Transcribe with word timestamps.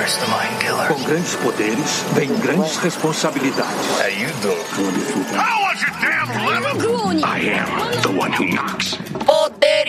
Com 0.00 1.02
grandes 1.04 1.34
poderes, 1.36 2.04
vem 2.14 2.34
grandes 2.38 2.78
responsabilidades. 2.78 3.86
How 3.98 4.08
you 4.08 4.28
doing? 4.40 5.36
How 5.36 5.60
was 5.62 5.82
it, 5.82 5.92
damn 6.00 6.46
lemon? 6.46 6.80
Clone! 6.80 7.22
I 7.22 7.40
am 7.40 8.00
the 8.00 8.08
one 8.18 8.32
who 8.32 8.46
knocks. 8.46 8.96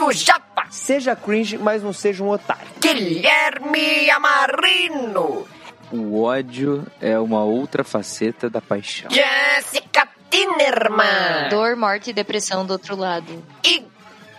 o 0.00 0.12
Japa. 0.12 0.66
Seja 0.70 1.14
cringe, 1.16 1.56
mas 1.58 1.82
não 1.82 1.92
seja 1.92 2.22
um 2.24 2.28
otário. 2.28 2.66
Guilherme 2.80 4.10
Amarino, 4.10 5.46
O 5.92 6.22
ódio 6.22 6.86
é 7.00 7.18
uma 7.18 7.42
outra 7.44 7.82
faceta 7.84 8.50
da 8.50 8.60
paixão. 8.60 9.10
Jessica 9.10 10.06
Tinerman 10.30 11.48
Dor, 11.50 11.76
morte 11.76 12.10
e 12.10 12.12
depressão 12.12 12.66
do 12.66 12.72
outro 12.72 12.94
lado. 12.96 13.42
e 13.64 13.82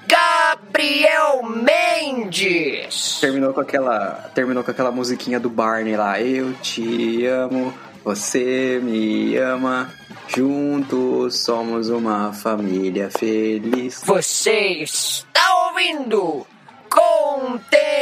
Gabriel 0.08 1.44
Mendes. 1.44 3.20
Terminou 3.22 3.54
com 3.54 3.62
aquela, 3.62 4.30
terminou 4.34 4.64
com 4.64 4.72
aquela 4.72 4.92
musiquinha 4.92 5.40
do 5.40 5.50
Barney 5.50 5.96
lá. 5.96 6.20
Eu 6.20 6.54
te 6.56 7.26
amo, 7.26 7.74
você 8.04 8.80
me 8.82 9.38
ama. 9.38 9.94
Juntos 10.36 11.40
somos 11.40 11.90
uma 11.90 12.32
família 12.32 13.10
feliz. 13.10 14.00
Você 14.06 14.84
está 14.84 15.42
ouvindo 15.68 16.46
Contemporama. 16.88 18.00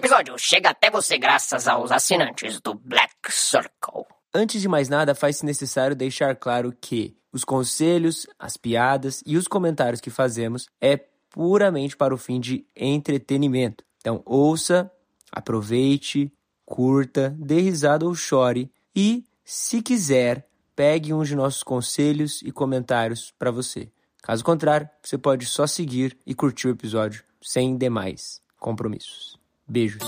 Episódio 0.00 0.38
chega 0.38 0.70
até 0.70 0.90
você 0.90 1.18
graças 1.18 1.68
aos 1.68 1.92
assinantes 1.92 2.58
do 2.58 2.72
Black 2.72 3.12
Circle. 3.28 4.06
Antes 4.32 4.62
de 4.62 4.66
mais 4.66 4.88
nada, 4.88 5.14
faz-se 5.14 5.44
necessário 5.44 5.94
deixar 5.94 6.34
claro 6.36 6.74
que 6.80 7.14
os 7.30 7.44
conselhos, 7.44 8.26
as 8.38 8.56
piadas 8.56 9.22
e 9.26 9.36
os 9.36 9.46
comentários 9.46 10.00
que 10.00 10.08
fazemos 10.08 10.66
é 10.80 10.96
puramente 11.28 11.98
para 11.98 12.14
o 12.14 12.16
fim 12.16 12.40
de 12.40 12.64
entretenimento. 12.74 13.84
Então, 13.98 14.22
ouça, 14.24 14.90
aproveite, 15.30 16.32
curta, 16.64 17.36
dê 17.38 17.60
risada 17.60 18.06
ou 18.06 18.14
chore 18.14 18.72
e, 18.96 19.26
se 19.44 19.82
quiser, 19.82 20.48
pegue 20.74 21.12
um 21.12 21.22
de 21.22 21.36
nossos 21.36 21.62
conselhos 21.62 22.40
e 22.40 22.50
comentários 22.50 23.34
para 23.38 23.50
você. 23.50 23.92
Caso 24.22 24.42
contrário, 24.42 24.88
você 25.02 25.18
pode 25.18 25.44
só 25.44 25.66
seguir 25.66 26.16
e 26.26 26.34
curtir 26.34 26.68
o 26.68 26.72
episódio 26.72 27.22
sem 27.42 27.76
demais 27.76 28.40
compromissos. 28.58 29.39
Beijos. 29.70 30.02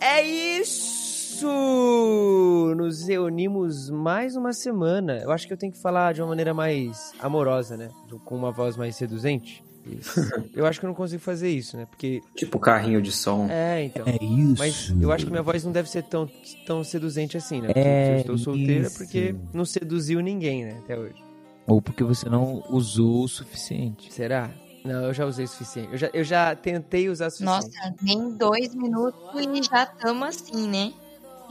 É 0.00 0.20
isso! 0.24 1.46
Nos 2.76 3.06
reunimos 3.06 3.88
mais 3.88 4.34
uma 4.34 4.52
semana. 4.52 5.18
Eu 5.18 5.30
acho 5.30 5.46
que 5.46 5.52
eu 5.52 5.56
tenho 5.56 5.70
que 5.72 5.80
falar 5.80 6.12
de 6.12 6.20
uma 6.20 6.30
maneira 6.30 6.52
mais 6.52 7.12
amorosa, 7.20 7.76
né? 7.76 7.88
Com 8.24 8.34
uma 8.36 8.50
voz 8.50 8.76
mais 8.76 8.96
seduzente. 8.96 9.62
Isso. 9.86 10.20
Eu 10.54 10.64
acho 10.66 10.78
que 10.78 10.86
eu 10.86 10.88
não 10.88 10.94
consigo 10.94 11.20
fazer 11.20 11.50
isso, 11.50 11.76
né? 11.76 11.86
Porque. 11.86 12.20
Tipo 12.36 12.58
carrinho 12.58 13.02
de 13.02 13.10
som. 13.10 13.48
É, 13.50 13.84
então. 13.84 14.04
É 14.06 14.22
isso. 14.22 14.54
Mas 14.58 14.94
eu 15.00 15.10
acho 15.10 15.24
que 15.24 15.30
minha 15.30 15.42
voz 15.42 15.64
não 15.64 15.72
deve 15.72 15.90
ser 15.90 16.02
tão, 16.04 16.30
tão 16.66 16.84
seduzente 16.84 17.36
assim, 17.36 17.60
né? 17.60 17.66
Porque 17.68 17.80
É 17.80 18.14
eu 18.14 18.20
estou 18.20 18.38
solteira 18.38 18.86
isso. 18.86 18.98
porque 18.98 19.34
não 19.52 19.64
seduziu 19.64 20.20
ninguém, 20.20 20.64
né? 20.64 20.78
Até 20.84 20.98
hoje. 20.98 21.22
Ou 21.66 21.80
porque 21.82 22.04
você 22.04 22.28
não 22.28 22.62
usou 22.70 23.24
o 23.24 23.28
suficiente. 23.28 24.12
Será? 24.12 24.50
Não, 24.84 25.04
eu 25.04 25.14
já 25.14 25.24
usei 25.24 25.44
o 25.44 25.48
suficiente. 25.48 25.88
Eu 25.92 25.98
já, 25.98 26.10
eu 26.12 26.24
já 26.24 26.56
tentei 26.56 27.08
usar 27.08 27.28
o 27.28 27.30
suficiente. 27.30 27.76
Nossa, 27.78 27.94
nem 28.02 28.32
dois 28.36 28.74
minutos 28.74 29.20
e 29.40 29.62
já 29.62 29.84
estamos 29.84 30.28
assim, 30.28 30.68
né? 30.68 30.92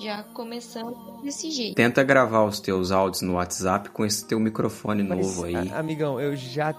Já 0.01 0.23
começamos 0.34 0.95
desse 1.23 1.51
jeito. 1.51 1.75
Tenta 1.75 2.03
gravar 2.03 2.44
os 2.45 2.59
teus 2.59 2.91
áudios 2.91 3.22
no 3.22 3.34
WhatsApp 3.34 3.89
com 3.91 4.06
esse 4.06 4.25
teu 4.25 4.39
microfone 4.39 5.03
Mas, 5.03 5.19
novo 5.19 5.44
aí. 5.45 5.56
a- 5.56 5.79
amigão, 5.79 6.19
eu 6.19 6.35
já. 6.35 6.73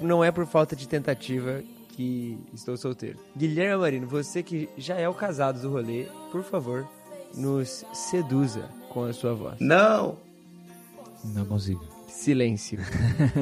Não 0.00 0.24
é 0.24 0.30
por 0.32 0.46
falta 0.46 0.74
de 0.74 0.88
tentativa 0.88 1.62
que 1.90 2.38
estou 2.52 2.76
solteiro. 2.76 3.18
Guilherme 3.36 3.76
Marino, 3.80 4.06
você 4.06 4.42
que 4.42 4.68
já 4.76 4.96
é 4.96 5.08
o 5.08 5.14
casado 5.14 5.60
do 5.60 5.70
rolê, 5.70 6.06
por 6.32 6.42
favor, 6.42 6.86
nos 7.34 7.84
seduza 7.92 8.68
com 8.90 9.04
a 9.04 9.12
sua 9.12 9.34
voz. 9.34 9.56
Não! 9.60 10.16
Não 11.24 11.44
consigo. 11.46 11.84
Silêncio. 12.08 12.78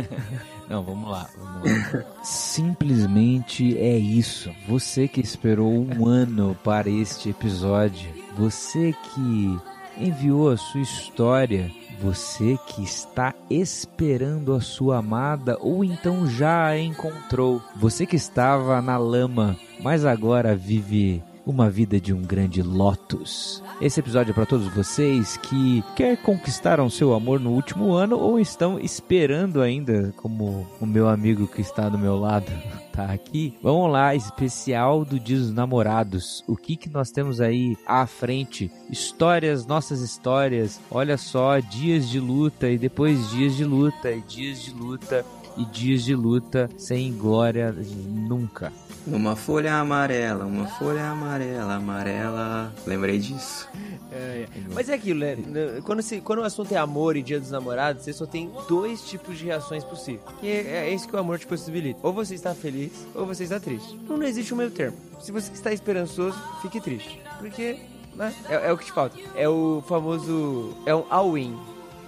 Não, 0.68 0.82
vamos 0.82 1.08
lá, 1.10 1.28
vamos 1.36 1.92
lá. 1.92 2.04
Simplesmente 2.24 3.76
é 3.78 3.96
isso. 3.96 4.50
Você 4.68 5.06
que 5.06 5.20
esperou 5.20 5.70
um 5.72 6.06
ano 6.06 6.56
para 6.64 6.88
este 6.90 7.28
episódio, 7.30 8.08
você 8.36 8.92
que 8.92 9.58
enviou 9.96 10.50
a 10.50 10.56
sua 10.56 10.80
história, 10.80 11.70
você 12.00 12.58
que 12.66 12.82
está 12.82 13.32
esperando 13.48 14.52
a 14.52 14.60
sua 14.60 14.98
amada 14.98 15.56
ou 15.60 15.84
então 15.84 16.26
já 16.26 16.66
a 16.66 16.78
encontrou, 16.78 17.62
você 17.76 18.04
que 18.04 18.16
estava 18.16 18.82
na 18.82 18.96
lama, 18.96 19.56
mas 19.80 20.04
agora 20.04 20.56
vive 20.56 21.22
uma 21.46 21.68
vida 21.68 22.00
de 22.00 22.12
um 22.12 22.22
grande 22.22 22.62
lotus. 22.62 23.62
Esse 23.80 24.00
episódio 24.00 24.30
é 24.30 24.34
para 24.34 24.46
todos 24.46 24.66
vocês 24.68 25.36
que 25.36 25.82
quer 25.94 26.16
conquistaram 26.16 26.88
seu 26.88 27.12
amor 27.12 27.40
no 27.40 27.50
último 27.50 27.92
ano 27.92 28.18
ou 28.18 28.38
estão 28.38 28.78
esperando 28.78 29.60
ainda, 29.60 30.12
como 30.16 30.66
o 30.80 30.86
meu 30.86 31.08
amigo 31.08 31.46
que 31.46 31.60
está 31.60 31.88
do 31.88 31.98
meu 31.98 32.18
lado 32.18 32.50
tá 32.92 33.06
aqui. 33.12 33.54
Vamos 33.62 33.90
lá, 33.90 34.14
especial 34.14 35.04
do 35.04 35.18
Dia 35.18 35.38
dos 35.38 35.52
Namorados. 35.52 36.44
O 36.46 36.56
que 36.56 36.76
que 36.76 36.88
nós 36.88 37.10
temos 37.10 37.40
aí 37.40 37.76
à 37.86 38.06
frente? 38.06 38.70
Histórias, 38.88 39.66
nossas 39.66 40.00
histórias. 40.00 40.80
Olha 40.90 41.16
só, 41.16 41.58
dias 41.58 42.08
de 42.08 42.20
luta 42.20 42.68
e 42.68 42.78
depois 42.78 43.30
dias 43.30 43.56
de 43.56 43.64
luta 43.64 44.10
e 44.10 44.20
dias 44.22 44.62
de 44.62 44.72
luta 44.72 45.24
e 45.56 45.64
dias 45.64 46.02
de 46.04 46.14
luta 46.14 46.70
sem 46.76 47.12
glória 47.12 47.74
nunca. 48.08 48.72
Uma 49.06 49.36
folha 49.36 49.74
amarela, 49.74 50.46
uma 50.46 50.66
folha 50.66 51.04
amarela, 51.04 51.74
amarela. 51.74 52.72
Lembrei 52.86 53.18
disso. 53.18 53.68
É, 54.10 54.46
é. 54.46 54.48
Mas 54.72 54.88
é 54.88 54.94
aquilo, 54.94 55.20
né? 55.20 55.36
Quando, 55.84 56.00
se, 56.00 56.22
quando 56.22 56.38
o 56.38 56.42
assunto 56.42 56.72
é 56.72 56.78
amor 56.78 57.14
e 57.14 57.22
dia 57.22 57.38
dos 57.38 57.50
namorados, 57.50 58.02
você 58.02 58.14
só 58.14 58.24
tem 58.24 58.50
dois 58.66 59.02
tipos 59.02 59.38
de 59.38 59.44
reações 59.44 59.84
possíveis. 59.84 60.22
E 60.42 60.48
é, 60.48 60.88
é 60.88 60.94
isso 60.94 61.06
que 61.06 61.14
o 61.14 61.18
amor 61.18 61.38
te 61.38 61.46
possibilita. 61.46 62.00
Ou 62.02 62.14
você 62.14 62.34
está 62.34 62.54
feliz, 62.54 63.06
ou 63.14 63.26
você 63.26 63.44
está 63.44 63.60
triste. 63.60 63.98
Não, 64.08 64.16
não 64.16 64.26
existe 64.26 64.54
um 64.54 64.56
meio 64.56 64.70
termo. 64.70 64.96
Se 65.20 65.30
você 65.30 65.52
está 65.52 65.70
esperançoso, 65.70 66.38
fique 66.62 66.80
triste. 66.80 67.20
Porque 67.38 67.80
né, 68.14 68.34
é, 68.48 68.68
é 68.68 68.72
o 68.72 68.78
que 68.78 68.86
te 68.86 68.92
falta. 68.92 69.18
É 69.36 69.46
o 69.46 69.82
famoso. 69.86 70.74
É 70.86 70.94
um 70.94 71.04
all-in. 71.10 71.54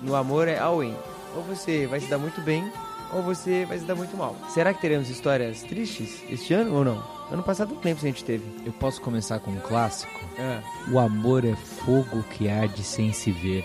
No 0.00 0.14
amor 0.14 0.48
é 0.48 0.58
all-in. 0.58 0.94
Ou 1.36 1.42
você 1.42 1.86
vai 1.86 2.00
se 2.00 2.06
dar 2.06 2.16
muito 2.16 2.40
bem, 2.40 2.72
ou 3.12 3.22
você 3.22 3.64
vai 3.64 3.78
se 3.78 3.84
dar 3.84 3.94
muito 3.94 4.16
mal. 4.16 4.36
Será 4.48 4.72
que 4.72 4.80
teremos 4.80 5.08
histórias 5.08 5.62
tristes 5.62 6.22
este 6.28 6.54
ano 6.54 6.74
ou 6.74 6.84
não? 6.84 7.02
Ano 7.30 7.42
passado 7.42 7.74
não 7.74 7.80
lembro 7.82 8.00
se 8.00 8.06
a 8.06 8.10
gente 8.10 8.24
teve. 8.24 8.44
Eu 8.64 8.72
posso 8.72 9.00
começar 9.00 9.40
com 9.40 9.50
um 9.50 9.60
clássico? 9.60 10.20
É. 10.38 10.60
O 10.90 10.98
amor 10.98 11.44
é 11.44 11.56
fogo 11.56 12.22
que 12.30 12.48
arde 12.48 12.82
sem 12.82 13.12
se 13.12 13.32
ver. 13.32 13.64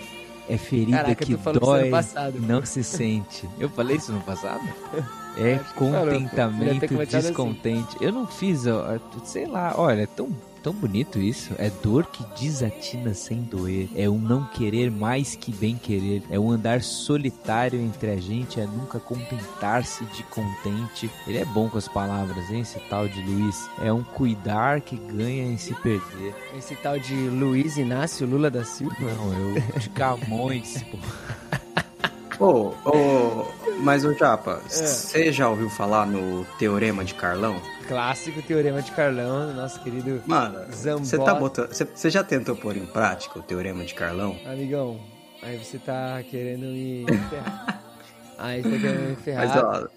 É 0.50 0.58
ferida 0.58 0.98
Caraca, 0.98 1.26
que 1.26 1.36
dói 1.36 1.90
passado. 1.90 2.38
e 2.38 2.42
não 2.42 2.66
se 2.66 2.84
sente. 2.84 3.48
Eu 3.60 3.70
falei 3.70 3.98
isso 3.98 4.12
no 4.12 4.22
passado? 4.22 4.62
É 5.38 5.60
falou, 5.60 5.94
contentamento 6.06 6.86
assim. 6.86 7.06
descontente. 7.06 7.96
Eu 8.02 8.12
não 8.12 8.28
fiz, 8.28 8.66
ó, 8.68 9.00
sei 9.24 9.46
lá, 9.46 9.74
olha, 9.78 10.02
é 10.02 10.06
tão 10.08 10.30
tão 10.62 10.74
bonito 10.74 11.20
isso. 11.20 11.54
É 11.58 11.70
dor 11.70 12.06
que 12.08 12.24
desatina 12.40 13.14
sem 13.14 13.42
doer. 13.42 13.90
É 13.96 14.10
um 14.10 14.18
não 14.18 14.46
querer 14.46 14.90
mais 14.92 15.36
que 15.36 15.52
bem 15.52 15.76
querer. 15.76 16.24
É 16.30 16.40
um 16.40 16.52
andar 16.52 16.82
solitário 16.82 17.80
entre 17.80 18.12
a 18.12 18.18
gente. 18.18 18.60
É 18.60 18.66
nunca 18.66 19.00
contentar-se 19.00 20.06
de 20.06 20.24
contente. 20.24 21.10
Ele 21.28 21.38
é 21.38 21.46
bom 21.46 21.70
com 21.70 21.78
as 21.78 21.88
palavras, 21.88 22.50
hein? 22.50 22.62
Esse 22.62 22.80
tal 22.90 23.08
de 23.08 23.22
Luiz. 23.22 23.70
É 23.82 23.92
um 23.92 24.04
cuidar 24.04 24.82
que 24.82 24.96
ganha 24.96 25.44
em 25.44 25.58
se 25.58 25.74
perder. 25.76 26.34
Esse 26.58 26.76
tal 26.76 27.00
de 27.00 27.16
Luiz 27.16 27.78
Inácio 27.78 28.28
Lula 28.28 28.50
da 28.50 28.64
Silva. 28.64 28.96
Não, 29.00 29.34
eu 29.34 29.80
de 29.80 29.90
Camões, 29.90 30.84
pô. 30.84 30.98
Ô, 32.42 32.74
ô, 32.86 33.46
mas 33.82 34.04
o 34.04 34.16
Japa, 34.16 34.60
você 34.68 35.32
já 35.32 35.48
ouviu 35.48 35.70
falar 35.70 36.08
no 36.08 36.44
Teorema 36.58 37.06
de 37.06 37.14
Carlão? 37.14 37.62
Clássico 37.88 38.42
Teorema 38.42 38.82
de 38.82 38.92
Carlão, 38.94 39.54
nosso 39.54 39.80
querido 39.82 40.24
Mano, 40.26 40.60
você 40.98 41.20
tá 41.20 41.36
botando. 41.36 41.72
Você 41.72 42.10
já 42.10 42.24
tentou 42.24 42.56
pôr 42.56 42.76
em 42.76 42.86
prática 42.88 43.38
o 43.38 43.44
Teorema 43.44 43.84
de 43.84 43.94
Carlão? 43.94 44.36
Amigão, 44.44 45.00
aí 45.44 45.56
você 45.56 45.78
tá 45.78 46.20
querendo 46.24 46.66
me 46.66 47.06
ferrar. 47.30 47.84
aí 48.40 48.64
você 48.64 48.70
tá 48.72 48.78
querendo 48.80 49.10
me 49.10 49.16
ferrar. 49.18 49.48
Mas 49.48 49.64
ó, 49.64 49.88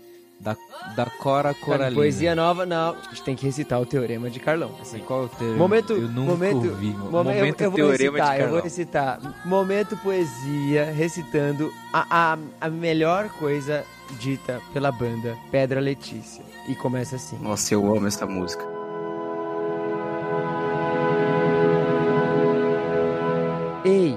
Da, 0.44 0.54
da 0.94 1.06
Cora 1.06 1.54
Coralina. 1.54 1.98
poesia 1.98 2.34
nova, 2.34 2.66
não. 2.66 2.90
A 2.90 3.08
gente 3.08 3.22
tem 3.22 3.34
que 3.34 3.46
recitar 3.46 3.80
o 3.80 3.86
Teorema 3.86 4.28
de 4.28 4.38
Carlão. 4.38 4.72
Assim, 4.78 4.98
Qual 4.98 5.22
é 5.22 5.24
o 5.24 5.28
teu? 5.30 5.56
Momento, 5.56 5.94
Eu 5.94 6.02
nunca 6.08 6.30
momento, 6.32 6.68
ouvi. 6.68 6.86
momen- 6.88 7.10
Momento 7.10 7.60
eu, 7.62 7.64
eu 7.64 7.70
vou 7.70 7.76
Teorema 7.78 8.18
recitar, 8.18 8.26
de 8.36 8.40
eu 8.42 8.48
vou 8.48 8.48
Carlão. 8.48 8.62
recitar. 8.62 9.20
Momento 9.46 9.96
poesia, 9.96 10.84
recitando 10.92 11.72
a, 11.94 12.34
a, 12.34 12.38
a 12.60 12.68
melhor 12.68 13.30
coisa 13.30 13.84
dita 14.20 14.60
pela 14.74 14.92
banda 14.92 15.34
Pedra 15.50 15.80
Letícia. 15.80 16.44
E 16.68 16.74
começa 16.74 17.16
assim. 17.16 17.38
nossa, 17.38 17.72
eu 17.72 17.96
amo 17.96 18.06
essa 18.06 18.26
música. 18.26 18.64
Ei, 23.84 24.16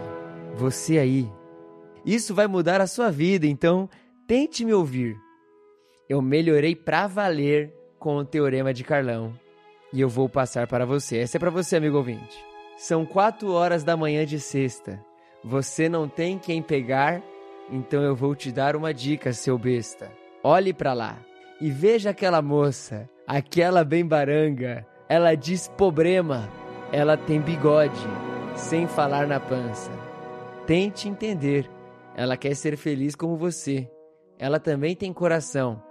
você 0.56 0.98
aí. 0.98 1.30
Isso 2.06 2.34
vai 2.34 2.48
mudar 2.48 2.80
a 2.80 2.88
sua 2.88 3.12
vida, 3.12 3.46
então 3.46 3.90
tente 4.26 4.64
me 4.64 4.74
ouvir. 4.74 5.18
Eu 6.10 6.22
melhorei 6.22 6.76
pra 6.76 7.06
valer 7.06 7.74
com 8.00 8.16
o 8.16 8.26
Teorema 8.26 8.74
de 8.74 8.84
Carlão. 8.84 9.34
E 9.92 10.00
eu 10.00 10.08
vou 10.08 10.30
passar 10.30 10.68
para 10.68 10.86
você. 10.86 11.18
Essa 11.18 11.38
é 11.38 11.40
pra 11.40 11.50
você, 11.50 11.76
amigo 11.76 11.98
ouvinte. 11.98 12.38
São 12.78 13.06
quatro 13.06 13.52
horas 13.52 13.84
da 13.84 13.98
manhã 13.98 14.26
de 14.26 14.40
sexta. 14.40 15.04
Você 15.44 15.90
não 15.90 16.08
tem 16.08 16.38
quem 16.38 16.62
pegar, 16.62 17.22
então 17.72 18.02
eu 18.04 18.16
vou 18.16 18.36
te 18.36 18.52
dar 18.52 18.76
uma 18.76 18.94
dica, 18.94 19.34
seu 19.34 19.58
besta. 19.58 20.12
Olhe 20.44 20.74
pra 20.74 20.94
lá 20.94 21.18
e 21.60 21.70
veja 21.70 22.12
aquela 22.12 22.42
moça, 22.42 23.10
aquela 23.26 23.84
bem 23.84 24.06
baranga. 24.06 24.86
Ela 25.10 25.36
diz 25.36 25.68
problema. 25.68 26.50
Ela 26.92 27.18
tem 27.18 27.42
bigode, 27.42 28.00
sem 28.56 28.88
falar 28.88 29.28
na 29.28 29.40
pança. 29.40 29.92
Tente 30.66 31.10
entender. 31.10 31.70
Ela 32.16 32.38
quer 32.38 32.56
ser 32.56 32.78
feliz 32.78 33.16
como 33.16 33.36
você. 33.36 33.90
Ela 34.40 34.60
também 34.60 34.96
tem 34.96 35.12
coração. 35.12 35.82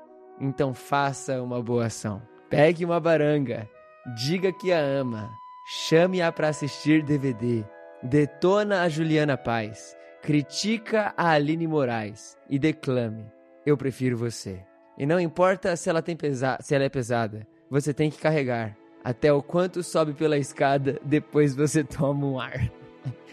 Então 0.41 0.75
faça 0.75 1.43
uma 1.43 1.62
boa 1.62 1.87
ação. 1.87 2.23
Pegue 2.49 2.85
uma 2.85 3.00
baranga. 3.00 3.69
Diga 4.15 4.53
que 4.53 4.73
a 4.73 4.79
ama. 4.79 5.31
Chame-a 5.67 6.31
para 6.31 6.49
assistir 6.49 7.03
DVD. 7.03 7.65
Detona 8.03 8.83
a 8.83 8.88
Juliana 8.88 9.37
Paz. 9.37 9.97
Critica 10.23 11.12
a 11.17 11.31
Aline 11.31 11.67
Moraes. 11.67 12.37
E 12.49 12.59
declame. 12.59 13.27
Eu 13.65 13.77
prefiro 13.77 14.17
você. 14.17 14.62
E 14.97 15.05
não 15.05 15.19
importa 15.19 15.77
se 15.77 15.91
ela, 15.91 16.00
tem 16.00 16.17
pesa 16.17 16.56
se 16.61 16.75
ela 16.75 16.85
é 16.85 16.88
pesada. 16.88 17.47
Você 17.71 17.93
tem 17.93 18.11
que 18.11 18.19
carregar. 18.19 18.77
Até 19.03 19.33
o 19.33 19.43
quanto 19.43 19.83
sobe 19.83 20.12
pela 20.12 20.38
escada, 20.38 20.99
depois 21.05 21.55
você 21.55 21.83
toma 21.85 22.27
um 22.27 22.41
ar. 22.41 22.71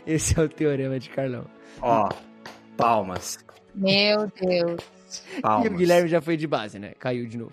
Esse 0.06 0.40
é 0.40 0.44
o 0.44 0.50
teorema 0.50 1.00
de 1.00 1.10
Carlão. 1.10 1.46
Ó, 1.82 2.10
palmas. 2.76 3.38
Meu 3.74 4.32
Deus. 4.40 4.93
Palmas. 5.42 5.66
E 5.72 5.74
o 5.74 5.78
Guilherme 5.78 6.08
já 6.10 6.22
foi 6.22 6.38
de 6.38 6.48
base, 6.48 6.80
né? 6.80 6.94
Caiu 7.00 7.26
de 7.28 7.38
novo. 7.38 7.52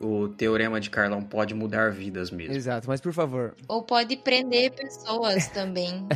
O 0.00 0.28
Teorema 0.28 0.80
de 0.80 0.88
Carlão 0.88 1.22
pode 1.22 1.54
mudar 1.54 1.90
vidas 1.90 2.30
mesmo. 2.30 2.54
Exato, 2.54 2.88
mas 2.88 3.00
por 3.02 3.12
favor. 3.12 3.54
Ou 3.68 3.82
pode 3.82 4.16
prender 4.16 4.70
pessoas 4.72 5.46
também. 5.48 6.08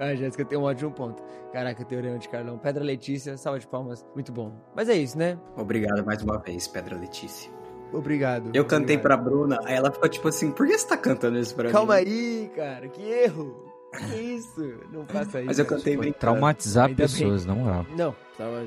A 0.00 0.14
Jéssica 0.16 0.44
tem 0.46 0.56
um 0.58 0.62
ótimo 0.62 0.90
ponto. 0.90 1.22
Caraca, 1.52 1.84
teorema 1.84 2.18
de 2.18 2.26
Carlão. 2.30 2.56
Pedra 2.56 2.82
Letícia, 2.82 3.36
salva 3.36 3.58
de 3.58 3.66
palmas. 3.66 4.02
Muito 4.14 4.32
bom. 4.32 4.58
Mas 4.74 4.88
é 4.88 4.94
isso, 4.94 5.18
né? 5.18 5.38
Obrigado 5.58 6.02
mais 6.06 6.22
uma 6.22 6.38
vez, 6.38 6.66
Pedra 6.66 6.96
Letícia. 6.96 7.50
Obrigado. 7.92 8.50
Eu 8.54 8.64
cantei 8.64 8.96
Obrigado. 8.96 9.02
pra 9.02 9.16
Bruna, 9.18 9.58
aí 9.66 9.74
ela 9.74 9.90
ficou 9.92 10.08
tipo 10.08 10.28
assim, 10.28 10.50
por 10.50 10.66
que 10.66 10.78
você 10.78 10.88
tá 10.88 10.96
cantando 10.96 11.38
isso 11.38 11.54
pra 11.54 11.70
Calma 11.70 11.96
mim? 11.96 12.00
aí, 12.06 12.50
cara. 12.56 12.88
Que 12.88 13.02
erro. 13.02 13.70
Que 14.08 14.14
isso? 14.16 14.80
Não 14.90 15.04
faça 15.04 15.40
isso. 15.40 15.46
Mas 15.48 15.58
eu 15.58 15.66
cantei 15.66 15.94
brincando. 15.98 16.18
Traumatizar 16.18 16.86
Ainda 16.86 16.96
bem. 16.96 17.06
pessoas, 17.06 17.44
na 17.44 17.54
moral. 17.54 17.84
Não, 17.94 18.16
tava- 18.38 18.66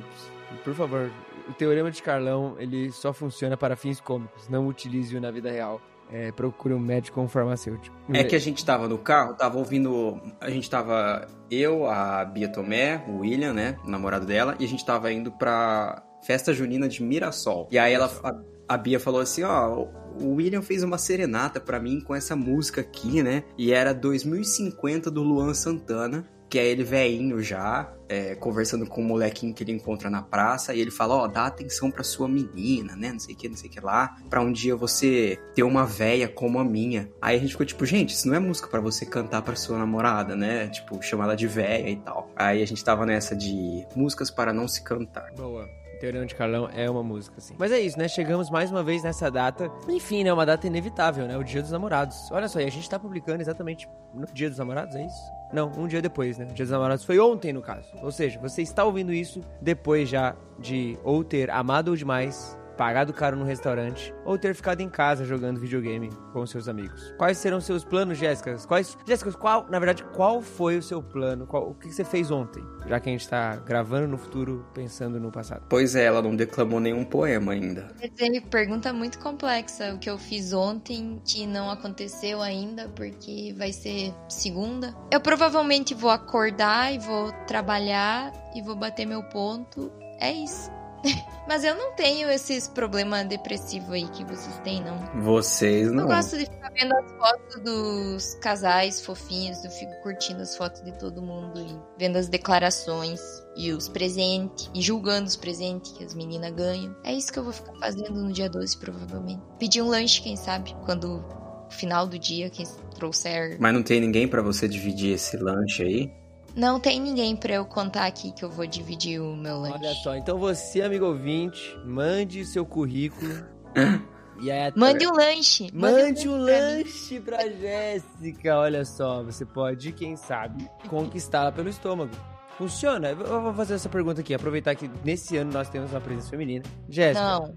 por 0.64 0.76
favor. 0.76 1.12
O 1.48 1.54
teorema 1.54 1.92
de 1.92 2.02
Carlão, 2.02 2.56
ele 2.60 2.92
só 2.92 3.14
funciona 3.14 3.56
para 3.56 3.76
fins 3.76 4.00
cômicos. 4.00 4.50
Não 4.50 4.68
utilize-o 4.68 5.22
na 5.22 5.32
vida 5.32 5.52
real. 5.52 5.82
É, 6.12 6.32
procure 6.32 6.74
um 6.74 6.80
médico 6.80 7.20
ou 7.20 7.26
um 7.26 7.30
farmacêutico. 7.30 7.96
É 8.14 8.24
que 8.24 8.36
a 8.36 8.40
gente 8.40 8.64
tava 8.64 8.88
no 8.88 8.98
carro, 8.98 9.34
tava 9.34 9.58
ouvindo. 9.58 10.22
A 10.40 10.50
gente 10.50 10.70
tava. 10.70 11.28
Eu, 11.50 11.90
a 11.90 12.24
Bia 12.26 12.48
Tomé, 12.48 13.04
o 13.08 13.20
William, 13.20 13.54
né? 13.54 13.78
O 13.84 13.90
namorado 13.90 14.26
dela, 14.26 14.56
e 14.60 14.66
a 14.66 14.68
gente 14.68 14.86
tava 14.86 15.12
indo 15.12 15.32
pra 15.32 16.04
festa 16.26 16.54
junina 16.54 16.88
de 16.88 17.02
Mirassol. 17.02 17.68
E 17.72 17.80
aí 17.80 17.94
ela. 17.94 18.12
A, 18.24 18.76
a 18.76 18.78
Bia 18.78 19.00
falou 19.00 19.20
assim: 19.20 19.44
ó. 19.44 19.88
O 20.18 20.36
William 20.36 20.62
fez 20.62 20.82
uma 20.82 20.98
serenata 20.98 21.60
pra 21.60 21.78
mim 21.78 22.00
com 22.00 22.16
essa 22.16 22.38
música 22.38 22.80
aqui, 22.80 23.22
né? 23.22 23.44
E 23.58 23.74
era 23.74 23.94
2050 23.94 25.12
do 25.12 25.22
Luan 25.22 25.54
Santana, 25.54 26.26
que 26.56 26.60
é 26.60 26.66
ele 26.66 26.86
velhinho 26.86 27.42
já, 27.42 27.94
é, 28.08 28.34
conversando 28.36 28.88
com 28.88 29.02
um 29.02 29.06
molequinho 29.06 29.54
que 29.54 29.62
ele 29.62 29.74
encontra 29.74 30.10
na 30.10 30.22
praça, 30.22 30.74
e 30.74 30.80
ele 30.80 30.90
fala, 30.90 31.14
ó, 31.14 31.28
dá 31.28 31.48
atenção 31.48 31.92
pra 31.92 32.02
sua 32.02 32.30
menina, 32.30 32.96
né, 32.96 33.12
não 33.12 33.20
sei 33.20 33.36
o 33.36 33.38
que, 33.38 33.50
não 33.50 33.58
sei 33.58 33.70
o 33.70 33.74
que 33.74 33.82
lá, 33.82 34.16
pra 34.30 34.40
um 34.40 34.54
dia 34.54 34.74
você 34.74 35.38
ter 35.54 35.64
uma 35.64 35.86
véia 35.86 36.30
como 36.30 36.58
a 36.58 36.64
minha. 36.64 37.12
Aí 37.22 37.36
a 37.36 37.40
gente 37.42 37.52
ficou 37.52 37.66
tipo, 37.66 37.86
gente, 37.86 38.12
isso 38.12 38.26
não 38.30 38.36
é 38.36 38.40
música 38.40 38.70
pra 38.70 38.80
você 38.80 39.06
cantar 39.06 39.42
pra 39.42 39.54
sua 39.54 39.78
namorada, 39.78 40.34
né, 40.34 40.70
tipo, 40.70 41.02
chamar 41.04 41.26
ela 41.26 41.36
de 41.36 41.46
véia 41.46 41.90
e 41.90 41.98
tal. 41.98 42.32
Aí 42.38 42.64
a 42.64 42.66
gente 42.66 42.82
tava 42.82 43.06
nessa 43.06 43.36
de 43.36 43.86
músicas 43.94 44.32
para 44.32 44.54
não 44.54 44.66
se 44.66 44.82
cantar. 44.82 45.34
Boa. 45.36 45.68
Teorema 45.96 46.26
de 46.26 46.36
Carlão 46.36 46.70
é 46.74 46.90
uma 46.90 47.04
música, 47.04 47.40
sim. 47.40 47.56
Mas 47.58 47.72
é 47.72 47.80
isso, 47.80 47.98
né? 47.98 48.08
Chegamos 48.08 48.50
mais 48.50 48.72
uma 48.72 48.84
vez 48.84 49.04
nessa 49.04 49.30
data. 49.30 49.72
Enfim, 49.88 50.24
né? 50.24 50.34
Uma 50.34 50.46
data 50.46 50.68
inevitável, 50.68 51.26
né? 51.28 51.38
O 51.38 51.44
Dia 51.44 51.62
dos 51.62 51.72
Namorados. 51.72 52.30
Olha 52.32 52.48
só, 52.48 52.60
e 52.60 52.66
a 52.66 52.70
gente 52.70 52.90
tá 52.90 53.00
publicando 53.00 53.42
exatamente 53.42 53.88
no 54.14 54.26
Dia 54.28 54.50
dos 54.50 54.60
Namorados, 54.60 54.96
é 54.96 55.06
isso? 55.06 55.32
Não, 55.54 55.72
um 55.78 55.88
dia 55.88 56.02
depois, 56.02 56.38
né? 56.38 56.46
O 56.46 56.54
Dia 56.54 56.66
dos 56.66 56.72
Namorados 56.72 57.06
foi 57.06 57.20
ontem, 57.20 57.54
no 57.54 57.62
caso. 57.62 57.88
Ou 58.02 58.12
seja, 58.12 58.40
você 58.40 58.62
está 58.62 58.84
ouvindo 58.84 59.14
isso 59.14 59.42
depois 59.62 60.10
já 60.10 60.36
de 60.60 60.98
ou 61.04 61.24
ter 61.24 61.50
amado 61.50 61.96
demais, 61.96 62.58
pagado 62.76 63.14
caro 63.14 63.38
no 63.38 63.46
restaurante, 63.46 64.14
ou 64.24 64.38
ter 64.38 64.54
ficado 64.54 64.82
em 64.82 64.90
casa 64.90 65.26
jogando 65.26 65.60
videogame 65.60 66.10
com 66.34 66.46
seus 66.46 66.68
amigos. 66.68 67.14
Quais 67.18 67.38
serão 67.38 67.60
seus 67.60 67.84
planos, 67.84 68.18
Jéssica? 68.18 68.56
Quais... 68.68 68.98
Jéssica, 69.08 69.32
qual, 69.34 69.66
na 69.70 69.80
verdade, 69.80 70.04
qual 70.14 70.42
foi 70.42 70.78
o 70.78 70.84
seu 70.84 71.02
plano? 71.02 71.48
Qual... 71.48 71.70
O 71.70 71.74
que 71.74 71.92
você 71.92 72.04
fez 72.04 72.32
ontem? 72.32 72.64
Já 72.88 73.00
que 73.00 73.10
a 73.10 73.12
gente 73.12 73.28
tá 73.28 73.56
gravando 73.58 74.08
no 74.08 74.18
futuro, 74.18 74.66
pensando 74.74 75.20
no 75.20 75.32
passado. 75.32 75.66
Pois 75.70 75.96
é, 75.96 76.04
ela 76.06 76.22
não 76.22 76.36
declamou 76.36 76.80
nenhum 76.80 77.04
poema 77.04 77.54
ainda. 77.54 77.88
Quer 78.00 78.10
dizer, 78.10 78.42
pergunta 78.50 78.94
muito 78.94 79.20
complexa. 79.20 79.94
O 79.94 80.00
que 80.00 80.10
eu 80.10 80.18
fiz 80.18 80.54
ontem 80.54 81.22
que 81.26 81.48
não 81.48 81.70
aconteceu 81.70 82.42
ainda, 82.42 82.90
porque 82.90 83.54
vai 83.58 83.72
ser 83.72 84.14
segunda. 84.30 84.96
Eu 85.12 85.22
provavelmente 85.22 85.94
vou 85.94 86.10
acordar 86.10 86.94
e 86.94 87.00
vou 87.00 87.32
trabalhar 87.48 88.32
e 88.56 88.62
vou 88.62 88.76
bater 88.76 89.06
meu 89.06 89.24
ponto. 89.24 89.92
É 90.20 90.32
isso. 90.32 90.75
Mas 91.48 91.64
eu 91.64 91.76
não 91.76 91.94
tenho 91.96 92.30
esses 92.30 92.68
problemas 92.68 93.28
depressivos 93.28 93.92
aí 93.92 94.08
que 94.10 94.24
vocês 94.24 94.58
têm, 94.64 94.84
não. 94.84 94.98
Vocês 95.22 95.88
Eu 95.88 95.94
não. 95.94 96.08
gosto 96.08 96.38
de 96.38 96.46
ficar 96.46 96.72
vendo 96.72 96.94
as 96.96 97.12
fotos 97.12 97.62
dos 97.62 98.34
casais 98.42 99.06
fofinhos, 99.06 99.64
eu 99.64 99.72
fico 99.72 99.94
curtindo 100.02 100.42
as 100.42 100.58
fotos 100.58 100.82
de 100.84 100.92
todo 100.98 101.22
mundo 101.22 101.60
e 101.60 101.80
vendo 102.00 102.18
as 102.18 102.28
declarações 102.28 103.22
e 103.56 103.72
os 103.72 103.88
presentes 103.88 104.70
e 104.74 104.82
julgando 104.82 105.28
os 105.28 105.36
presentes 105.36 105.92
que 105.92 106.04
as 106.04 106.14
meninas 106.14 106.52
ganham. 106.52 106.96
É 107.04 107.14
isso 107.14 107.32
que 107.32 107.40
eu 107.40 107.44
vou 107.44 107.54
ficar 107.54 107.74
fazendo 107.76 108.24
no 108.24 108.32
dia 108.32 108.50
12, 108.50 108.78
provavelmente. 108.78 109.42
Pedir 109.60 109.82
um 109.82 109.88
lanche, 109.88 110.22
quem 110.22 110.36
sabe, 110.36 110.76
quando 110.84 111.24
o 111.68 111.72
final 111.72 112.08
do 112.08 112.18
dia, 112.18 112.50
quem 112.50 112.66
trouxer. 112.96 113.58
Mas 113.60 113.74
não 113.74 113.84
tem 113.84 114.00
ninguém 114.02 114.28
pra 114.28 114.42
você 114.42 114.68
dividir 114.68 115.14
esse 115.14 115.38
lanche 115.38 115.84
aí? 115.84 116.25
Não 116.56 116.80
tem 116.80 117.00
ninguém 117.02 117.36
pra 117.36 117.54
eu 117.56 117.66
contar 117.66 118.06
aqui 118.06 118.32
que 118.32 118.44
eu 118.44 118.50
vou 118.50 118.66
dividir 118.66 119.20
o 119.22 119.36
meu 119.36 119.58
lanche. 119.60 119.76
Olha 119.78 119.94
só, 119.96 120.16
então 120.16 120.38
você, 120.38 120.82
amigo 120.82 121.06
ouvinte, 121.06 121.78
mande 121.86 122.46
seu 122.46 122.66
currículo. 122.66 123.44
e 124.42 124.50
aí, 124.50 124.68
até- 124.68 124.80
Mande 124.80 125.06
um 125.06 125.12
lanche. 125.14 125.70
Mande 125.74 126.30
um 126.30 126.46
pra 126.46 126.54
mim. 126.54 126.84
lanche 126.84 127.20
pra 127.20 127.50
Jéssica. 127.50 128.58
Olha 128.58 128.86
só, 128.86 129.22
você 129.24 129.46
pode, 129.46 129.92
quem 129.92 130.16
sabe, 130.16 130.70
conquistá-la 130.88 131.52
pelo 131.52 131.68
estômago. 131.70 132.12
Funciona? 132.58 133.10
Eu 133.10 133.42
vou 133.42 133.54
fazer 133.54 133.74
essa 133.74 133.90
pergunta 133.90 134.22
aqui, 134.22 134.34
aproveitar 134.34 134.76
que 134.76 134.90
nesse 135.04 135.36
ano 135.36 135.52
nós 135.52 135.68
temos 135.68 135.92
uma 135.92 136.00
presença 136.00 136.30
feminina. 136.30 136.64
Jéssica, 136.88 137.22
Não, 137.22 137.54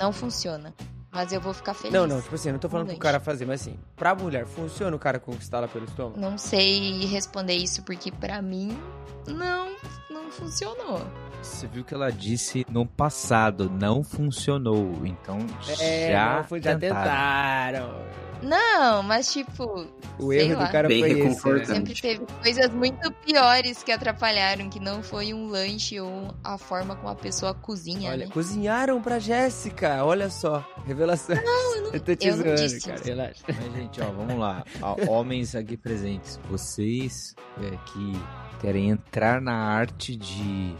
não 0.00 0.12
funciona. 0.12 0.74
Mas 1.12 1.30
eu 1.30 1.40
vou 1.42 1.52
ficar 1.52 1.74
feliz. 1.74 1.92
Não, 1.92 2.06
não, 2.06 2.22
tipo 2.22 2.34
assim, 2.34 2.48
eu 2.48 2.52
não 2.54 2.58
tô 2.58 2.70
falando 2.70 2.88
pro 2.88 2.96
cara 2.96 3.20
fazer, 3.20 3.44
mas 3.44 3.60
assim, 3.60 3.78
pra 3.94 4.14
mulher, 4.14 4.46
funciona 4.46 4.96
o 4.96 4.98
cara 4.98 5.20
conquistar 5.20 5.58
ela 5.58 5.68
pelo 5.68 5.84
estômago? 5.84 6.18
Não 6.18 6.38
sei 6.38 7.04
responder 7.04 7.54
isso 7.54 7.82
porque 7.82 8.10
pra 8.10 8.40
mim 8.40 8.78
não, 9.26 9.76
não 10.10 10.30
funcionou. 10.30 11.06
Você 11.42 11.66
viu 11.66 11.84
que 11.84 11.92
ela 11.92 12.10
disse 12.10 12.64
no 12.70 12.86
passado, 12.86 13.68
não 13.68 14.02
funcionou. 14.02 15.04
Então 15.04 15.38
já, 15.60 16.36
não, 16.36 16.44
foi, 16.44 16.62
já 16.62 16.78
tentaram. 16.78 17.90
tentaram. 17.90 18.21
Não, 18.42 19.02
mas 19.02 19.32
tipo, 19.32 19.86
O 20.18 20.30
Sei 20.30 20.40
erro 20.40 20.58
lá. 20.58 20.66
do 20.66 20.72
cara 20.72 20.88
Bem 20.88 21.00
foi 21.00 21.10
esse. 21.12 21.48
né? 21.48 21.64
sempre 21.64 21.94
teve 21.94 22.26
coisas 22.42 22.70
muito 22.72 23.10
piores 23.24 23.82
que 23.82 23.92
atrapalharam, 23.92 24.68
que 24.68 24.80
não 24.80 25.02
foi 25.02 25.32
um 25.32 25.46
lanche 25.46 26.00
ou 26.00 26.34
a 26.42 26.58
forma 26.58 26.96
como 26.96 27.08
a 27.08 27.14
pessoa 27.14 27.54
cozinha, 27.54 28.10
Olha, 28.10 28.26
né? 28.26 28.32
cozinharam 28.32 29.00
pra 29.00 29.18
Jéssica, 29.18 30.04
olha 30.04 30.28
só, 30.28 30.64
revelação. 30.86 31.36
Não, 31.36 31.76
eu, 31.76 31.82
não- 31.92 31.98
tô 32.00 32.14
te 32.16 32.26
eu 32.26 32.36
não 32.36 32.42
zoando, 32.44 32.60
disse 32.62 32.80
cara, 32.80 32.94
isso. 32.96 33.04
relaxa. 33.04 33.42
Mas, 33.48 33.72
gente, 33.74 34.00
ó, 34.00 34.04
vamos 34.10 34.38
lá. 34.38 34.64
Ó, 34.80 34.96
Homens 35.10 35.54
aqui 35.54 35.76
presentes, 35.76 36.38
vocês 36.50 37.34
é, 37.62 37.70
que 37.92 38.12
querem 38.60 38.90
entrar 38.90 39.40
na 39.40 39.54
arte 39.54 40.16
de 40.16 40.74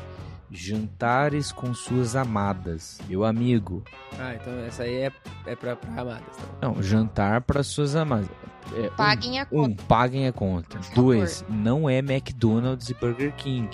jantares 0.52 1.50
com 1.52 1.72
suas 1.74 2.14
amadas. 2.14 3.00
Meu 3.08 3.24
amigo, 3.24 3.82
Ah, 4.18 4.34
então 4.34 4.52
essa 4.66 4.82
aí 4.84 4.94
é, 4.94 5.12
é 5.46 5.56
pra, 5.56 5.74
pra 5.76 5.90
amadas, 6.00 6.36
tá 6.36 6.42
bom. 6.60 6.74
não, 6.74 6.82
jantar 6.82 7.40
para 7.42 7.62
suas 7.62 7.96
amadas. 7.96 8.28
É, 8.74 8.86
um- 8.88 8.96
Paguem 8.96 9.40
a 9.40 9.42
Um, 9.44 9.46
conta. 9.68 9.82
paguem 9.88 10.26
a 10.28 10.32
conta. 10.32 10.78
Dois, 10.94 11.44
não 11.48 11.88
é 11.90 11.98
McDonald's 11.98 12.88
e 12.90 12.94
Burger 12.94 13.34
King. 13.34 13.68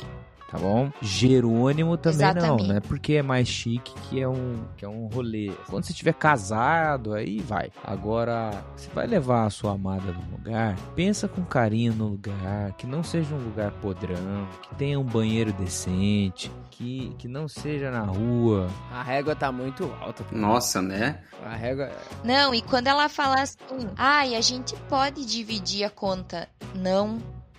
Tá 0.51 0.57
bom? 0.57 0.91
Jerônimo 1.03 1.99
também 1.99 2.21
não, 2.21 2.31
Exatamente. 2.31 2.69
né? 2.69 2.81
Porque 2.81 3.15
é 3.15 3.23
mais 3.23 3.47
chique 3.47 3.93
que 4.09 4.19
é 4.19 4.27
um 4.27 4.65
que 4.79 4.85
é 4.85 4.89
um 4.89 5.07
rolê. 5.07 5.53
Quando 5.69 5.85
você 5.85 5.93
estiver 5.93 6.15
casado, 6.15 7.13
aí 7.13 7.39
vai. 7.41 7.71
Agora, 7.85 8.65
você 8.75 8.89
vai 8.95 9.07
levar 9.07 9.45
a 9.45 9.51
sua 9.51 9.73
amada 9.73 10.11
num 10.11 10.31
lugar, 10.33 10.75
pensa 10.97 11.29
com 11.29 11.45
carinho 11.45 11.93
no 11.93 12.09
lugar, 12.09 12.73
que 12.79 12.87
não 12.87 13.03
seja 13.03 13.35
um 13.35 13.45
lugar 13.45 13.73
podrão, 13.73 14.49
que 14.63 14.75
tenha 14.77 14.99
um 14.99 15.05
banheiro 15.05 15.53
decente, 15.53 16.51
que, 16.71 17.15
que 17.19 17.29
não 17.29 17.47
seja 17.47 17.91
na 17.91 18.03
rua. 18.03 18.69
A 18.91 19.03
régua 19.03 19.37
tá 19.37 19.53
muito 19.53 19.93
alta. 20.01 20.25
Nossa, 20.33 20.81
né? 20.81 21.21
A 21.45 21.55
régua... 21.55 21.91
Não, 22.25 22.55
e 22.55 22.63
quando 22.63 22.87
ela 22.87 23.09
fala 23.11 23.43
assim, 23.43 23.59
ai, 23.97 24.35
a 24.35 24.41
gente 24.41 24.75
pode 24.89 25.27
dividir 25.27 25.85
a 25.85 25.91
conta. 25.91 26.49
Não 26.75 27.19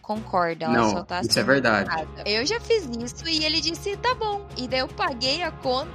concordo, 0.09 0.63
ela 0.65 0.73
Não, 0.73 0.89
só 0.89 1.03
tá 1.03 1.21
isso 1.21 1.39
é 1.39 1.43
verdade. 1.43 1.87
educada. 1.91 2.23
Eu 2.27 2.43
já 2.45 2.59
fiz 2.59 2.89
isso 2.99 3.27
e 3.29 3.45
ele 3.45 3.61
disse, 3.61 3.95
tá 3.97 4.15
bom. 4.15 4.47
E 4.57 4.67
daí 4.67 4.79
eu 4.79 4.87
paguei 4.87 5.43
a 5.43 5.51
conta, 5.51 5.91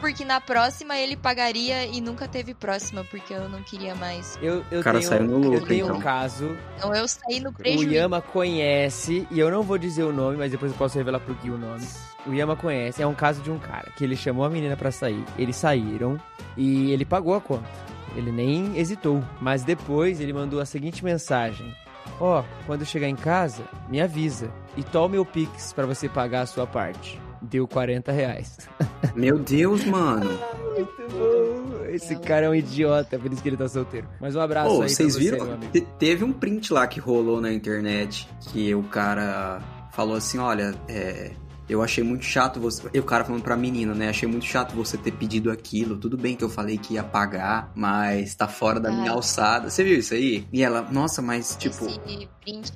porque 0.00 0.24
na 0.24 0.40
próxima 0.40 0.96
ele 0.96 1.16
pagaria 1.16 1.84
e 1.84 2.00
nunca 2.00 2.26
teve 2.26 2.54
próxima, 2.54 3.04
porque 3.10 3.34
eu 3.34 3.46
não 3.48 3.62
queria 3.62 3.94
mais. 3.94 4.38
Eu, 4.40 4.64
eu 4.70 4.80
O 4.80 4.82
cara 4.82 4.98
tenho, 5.00 5.10
saiu 5.10 5.24
no 5.24 5.32
eu 5.32 5.38
lucro, 5.50 5.66
tenho 5.66 5.84
um 5.86 5.88
então. 5.90 6.00
caso, 6.00 6.56
Então 6.78 6.94
eu 6.94 7.06
saí 7.06 7.40
no 7.40 7.50
o 7.50 7.52
prejuízo. 7.52 7.92
Yama 7.92 8.22
conhece, 8.22 9.28
e 9.30 9.38
eu 9.38 9.50
não 9.50 9.62
vou 9.62 9.76
dizer 9.76 10.04
o 10.04 10.12
nome, 10.12 10.38
mas 10.38 10.50
depois 10.50 10.72
eu 10.72 10.78
posso 10.78 10.96
revelar 10.96 11.20
pro 11.20 11.34
Gui 11.34 11.50
o 11.50 11.58
nome. 11.58 11.86
O 12.26 12.32
Yama 12.32 12.56
conhece, 12.56 13.02
é 13.02 13.06
um 13.06 13.14
caso 13.14 13.42
de 13.42 13.50
um 13.50 13.58
cara 13.58 13.90
que 13.96 14.02
ele 14.02 14.16
chamou 14.16 14.44
a 14.44 14.50
menina 14.50 14.76
pra 14.78 14.90
sair, 14.90 15.22
eles 15.38 15.56
saíram 15.56 16.18
e 16.56 16.90
ele 16.90 17.04
pagou 17.04 17.34
a 17.34 17.40
conta. 17.40 17.68
Ele 18.16 18.32
nem 18.32 18.78
hesitou, 18.78 19.22
mas 19.40 19.62
depois 19.62 20.20
ele 20.20 20.32
mandou 20.32 20.58
a 20.60 20.64
seguinte 20.66 21.04
mensagem: 21.04 21.72
Ó, 22.20 22.42
quando 22.66 22.84
chegar 22.84 23.08
em 23.08 23.16
casa, 23.16 23.64
me 23.88 24.00
avisa 24.00 24.50
e 24.76 24.82
tome 24.82 25.18
o 25.18 25.24
Pix 25.24 25.72
pra 25.72 25.86
você 25.86 26.08
pagar 26.08 26.42
a 26.42 26.46
sua 26.46 26.66
parte. 26.66 27.20
Deu 27.40 27.68
40 27.68 28.10
reais. 28.10 28.58
Meu 29.14 29.38
Deus, 29.38 29.84
mano. 29.84 30.28
Muito 30.74 31.06
bom. 31.12 31.84
Esse 31.88 32.16
cara 32.16 32.46
é 32.46 32.48
um 32.50 32.54
idiota, 32.54 33.18
por 33.18 33.32
isso 33.32 33.42
que 33.42 33.48
ele 33.48 33.56
tá 33.56 33.68
solteiro. 33.68 34.08
Mas 34.20 34.34
um 34.36 34.40
abraço 34.40 34.74
Pô, 34.76 34.82
aí 34.82 34.88
vocês 34.88 35.14
você, 35.14 35.18
viram? 35.20 35.58
Te- 35.72 35.80
teve 35.98 36.24
um 36.24 36.32
print 36.32 36.72
lá 36.72 36.86
que 36.86 37.00
rolou 37.00 37.40
na 37.40 37.52
internet 37.52 38.28
que 38.40 38.74
o 38.74 38.82
cara 38.82 39.60
falou 39.92 40.16
assim: 40.16 40.38
olha, 40.38 40.74
é, 40.88 41.30
eu 41.68 41.82
achei 41.82 42.02
muito 42.02 42.24
chato 42.24 42.58
você. 42.58 42.88
E 42.92 42.98
o 42.98 43.04
cara 43.04 43.24
falando 43.24 43.42
pra 43.42 43.56
menina, 43.56 43.94
né? 43.94 44.08
Achei 44.08 44.28
muito 44.28 44.46
chato 44.46 44.74
você 44.74 44.96
ter 44.96 45.12
pedido 45.12 45.50
aquilo. 45.50 45.96
Tudo 45.96 46.16
bem 46.16 46.34
que 46.34 46.42
eu 46.42 46.48
falei 46.48 46.78
que 46.78 46.94
ia 46.94 47.04
pagar, 47.04 47.70
mas 47.74 48.34
tá 48.34 48.48
fora 48.48 48.80
da 48.80 48.90
minha 48.90 49.10
Ai. 49.10 49.16
alçada. 49.16 49.68
Você 49.68 49.84
viu 49.84 49.98
isso 49.98 50.14
aí? 50.14 50.46
E 50.52 50.62
ela, 50.62 50.82
nossa, 50.82 51.20
mas 51.20 51.56
tipo. 51.56 51.86
Esse 51.86 52.28
print 52.40 52.72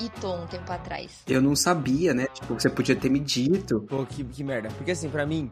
hitou 0.00 0.36
um 0.36 0.46
tempo 0.46 0.72
atrás. 0.72 1.22
Eu 1.26 1.42
não 1.42 1.54
sabia, 1.54 2.14
né? 2.14 2.26
Tipo, 2.32 2.54
você 2.54 2.70
podia 2.70 2.96
ter 2.96 3.10
me 3.10 3.20
dito. 3.20 3.80
Pô, 3.82 4.06
que, 4.06 4.24
que 4.24 4.44
merda. 4.44 4.68
Porque 4.76 4.92
assim, 4.92 5.08
pra 5.08 5.26
mim, 5.26 5.50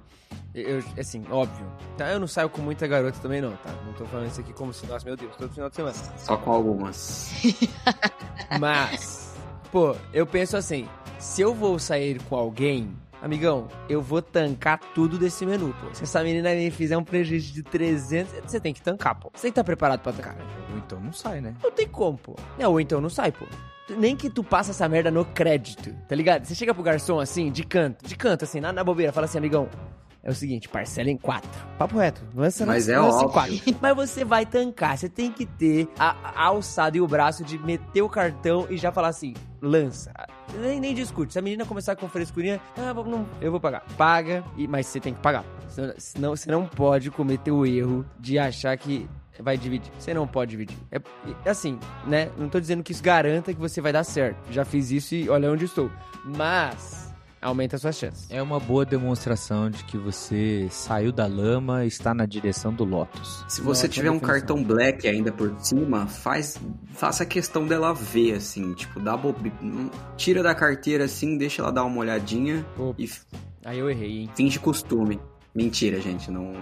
eu, 0.55 0.83
assim, 0.99 1.25
óbvio. 1.31 1.67
Tá? 1.97 2.11
Eu 2.11 2.21
não 2.21 2.27
saio 2.27 2.49
com 2.49 2.63
muita 2.63 2.87
garota 2.87 3.19
também, 3.21 3.41
não, 3.41 3.53
tá? 3.57 3.71
Não 3.85 3.93
tô 3.93 4.05
falando 4.07 4.29
isso 4.29 4.41
aqui 4.41 4.53
como 4.53 4.73
se, 4.73 4.87
nossa, 4.87 5.05
meu 5.05 5.17
Deus, 5.17 5.35
todo 5.37 5.53
final 5.53 5.69
de 5.69 5.77
semana. 5.77 5.95
Só 6.19 6.37
com 6.37 6.53
algumas. 6.53 7.31
Mas, 8.59 9.35
pô, 9.71 9.95
eu 10.13 10.27
penso 10.27 10.57
assim: 10.57 10.89
se 11.19 11.43
eu 11.43 11.55
vou 11.55 11.79
sair 11.79 12.21
com 12.23 12.37
alguém, 12.37 12.91
amigão, 13.23 13.69
eu 13.89 14.03
vou 14.03 14.21
tancar 14.21 14.79
tudo 14.95 15.19
desse 15.19 15.45
menu, 15.47 15.75
pô. 15.81 15.95
Se 15.95 16.05
essa 16.05 16.23
menina 16.23 16.55
me 16.55 16.71
fizer 16.71 16.97
um 16.97 17.05
prejuízo 17.05 17.53
de 17.53 17.63
300, 17.63 18.33
você 18.45 18.61
tem 18.61 18.75
que 18.75 18.83
tancar, 18.83 19.15
pô. 19.15 19.31
Você 19.35 19.43
tem 19.43 19.51
que 19.51 19.53
estar 19.53 19.65
preparado 19.65 20.01
pra 20.01 20.13
tancar. 20.13 20.37
Ou 20.73 20.79
então 20.79 21.01
não 21.01 21.13
sai, 21.13 21.41
né? 21.41 21.55
Não 21.63 21.71
tem 21.71 21.89
como, 21.89 22.19
pô. 22.19 22.35
Não, 22.59 22.73
ou 22.73 22.81
então 22.81 23.01
não 23.01 23.11
sai, 23.11 23.33
pô. 23.33 23.47
Nem 23.97 24.17
que 24.17 24.29
tu 24.29 24.43
passa 24.43 24.73
essa 24.73 24.89
merda 24.89 25.11
no 25.11 25.25
crédito, 25.25 25.95
tá 26.09 26.15
ligado? 26.15 26.45
Você 26.45 26.55
chega 26.55 26.75
pro 26.75 26.83
garçom 26.83 27.21
assim, 27.21 27.51
de 27.53 27.63
canto, 27.63 28.07
de 28.07 28.17
canto, 28.17 28.45
assim, 28.45 28.61
na, 28.61 28.73
na 28.73 28.83
bobeira, 28.83 29.13
fala 29.13 29.27
assim, 29.27 29.39
amigão. 29.39 29.69
É 30.25 30.31
o 30.31 30.35
seguinte, 30.35 30.69
parcela 30.69 31.09
em 31.09 31.17
quatro. 31.17 31.49
Papo 31.79 31.99
reto. 31.99 32.21
Lança 32.35 32.67
Mas 32.67 32.89
é 32.89 32.99
lança 32.99 33.21
em 33.21 33.27
óbvio. 33.27 33.31
quatro. 33.31 33.55
Mas 33.81 33.95
você 33.95 34.25
vai 34.25 34.45
tancar. 34.45 34.99
Você 34.99 35.09
tem 35.09 35.31
que 35.31 35.47
ter 35.47 35.89
a, 35.97 36.17
a 36.35 36.47
alçada 36.47 36.97
e 36.97 37.01
o 37.01 37.07
braço 37.07 37.45
de 37.45 37.57
meter 37.61 38.03
o 38.03 38.09
cartão 38.09 38.67
e 38.69 38.77
já 38.77 38.91
falar 38.91 39.07
assim, 39.09 39.35
lança. 39.63 40.13
Nem, 40.55 40.81
nem 40.81 40.95
discute. 40.95 41.33
Se 41.33 41.39
a 41.39 41.43
menina 41.43 41.65
começar 41.65 41.97
com 41.97 42.09
frescurinha, 42.09 42.61
ah, 42.77 42.95
não, 42.95 43.27
eu 43.41 43.51
vou 43.51 43.61
pagar. 43.61 43.85
Paga, 43.97 44.45
e, 44.57 44.67
mas 44.67 44.87
você 44.87 45.01
tem 45.01 45.15
que 45.15 45.21
pagar. 45.21 45.45
Senão 45.99 46.35
você 46.35 46.51
não 46.51 46.67
pode 46.67 47.11
cometer 47.11 47.51
o 47.51 47.67
erro 47.67 48.05
de 48.19 48.39
achar 48.39 48.77
que 48.77 49.09
vai 49.41 49.57
dividir. 49.57 49.93
Você 49.99 50.15
não 50.15 50.27
pode 50.27 50.53
dividir. 50.53 50.77
É 50.91 51.01
é 51.45 51.51
assim, 51.51 51.79
né? 52.07 52.31
Não 52.39 52.49
tô 52.49 52.59
dizendo 52.61 52.83
que 52.83 52.93
isso 52.93 53.03
garanta 53.03 53.53
que 53.53 53.61
você 53.61 53.81
vai 53.81 53.93
dar 53.93 54.05
certo. 54.05 54.39
Já 54.51 54.65
fiz 54.65 54.91
isso 54.91 55.15
e 55.15 55.29
olha 55.29 55.51
onde 55.51 55.65
estou. 55.65 55.91
Mas 56.25 57.06
aumenta 57.47 57.77
as 57.77 57.83
suas 57.83 57.97
chances. 57.97 58.27
É 58.31 58.43
uma 58.43 58.59
boa 58.61 58.85
demonstração 58.85 59.71
de 59.71 59.83
que 59.85 59.97
você 59.97 60.67
saiu 60.71 61.13
da 61.13 61.27
lama 61.27 61.85
e 61.85 61.89
está 61.89 62.13
na 62.15 62.27
direção 62.27 62.73
do 62.73 62.85
Lotus. 62.85 63.45
Se 63.49 63.61
você 63.61 63.87
Nossa, 63.87 63.89
tiver 63.89 64.11
um 64.11 64.19
cartão 64.19 64.63
black 64.63 65.07
ainda 65.09 65.31
por 65.33 65.55
cima, 65.61 66.07
faz, 66.07 66.59
faça 66.93 67.23
a 67.23 67.27
questão 67.27 67.67
dela 67.67 67.93
ver, 67.95 68.35
assim, 68.35 68.73
tipo, 68.75 68.99
dá 69.01 69.17
não- 69.63 69.91
tira 70.17 70.43
da 70.43 70.55
carteira 70.55 71.05
assim, 71.05 71.37
deixa 71.39 71.63
ela 71.63 71.71
dar 71.73 71.85
uma 71.85 71.99
olhadinha 71.99 72.65
Opa. 72.79 72.95
e 73.01 73.11
Aí 73.65 73.79
eu 73.79 73.91
errei, 73.91 74.19
hein? 74.21 74.31
finge 74.35 74.59
costume. 74.59 75.19
Mentira, 75.55 76.01
gente, 76.01 76.31
não, 76.31 76.53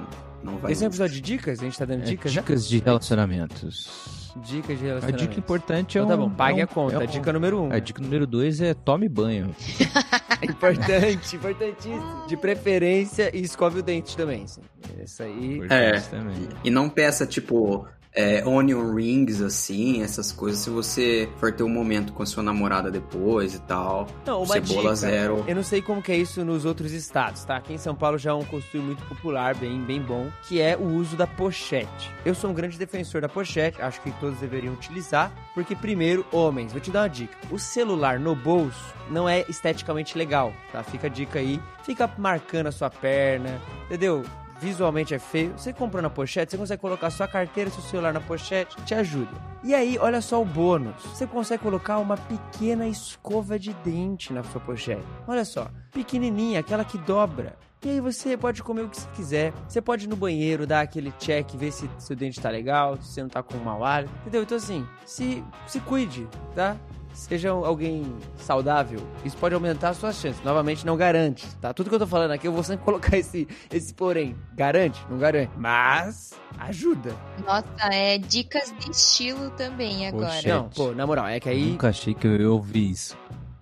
não 0.43 0.59
vai. 0.59 0.73
Esse 0.73 0.85
é 0.85 0.87
um 0.87 0.89
episódio 0.91 1.15
de 1.17 1.21
dicas? 1.21 1.59
A 1.59 1.65
gente 1.65 1.77
tá 1.79 1.85
dando 1.85 2.03
É, 2.03 2.07
dicas 2.07 2.33
já? 2.33 2.41
dicas 2.41 2.69
de 2.69 2.79
relacionamentos. 2.79 4.24
Dicas 4.37 4.79
de 4.79 4.85
A 4.85 4.89
relacionamento. 4.89 5.29
dica 5.29 5.39
importante 5.39 5.97
é 5.97 6.01
Então 6.03 6.17
tá 6.17 6.23
um- 6.23 6.29
bom, 6.29 6.35
pague 6.35 6.61
é 6.61 6.63
um- 6.63 6.65
a 6.65 6.67
conta. 6.67 6.95
é 6.97 6.99
um- 6.99 7.07
Dica 7.07 7.33
número 7.33 7.63
um. 7.63 7.73
A 7.73 7.79
dica 7.79 8.03
número 8.03 8.27
dois 8.27 8.61
é 8.61 8.75
tome 8.75 9.09
banho. 9.09 9.55
Importante, 10.43 11.37
importantíssimo. 11.37 12.27
De 12.27 12.37
preferência, 12.37 13.31
e 13.35 13.41
escove 13.43 13.81
o 13.81 13.83
dente 13.83 14.17
também. 14.17 14.47
sim. 14.47 14.61
Isso 15.03 15.23
aí. 15.23 15.57
Importante 15.57 15.75
É. 15.75 16.01
também. 16.01 16.49
E 16.65 16.71
não 16.71 16.89
peça, 16.89 17.27
tipo, 17.27 17.87
é, 18.15 18.47
onion 18.47 18.95
rings, 18.95 19.41
assim, 19.41 20.03
essas 20.03 20.31
coisas, 20.31 20.61
se 20.61 20.71
você 20.71 21.29
for 21.39 21.53
ter 21.53 21.65
um 21.65 21.69
momento 21.69 22.13
com 22.13 22.23
a 22.23 22.27
sua 22.27 22.43
namorada 22.43 22.91
depois 22.91 23.55
e 23.55 23.61
tal. 23.61 24.07
Não, 24.25 24.43
uma 24.43 24.55
Cebola 24.55 24.83
dica. 24.83 24.95
zero. 24.95 25.45
Eu 25.49 25.57
não 25.57 25.63
sei 25.63 25.83
como 25.83 26.01
que 26.01 26.13
é 26.13 26.17
isso 26.17 26.45
nos 26.45 26.65
outros 26.65 26.93
estados, 26.93 27.45
tá? 27.45 27.57
Aqui 27.57 27.75
em 27.75 27.79
São 27.79 27.95
Paulo 27.95 28.17
já 28.17 28.31
é 28.31 28.35
um 28.35 28.45
costume 28.45 28.85
muito 28.85 29.05
popular, 29.07 29.55
bem, 29.57 29.81
bem 29.83 30.01
bom, 30.01 30.31
que 30.47 30.61
é 30.61 30.77
o 30.77 30.85
uso 30.85 31.17
da 31.17 31.27
pochete. 31.27 32.11
Eu 32.25 32.35
sou 32.35 32.51
um 32.51 32.55
grande 32.55 32.79
defensor 32.79 33.21
da 33.21 33.29
pochete, 33.29 33.83
acho 33.83 34.01
que 34.01 34.13
todos 34.13 34.39
deveriam 34.39 34.75
utilizar, 34.75 35.33
porque 35.55 35.75
primeiro, 35.75 36.25
homens, 36.31 36.73
vou 36.73 36.81
te 36.81 36.91
dar 36.91 37.03
uma 37.03 37.09
dica. 37.09 37.37
O 37.51 37.59
celular 37.59 38.21
no 38.21 38.37
bolso 38.37 38.95
não 39.11 39.29
é 39.29 39.45
esteticamente 39.49 40.17
legal, 40.17 40.53
tá? 40.71 40.83
Fica 40.83 41.09
a 41.09 41.11
dica 41.11 41.41
aí. 41.41 41.61
Fica 41.83 42.11
marcando 42.17 42.69
a 42.69 42.73
sua 42.73 42.89
perna, 42.89 43.61
entendeu? 43.85 44.23
Visualmente 44.61 45.15
é 45.15 45.19
feio. 45.19 45.53
Você 45.57 45.73
comprando 45.73 46.07
a 46.07 46.11
pochete, 46.11 46.53
você 46.53 46.59
consegue 46.59 46.81
colocar 46.81 47.11
sua 47.11 47.29
carteira 47.29 47.71
seu 47.71 47.83
celular 47.83 48.13
na 48.13 48.21
pochete, 48.21 48.77
te 48.85 48.95
ajuda. 48.95 49.33
E 49.63 49.75
aí, 49.75 49.99
olha 49.99 50.21
só 50.21 50.41
o 50.41 50.45
bônus. 50.45 51.03
Você 51.05 51.27
consegue 51.27 51.63
colocar 51.63 51.99
uma 51.99 52.17
pequena 52.17 52.87
escova 52.87 53.59
de 53.59 53.73
dente 53.85 54.33
na 54.33 54.43
sua 54.45 54.61
pochete. 54.61 55.03
Olha 55.27 55.45
só, 55.45 55.69
pequenininha, 55.93 56.61
aquela 56.61 56.85
que 56.85 56.99
dobra. 56.99 57.57
E 57.85 57.91
aí 57.91 58.01
você 58.01 58.35
pode 58.35 58.63
comer 58.63 58.83
o 58.83 58.89
que 58.89 58.97
você 58.97 59.09
quiser. 59.15 59.53
Você 59.69 59.81
pode 59.81 60.07
ir 60.07 60.09
no 60.09 60.17
banheiro, 60.17 60.67
dar 60.67 60.81
aquele 60.81 61.13
check, 61.19 61.55
ver 61.55 61.71
se 61.71 61.89
seu 61.99 62.17
dente 62.17 62.41
tá 62.41 62.49
legal, 62.49 62.97
se 62.97 63.13
você 63.13 63.23
não 63.23 63.29
tá 63.29 63.43
com 63.43 63.59
mau 63.59 63.85
hálito. 63.85 64.13
Entendeu? 64.23 64.43
Então 64.43 64.57
assim, 64.57 64.87
se, 65.05 65.45
se 65.67 65.81
cuide, 65.81 66.27
tá? 66.55 66.79
Seja 67.15 67.51
alguém 67.51 68.05
saudável, 68.37 69.01
isso 69.25 69.37
pode 69.37 69.55
aumentar 69.55 69.91
as 69.91 69.97
suas 69.97 70.17
chances. 70.17 70.43
Novamente, 70.45 70.85
não 70.85 70.97
garante, 70.97 71.47
tá? 71.57 71.73
Tudo 71.73 71.89
que 71.89 71.95
eu 71.95 72.01
tô 72.01 72.07
falando 72.07 72.33
aqui, 72.33 72.47
eu 72.47 72.53
vou 72.53 72.63
sempre 72.63 72.85
colocar 72.87 73.17
esse, 73.17 73.49
esse 73.73 73.95
porém. 73.95 74.37
Garante? 74.55 75.01
Não 75.09 75.17
garante. 75.19 75.51
Mas 75.57 76.33
ajuda. 76.59 77.15
Nossa, 77.47 77.67
é 77.93 78.19
dicas 78.19 78.75
de 78.79 78.91
estilo 78.91 79.51
também 79.51 80.07
agora. 80.09 80.27
Poxa. 80.35 80.49
Não, 80.49 80.69
pô, 80.69 80.93
na 80.93 81.07
moral, 81.07 81.27
é 81.27 81.41
que 81.41 81.49
aí. 81.49 81.71
Nunca 81.71 81.89
achei 81.89 82.13
que 82.15 82.27
eu 82.27 82.37
ia 82.37 82.51
ouvir 82.51 82.91
isso. 82.91 83.17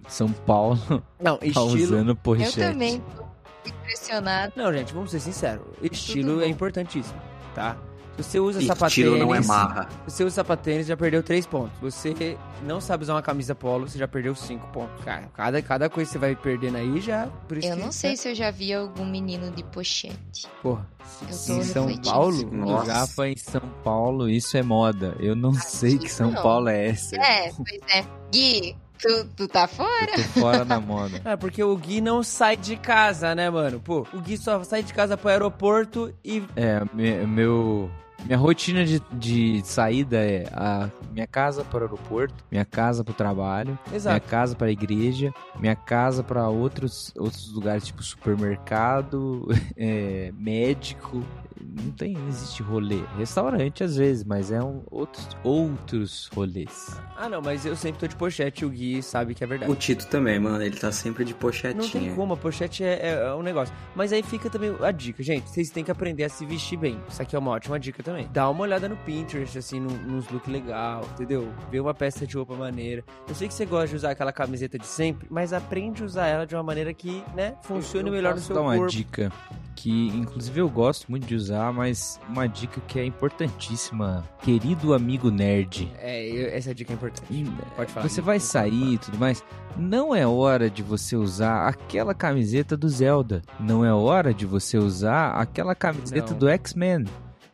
São 0.09 0.29
Paulo 0.31 0.79
Não, 1.21 1.37
tá 1.39 1.47
estilo. 1.47 1.67
usando 1.75 2.11
Eu 2.11 2.17
pochete. 2.17 2.59
também 2.59 3.01
tô 3.17 3.23
impressionada. 3.69 4.53
Não, 4.57 4.73
gente, 4.73 4.93
vamos 4.93 5.11
ser 5.11 5.21
sinceros. 5.21 5.65
Estilo 5.81 6.31
Tudo 6.31 6.43
é 6.43 6.45
bom. 6.47 6.51
importantíssimo, 6.51 7.21
tá? 7.55 7.77
Se 8.17 8.23
você 8.23 8.41
usa 8.41 8.63
E 8.63 8.67
sapatênis. 8.67 8.93
tiro 8.95 9.17
não 9.19 9.35
é 9.35 9.41
marra. 9.41 9.89
Se 10.07 10.17
você 10.17 10.25
usa 10.25 10.35
sapatênis, 10.37 10.87
já 10.87 10.97
perdeu 10.97 11.23
3 11.23 11.47
pontos. 11.47 11.73
Você 11.81 12.37
não 12.63 12.81
sabe 12.81 13.05
usar 13.05 13.15
uma 13.15 13.23
camisa 13.23 13.55
polo, 13.55 13.89
você 13.89 13.99
já 13.99 14.07
perdeu 14.07 14.35
5 14.35 14.67
pontos. 14.69 15.03
Cara, 15.05 15.29
cada, 15.35 15.63
cada 15.63 15.89
coisa 15.89 16.09
que 16.09 16.13
você 16.13 16.19
vai 16.19 16.37
perdendo 16.37 16.77
aí 16.77 17.01
já. 17.01 17.27
Por 17.49 17.57
isso 17.57 17.69
Eu 17.69 17.77
que, 17.77 17.83
não 17.83 17.91
sei 17.91 18.11
né? 18.11 18.17
se 18.17 18.29
eu 18.31 18.35
já 18.35 18.51
vi 18.51 18.73
algum 18.73 19.05
menino 19.07 19.51
de 19.51 19.65
pochete. 19.65 20.47
Porra, 20.63 20.87
Eu 21.23 21.29
tô 21.47 21.53
em 21.55 21.63
São. 21.63 21.97
Paulo? 22.05 22.51
Nossa. 22.53 22.87
Japa 22.87 23.29
em 23.29 23.37
São 23.37 23.63
Paulo, 23.83 24.29
isso 24.29 24.57
é 24.57 24.63
moda. 24.63 25.17
Eu 25.19 25.35
não 25.35 25.55
sei 25.55 25.97
que 25.99 26.09
São 26.11 26.31
não. 26.33 26.43
Paulo 26.43 26.69
é 26.69 26.89
essa. 26.89 27.17
É, 27.17 27.51
pois 27.57 27.81
é. 27.95 28.05
Gui, 28.33 28.77
tu, 29.03 29.25
tu 29.37 29.49
tá 29.49 29.67
fora? 29.67 30.11
Eu 30.17 30.17
tô 30.17 30.41
fora 30.41 30.65
da 30.65 30.81
moda. 30.81 31.21
É, 31.25 31.37
porque 31.37 31.63
o 31.63 31.77
Gui 31.77 32.01
não 32.01 32.23
sai 32.23 32.57
de 32.57 32.77
casa, 32.77 33.35
né, 33.35 33.51
mano? 33.51 33.81
Pô, 33.81 34.07
o 34.13 34.21
Gui 34.21 34.37
só 34.39 34.63
sai 34.65 34.83
de 34.83 34.93
casa 34.95 35.17
pro 35.17 35.29
aeroporto 35.29 36.13
e. 36.25 36.43
É, 36.57 36.81
me- 36.95 37.27
meu. 37.27 37.91
Minha 38.25 38.39
rotina 38.39 38.85
de, 38.85 39.03
de 39.11 39.61
saída 39.65 40.17
é 40.19 40.45
a 40.53 40.89
minha 41.13 41.27
casa 41.27 41.65
para 41.65 41.81
o 41.81 41.83
aeroporto, 41.83 42.33
minha 42.53 42.65
casa 42.65 43.03
para 43.03 43.11
o 43.11 43.15
trabalho, 43.17 43.77
minha 43.89 43.97
Exato. 43.97 44.29
casa 44.29 44.55
para 44.55 44.69
a 44.69 44.71
igreja, 44.71 45.35
minha 45.59 45.75
casa 45.75 46.23
para 46.23 46.49
outros, 46.49 47.13
outros 47.19 47.53
lugares 47.53 47.85
tipo 47.85 48.01
supermercado, 48.01 49.49
é, 49.77 50.31
médico. 50.37 51.25
Não 51.63 51.91
tem, 51.93 52.15
não 52.15 52.29
existe 52.29 52.63
rolê. 52.63 53.01
Restaurante 53.17 53.85
às 53.85 53.97
vezes, 53.97 54.25
mas 54.25 54.51
é 54.51 54.63
um, 54.63 54.83
outros, 54.91 55.29
outros 55.45 56.29
rolês. 56.35 56.97
Ah, 57.17 57.29
não, 57.29 57.41
mas 57.41 57.65
eu 57.65 57.77
sempre 57.77 58.01
tô 58.01 58.07
de 58.09 58.17
pochete 58.17 58.63
e 58.63 58.67
o 58.67 58.71
Gui 58.71 59.03
sabe 59.03 59.35
que 59.35 59.45
é 59.45 59.47
verdade. 59.47 59.71
O 59.71 59.77
Tito 59.77 60.07
também, 60.09 60.39
mano. 60.39 60.63
Ele 60.63 60.77
tá 60.77 60.91
sempre 60.91 61.25
de 61.25 61.33
Não 61.33 61.39
tem 61.39 61.51
pochetinha. 61.51 62.15
como, 62.15 62.35
a 62.35 62.37
pochete 62.37 62.83
é, 62.85 62.95
é- 63.11 63.23
é 63.29 63.35
um 63.35 63.43
negócio. 63.43 63.75
Mas 63.95 64.13
aí 64.13 64.23
fica 64.23 64.51
também 64.51 64.75
a 64.81 64.91
dica, 64.91 65.23
gente. 65.23 65.49
Vocês 65.49 65.71
têm 65.71 65.85
que 65.85 65.91
aprender 65.91 66.25
a 66.25 66.29
se 66.29 66.45
vestir 66.45 66.77
bem. 66.79 66.99
Isso 67.09 67.23
aqui 67.23 67.37
é 67.37 67.39
uma 67.39 67.53
ótima 67.53 67.79
dica 67.79 68.03
também. 68.03 68.29
Dá 68.33 68.49
uma 68.49 68.63
olhada 68.63 68.89
no 68.89 68.97
Pinterest, 68.97 69.57
assim, 69.59 69.79
no- 69.79 69.91
nos 69.91 70.29
looks 70.29 70.51
legal, 70.53 71.05
entendeu? 71.15 71.53
Vê 71.71 71.79
uma 71.81 71.95
peça 71.95 72.27
de 72.27 72.37
roupa 72.37 72.55
maneira. 72.55 73.05
Eu 73.29 73.35
sei 73.35 73.47
que 73.49 73.55
você 73.55 73.65
gosta 73.67 73.89
de 73.89 73.97
usar 73.97 74.11
aquela 74.11 74.33
camiseta 74.33 74.79
de 74.79 74.87
sempre, 74.87 75.27
mas 75.31 75.53
aprende 75.53 76.03
a 76.03 76.07
usar 76.07 76.27
ela 76.27 76.47
de 76.47 76.55
uma 76.55 76.63
maneira 76.63 76.93
que, 76.93 77.23
né, 77.35 77.55
funcione 77.63 78.09
Eu 78.09 78.13
melhor 78.15 78.35
no 78.35 78.41
seu 78.41 78.55
dar 78.55 78.63
uma 78.63 78.77
corpo. 78.77 78.91
dica 78.91 79.31
que, 79.75 80.09
inclusive, 80.09 80.61
eu 80.61 80.69
gosto 80.69 81.11
muito 81.11 81.27
de 81.27 81.35
usar, 81.35 81.52
mas 81.73 82.21
uma 82.29 82.47
dica 82.47 82.81
que 82.87 82.99
é 82.99 83.05
importantíssima. 83.05 84.25
Querido 84.43 84.95
amigo 84.95 85.31
nerd. 85.31 85.91
É, 85.99 86.27
eu- 86.29 86.49
essa 86.57 86.75
dica 86.75 86.93
é 86.93 86.95
importante. 86.95 87.53
Pode 87.77 87.93
falar. 87.93 88.09
Você 88.09 88.21
vai 88.21 88.39
sair 88.41 88.95
e 88.95 88.99
tudo 88.99 89.19
mais. 89.19 89.43
Não 89.77 90.15
é 90.15 90.27
hora 90.27 90.69
de 90.71 90.83
você 90.83 91.17
usar 91.17 91.69
aquela 91.69 92.15
camiseta 92.15 92.77
do 92.77 92.89
Zelda. 92.89 93.43
Não 93.59 93.85
é 93.85 93.93
hora 93.93 94.33
de 94.35 94.47
você 94.47 94.79
usar 94.79 95.33
aquela 95.33 95.75
camiseta 95.75 96.33
Não. 96.33 96.39
do 96.39 96.49
X-Men. 96.49 97.05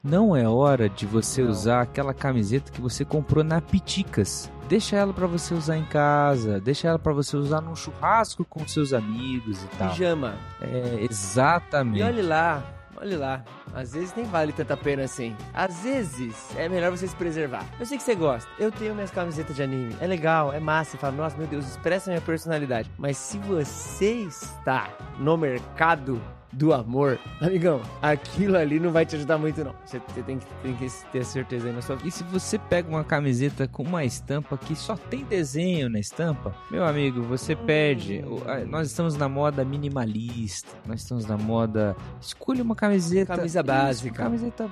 Não 0.03 0.35
é 0.35 0.49
hora 0.49 0.89
de 0.89 1.05
você 1.07 1.43
Não. 1.43 1.51
usar 1.51 1.83
aquela 1.83 2.15
camiseta 2.15 2.71
que 2.73 2.81
você 2.81 3.05
comprou 3.05 3.43
na 3.43 3.61
Piticas. 3.61 4.51
Deixa 4.69 4.97
ela 4.97 5.13
pra 5.15 5.27
você 5.27 5.55
usar 5.55 5.79
em 5.79 5.85
casa, 5.85 6.61
deixa 6.61 6.89
ela 6.89 6.99
pra 6.99 7.13
você 7.13 7.37
usar 7.37 7.61
num 7.63 7.75
churrasco 7.75 8.45
com 8.45 8.67
seus 8.69 8.93
amigos 8.93 9.63
e 9.65 9.67
tal. 9.79 9.89
Pijama. 9.91 10.35
É, 10.61 10.99
E 11.01 11.07
exatamente. 11.11 12.03
olhe 12.03 12.21
lá, 12.23 12.63
olhe 13.01 13.17
lá. 13.17 13.45
Às 13.75 13.93
vezes 13.93 14.15
nem 14.15 14.25
vale 14.27 14.53
tanta 14.53 14.77
pena 14.77 15.05
assim. 15.05 15.37
Às 15.55 15.83
vezes 15.83 16.55
é 16.57 16.69
melhor 16.69 16.91
você 16.91 17.07
se 17.07 17.17
preservar. 17.17 17.65
Eu 17.79 17.87
sei 17.87 17.99
que 17.99 18.05
você 18.05 18.15
gosta. 18.15 18.51
Eu 18.59 18.71
tenho 18.73 18.95
minhas 18.95 19.11
camisetas 19.11 19.55
de 19.57 19.63
anime. 19.63 19.97
É 20.01 20.07
legal, 20.07 20.53
é 20.53 20.61
massa. 20.61 20.93
Você 20.93 20.99
fala, 20.99 21.17
nossa, 21.17 21.37
meu 21.37 21.47
Deus, 21.47 21.67
expressa 21.69 22.11
minha 22.11 22.21
personalidade. 22.21 22.91
Mas 22.97 23.17
se 23.17 23.39
você 23.39 24.23
está 24.23 24.91
no 25.19 25.37
mercado 25.37 26.21
do 26.53 26.73
amor, 26.73 27.19
amigão, 27.41 27.81
aquilo 28.01 28.57
ali 28.57 28.81
não 28.81 28.91
vai 28.91 29.05
te 29.05 29.17
ajudar 29.17 29.39
muito, 29.39 29.63
não. 29.63 29.75
Você, 29.85 30.01
tem, 30.25 30.39
que, 30.39 30.47
tem 30.63 30.75
que 30.75 30.89
ter 31.13 31.25
certeza 31.25 31.69
aí 31.69 31.75
na 31.75 31.83
sua 31.83 31.97
vida. 31.97 32.09
E 32.09 32.11
se 32.11 32.25
você 32.25 32.59
pega 32.59 32.89
uma 32.89 33.05
camiseta 33.05 33.69
com 33.69 33.83
uma 33.83 34.05
estampa 34.05 34.57
que 34.57 34.75
só 34.75 34.97
tem 34.97 35.25
desenho 35.25 35.89
na 35.89 35.99
estampa, 35.99 36.55
meu 36.71 36.85
amigo, 36.85 37.23
você 37.23 37.55
perde. 37.55 38.25
Nós 38.69 38.89
estamos 38.89 39.17
na 39.17 39.29
moda 39.29 39.65
minimalista, 39.65 40.71
nós 40.87 41.03
estamos 41.03 41.27
na 41.27 41.37
moda. 41.37 41.95
Escolha 42.21 42.63
uma 42.63 42.75
camiseta. 42.75 43.37
Camisa 43.37 43.63
básica. 43.63 44.23
Camiseta 44.23 44.71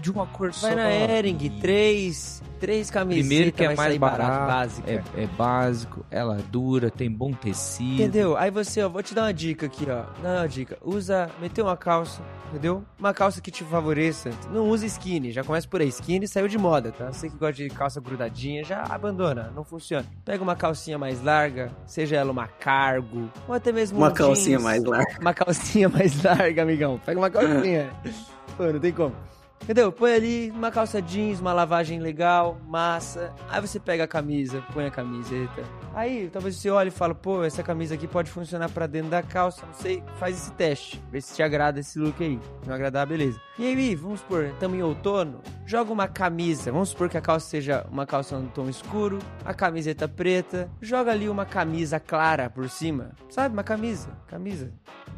de 0.00 0.10
uma 0.10 0.26
cor 0.26 0.52
só. 0.52 0.68
Vai 0.68 0.76
na 0.76 0.90
Ering, 0.92 1.58
três, 1.60 2.42
três 2.60 2.90
camisetas. 2.90 3.26
Primeiro 3.28 3.52
que 3.52 3.64
é 3.64 3.74
mais 3.74 3.78
sair 3.78 3.98
barato, 3.98 4.46
básica. 4.46 4.90
É, 4.90 5.22
é 5.22 5.26
básico, 5.26 6.04
ela 6.10 6.38
dura, 6.50 6.90
tem 6.90 7.10
bom 7.10 7.32
tecido. 7.32 7.94
Entendeu? 7.94 8.36
Aí 8.36 8.50
você, 8.50 8.82
ó, 8.82 8.88
vou 8.88 9.02
te 9.02 9.14
dar 9.14 9.22
uma 9.22 9.34
dica 9.34 9.66
aqui, 9.66 9.86
ó. 9.90 10.04
Dá 10.22 10.40
uma 10.40 10.48
dica. 10.48 10.78
Usa, 10.84 11.15
meteu 11.40 11.64
uma 11.66 11.76
calça, 11.76 12.20
entendeu? 12.48 12.84
Uma 12.98 13.12
calça 13.14 13.40
que 13.40 13.50
te 13.50 13.64
favoreça. 13.64 14.30
Não 14.50 14.68
use 14.68 14.86
skinny, 14.86 15.32
já 15.32 15.42
começa 15.44 15.66
por 15.68 15.80
aí. 15.80 15.88
Skinny 15.88 16.26
saiu 16.28 16.48
de 16.48 16.58
moda, 16.58 16.92
tá? 16.92 17.12
Você 17.12 17.28
que 17.30 17.36
gosta 17.36 17.54
de 17.54 17.68
calça 17.70 18.00
grudadinha, 18.00 18.62
já 18.64 18.82
abandona, 18.82 19.50
não 19.54 19.64
funciona. 19.64 20.04
Pega 20.24 20.42
uma 20.42 20.56
calcinha 20.56 20.98
mais 20.98 21.22
larga, 21.22 21.70
seja 21.86 22.16
ela 22.16 22.30
uma 22.32 22.46
cargo, 22.46 23.30
ou 23.48 23.54
até 23.54 23.72
mesmo 23.72 23.98
Uma 23.98 24.08
um 24.08 24.14
calcinha 24.14 24.56
jeans. 24.58 24.62
mais 24.64 24.84
larga. 24.84 25.18
Uma 25.20 25.34
calcinha 25.34 25.88
mais 25.88 26.22
larga, 26.22 26.62
amigão. 26.62 27.00
Pega 27.04 27.18
uma 27.18 27.30
calcinha. 27.30 27.90
Pô, 28.56 28.64
não 28.64 28.80
tem 28.80 28.92
como. 28.92 29.14
Entendeu? 29.62 29.90
Põe 29.90 30.14
ali 30.14 30.50
uma 30.52 30.70
calça 30.70 31.02
jeans, 31.02 31.40
uma 31.40 31.52
lavagem 31.52 31.98
legal, 31.98 32.56
massa. 32.68 33.32
Aí 33.48 33.60
você 33.60 33.80
pega 33.80 34.04
a 34.04 34.08
camisa, 34.08 34.62
põe 34.72 34.86
a 34.86 34.90
camiseta. 34.90 35.64
Aí 35.94 36.30
talvez 36.32 36.56
você 36.56 36.70
olhe 36.70 36.88
e 36.88 36.92
fala, 36.92 37.14
pô, 37.14 37.42
essa 37.42 37.62
camisa 37.62 37.94
aqui 37.94 38.06
pode 38.06 38.30
funcionar 38.30 38.68
pra 38.70 38.86
dentro 38.86 39.10
da 39.10 39.22
calça. 39.22 39.66
Não 39.66 39.74
sei, 39.74 40.04
faz 40.18 40.36
esse 40.36 40.52
teste. 40.52 41.02
Vê 41.10 41.20
se 41.20 41.34
te 41.34 41.42
agrada 41.42 41.80
esse 41.80 41.98
look 41.98 42.22
aí. 42.22 42.38
Se 42.62 42.68
não 42.68 42.74
agradar, 42.74 43.06
beleza. 43.06 43.40
E 43.58 43.64
aí, 43.64 43.94
vamos 43.94 44.20
supor, 44.20 44.44
estamos 44.44 44.78
em 44.78 44.82
outono, 44.82 45.40
joga 45.64 45.92
uma 45.92 46.06
camisa. 46.06 46.70
Vamos 46.70 46.90
supor 46.90 47.08
que 47.08 47.16
a 47.16 47.22
calça 47.22 47.48
seja 47.48 47.86
uma 47.90 48.06
calça 48.06 48.38
no 48.38 48.48
tom 48.48 48.68
escuro, 48.68 49.18
a 49.44 49.54
camiseta 49.54 50.06
preta. 50.06 50.70
Joga 50.80 51.10
ali 51.10 51.28
uma 51.28 51.46
camisa 51.46 51.98
clara 51.98 52.50
por 52.50 52.68
cima. 52.68 53.12
Sabe? 53.30 53.54
Uma 53.54 53.64
camisa. 53.64 54.10
Camisa. 54.28 54.70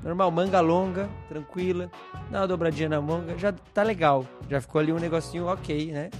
Normal, 0.02 0.30
manga 0.30 0.60
longa, 0.60 1.08
tranquila. 1.28 1.90
Dá 2.30 2.40
uma 2.40 2.48
dobradinha 2.48 2.88
na 2.88 3.00
manga, 3.00 3.36
já 3.36 3.52
tá 3.52 3.82
legal. 3.82 4.24
Já 4.48 4.60
ficou 4.60 4.80
ali 4.80 4.92
um 4.92 4.98
negocinho 4.98 5.46
ok, 5.46 5.92
né? 5.92 6.10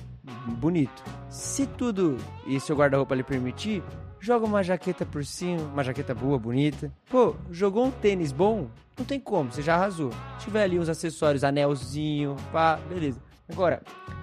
Bonito. 0.58 1.02
Se 1.30 1.66
tudo 1.66 2.16
e 2.46 2.58
seu 2.60 2.76
guarda-roupa 2.76 3.14
lhe 3.14 3.22
permitir, 3.22 3.82
joga 4.20 4.44
uma 4.44 4.62
jaqueta 4.62 5.06
por 5.06 5.24
cima, 5.24 5.62
uma 5.62 5.82
jaqueta 5.82 6.14
boa, 6.14 6.38
bonita. 6.38 6.92
Pô, 7.08 7.34
jogou 7.50 7.86
um 7.86 7.90
tênis 7.90 8.32
bom? 8.32 8.68
Não 8.98 9.04
tem 9.04 9.18
como, 9.20 9.50
você 9.52 9.62
já 9.62 9.74
arrasou. 9.76 10.10
Se 10.38 10.44
tiver 10.46 10.64
ali 10.64 10.78
uns 10.78 10.88
acessórios, 10.88 11.44
anelzinho, 11.44 12.36
pá, 12.52 12.76
beleza. 12.88 13.20
Agora, 13.50 13.80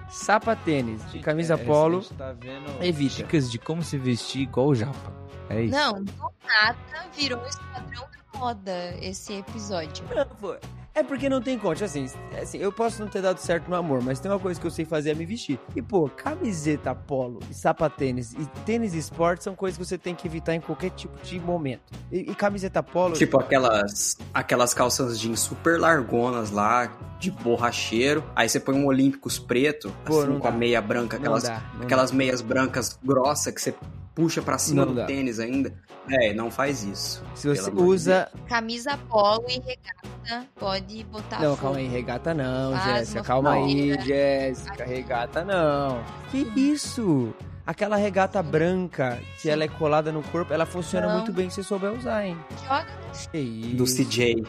sapatênis 0.08 1.00
de 1.10 1.18
camisa 1.18 1.54
É, 1.54 1.56
polo, 1.56 2.00
tá 2.16 2.32
vendo 2.32 2.70
evita. 2.82 3.16
dicas 3.16 3.50
de 3.50 3.58
como 3.58 3.82
se 3.82 3.98
vestir 3.98 4.42
igual 4.42 4.68
o 4.68 4.74
Japa. 4.74 5.12
É 5.48 5.62
isso. 5.62 5.74
Não, 5.74 6.02
do 6.02 6.12
nada 6.46 6.76
virou 7.16 7.40
um 7.40 7.46
esquadrão 7.46 8.02
da 8.32 8.38
moda 8.38 8.94
esse 9.00 9.32
episódio. 9.34 10.04
Não, 10.14 10.26
pô, 10.36 10.56
É 10.96 11.02
porque 11.02 11.28
não 11.28 11.42
tem 11.42 11.58
conta. 11.58 11.84
Assim, 11.84 12.06
assim, 12.40 12.56
eu 12.56 12.72
posso 12.72 13.02
não 13.02 13.06
ter 13.08 13.20
dado 13.20 13.36
certo 13.36 13.68
no 13.68 13.76
amor, 13.76 14.02
mas 14.02 14.18
tem 14.18 14.30
uma 14.30 14.40
coisa 14.40 14.58
que 14.58 14.66
eu 14.66 14.70
sei 14.70 14.86
fazer 14.86 15.10
é 15.10 15.14
me 15.14 15.26
vestir. 15.26 15.60
E, 15.76 15.82
pô, 15.82 16.08
camiseta 16.08 16.94
polo 16.94 17.38
e 17.50 17.54
sapatênis 17.54 18.32
e 18.32 18.46
tênis 18.64 18.94
esporte 18.94 19.44
são 19.44 19.54
coisas 19.54 19.76
que 19.76 19.84
você 19.84 19.98
tem 19.98 20.14
que 20.14 20.26
evitar 20.26 20.54
em 20.54 20.60
qualquer 20.60 20.88
tipo 20.92 21.14
de 21.22 21.38
momento. 21.38 21.82
E, 22.10 22.20
e 22.30 22.34
camiseta 22.34 22.82
polo. 22.82 23.12
Tipo 23.12 23.38
aquelas, 23.38 24.16
aquelas 24.32 24.72
calças 24.72 25.20
jeans 25.20 25.40
super 25.40 25.78
largonas 25.78 26.50
lá, 26.50 26.90
de 27.20 27.30
borracheiro. 27.30 28.24
Aí 28.34 28.48
você 28.48 28.58
põe 28.58 28.74
um 28.74 28.86
Olímpicos 28.86 29.38
preto, 29.38 29.92
Pô, 30.02 30.20
assim, 30.20 30.30
não 30.30 30.40
com 30.40 30.48
a 30.48 30.50
dá. 30.50 30.56
meia 30.56 30.80
branca, 30.80 31.18
Não 31.18 31.24
aquelas, 31.24 31.42
dá, 31.42 31.62
não 31.74 31.82
aquelas 31.82 32.10
meias 32.10 32.40
brancas 32.40 32.98
grossas 33.04 33.52
que 33.52 33.60
você 33.60 33.74
puxa 34.14 34.40
pra 34.40 34.56
cima 34.56 34.86
Não 34.86 34.92
do 34.94 34.96
dá. 35.00 35.04
tênis 35.04 35.38
ainda. 35.38 35.74
É, 36.10 36.32
não 36.32 36.50
faz 36.50 36.84
isso. 36.84 37.22
Se 37.34 37.48
você 37.48 37.68
amor 37.70 37.82
de 37.84 37.90
usa. 37.90 38.28
Camisa 38.48 38.96
polo 39.08 39.44
e 39.48 39.54
regata, 39.60 40.46
pode 40.58 41.04
botar 41.04 41.40
Não, 41.40 41.50
fogo. 41.50 41.62
calma 41.62 41.76
aí, 41.78 41.88
regata 41.88 42.34
não, 42.34 42.72
Faz 42.72 42.84
Jéssica. 42.98 43.22
Calma 43.22 43.52
aí. 43.54 44.00
Jéssica. 44.02 44.84
Regata 44.84 45.44
não. 45.44 46.00
Que 46.30 46.38
isso? 46.56 47.34
Aquela 47.66 47.96
regata 47.96 48.40
branca, 48.42 49.18
que 49.42 49.50
ela 49.50 49.64
é 49.64 49.68
colada 49.68 50.12
no 50.12 50.22
corpo, 50.22 50.52
ela 50.54 50.64
funciona 50.64 51.08
Não. 51.08 51.14
muito 51.16 51.32
bem 51.32 51.50
se 51.50 51.56
você 51.56 51.62
souber 51.64 51.92
usar, 51.92 52.24
hein? 52.24 52.36
Joga 52.64 52.86
Que 53.32 53.38
isso? 53.38 53.76
Do 53.76 53.84
CJ. 53.84 54.46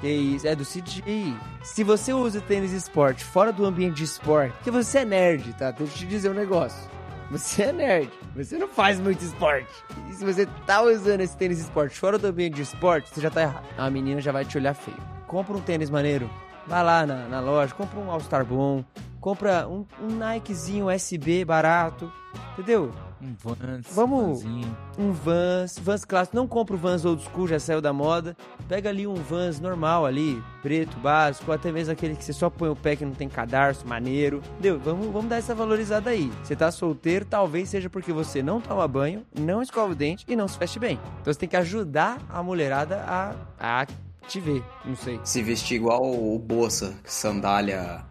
Que 0.00 0.08
isso? 0.08 0.46
É 0.46 0.54
do 0.54 0.64
CJ. 0.64 1.36
Se 1.64 1.82
você 1.82 2.12
usa 2.12 2.40
tênis 2.40 2.70
esporte 2.72 3.24
fora 3.24 3.52
do 3.52 3.64
ambiente 3.64 3.94
de 3.96 4.04
esporte, 4.04 4.52
porque 4.54 4.70
você 4.70 4.98
é 4.98 5.04
nerd, 5.04 5.52
tá? 5.54 5.72
Deixa 5.72 5.92
eu 5.92 5.98
te 5.98 6.06
dizer 6.06 6.30
um 6.30 6.34
negócio. 6.34 6.88
Você 7.32 7.62
é 7.62 7.72
nerd. 7.72 8.10
Você 8.36 8.58
não 8.58 8.68
faz 8.68 9.00
muito 9.00 9.24
esporte. 9.24 9.72
E 10.10 10.12
se 10.12 10.22
você 10.22 10.46
tá 10.66 10.82
usando 10.82 11.22
esse 11.22 11.34
tênis 11.34 11.60
esporte 11.60 11.98
fora 11.98 12.18
do 12.18 12.26
ambiente 12.26 12.56
de 12.56 12.62
esporte, 12.62 13.08
você 13.08 13.22
já 13.22 13.30
tá 13.30 13.40
errado. 13.40 13.64
A 13.78 13.88
menina 13.88 14.20
já 14.20 14.30
vai 14.30 14.44
te 14.44 14.58
olhar 14.58 14.74
feio. 14.74 14.98
Compra 15.26 15.56
um 15.56 15.60
tênis 15.62 15.88
maneiro. 15.88 16.30
Vai 16.66 16.84
lá 16.84 17.06
na, 17.06 17.26
na 17.28 17.40
loja, 17.40 17.74
compra 17.74 17.98
um 17.98 18.10
All-Star 18.10 18.44
bom. 18.44 18.84
Compra 19.18 19.66
um, 19.66 19.86
um 20.02 20.08
Nikezinho 20.08 20.90
SB 20.90 21.42
barato. 21.46 22.12
Entendeu? 22.52 22.92
Um 23.22 23.34
Vans. 23.38 23.86
Vamos- 23.92 24.42
Vanzinho. 24.42 24.76
um 24.98 25.12
Vans, 25.12 25.78
Vans 25.78 26.04
clássico, 26.04 26.36
não 26.36 26.48
compra 26.48 26.74
o 26.74 26.78
Vans 26.78 27.04
old 27.04 27.22
school, 27.22 27.46
já 27.46 27.58
saiu 27.60 27.80
da 27.80 27.92
moda. 27.92 28.36
Pega 28.68 28.88
ali 28.88 29.06
um 29.06 29.14
Vans 29.14 29.60
normal 29.60 30.04
ali, 30.04 30.42
preto, 30.60 30.96
básico, 30.98 31.44
ou 31.50 31.54
até 31.54 31.70
mesmo 31.70 31.92
aquele 31.92 32.16
que 32.16 32.24
você 32.24 32.32
só 32.32 32.50
põe 32.50 32.68
o 32.68 32.74
pé 32.74 32.96
que 32.96 33.04
não 33.04 33.12
tem 33.14 33.28
cadarço, 33.28 33.86
maneiro. 33.86 34.42
Deu, 34.58 34.78
vamos, 34.80 35.06
vamos 35.06 35.28
dar 35.28 35.36
essa 35.36 35.54
valorizada 35.54 36.10
aí. 36.10 36.32
Você 36.42 36.56
tá 36.56 36.70
solteiro, 36.72 37.24
talvez 37.24 37.68
seja 37.68 37.88
porque 37.88 38.12
você 38.12 38.42
não 38.42 38.60
toma 38.60 38.88
banho, 38.88 39.24
não 39.38 39.62
escova 39.62 39.92
o 39.92 39.94
dente 39.94 40.24
e 40.28 40.34
não 40.34 40.48
se 40.48 40.58
veste 40.58 40.80
bem. 40.80 40.98
Então 41.20 41.32
você 41.32 41.38
tem 41.38 41.48
que 41.48 41.56
ajudar 41.56 42.18
a 42.28 42.42
mulherada 42.42 43.04
a, 43.06 43.34
a 43.58 43.86
te 44.26 44.40
ver, 44.40 44.64
não 44.84 44.96
sei. 44.96 45.20
Se 45.22 45.42
vestir 45.42 45.76
igual 45.76 46.00
o 46.02 46.36
Bossa, 46.38 46.94
sandália 47.04 48.04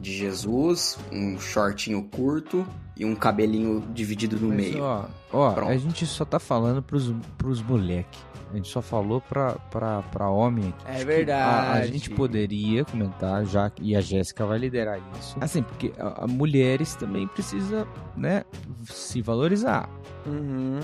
de 0.00 0.16
Jesus, 0.16 0.98
um 1.12 1.38
shortinho 1.38 2.02
curto 2.04 2.66
e 2.96 3.04
um 3.04 3.14
cabelinho 3.14 3.80
dividido 3.92 4.38
no 4.38 4.48
Mas, 4.48 4.56
meio. 4.56 4.82
ó, 4.82 5.04
ó 5.32 5.52
Pronto. 5.52 5.70
a 5.70 5.76
gente 5.76 6.06
só 6.06 6.24
tá 6.24 6.38
falando 6.38 6.82
pros, 6.82 7.12
pros 7.36 7.60
moleque. 7.62 8.18
A 8.52 8.56
gente 8.56 8.68
só 8.68 8.80
falou 8.80 9.20
pra, 9.20 9.54
pra, 9.70 10.02
pra 10.02 10.30
homem 10.30 10.68
aqui. 10.68 10.86
É 10.86 10.96
Acho 10.96 11.06
verdade. 11.06 11.66
A, 11.68 11.72
a 11.82 11.86
gente 11.86 12.08
poderia 12.10 12.84
comentar 12.84 13.44
já, 13.44 13.70
e 13.80 13.96
a 13.96 14.00
Jéssica 14.00 14.46
vai 14.46 14.56
liderar 14.58 15.00
isso. 15.18 15.36
Assim, 15.40 15.62
porque 15.62 15.92
a, 15.98 16.24
a 16.24 16.26
mulheres 16.28 16.94
também 16.94 17.26
precisa, 17.26 17.86
né, 18.16 18.44
se 18.84 19.20
valorizar. 19.20 19.90
Uhum. 20.24 20.78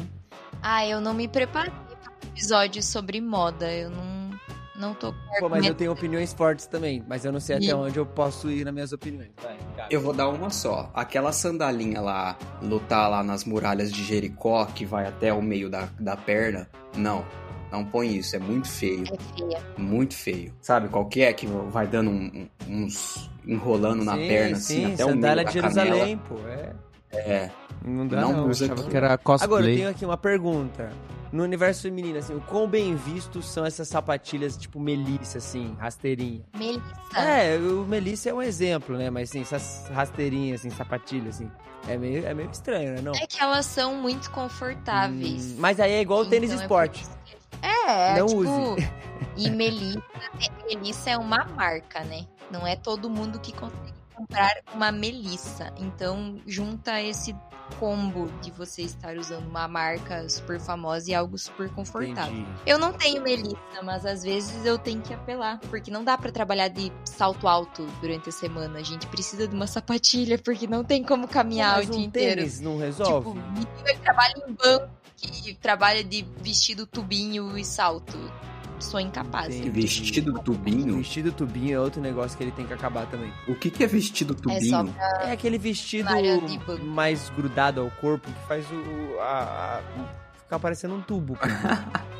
Ah, 0.61 0.85
eu 0.87 1.01
não 1.01 1.15
me 1.15 1.29
preparei 1.29 1.71
para 1.71 2.13
um 2.13 2.29
episódio 2.33 2.83
sobre 2.83 3.21
moda. 3.21 3.73
Eu 3.73 3.91
não, 3.91 4.05
não 4.83 4.95
tô 4.95 5.13
com 5.13 5.19
Pô, 5.41 5.49
mas 5.49 5.65
eu 5.65 5.75
tenho 5.75 5.93
opiniões 5.93 6.33
fortes 6.35 6.67
também, 6.67 7.03
mas 7.09 7.25
eu 7.25 7.33
não 7.33 7.41
sei 7.41 7.57
até 7.57 7.65
E- 7.67 7.73
onde 7.75 7.99
eu 7.99 8.05
posso 8.05 8.51
ir 8.51 8.65
nas 8.65 8.75
minhas 8.75 8.93
opiniões. 8.93 9.31
Vai. 9.43 9.57
Eu 9.91 10.01
vou 10.01 10.13
dar 10.13 10.29
uma 10.29 10.51
só. 10.51 10.91
Aquela 10.93 11.33
sandalinha 11.33 12.01
lá, 12.01 12.37
lutar 12.61 13.09
lá 13.11 13.23
nas 13.23 13.45
muralhas 13.45 13.91
de 13.93 14.03
Jericó, 14.05 14.67
que 14.67 14.85
vai 14.85 15.07
até 15.07 15.33
o 15.33 15.41
meio 15.41 15.71
da, 15.71 15.89
da 15.99 16.17
perna, 16.17 16.69
não. 16.97 17.25
Não 17.71 17.87
põe 17.87 18.15
isso, 18.17 18.37
é 18.37 18.39
muito 18.39 18.69
feio. 18.69 19.05
É 19.05 19.39
feia. 19.39 19.63
Muito 19.79 20.15
feio. 20.15 20.53
Sabe 20.61 20.89
qual 20.91 21.07
que 21.07 21.23
é? 21.23 21.33
Que 21.33 21.47
vai 21.47 21.87
dando 21.87 22.11
um- 22.11 22.47
um- 22.69 22.83
uns. 22.85 23.31
enrolando 23.47 24.05
na 24.05 24.13
Sim, 24.15 24.29
perna, 24.29 24.57
assim, 24.57 24.75
sim, 24.87 24.93
até 24.93 25.05
o 25.05 25.09
meio 25.09 25.17
sandália 25.17 25.45
da 25.45 25.51
de 25.51 25.61
canela. 25.61 25.85
Jerusalém, 25.85 26.21
pô. 26.29 26.37
É. 26.47 26.73
É. 27.13 27.51
Não 27.85 28.07
dá 28.07 28.21
Não 28.21 28.33
não. 28.33 28.49
usa 28.49 28.67
achava 28.67 28.81
aqui. 28.83 28.91
Que 28.91 28.97
era 28.97 29.19
cosplay. 29.19 29.47
Agora, 29.47 29.71
eu 29.71 29.77
tenho 29.77 29.89
aqui 29.89 30.05
uma 30.05 30.17
pergunta. 30.17 30.91
No 31.33 31.43
universo 31.45 31.83
feminino, 31.83 32.19
assim, 32.19 32.35
o 32.35 32.41
quão 32.43 32.69
bem 32.69 32.95
vistos 32.95 33.49
são 33.51 33.65
essas 33.65 33.89
sapatilhas 33.89 34.55
tipo 34.57 34.79
Melissa, 34.79 35.39
assim, 35.39 35.75
rasteirinha? 35.81 36.45
Melissa. 36.55 37.19
É, 37.19 37.57
o 37.57 37.87
Melissa 37.87 38.29
é 38.31 38.35
um 38.35 38.43
exemplo, 38.43 38.99
né? 38.99 39.09
Mas, 39.09 39.31
assim, 39.31 39.41
essas 39.41 39.89
rasteirinhas, 39.89 40.61
assim, 40.61 40.69
sapatilhas, 40.71 41.37
assim, 41.37 41.51
é 41.89 41.97
meio, 41.97 42.27
é 42.27 42.35
meio 42.35 42.51
estranho, 42.51 42.95
né? 42.97 43.01
Não? 43.01 43.13
É 43.15 43.27
que 43.27 43.41
elas 43.43 43.65
são 43.65 43.95
muito 43.97 44.31
confortáveis. 44.31 45.53
Hum, 45.53 45.57
mas 45.59 45.81
aí 45.81 45.93
é 45.93 46.01
igual 46.03 46.21
o 46.21 46.27
tênis 46.27 46.51
Então 46.51 46.61
é 46.61 46.65
esporte. 46.65 47.03
que- 47.25 47.37
É, 47.67 48.19
Não 48.19 48.27
tipo, 48.27 48.41
use. 48.41 48.89
E 49.37 49.51
Melissa, 49.51 50.03
Melissa 50.69 51.11
é 51.11 51.17
uma 51.17 51.45
marca, 51.47 52.01
né? 52.05 52.27
Não 52.51 52.67
é 52.67 52.77
todo 52.77 53.09
mundo 53.09 53.39
que 53.41 53.53
consegue 53.53 54.02
comprar 54.23 54.63
uma 54.75 54.93
Melissa. 54.93 55.73
Então, 55.79 56.41
junta 56.47 57.01
esse 57.01 57.35
combo 57.79 58.31
de 58.43 58.51
você 58.51 58.83
estar 58.83 59.17
usando 59.17 59.49
uma 59.49 59.67
marca 59.67 60.29
super 60.29 60.61
famosa 60.61 61.11
e 61.11 61.15
algo 61.15 61.39
super 61.39 61.71
confortável. 61.71 62.33
Entendi. 62.33 62.61
Eu 62.67 62.79
não 62.79 62.93
tenho 62.93 63.23
Melissa, 63.23 63.83
mas 63.83 64.05
às 64.05 64.23
vezes 64.23 64.65
eu 64.65 64.79
tenho 64.79 65.01
que 65.01 65.15
apelar, 65.15 65.59
porque 65.71 65.91
não 65.91 66.05
dá 66.05 66.17
pra 66.19 66.31
trabalhar 66.31 66.69
de 66.69 66.93
salto 67.05 67.49
alto 67.49 67.87
durante 68.01 68.29
a 68.29 68.33
semana. 68.33 68.79
A 68.79 68.83
gente 68.83 69.07
precisa 69.07 69.49
de 69.49 69.55
uma 69.55 69.67
sapatilha, 69.67 70.39
porque 70.39 70.67
não 70.67 70.85
tem 70.85 71.03
como 71.03 71.27
caminhar 71.27 71.77
Mas 71.79 71.89
o 71.89 71.93
dia 71.93 72.01
um 72.01 72.05
inteiro. 72.05 72.37
tênis 72.37 72.61
não 72.61 72.79
resolve? 72.79 73.31
Tipo, 73.31 73.35
menina 73.35 73.67
que 73.85 74.01
trabalha 74.01 74.35
em 74.47 74.53
banco, 74.53 74.91
que 75.17 75.55
trabalha 75.55 76.05
de 76.05 76.27
vestido 76.41 76.87
tubinho 76.87 77.57
e 77.57 77.65
salto. 77.65 78.19
Sou 78.83 79.01
incapaz. 79.01 79.55
Entendi. 79.55 79.71
Vestido 79.71 80.33
tubinho? 80.41 80.97
Vestido 80.99 81.33
tubinho 81.33 81.77
é 81.77 81.81
outro 81.81 82.01
negócio 82.01 82.37
que 82.37 82.45
ele 82.45 82.51
tem 82.53 82.67
que 82.67 82.73
acabar 82.75 83.07
também. 83.07 83.33
O 83.49 83.55
que, 83.55 83.71
que 83.71 83.83
é 83.83 83.87
vestido 83.87 84.35
É 84.51 84.61
só 84.61 84.79
tubinho? 84.83 84.95
pra... 84.95 85.23
É 85.29 85.33
aquele 85.33 85.57
vestido 85.59 86.09
mais 86.85 87.31
grudado 87.31 87.81
ao 87.81 87.91
corpo 87.93 88.29
que 88.31 88.47
faz 88.49 88.65
o. 88.71 88.75
o- 88.75 89.21
a, 89.21 89.79
a- 89.79 89.83
ficar 90.43 90.59
parecendo 90.59 90.95
um 90.95 91.01
tubo. 91.01 91.39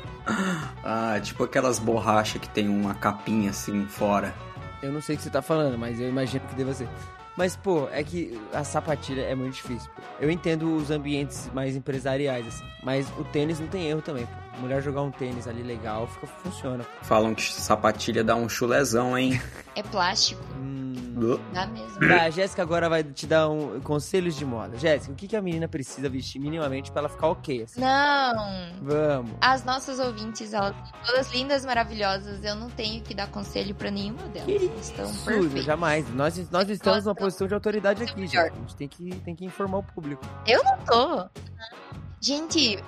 Ah, 0.85 1.19
tipo 1.21 1.43
aquelas 1.43 1.79
borrachas 1.79 2.39
que 2.41 2.47
tem 2.49 2.69
uma 2.69 2.93
capinha 2.93 3.49
assim 3.49 3.85
fora. 3.87 4.33
Eu 4.81 4.91
não 4.91 5.01
sei 5.01 5.15
o 5.15 5.17
que 5.17 5.23
você 5.23 5.29
tá 5.29 5.41
falando, 5.41 5.77
mas 5.77 5.99
eu 5.99 6.07
imagino 6.07 6.45
que 6.47 6.55
deva 6.55 6.73
ser. 6.73 6.87
Mas, 7.35 7.55
pô, 7.55 7.89
é 7.91 8.03
que 8.03 8.39
a 8.53 8.63
sapatilha 8.63 9.21
é 9.21 9.33
muito 9.35 9.55
difícil. 9.55 9.89
Pô. 9.95 10.01
Eu 10.19 10.29
entendo 10.29 10.75
os 10.75 10.91
ambientes 10.91 11.49
mais 11.53 11.75
empresariais, 11.75 12.47
assim. 12.47 12.63
Mas 12.83 13.07
o 13.17 13.23
tênis 13.23 13.59
não 13.59 13.67
tem 13.67 13.87
erro 13.89 14.01
também, 14.01 14.25
pô. 14.25 14.42
Mulher 14.59 14.81
jogar 14.81 15.01
um 15.01 15.11
tênis 15.11 15.47
ali 15.47 15.63
legal, 15.63 16.07
fica, 16.07 16.27
funciona. 16.27 16.85
Falam 17.01 17.33
que 17.35 17.43
sapatilha 17.43 18.23
dá 18.23 18.35
um 18.35 18.47
chulezão, 18.47 19.17
hein? 19.17 19.41
É 19.75 19.83
plástico. 19.83 20.43
Hum. 20.55 20.73
Dá 21.53 21.67
mesmo. 21.67 21.99
Tá, 21.99 22.23
a 22.23 22.29
Jéssica 22.29 22.61
agora 22.61 22.89
vai 22.89 23.03
te 23.03 23.27
dar 23.27 23.49
um 23.49 23.79
conselhos 23.81 24.35
de 24.35 24.45
moda. 24.45 24.77
Jéssica, 24.77 25.13
o 25.13 25.15
que, 25.15 25.27
que 25.27 25.35
a 25.35 25.41
menina 25.41 25.67
precisa 25.67 26.09
vestir 26.09 26.39
minimamente 26.39 26.91
pra 26.91 27.01
ela 27.01 27.09
ficar 27.09 27.27
ok, 27.27 27.63
assim? 27.63 27.79
Não. 27.79 28.73
Vamos. 28.81 29.31
As 29.39 29.63
nossas 29.63 29.99
ouvintes, 29.99 30.53
elas 30.53 30.75
são 30.75 30.99
todas 31.05 31.31
lindas, 31.31 31.65
maravilhosas. 31.65 32.43
Eu 32.43 32.55
não 32.55 32.69
tenho 32.69 33.01
que 33.03 33.13
dar 33.13 33.27
conselho 33.27 33.75
pra 33.75 33.91
nenhuma 33.91 34.23
delas. 34.29 34.49
Elas 34.49 34.89
estão 34.89 35.05
Isso, 35.05 35.25
perfeitas. 35.25 35.65
jamais. 35.65 36.13
Nós, 36.13 36.49
nós 36.49 36.69
estamos 36.69 37.05
numa 37.05 37.15
posição 37.15 37.47
de 37.47 37.53
autoridade 37.53 38.03
aqui, 38.03 38.27
gente. 38.27 38.37
A 38.37 38.49
gente 38.49 38.75
tem 38.75 38.87
que, 38.87 39.15
tem 39.19 39.35
que 39.35 39.45
informar 39.45 39.79
o 39.79 39.83
público. 39.83 40.23
Eu 40.47 40.63
não 40.63 40.77
tô. 40.79 41.29
Gente, 42.19 42.81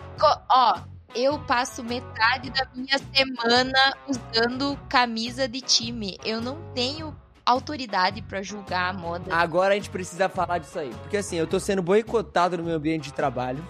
ó, 0.49 0.80
eu 1.15 1.39
passo 1.39 1.84
metade 1.84 2.49
da 2.49 2.67
minha 2.75 2.97
semana 3.13 3.93
usando 4.08 4.78
camisa 4.89 5.47
de 5.47 5.62
time. 5.62 6.17
Eu 6.25 6.41
não 6.41 6.58
tenho 6.73 7.15
autoridade 7.45 8.21
pra 8.21 8.41
julgar 8.41 8.89
a 8.89 8.93
moda. 8.93 9.34
Agora 9.34 9.73
a 9.73 9.75
gente 9.78 9.89
precisa 9.89 10.28
falar 10.28 10.58
disso 10.60 10.78
aí. 10.80 10.91
Porque 11.01 11.17
assim, 11.17 11.38
eu 11.38 11.47
tô 11.47 11.60
sendo 11.60 11.82
boicotado 11.82 12.58
no 12.58 12.63
meu 12.63 12.75
ambiente 12.75 13.06
de 13.06 13.13
trabalho 13.13 13.63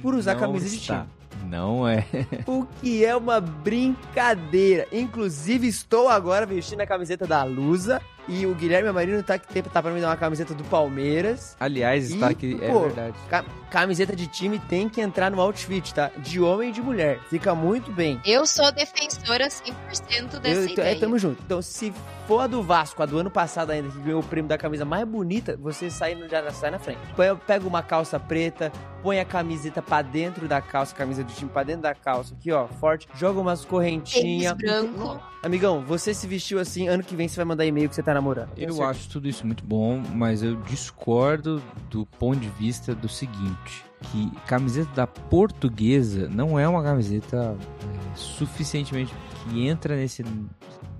por 0.00 0.14
usar 0.14 0.34
Não 0.34 0.40
camisa 0.40 0.68
de 0.68 0.76
está. 0.76 1.00
time. 1.00 1.22
Não 1.50 1.86
é. 1.86 2.06
O 2.46 2.66
que 2.80 3.04
é 3.04 3.14
uma 3.16 3.40
brincadeira. 3.40 4.86
Inclusive, 4.92 5.66
estou 5.66 6.08
agora 6.08 6.46
vestindo 6.46 6.80
a 6.80 6.86
camiseta 6.86 7.26
da 7.26 7.42
Lusa. 7.42 8.00
E 8.28 8.46
o 8.46 8.54
Guilherme 8.54 8.88
Amarino 8.88 9.22
tá, 9.22 9.36
tempo 9.38 9.68
tá 9.68 9.82
pra 9.82 9.90
me 9.90 10.00
dar 10.00 10.08
uma 10.08 10.16
camiseta 10.16 10.54
do 10.54 10.62
Palmeiras. 10.64 11.56
Aliás, 11.58 12.10
está 12.10 12.28
aqui. 12.28 12.58
É 12.62 12.68
pô, 12.70 12.80
verdade. 12.80 13.14
Ca- 13.28 13.44
camiseta 13.70 14.14
de 14.14 14.26
time 14.26 14.58
tem 14.58 14.88
que 14.88 15.00
entrar 15.00 15.30
no 15.30 15.40
outfit, 15.40 15.92
tá? 15.94 16.10
De 16.18 16.40
homem 16.40 16.70
e 16.70 16.72
de 16.72 16.80
mulher. 16.80 17.18
Fica 17.28 17.54
muito 17.54 17.90
bem. 17.90 18.20
Eu 18.24 18.46
sou 18.46 18.70
defensora 18.72 19.48
100% 19.48 20.38
dessa 20.40 20.60
Eu, 20.60 20.68
ideia. 20.68 20.94
é, 20.96 21.00
tamo 21.00 21.18
junto. 21.18 21.42
Então, 21.44 21.60
se 21.62 21.92
for 22.28 22.40
a 22.40 22.46
do 22.46 22.62
Vasco, 22.62 23.02
a 23.02 23.06
do 23.06 23.18
ano 23.18 23.30
passado 23.30 23.70
ainda, 23.70 23.88
que 23.88 23.98
ganhou 23.98 24.20
o 24.20 24.24
prêmio 24.24 24.48
da 24.48 24.56
camisa 24.58 24.84
mais 24.84 25.04
bonita, 25.06 25.56
você 25.60 25.90
sai, 25.90 26.14
no- 26.14 26.28
já 26.28 26.48
sai 26.52 26.70
na 26.70 26.78
frente. 26.78 26.98
Pega 27.46 27.66
uma 27.66 27.82
calça 27.82 28.20
preta, 28.20 28.70
põe 29.02 29.18
a 29.18 29.24
camiseta 29.24 29.82
pra 29.82 30.00
dentro 30.02 30.46
da 30.46 30.60
calça, 30.60 30.94
a 30.94 30.98
camisa 30.98 31.24
do 31.24 31.32
time 31.32 31.50
pra 31.50 31.62
dentro 31.64 31.82
da 31.82 31.94
calça, 31.94 32.34
aqui 32.34 32.52
ó, 32.52 32.68
forte. 32.68 33.08
Joga 33.14 33.40
umas 33.40 33.64
correntinhas. 33.64 34.54
Tênis 34.56 34.84
branco. 34.90 35.20
Amigão, 35.42 35.80
você 35.84 36.14
se 36.14 36.24
vestiu 36.28 36.60
assim, 36.60 36.86
ano 36.86 37.02
que 37.02 37.16
vem 37.16 37.26
você 37.26 37.34
vai 37.34 37.44
mandar 37.44 37.66
e-mail 37.66 37.88
que 37.88 37.96
você 37.96 38.02
tá 38.02 38.11
namorando. 38.14 38.50
Tenho 38.50 38.68
Eu 38.68 38.74
certeza. 38.74 38.90
acho 38.90 39.08
tudo 39.10 39.28
isso 39.28 39.46
muito 39.46 39.64
bom, 39.64 40.02
mas 40.14 40.42
eu 40.42 40.56
discordo 40.62 41.62
do 41.90 42.04
ponto 42.06 42.38
de 42.40 42.48
vista 42.50 42.94
do 42.94 43.08
seguinte: 43.08 43.84
que 44.10 44.30
camiseta 44.46 44.90
da 44.94 45.06
portuguesa 45.06 46.28
não 46.28 46.58
é 46.58 46.66
uma 46.68 46.82
camiseta 46.82 47.56
é, 47.56 48.16
suficientemente 48.16 49.14
que 49.44 49.66
entra 49.66 49.96
nesse, 49.96 50.24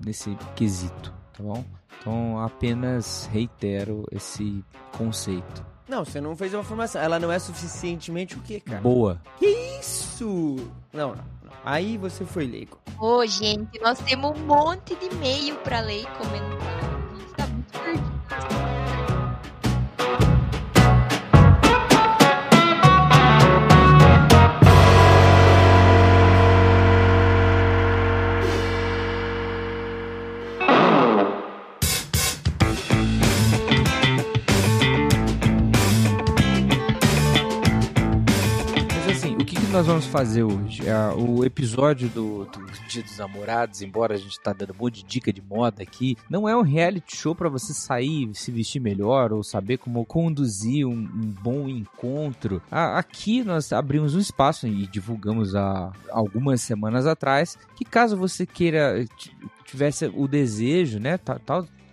nesse 0.05 0.37
quesito, 0.55 1.13
tá 1.33 1.43
bom? 1.43 1.63
Então 1.99 2.39
apenas 2.39 3.29
reitero 3.31 4.05
esse 4.11 4.63
conceito. 4.97 5.65
Não, 5.87 6.03
você 6.05 6.19
não 6.21 6.35
fez 6.35 6.53
uma 6.53 6.63
formação. 6.63 7.01
Ela 7.01 7.19
não 7.19 7.31
é 7.31 7.37
suficientemente 7.39 8.35
o 8.37 8.41
quê, 8.41 8.59
cara? 8.59 8.81
Boa. 8.81 9.21
Isso! 9.41 10.55
Não, 10.93 11.09
não, 11.09 11.15
não. 11.43 11.51
Aí 11.65 11.97
você 11.97 12.25
foi 12.25 12.45
leigo. 12.45 12.77
Ô, 12.99 13.25
gente, 13.25 13.79
nós 13.81 13.99
temos 13.99 14.31
um 14.37 14.45
monte 14.45 14.95
de 14.95 15.13
e-mail 15.13 15.55
pra 15.57 15.81
ler 15.81 16.01
e 16.03 16.05
comentar. 16.05 16.92
Nós 39.83 39.87
vamos 39.87 40.05
fazer 40.05 40.43
hoje? 40.43 40.89
Ah, 40.89 41.13
o 41.13 41.43
episódio 41.43 42.07
do, 42.07 42.45
do 42.45 42.65
Dia 42.87 43.03
dos 43.03 43.17
Namorados, 43.17 43.81
embora 43.81 44.13
a 44.13 44.17
gente 44.17 44.39
tá 44.39 44.53
dando 44.53 44.71
um 44.71 44.81
monte 44.81 45.03
de 45.03 45.03
dica 45.03 45.33
de 45.33 45.41
moda 45.41 45.83
aqui, 45.83 46.17
não 46.29 46.47
é 46.47 46.55
um 46.55 46.61
reality 46.61 47.17
show 47.17 47.35
para 47.35 47.49
você 47.49 47.73
sair, 47.73 48.29
se 48.33 48.49
vestir 48.49 48.79
melhor 48.79 49.33
ou 49.33 49.43
saber 49.43 49.77
como 49.77 50.05
conduzir 50.05 50.87
um, 50.87 50.93
um 50.93 51.35
bom 51.41 51.67
encontro. 51.67 52.61
Ah, 52.71 52.97
aqui 52.97 53.43
nós 53.43 53.73
abrimos 53.73 54.15
um 54.15 54.19
espaço 54.19 54.67
e 54.67 54.87
divulgamos 54.87 55.53
há 55.53 55.91
algumas 56.11 56.61
semanas 56.61 57.05
atrás 57.05 57.57
que 57.75 57.83
caso 57.83 58.15
você 58.15 58.45
queira 58.45 59.05
tivesse 59.65 60.05
o 60.15 60.29
desejo, 60.29 60.97
né, 60.97 61.17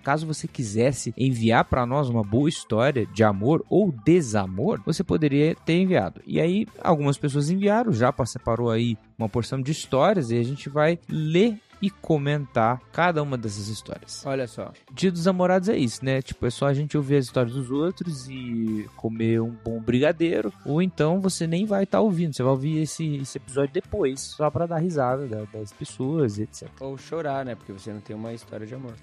caso 0.00 0.26
você 0.26 0.48
quisesse 0.48 1.14
enviar 1.16 1.64
para 1.64 1.86
nós 1.86 2.08
uma 2.08 2.22
boa 2.22 2.48
história 2.48 3.06
de 3.06 3.22
amor 3.22 3.64
ou 3.68 3.92
desamor, 4.04 4.80
você 4.84 5.04
poderia 5.04 5.54
ter 5.54 5.80
enviado. 5.80 6.20
E 6.26 6.40
aí, 6.40 6.66
algumas 6.82 7.18
pessoas 7.18 7.50
enviaram, 7.50 7.92
já 7.92 8.12
separou 8.24 8.70
aí 8.70 8.96
uma 9.18 9.28
porção 9.28 9.60
de 9.60 9.72
histórias 9.72 10.30
e 10.30 10.38
a 10.38 10.42
gente 10.42 10.68
vai 10.68 10.98
ler 11.08 11.58
e 11.80 11.90
comentar 11.90 12.80
cada 12.92 13.22
uma 13.22 13.36
dessas 13.36 13.68
histórias. 13.68 14.24
Olha 14.26 14.46
só. 14.46 14.72
Dia 14.92 15.10
dos 15.10 15.24
namorados 15.24 15.68
é 15.68 15.76
isso, 15.76 16.04
né? 16.04 16.20
Tipo, 16.22 16.46
é 16.46 16.50
só 16.50 16.66
a 16.66 16.74
gente 16.74 16.96
ouvir 16.96 17.16
as 17.16 17.26
histórias 17.26 17.54
dos 17.54 17.70
outros 17.70 18.28
e 18.28 18.88
comer 18.96 19.40
um 19.40 19.50
bom 19.64 19.80
brigadeiro. 19.80 20.52
Ou 20.64 20.82
então 20.82 21.20
você 21.20 21.46
nem 21.46 21.64
vai 21.64 21.84
estar 21.84 21.98
tá 21.98 22.02
ouvindo, 22.02 22.34
você 22.34 22.42
vai 22.42 22.52
ouvir 22.52 22.82
esse, 22.82 23.16
esse 23.16 23.38
episódio 23.38 23.72
depois, 23.72 24.20
só 24.20 24.50
para 24.50 24.66
dar 24.66 24.78
risada 24.78 25.26
das 25.52 25.72
pessoas, 25.72 26.38
etc. 26.38 26.68
Ou 26.80 26.96
chorar, 26.98 27.44
né? 27.44 27.54
Porque 27.54 27.72
você 27.72 27.92
não 27.92 28.00
tem 28.00 28.14
uma 28.14 28.32
história 28.32 28.66
de 28.66 28.74
amor. 28.74 28.94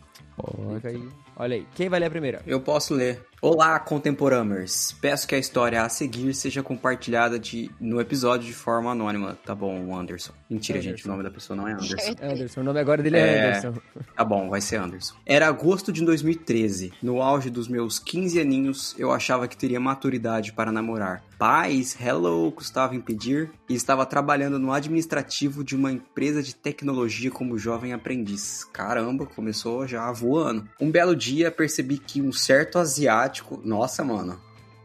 Fica 0.76 0.90
aí. 0.90 1.10
Olha 1.39 1.56
aí. 1.56 1.67
Quem 1.76 1.88
vai 1.88 2.00
ler 2.00 2.08
a 2.08 2.10
primeira? 2.10 2.41
Eu 2.47 2.60
posso 2.60 2.93
ler. 2.95 3.21
Olá, 3.39 3.80
contemporâneos. 3.80 4.95
Peço 5.00 5.28
que 5.28 5.36
a 5.36 5.38
história 5.38 5.84
a 5.84 5.88
seguir 5.89 6.34
seja 6.34 6.63
compartilhada 6.63 7.38
de, 7.38 7.69
no 7.80 8.02
episódio 8.02 8.47
de 8.47 8.54
forma 8.54 8.91
anônima. 8.91 9.38
Tá 9.45 9.54
bom, 9.54 9.95
Anderson. 9.95 10.34
Mentira, 10.50 10.80
Anderson. 10.80 10.97
gente. 10.97 11.06
O 11.06 11.12
nome 11.12 11.21
da 11.23 11.30
pessoa 11.30 11.56
não 11.56 11.67
é 11.67 11.73
Anderson. 11.73 12.15
Anderson. 12.19 12.62
O 12.62 12.63
nome 12.63 12.80
agora 12.80 13.04
dele 13.04 13.17
é, 13.17 13.19
É. 13.21 13.47
Anderson. 13.50 13.73
Tá 14.15 14.26
bom, 14.26 14.50
vai 14.50 14.60
ser 14.60 14.78
Anderson. 14.78 15.13
Era 15.23 15.47
agosto 15.47 15.91
de 15.91 16.04
2013. 16.04 16.93
No 17.04 17.21
auge 17.21 17.52
dos 17.52 17.67
meus 17.67 18.00
15 18.00 18.39
aninhos, 18.41 18.95
eu 18.97 19.12
achava 19.12 19.47
que 19.47 19.56
teria 19.56 19.80
maturidade 19.80 20.54
para 20.54 20.71
namorar. 20.71 21.23
Paz, 21.38 21.95
hello, 22.02 22.52
custava 22.52 22.95
impedir. 22.95 23.52
E 23.69 23.76
estava 23.76 24.04
trabalhando 24.08 24.58
no 24.58 24.71
administrativo 24.73 25.63
de 25.63 25.76
uma 25.76 25.91
empresa 25.91 26.41
de 26.41 26.56
tecnologia 26.56 27.30
como 27.30 27.56
jovem 27.60 27.93
aprendiz. 27.93 28.63
Caramba, 28.63 29.28
começou 29.28 29.86
já 29.88 30.12
voando. 30.12 30.67
Um 30.82 30.89
belo 30.89 31.15
dia, 31.15 31.27
percebi 31.52 31.98
que 31.98 32.22
um 32.22 32.32
certo 32.32 32.80
asiático... 32.80 33.60
Nossa, 33.63 34.04
mano. 34.04 34.40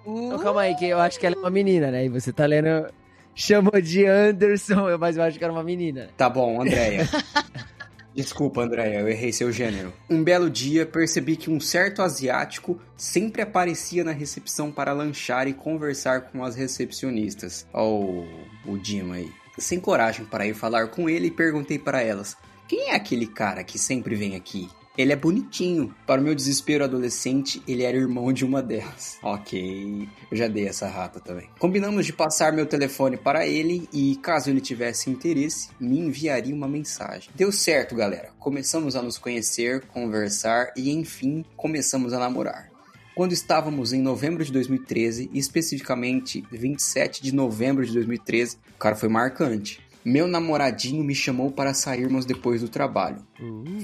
Então, 0.07 0.39
calma 0.39 0.63
aí, 0.63 0.75
que 0.75 0.87
eu 0.87 0.99
acho 0.99 1.19
que 1.19 1.27
ela 1.27 1.37
é 1.37 1.39
uma 1.39 1.51
menina, 1.51 1.91
né? 1.91 2.05
E 2.05 2.09
você 2.09 2.33
tá 2.33 2.47
lendo. 2.47 2.93
Chamou 3.35 3.81
de 3.81 4.05
Anderson, 4.05 4.97
mas 4.99 5.17
eu 5.17 5.23
acho 5.23 5.39
que 5.39 5.45
era 5.45 5.53
uma 5.53 5.63
menina. 5.63 6.11
Tá 6.17 6.29
bom, 6.29 6.61
Andréia. 6.61 7.09
Desculpa, 8.15 8.63
Andréia, 8.63 9.01
eu 9.01 9.09
errei 9.09 9.33
seu 9.33 9.51
gênero. 9.51 9.91
Um 10.11 10.23
belo 10.23 10.51
dia, 10.51 10.85
percebi 10.85 11.35
que 11.35 11.51
um 11.51 11.59
certo 11.59 12.03
asiático 12.03 12.79
sempre 12.95 13.41
aparecia 13.41 14.05
na 14.05 14.13
recepção 14.13 14.71
para 14.71 14.93
lanchar 14.93 15.49
e 15.49 15.55
conversar 15.55 16.23
com 16.23 16.45
as 16.45 16.55
recepcionistas. 16.55 17.67
Oh, 17.73 18.27
o 18.67 18.77
Dima 18.77 19.15
aí. 19.15 19.33
Sem 19.57 19.81
coragem 19.81 20.27
para 20.27 20.47
ir 20.47 20.53
falar 20.55 20.89
com 20.89 21.09
ele, 21.09 21.31
perguntei 21.31 21.79
para 21.79 22.03
elas: 22.03 22.37
Quem 22.69 22.91
é 22.91 22.97
aquele 22.97 23.27
cara 23.27 23.65
que 23.65 23.79
sempre 23.79 24.15
vem 24.15 24.37
aqui? 24.37 24.69
Ele 24.97 25.13
é 25.13 25.17
bonitinho. 25.17 25.95
Para 26.07 26.21
o 26.21 26.25
meu 26.25 26.35
desespero 26.35 26.85
adolescente, 26.85 27.63
ele 27.67 27.83
era 27.83 27.97
irmão 27.97 28.33
de 28.33 28.45
uma 28.45 28.63
delas. 28.63 29.19
Ok, 29.33 30.09
eu 30.31 30.37
já 30.37 30.47
dei 30.47 30.67
essa 30.67 30.87
rata 30.87 31.19
também. 31.19 31.49
Combinamos 31.59 32.05
de 32.05 32.13
passar 32.13 32.53
meu 32.53 32.67
telefone 32.67 33.17
para 33.17 33.47
ele 33.47 33.89
e, 33.93 34.17
caso 34.17 34.51
ele 34.51 34.61
tivesse 34.61 35.09
interesse, 35.11 35.71
me 35.81 35.99
enviaria 35.99 36.55
uma 36.55 36.69
mensagem. 36.69 37.31
Deu 37.35 37.51
certo, 37.51 37.95
galera. 37.95 38.31
Começamos 38.39 38.95
a 38.95 39.03
nos 39.03 39.17
conhecer, 39.17 39.83
conversar 39.87 40.73
e, 40.77 40.91
enfim, 40.91 41.45
começamos 41.57 42.13
a 42.13 42.19
namorar. 42.19 42.71
Quando 43.15 43.33
estávamos 43.33 43.93
em 43.93 44.01
novembro 44.01 44.45
de 44.45 44.51
2013, 44.53 45.31
e 45.33 45.39
especificamente 45.39 46.45
27 46.51 47.23
de 47.23 47.35
novembro 47.35 47.85
de 47.85 47.93
2013, 47.93 48.57
o 48.75 48.79
cara 48.79 48.97
foi 48.97 49.09
marcante. 49.09 49.81
Meu 50.05 50.27
namoradinho 50.27 51.05
me 51.05 51.15
chamou 51.15 51.51
para 51.51 51.73
sairmos 51.75 52.25
depois 52.25 52.61
do 52.61 52.69
trabalho. 52.69 53.19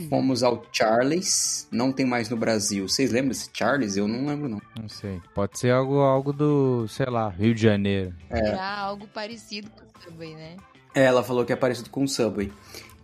Fomos 0.08 0.42
ao 0.42 0.64
Charles, 0.72 1.68
não 1.70 1.92
tem 1.92 2.04
mais 2.04 2.28
no 2.28 2.36
Brasil. 2.36 2.88
Vocês 2.88 3.12
lembram 3.12 3.28
desse 3.28 3.50
Charles? 3.52 3.96
Eu 3.96 4.08
não 4.08 4.26
lembro, 4.26 4.48
não. 4.48 4.60
Não 4.80 4.88
sei. 4.88 5.20
Pode 5.34 5.58
ser 5.58 5.70
algo, 5.70 6.00
algo 6.00 6.32
do, 6.32 6.88
sei 6.88 7.06
lá, 7.06 7.28
Rio 7.28 7.54
de 7.54 7.62
Janeiro. 7.62 8.14
Será 8.32 8.78
algo 8.78 9.06
parecido 9.08 9.70
com 9.70 9.82
o 9.82 10.02
Subway, 10.02 10.34
né? 10.34 10.56
É, 10.94 11.04
Ela 11.04 11.22
falou 11.22 11.44
que 11.44 11.52
é 11.52 11.56
parecido 11.56 11.90
com 11.90 12.02
o 12.02 12.08
Subway, 12.08 12.50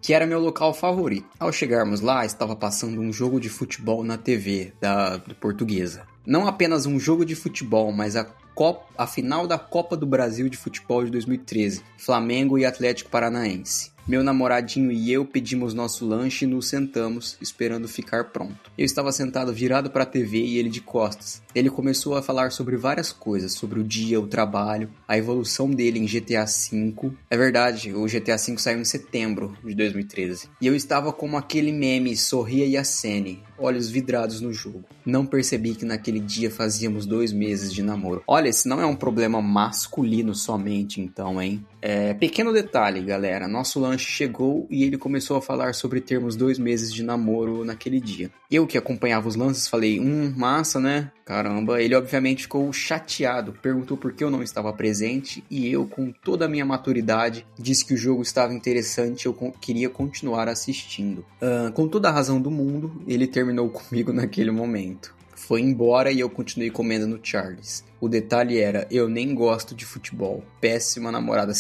que 0.02 0.12
era 0.12 0.26
meu 0.26 0.40
local 0.40 0.74
favorito. 0.74 1.28
Ao 1.38 1.52
chegarmos 1.52 2.00
lá, 2.00 2.24
estava 2.24 2.56
passando 2.56 3.00
um 3.00 3.12
jogo 3.12 3.38
de 3.38 3.48
futebol 3.48 4.02
na 4.02 4.18
TV 4.18 4.72
da 4.80 5.18
do 5.18 5.34
Portuguesa. 5.34 6.06
Não 6.26 6.46
apenas 6.48 6.86
um 6.86 6.98
jogo 6.98 7.24
de 7.24 7.34
futebol, 7.34 7.92
mas 7.92 8.16
a, 8.16 8.26
Copa, 8.54 8.86
a 8.96 9.04
final 9.04 9.48
da 9.48 9.58
Copa 9.58 9.96
do 9.96 10.06
Brasil 10.06 10.48
de 10.48 10.56
Futebol 10.56 11.04
de 11.04 11.10
2013, 11.10 11.82
Flamengo 11.98 12.56
e 12.56 12.64
Atlético 12.64 13.10
Paranaense. 13.10 13.92
Meu 14.06 14.22
namoradinho 14.22 14.92
e 14.92 15.10
eu 15.10 15.24
pedimos 15.24 15.72
nosso 15.72 16.06
lanche 16.06 16.44
e 16.44 16.48
nos 16.48 16.68
sentamos, 16.68 17.38
esperando 17.40 17.88
ficar 17.88 18.24
pronto. 18.24 18.70
Eu 18.76 18.84
estava 18.84 19.10
sentado 19.10 19.50
virado 19.50 19.90
para 19.90 20.02
a 20.02 20.06
TV 20.06 20.38
e 20.40 20.58
ele 20.58 20.68
de 20.68 20.82
costas. 20.82 21.42
Ele 21.54 21.70
começou 21.70 22.14
a 22.14 22.22
falar 22.22 22.52
sobre 22.52 22.76
várias 22.76 23.10
coisas, 23.12 23.54
sobre 23.54 23.80
o 23.80 23.84
dia, 23.84 24.20
o 24.20 24.26
trabalho, 24.26 24.90
a 25.08 25.16
evolução 25.16 25.70
dele 25.70 25.98
em 25.98 26.04
GTA 26.04 26.44
V. 26.44 27.12
É 27.30 27.36
verdade, 27.36 27.94
o 27.94 28.04
GTA 28.04 28.36
V 28.36 28.58
saiu 28.58 28.78
em 28.78 28.84
setembro 28.84 29.56
de 29.64 29.74
2013. 29.74 30.50
E 30.60 30.66
eu 30.66 30.76
estava 30.76 31.10
como 31.10 31.38
aquele 31.38 31.72
meme 31.72 32.14
Sorria 32.14 32.66
e 32.66 32.76
acene, 32.76 33.42
olhos 33.58 33.90
vidrados 33.90 34.40
no 34.40 34.52
jogo. 34.52 34.84
Não 35.04 35.26
percebi 35.26 35.74
que 35.74 35.84
naquele 35.84 36.20
dia 36.20 36.50
fazíamos 36.50 37.06
dois 37.06 37.32
meses 37.32 37.72
de 37.72 37.82
namoro. 37.82 38.22
Olha, 38.26 38.48
esse 38.48 38.68
não 38.68 38.80
é 38.80 38.86
um 38.86 38.96
problema 38.96 39.40
masculino 39.40 40.34
somente, 40.34 41.00
então, 41.00 41.40
hein? 41.40 41.64
É, 41.80 42.14
pequeno 42.14 42.52
detalhe, 42.52 43.02
galera. 43.02 43.46
Nosso 43.46 43.78
lanche 43.78 44.10
chegou 44.10 44.66
e 44.70 44.84
ele 44.84 44.96
começou 44.96 45.36
a 45.36 45.42
falar 45.42 45.74
sobre 45.74 46.00
termos 46.00 46.34
dois 46.36 46.58
meses 46.58 46.92
de 46.92 47.02
namoro 47.02 47.64
naquele 47.64 48.00
dia. 48.00 48.30
Eu 48.50 48.66
que 48.66 48.78
acompanhava 48.78 49.28
os 49.28 49.36
lances 49.36 49.68
falei, 49.68 50.00
hum, 50.00 50.32
massa, 50.36 50.80
né? 50.80 51.10
Caramba, 51.24 51.80
ele 51.80 51.94
obviamente 51.94 52.42
ficou 52.42 52.70
chateado, 52.72 53.54
perguntou 53.62 53.96
por 53.96 54.12
que 54.12 54.22
eu 54.22 54.30
não 54.30 54.42
estava 54.42 54.72
presente 54.72 55.42
e 55.50 55.70
eu, 55.70 55.86
com 55.86 56.12
toda 56.12 56.44
a 56.44 56.48
minha 56.48 56.66
maturidade, 56.66 57.46
disse 57.58 57.84
que 57.84 57.94
o 57.94 57.96
jogo 57.96 58.20
estava 58.20 58.52
interessante 58.52 59.24
e 59.24 59.28
eu 59.28 59.52
queria 59.58 59.88
continuar 59.88 60.48
assistindo. 60.48 61.24
Ah, 61.40 61.70
com 61.72 61.88
toda 61.88 62.08
a 62.08 62.12
razão 62.12 62.40
do 62.40 62.50
mundo, 62.50 63.02
ele 63.06 63.26
terminou 63.26 63.68
comigo 63.70 64.12
naquele 64.12 64.50
momento. 64.50 65.14
Foi 65.34 65.60
embora 65.60 66.12
e 66.12 66.20
eu 66.20 66.30
continuei 66.30 66.70
comendo 66.70 67.06
no 67.06 67.20
Charles. 67.22 67.84
O 68.00 68.08
detalhe 68.08 68.58
era, 68.58 68.86
eu 68.90 69.08
nem 69.08 69.34
gosto 69.34 69.74
de 69.74 69.84
futebol. 69.84 70.42
Péssima 70.60 71.10
namorada. 71.10 71.52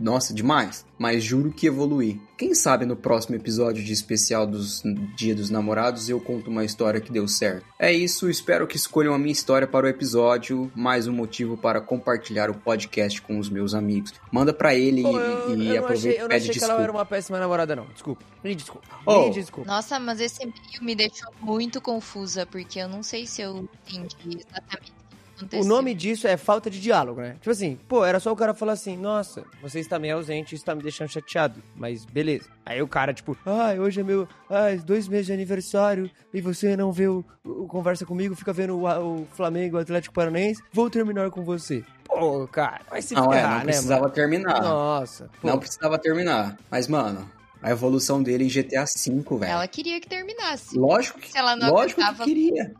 Nossa, 0.00 0.32
demais. 0.32 0.86
Mas 0.98 1.22
juro 1.22 1.52
que 1.52 1.66
evoluí. 1.66 2.18
Quem 2.38 2.54
sabe 2.54 2.86
no 2.86 2.96
próximo 2.96 3.36
episódio 3.36 3.84
de 3.84 3.92
especial 3.92 4.46
dos 4.46 4.82
Dia 5.14 5.34
dos 5.34 5.50
Namorados 5.50 6.08
eu 6.08 6.18
conto 6.18 6.48
uma 6.48 6.64
história 6.64 7.00
que 7.00 7.12
deu 7.12 7.28
certo. 7.28 7.66
É 7.78 7.92
isso, 7.92 8.30
espero 8.30 8.66
que 8.66 8.76
escolham 8.76 9.12
a 9.12 9.18
minha 9.18 9.32
história 9.32 9.66
para 9.66 9.84
o 9.84 9.88
episódio. 9.88 10.72
Mais 10.74 11.06
um 11.06 11.12
motivo 11.12 11.56
para 11.56 11.82
compartilhar 11.82 12.48
o 12.48 12.54
podcast 12.54 13.20
com 13.20 13.38
os 13.38 13.50
meus 13.50 13.74
amigos. 13.74 14.14
Manda 14.32 14.54
pra 14.54 14.74
ele 14.74 15.02
Pô, 15.02 15.10
e, 15.10 15.56
e 15.56 15.68
eu 15.68 15.74
não 15.74 15.84
aproveita 15.84 15.92
achei, 15.92 16.12
e 16.12 16.16
eu 16.16 16.28
não 16.28 16.36
achei 16.36 16.54
que 16.54 16.64
ela 16.64 16.82
era 16.82 16.92
uma 16.92 17.04
péssima 17.04 17.38
namorada, 17.38 17.76
não. 17.76 17.86
Desculpa. 17.92 18.24
Me 18.42 18.54
desculpa. 18.54 18.88
Oh. 19.04 19.24
Me 19.24 19.30
desculpa. 19.34 19.70
Nossa, 19.70 20.00
mas 20.00 20.18
esse 20.18 20.42
e-mail 20.42 20.82
me 20.82 20.94
deixou 20.94 21.30
muito 21.42 21.78
confusa, 21.78 22.46
porque 22.46 22.78
eu 22.78 22.88
não 22.88 23.02
sei 23.02 23.26
se 23.26 23.42
eu 23.42 23.68
entendi 23.86 24.38
exatamente 24.48 24.99
o 25.44 25.48
que 25.48 25.56
O 25.56 25.58
aconteceu. 25.58 25.76
nome 25.76 25.94
disso 25.94 26.26
é 26.26 26.36
falta 26.36 26.70
de 26.70 26.80
diálogo, 26.80 27.20
né? 27.20 27.34
Tipo 27.34 27.50
assim, 27.50 27.78
pô, 27.88 28.04
era 28.04 28.18
só 28.20 28.32
o 28.32 28.36
cara 28.36 28.54
falar 28.54 28.72
assim, 28.72 28.96
nossa, 28.96 29.44
você 29.62 29.80
está 29.80 29.98
meio 29.98 30.16
ausente, 30.16 30.54
isso 30.54 30.64
tá 30.64 30.74
me 30.74 30.82
deixando 30.82 31.08
chateado. 31.08 31.62
Mas 31.76 32.04
beleza. 32.04 32.48
Aí 32.64 32.80
o 32.82 32.88
cara, 32.88 33.12
tipo, 33.12 33.36
ai, 33.44 33.78
hoje 33.78 34.00
é 34.00 34.04
meu, 34.04 34.28
ai, 34.48 34.78
dois 34.78 35.08
meses 35.08 35.26
de 35.26 35.32
aniversário 35.32 36.10
e 36.32 36.40
você 36.40 36.76
não 36.76 36.92
vê 36.92 37.08
o, 37.08 37.24
o- 37.44 37.66
conversa 37.66 38.06
comigo, 38.06 38.34
fica 38.36 38.52
vendo 38.52 38.78
o, 38.78 38.86
o 39.22 39.26
Flamengo, 39.34 39.76
o 39.76 39.80
Atlético 39.80 40.14
Paranaense, 40.14 40.62
vou 40.72 40.88
terminar 40.90 41.30
com 41.30 41.42
você. 41.42 41.84
Pô, 42.04 42.46
cara, 42.48 42.80
vai 42.90 43.00
se 43.00 43.14
Não, 43.14 43.32
é, 43.32 43.36
ferrar, 43.36 43.50
não 43.50 43.58
né, 43.58 43.64
precisava 43.66 44.00
mano? 44.02 44.12
terminar. 44.14 44.60
Nossa, 44.62 45.30
pô. 45.40 45.46
Não 45.48 45.58
precisava 45.58 45.96
terminar. 45.98 46.56
Mas, 46.70 46.88
mano, 46.88 47.30
a 47.62 47.70
evolução 47.70 48.22
dele 48.22 48.44
em 48.44 48.48
GTA 48.48 48.84
V, 48.84 49.38
velho. 49.38 49.44
Ela 49.52 49.68
queria 49.68 50.00
que 50.00 50.08
terminasse. 50.08 50.78
Lógico 50.78 51.18
que, 51.20 51.30
Se 51.30 51.38
ela 51.38 51.54
não 51.56 51.70
lógico 51.70 52.00
que 52.00 52.24
queria. 52.24 52.72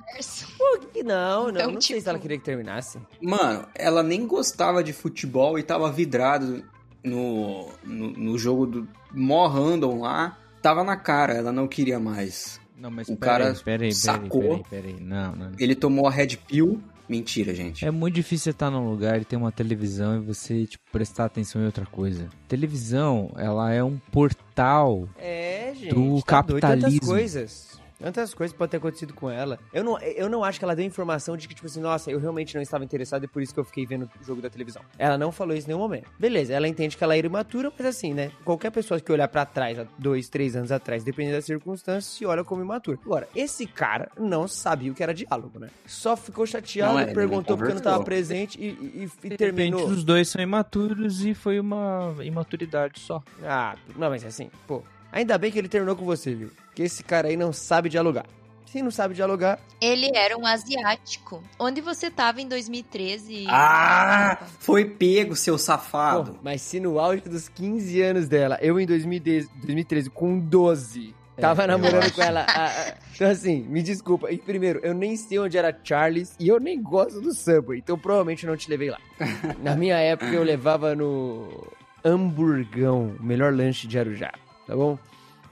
Pô, 0.57 0.79
que 0.93 1.03
não, 1.03 1.45
não, 1.45 1.51
Então, 1.51 1.71
não 1.73 1.81
sei 1.81 1.97
tipo- 1.97 2.01
se 2.03 2.09
ela 2.09 2.19
queria 2.19 2.38
que 2.38 2.45
terminasse. 2.45 2.99
Mano, 3.21 3.66
ela 3.75 4.03
nem 4.03 4.27
gostava 4.27 4.83
de 4.83 4.93
futebol 4.93 5.59
e 5.59 5.62
tava 5.62 5.90
vidrado 5.93 6.64
no, 7.05 7.69
no, 7.85 8.11
no 8.12 8.38
jogo 8.38 8.66
do 8.66 8.88
mó 9.12 9.47
random 9.49 10.01
lá. 10.01 10.38
Tava 10.62 10.85
na 10.85 10.97
cara, 10.97 11.35
ela 11.35 11.53
não 11.53 11.66
queria 11.66 11.99
mais. 11.99 12.61
Não, 12.77 12.90
mas 12.90 13.09
O 13.09 13.16
pera 13.16 13.33
cara 13.33 13.49
aí, 13.51 13.57
pera 13.57 13.57
aí, 13.57 13.62
pera 13.64 13.85
aí, 13.85 13.93
sacou. 13.95 14.40
pera 14.40 14.55
aí, 14.55 14.64
pera 14.71 14.87
aí. 14.88 15.01
Não, 15.01 15.37
não. 15.37 15.53
Ele 15.59 15.75
tomou 15.75 16.07
a 16.07 16.11
Red 16.11 16.37
Pill 16.49 16.81
Mentira, 17.11 17.53
gente. 17.53 17.85
É 17.85 17.90
muito 17.90 18.14
difícil 18.14 18.44
você 18.44 18.51
estar 18.51 18.70
num 18.70 18.88
lugar 18.88 19.20
e 19.20 19.25
ter 19.25 19.35
uma 19.35 19.51
televisão 19.51 20.16
e 20.16 20.20
você, 20.20 20.64
tipo, 20.64 20.85
prestar 20.92 21.25
atenção 21.25 21.61
em 21.61 21.64
outra 21.64 21.85
coisa. 21.85 22.29
Televisão, 22.46 23.33
ela 23.37 23.73
é 23.73 23.83
um 23.83 23.99
portal 24.12 25.09
É, 25.18 25.73
gente. 25.75 25.92
Do 25.92 26.23
tá 26.23 26.40
doido, 26.42 26.62
capitalismo. 26.62 27.01
coisas. 27.09 27.80
Tantas 28.01 28.33
coisas 28.35 28.57
podem 28.57 28.71
ter 28.71 28.77
acontecido 28.79 29.13
com 29.15 29.31
ela. 29.31 29.59
Eu 29.73 29.85
não, 29.85 29.99
eu 30.01 30.29
não 30.29 30.43
acho 30.43 30.59
que 30.59 30.65
ela 30.65 30.75
deu 30.75 30.85
informação 30.85 31.37
de 31.37 31.47
que, 31.47 31.55
tipo 31.55 31.67
assim, 31.67 31.81
nossa, 31.81 32.11
eu 32.11 32.19
realmente 32.19 32.55
não 32.55 32.63
estava 32.63 32.83
interessado 32.85 33.25
e 33.25 33.29
por 33.29 33.43
isso 33.43 33.53
que 33.53 33.61
eu 33.61 33.65
fiquei 33.65 33.85
vendo 33.87 34.11
o 34.21 34.25
jogo 34.25 34.41
da 34.41 34.49
televisão. 34.51 34.83
Ela 34.99 35.19
não 35.19 35.31
falou 35.31 35.55
isso 35.55 35.67
em 35.67 35.69
nenhum 35.69 35.81
momento. 35.81 36.09
Beleza, 36.19 36.53
ela 36.55 36.67
entende 36.67 36.97
que 36.97 37.05
ela 37.05 37.17
era 37.17 37.27
imatura, 37.27 37.71
mas 37.77 37.87
assim, 37.87 38.15
né? 38.15 38.31
Qualquer 38.45 38.71
pessoa 38.71 38.99
que 39.01 39.13
olhar 39.13 39.29
pra 39.29 39.45
trás, 39.45 39.79
há 39.79 39.87
dois, 39.99 40.29
três 40.29 40.57
anos 40.57 40.73
atrás, 40.73 41.05
dependendo 41.05 41.37
das 41.37 41.45
circunstâncias, 41.45 42.05
se 42.17 42.25
olha 42.25 42.43
como 42.45 42.63
imatura. 42.63 42.99
Agora, 43.05 43.29
esse 43.37 43.67
cara 43.67 44.11
não 44.19 44.49
sabia 44.49 44.91
o 44.91 44.95
que 44.95 45.03
era 45.03 45.13
diálogo, 45.15 45.59
né? 45.59 45.69
Só 45.87 46.17
ficou 46.17 46.47
chateado, 46.47 46.95
Não, 46.99 47.07
não 47.07 47.13
perguntou 47.13 47.57
porque 47.57 47.71
eu 47.73 47.75
não 47.77 47.83
tava 47.83 47.99
conversou. 47.99 48.05
presente 48.05 48.59
e, 48.61 48.67
e, 48.69 49.11
e 49.25 49.29
De 49.29 49.29
repente, 49.29 49.39
terminou. 49.39 49.87
os 49.89 50.03
dois 50.05 50.29
são 50.29 50.41
imaturos 50.43 51.25
e 51.25 51.35
foi 51.35 51.61
uma 51.61 52.15
imaturidade 52.23 52.99
só. 53.01 53.23
Ah, 53.45 53.77
não, 53.97 54.09
mas 54.09 54.25
assim, 54.25 54.51
pô. 54.67 54.83
Ainda 55.12 55.37
bem 55.37 55.51
que 55.51 55.59
ele 55.59 55.68
terminou 55.68 55.96
com 55.96 56.05
você, 56.05 56.35
viu? 56.35 56.51
Que 56.75 56.83
esse 56.83 57.03
cara 57.03 57.29
aí 57.29 57.37
não 57.37 57.53
sabe 57.53 57.88
dialogar. 57.88 58.27
Se 58.70 58.81
não 58.83 58.92
sabe 58.92 59.14
dialogar, 59.14 59.59
Ele 59.81 60.12
era 60.14 60.38
um 60.38 60.46
asiático. 60.46 61.42
Onde 61.59 61.81
você 61.81 62.09
tava 62.09 62.40
em 62.40 62.46
2013? 62.46 63.46
Ah, 63.49 64.38
foi 64.61 64.85
pego, 64.85 65.35
seu 65.35 65.59
safado. 65.59 66.38
mas 66.40 66.62
se 66.62 66.79
no 66.79 67.01
auge 67.01 67.23
dos 67.23 67.49
15 67.49 68.01
anos 68.01 68.29
dela, 68.29 68.59
eu 68.62 68.79
em 68.79 68.87
2010 68.87 69.49
2013, 69.49 70.11
com 70.11 70.38
12, 70.38 71.12
tava 71.40 71.66
namorando 71.66 72.12
com 72.12 72.23
ela. 72.23 72.46
ah, 72.49 72.70
ah, 72.70 72.94
então, 73.12 73.29
assim, 73.29 73.62
me 73.62 73.83
desculpa. 73.83 74.31
E 74.31 74.38
primeiro, 74.38 74.79
eu 74.85 74.94
nem 74.94 75.16
sei 75.16 75.40
onde 75.40 75.59
era 75.59 75.77
Charles 75.83 76.37
e 76.38 76.46
eu 76.46 76.61
nem 76.61 76.81
gosto 76.81 77.20
do 77.20 77.35
Subway, 77.35 77.81
então 77.81 77.99
provavelmente 77.99 78.44
eu 78.44 78.51
não 78.51 78.57
te 78.57 78.70
levei 78.70 78.90
lá. 78.90 78.99
Na 79.61 79.75
minha 79.75 79.96
época, 79.96 80.31
eu 80.31 80.44
levava 80.44 80.94
no 80.94 81.66
Hamburgão, 82.05 83.16
o 83.18 83.23
melhor 83.23 83.53
lanche 83.53 83.88
de 83.88 83.99
Arujá, 83.99 84.31
tá 84.66 84.75
bom? 84.77 84.99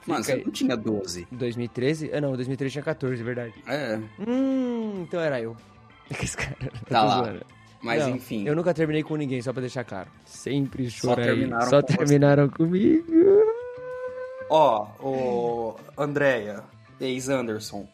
Mano, 0.07 0.25
você 0.25 0.37
não 0.37 0.51
tinha 0.53 0.77
12. 0.77 1.29
2013? 1.31 2.11
Ah, 2.14 2.21
não, 2.21 2.35
2013 2.35 2.73
tinha 2.73 2.85
14, 2.85 3.21
é 3.21 3.25
verdade. 3.25 3.55
É, 3.66 4.01
Hum, 4.18 5.03
então 5.03 5.21
era 5.21 5.40
eu. 5.40 5.55
Esse 6.23 6.37
cara. 6.37 6.57
Tá 6.88 7.03
lá. 7.05 7.25
zoando. 7.25 7.47
mas 7.83 8.07
Não, 8.07 8.16
enfim. 8.16 8.47
Eu 8.49 8.57
nunca 8.57 8.73
terminei 8.73 9.03
com 9.03 9.16
ninguém, 9.16 9.42
só 9.42 9.53
pra 9.53 9.61
deixar 9.61 9.85
claro. 9.85 10.09
Sempre 10.25 10.90
Só 10.90 11.09
chorei. 11.11 11.27
terminaram 11.27 11.68
Só 11.68 11.83
com 11.83 11.87
terminaram 11.88 12.49
comigo. 12.49 13.12
Ó, 14.51 14.87
o 15.01 15.77
Andréia, 15.97 16.64
ex-Anderson, 16.99 17.87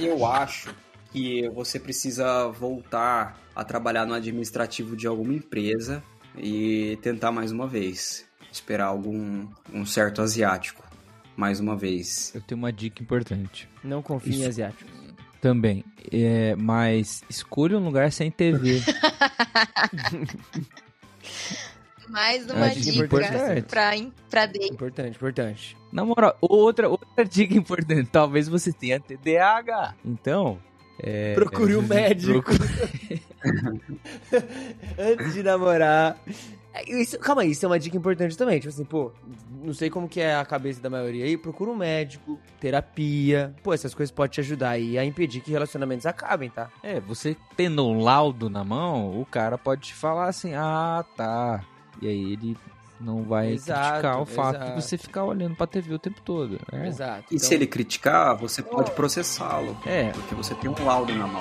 eu 0.00 0.24
acho 0.26 0.74
que 1.12 1.48
você 1.50 1.78
precisa 1.78 2.48
voltar 2.48 3.38
a 3.54 3.62
trabalhar 3.64 4.04
no 4.04 4.14
administrativo 4.14 4.96
de 4.96 5.06
alguma 5.06 5.32
empresa 5.32 6.02
e 6.36 6.98
tentar 7.02 7.30
mais 7.30 7.52
uma 7.52 7.66
vez. 7.68 8.24
Esperar 8.52 8.86
algum 8.86 9.46
um 9.72 9.84
certo 9.86 10.20
asiático. 10.22 10.82
Mais 11.36 11.60
uma 11.60 11.76
vez. 11.76 12.32
Eu 12.34 12.40
tenho 12.42 12.58
uma 12.58 12.72
dica 12.72 13.02
importante 13.02 13.66
Não 13.82 14.02
confio 14.02 14.32
em 14.32 14.40
Isso. 14.40 14.48
asiáticos. 14.48 14.92
também. 15.40 15.82
É, 16.12 16.54
mas 16.56 17.22
escolha 17.30 17.78
um 17.78 17.84
lugar 17.84 18.12
sem 18.12 18.30
TV. 18.30 18.80
Mais 22.08 22.44
uma 22.50 22.66
Acho 22.66 22.80
dica 22.80 23.04
importante. 23.04 23.62
pra, 23.68 23.92
pra 24.28 24.46
date. 24.46 24.72
Importante, 24.72 25.16
importante. 25.16 25.76
Na 25.92 26.04
moral, 26.04 26.36
outra, 26.40 26.88
outra 26.88 27.24
dica 27.24 27.54
importante. 27.54 28.08
Talvez 28.10 28.48
você 28.48 28.72
tenha 28.72 28.98
TDAH. 28.98 29.94
Então. 30.04 30.58
É, 30.98 31.34
Procure 31.34 31.76
um 31.76 31.82
médico. 31.86 32.42
procure- 32.42 33.22
Antes 34.98 35.34
de 35.34 35.42
namorar. 35.42 36.18
É, 36.72 36.88
Isso, 36.90 37.18
calma 37.18 37.42
aí, 37.42 37.50
isso 37.50 37.64
é 37.64 37.68
uma 37.68 37.78
dica 37.78 37.96
importante 37.96 38.36
também. 38.36 38.58
Tipo 38.58 38.68
assim, 38.72 38.84
pô, 38.84 39.12
não 39.62 39.74
sei 39.74 39.90
como 39.90 40.08
que 40.08 40.20
é 40.20 40.34
a 40.36 40.44
cabeça 40.44 40.80
da 40.80 40.88
maioria 40.88 41.24
aí. 41.24 41.36
Procura 41.36 41.70
um 41.70 41.76
médico, 41.76 42.38
terapia. 42.60 43.54
Pô, 43.62 43.74
essas 43.74 43.94
coisas 43.94 44.10
podem 44.12 44.30
te 44.32 44.40
ajudar 44.40 44.70
aí 44.70 44.98
a 44.98 45.04
impedir 45.04 45.40
que 45.40 45.50
relacionamentos 45.50 46.06
acabem, 46.06 46.48
tá? 46.50 46.70
É, 46.82 47.00
você 47.00 47.36
tendo 47.56 47.84
um 47.86 48.00
laudo 48.00 48.48
na 48.48 48.62
mão, 48.64 49.20
o 49.20 49.26
cara 49.26 49.58
pode 49.58 49.82
te 49.88 49.94
falar 49.94 50.28
assim: 50.28 50.54
ah, 50.54 51.04
tá. 51.16 51.64
E 52.00 52.08
aí 52.08 52.32
ele 52.32 52.56
não 53.00 53.22
vai 53.22 53.52
Exato, 53.52 53.80
criticar 53.90 54.20
o 54.20 54.26
fato 54.26 54.56
exato. 54.56 54.74
de 54.74 54.82
você 54.82 54.98
ficar 54.98 55.24
olhando 55.24 55.56
pra 55.56 55.66
TV 55.66 55.94
o 55.94 55.98
tempo 55.98 56.20
todo. 56.22 56.58
É. 56.70 56.86
Exato. 56.86 57.34
E 57.34 57.38
se 57.38 57.54
ele 57.54 57.66
criticar, 57.66 58.36
você 58.36 58.62
pode 58.62 58.90
processá-lo. 58.92 59.76
É. 59.86 60.10
Porque 60.10 60.34
você 60.34 60.54
tem 60.54 60.70
um 60.70 60.84
laudo 60.84 61.14
na 61.14 61.26
mão. 61.26 61.40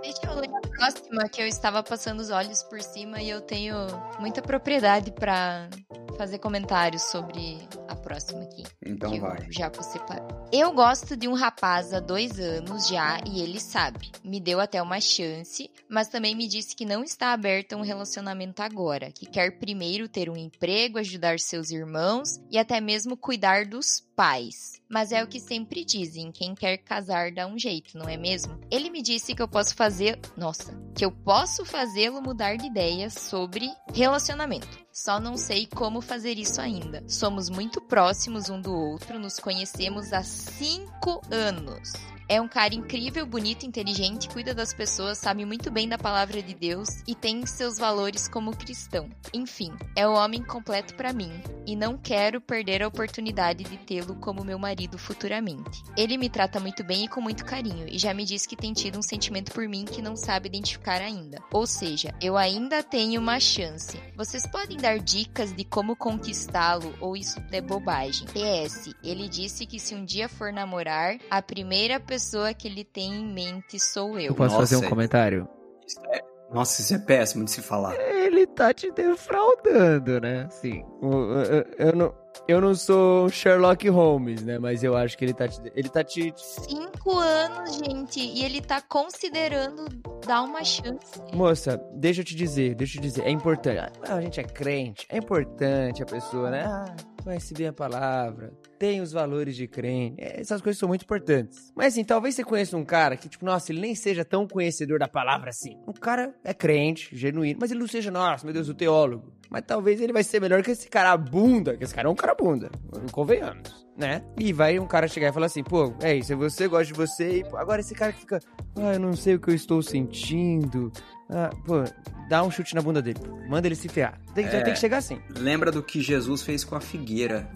Deixa 0.00 0.20
eu 0.26 0.34
ler 0.34 0.50
a 0.54 0.60
próxima, 0.68 1.28
que 1.28 1.42
eu 1.42 1.46
estava 1.46 1.82
passando 1.82 2.20
os 2.20 2.30
olhos 2.30 2.62
por 2.62 2.80
cima 2.82 3.20
e 3.20 3.30
eu 3.30 3.40
tenho 3.40 3.74
muita 4.18 4.42
propriedade 4.42 5.10
pra 5.12 5.68
fazer 6.16 6.38
comentários 6.38 7.02
sobre 7.02 7.58
a 7.88 7.96
próxima 7.96 8.42
aqui. 8.42 8.64
Então 8.84 9.18
vai. 9.18 9.46
já 9.50 9.70
separar. 9.82 10.26
Eu 10.52 10.72
gosto 10.72 11.16
de 11.16 11.26
um 11.26 11.34
rapaz 11.34 11.92
há 11.92 12.00
dois 12.00 12.38
anos 12.38 12.88
já 12.88 13.20
e 13.26 13.40
ele 13.40 13.58
sabe. 13.60 14.10
Me 14.22 14.40
deu 14.40 14.60
até 14.60 14.80
uma 14.82 15.00
chance, 15.00 15.70
mas 15.88 16.08
também 16.08 16.34
me 16.34 16.46
disse 16.46 16.76
que 16.76 16.84
não 16.84 17.02
está 17.02 17.32
aberto 17.32 17.72
a 17.72 17.76
um 17.76 17.82
relacionamento 17.82 18.62
agora, 18.62 19.10
que 19.10 19.26
quer 19.26 19.58
primeiro 19.58 20.08
ter 20.08 20.28
um 20.28 20.36
emprego, 20.36 20.98
ajudar 20.98 21.38
seus 21.38 21.70
irmãos 21.70 22.40
e 22.50 22.58
até 22.58 22.80
mesmo 22.80 23.16
cuidar 23.16 23.64
dos 23.66 24.00
pais. 24.14 24.78
Mas 24.88 25.12
é 25.12 25.22
o 25.22 25.28
que 25.28 25.38
sempre 25.38 25.84
dizem, 25.84 26.32
quem 26.32 26.54
quer 26.54 26.78
casar 26.78 27.30
dá 27.30 27.46
um 27.46 27.58
jeito, 27.58 27.96
não 27.96 28.08
é 28.08 28.16
mesmo? 28.16 28.58
Ele 28.70 28.88
me 28.88 29.02
disse 29.02 29.34
que 29.34 29.42
eu 29.42 29.46
posso 29.46 29.74
fazer, 29.74 30.18
nossa, 30.36 30.74
que 30.94 31.04
eu 31.04 31.12
posso 31.12 31.64
fazê-lo 31.64 32.22
mudar 32.22 32.56
de 32.56 32.66
ideia 32.66 33.10
sobre 33.10 33.70
relacionamento. 33.92 34.66
Só 34.90 35.20
não 35.20 35.36
sei 35.36 35.66
como 35.66 36.00
fazer 36.00 36.38
isso 36.38 36.60
ainda. 36.60 37.04
Somos 37.06 37.48
muito 37.48 37.77
próximos 37.80 38.48
um 38.48 38.60
do 38.60 38.74
outro, 38.74 39.18
nos 39.18 39.38
conhecemos 39.38 40.12
há 40.12 40.22
cinco 40.22 41.22
anos. 41.30 41.92
É 42.30 42.42
um 42.42 42.46
cara 42.46 42.74
incrível, 42.74 43.24
bonito, 43.24 43.64
inteligente, 43.64 44.28
cuida 44.28 44.52
das 44.52 44.74
pessoas, 44.74 45.16
sabe 45.16 45.46
muito 45.46 45.70
bem 45.70 45.88
da 45.88 45.96
palavra 45.96 46.42
de 46.42 46.52
Deus 46.52 47.02
e 47.06 47.14
tem 47.14 47.46
seus 47.46 47.78
valores 47.78 48.28
como 48.28 48.54
cristão. 48.54 49.08
Enfim, 49.32 49.72
é 49.96 50.06
o 50.06 50.12
homem 50.12 50.42
completo 50.42 50.94
pra 50.94 51.10
mim 51.10 51.32
e 51.66 51.74
não 51.74 51.96
quero 51.96 52.38
perder 52.38 52.82
a 52.82 52.88
oportunidade 52.88 53.64
de 53.64 53.78
tê-lo 53.78 54.14
como 54.16 54.44
meu 54.44 54.58
marido 54.58 54.98
futuramente. 54.98 55.82
Ele 55.96 56.18
me 56.18 56.28
trata 56.28 56.60
muito 56.60 56.84
bem 56.84 57.06
e 57.06 57.08
com 57.08 57.22
muito 57.22 57.46
carinho 57.46 57.88
e 57.88 57.98
já 57.98 58.12
me 58.12 58.26
disse 58.26 58.46
que 58.46 58.56
tem 58.56 58.74
tido 58.74 58.98
um 58.98 59.02
sentimento 59.02 59.50
por 59.50 59.66
mim 59.66 59.86
que 59.86 60.02
não 60.02 60.14
sabe 60.14 60.48
identificar 60.48 61.00
ainda. 61.00 61.42
Ou 61.50 61.66
seja, 61.66 62.14
eu 62.20 62.36
ainda 62.36 62.82
tenho 62.82 63.22
uma 63.22 63.40
chance. 63.40 63.98
Vocês 64.14 64.46
podem 64.46 64.76
dar 64.76 64.98
dicas 64.98 65.54
de 65.54 65.64
como 65.64 65.96
conquistá-lo 65.96 66.94
ou 67.00 67.16
isso 67.16 67.42
é 67.50 67.62
bobagem? 67.62 68.28
PS, 68.28 68.94
ele 69.02 69.30
disse 69.30 69.64
que 69.64 69.80
se 69.80 69.94
um 69.94 70.04
dia 70.04 70.28
for 70.28 70.52
namorar, 70.52 71.16
a 71.30 71.40
primeira 71.40 71.98
pessoa 71.98 72.17
que 72.56 72.66
ele 72.68 72.84
tem 72.84 73.12
em 73.12 73.32
mente 73.32 73.78
sou 73.78 74.18
eu. 74.18 74.26
Eu 74.28 74.34
posso 74.34 74.54
Nossa, 74.56 74.74
fazer 74.74 74.76
um 74.84 74.88
comentário? 74.88 75.48
Isso 75.86 76.00
é- 76.12 76.22
Nossa, 76.52 76.80
isso 76.80 76.94
é 76.94 76.98
péssimo 76.98 77.44
de 77.44 77.50
se 77.50 77.60
falar. 77.60 77.94
Ele 77.94 78.46
tá 78.46 78.72
te 78.72 78.90
defraudando, 78.90 80.18
né? 80.20 80.44
Assim, 80.46 80.82
o- 81.02 81.34
eu, 81.42 81.64
eu 81.88 81.92
não, 81.94 82.14
eu 82.48 82.60
não 82.60 82.74
sou 82.74 83.28
Sherlock 83.28 83.86
Holmes, 83.88 84.42
né? 84.42 84.58
Mas 84.58 84.82
eu 84.82 84.96
acho 84.96 85.16
que 85.18 85.24
ele 85.26 85.34
tá 85.34 85.46
te. 85.46 85.60
Ele 85.74 85.88
tá 85.90 86.02
te. 86.02 86.32
Cinco 86.36 87.18
anos, 87.18 87.76
gente, 87.76 88.18
e 88.20 88.42
ele 88.44 88.62
tá 88.62 88.80
considerando 88.80 89.84
dar 90.26 90.40
uma 90.42 90.64
chance. 90.64 91.20
Moça, 91.34 91.78
deixa 91.94 92.22
eu 92.22 92.24
te 92.24 92.34
dizer, 92.34 92.74
deixa 92.74 92.96
eu 92.96 93.02
te 93.02 93.08
dizer, 93.08 93.24
é 93.26 93.30
importante. 93.30 93.92
Ah, 94.08 94.14
a 94.14 94.20
gente 94.22 94.40
é 94.40 94.44
crente, 94.44 95.06
é 95.10 95.18
importante 95.18 96.02
a 96.02 96.06
pessoa, 96.06 96.50
né? 96.50 96.64
Ah, 96.66 96.96
conhece 97.22 97.52
bem 97.52 97.66
a 97.68 97.72
palavra, 97.74 98.52
tem 98.78 99.00
os 99.00 99.12
valores 99.12 99.56
de 99.56 99.66
crente. 99.66 100.16
É, 100.18 100.40
Essas 100.40 100.60
coisas 100.60 100.78
são 100.78 100.88
muito 100.88 101.02
importantes. 101.02 101.72
Mas 101.74 101.94
assim, 101.94 102.04
talvez 102.04 102.34
você 102.34 102.44
conheça 102.44 102.76
um 102.76 102.84
cara 102.84 103.16
que, 103.16 103.28
tipo, 103.28 103.44
nossa, 103.44 103.72
ele 103.72 103.80
nem 103.80 103.94
seja 103.94 104.24
tão 104.24 104.46
conhecedor 104.46 104.98
da 104.98 105.08
palavra 105.08 105.50
assim. 105.50 105.76
O 105.86 105.92
cara 105.92 106.34
é 106.44 106.54
crente, 106.54 107.14
genuíno, 107.16 107.58
mas 107.60 107.70
ele 107.70 107.80
não 107.80 107.88
seja, 107.88 108.10
nossa, 108.10 108.44
meu 108.44 108.54
Deus, 108.54 108.68
o 108.68 108.74
teólogo. 108.74 109.32
Mas 109.50 109.62
talvez 109.66 110.00
ele 110.00 110.12
vai 110.12 110.22
ser 110.22 110.40
melhor 110.40 110.62
que 110.62 110.70
esse 110.70 110.88
cara 110.88 111.16
bunda, 111.16 111.76
que 111.76 111.82
esse 111.84 111.94
cara 111.94 112.06
é 112.06 112.10
um 112.10 112.14
cara 112.14 112.34
bunda, 112.34 112.70
convenhamos, 113.12 113.86
né? 113.96 114.22
E 114.38 114.52
vai 114.52 114.78
um 114.78 114.86
cara 114.86 115.08
chegar 115.08 115.28
e 115.28 115.32
falar 115.32 115.46
assim, 115.46 115.62
pô, 115.64 115.94
é 116.02 116.14
isso, 116.16 116.36
você 116.36 116.68
gosta 116.68 116.84
de 116.84 116.92
você, 116.92 117.38
e 117.38 117.44
pô, 117.44 117.56
agora 117.56 117.80
esse 117.80 117.94
cara 117.94 118.12
que 118.12 118.20
fica, 118.20 118.40
ah, 118.76 118.92
eu 118.94 119.00
não 119.00 119.14
sei 119.14 119.36
o 119.36 119.40
que 119.40 119.48
eu 119.48 119.54
estou 119.54 119.80
sentindo, 119.82 120.92
ah, 121.30 121.48
pô, 121.66 121.82
dá 122.28 122.42
um 122.42 122.50
chute 122.50 122.74
na 122.74 122.82
bunda 122.82 123.00
dele. 123.00 123.20
Manda 123.48 123.66
ele 123.66 123.74
se 123.74 123.88
ferrar. 123.88 124.20
Tem, 124.34 124.44
Já 124.46 124.58
É. 124.58 124.62
tem 124.62 124.74
que 124.74 124.78
chegar 124.80 124.98
assim. 124.98 125.18
Lembra 125.34 125.72
do 125.72 125.82
que 125.82 126.02
Jesus 126.02 126.42
fez 126.42 126.62
com 126.62 126.74
a 126.76 126.80
figueira, 126.80 127.48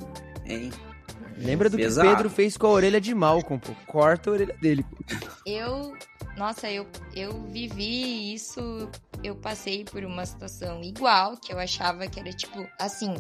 hein? 0.47 0.71
Lembra 1.43 1.69
do 1.69 1.77
Pesado. 1.77 2.09
que 2.09 2.15
Pedro 2.15 2.31
fez 2.31 2.57
com 2.57 2.67
a 2.67 2.71
orelha 2.71 3.01
de 3.01 3.15
Malcolm, 3.15 3.59
pô. 3.61 3.73
Corta 3.87 4.31
a 4.31 4.33
orelha 4.33 4.57
dele, 4.61 4.85
pô. 4.85 4.97
Eu, 5.47 5.95
nossa, 6.37 6.71
eu, 6.71 6.87
eu 7.15 7.43
vivi 7.49 8.33
isso, 8.35 8.89
eu 9.25 9.35
passei 9.37 9.85
por 9.85 10.05
uma 10.05 10.25
situação 10.25 10.83
igual, 10.83 11.37
que 11.37 11.53
eu 11.53 11.59
achava 11.59 12.07
que 12.07 12.21
era 12.21 12.31
tipo, 12.33 12.67
assim, 12.79 13.15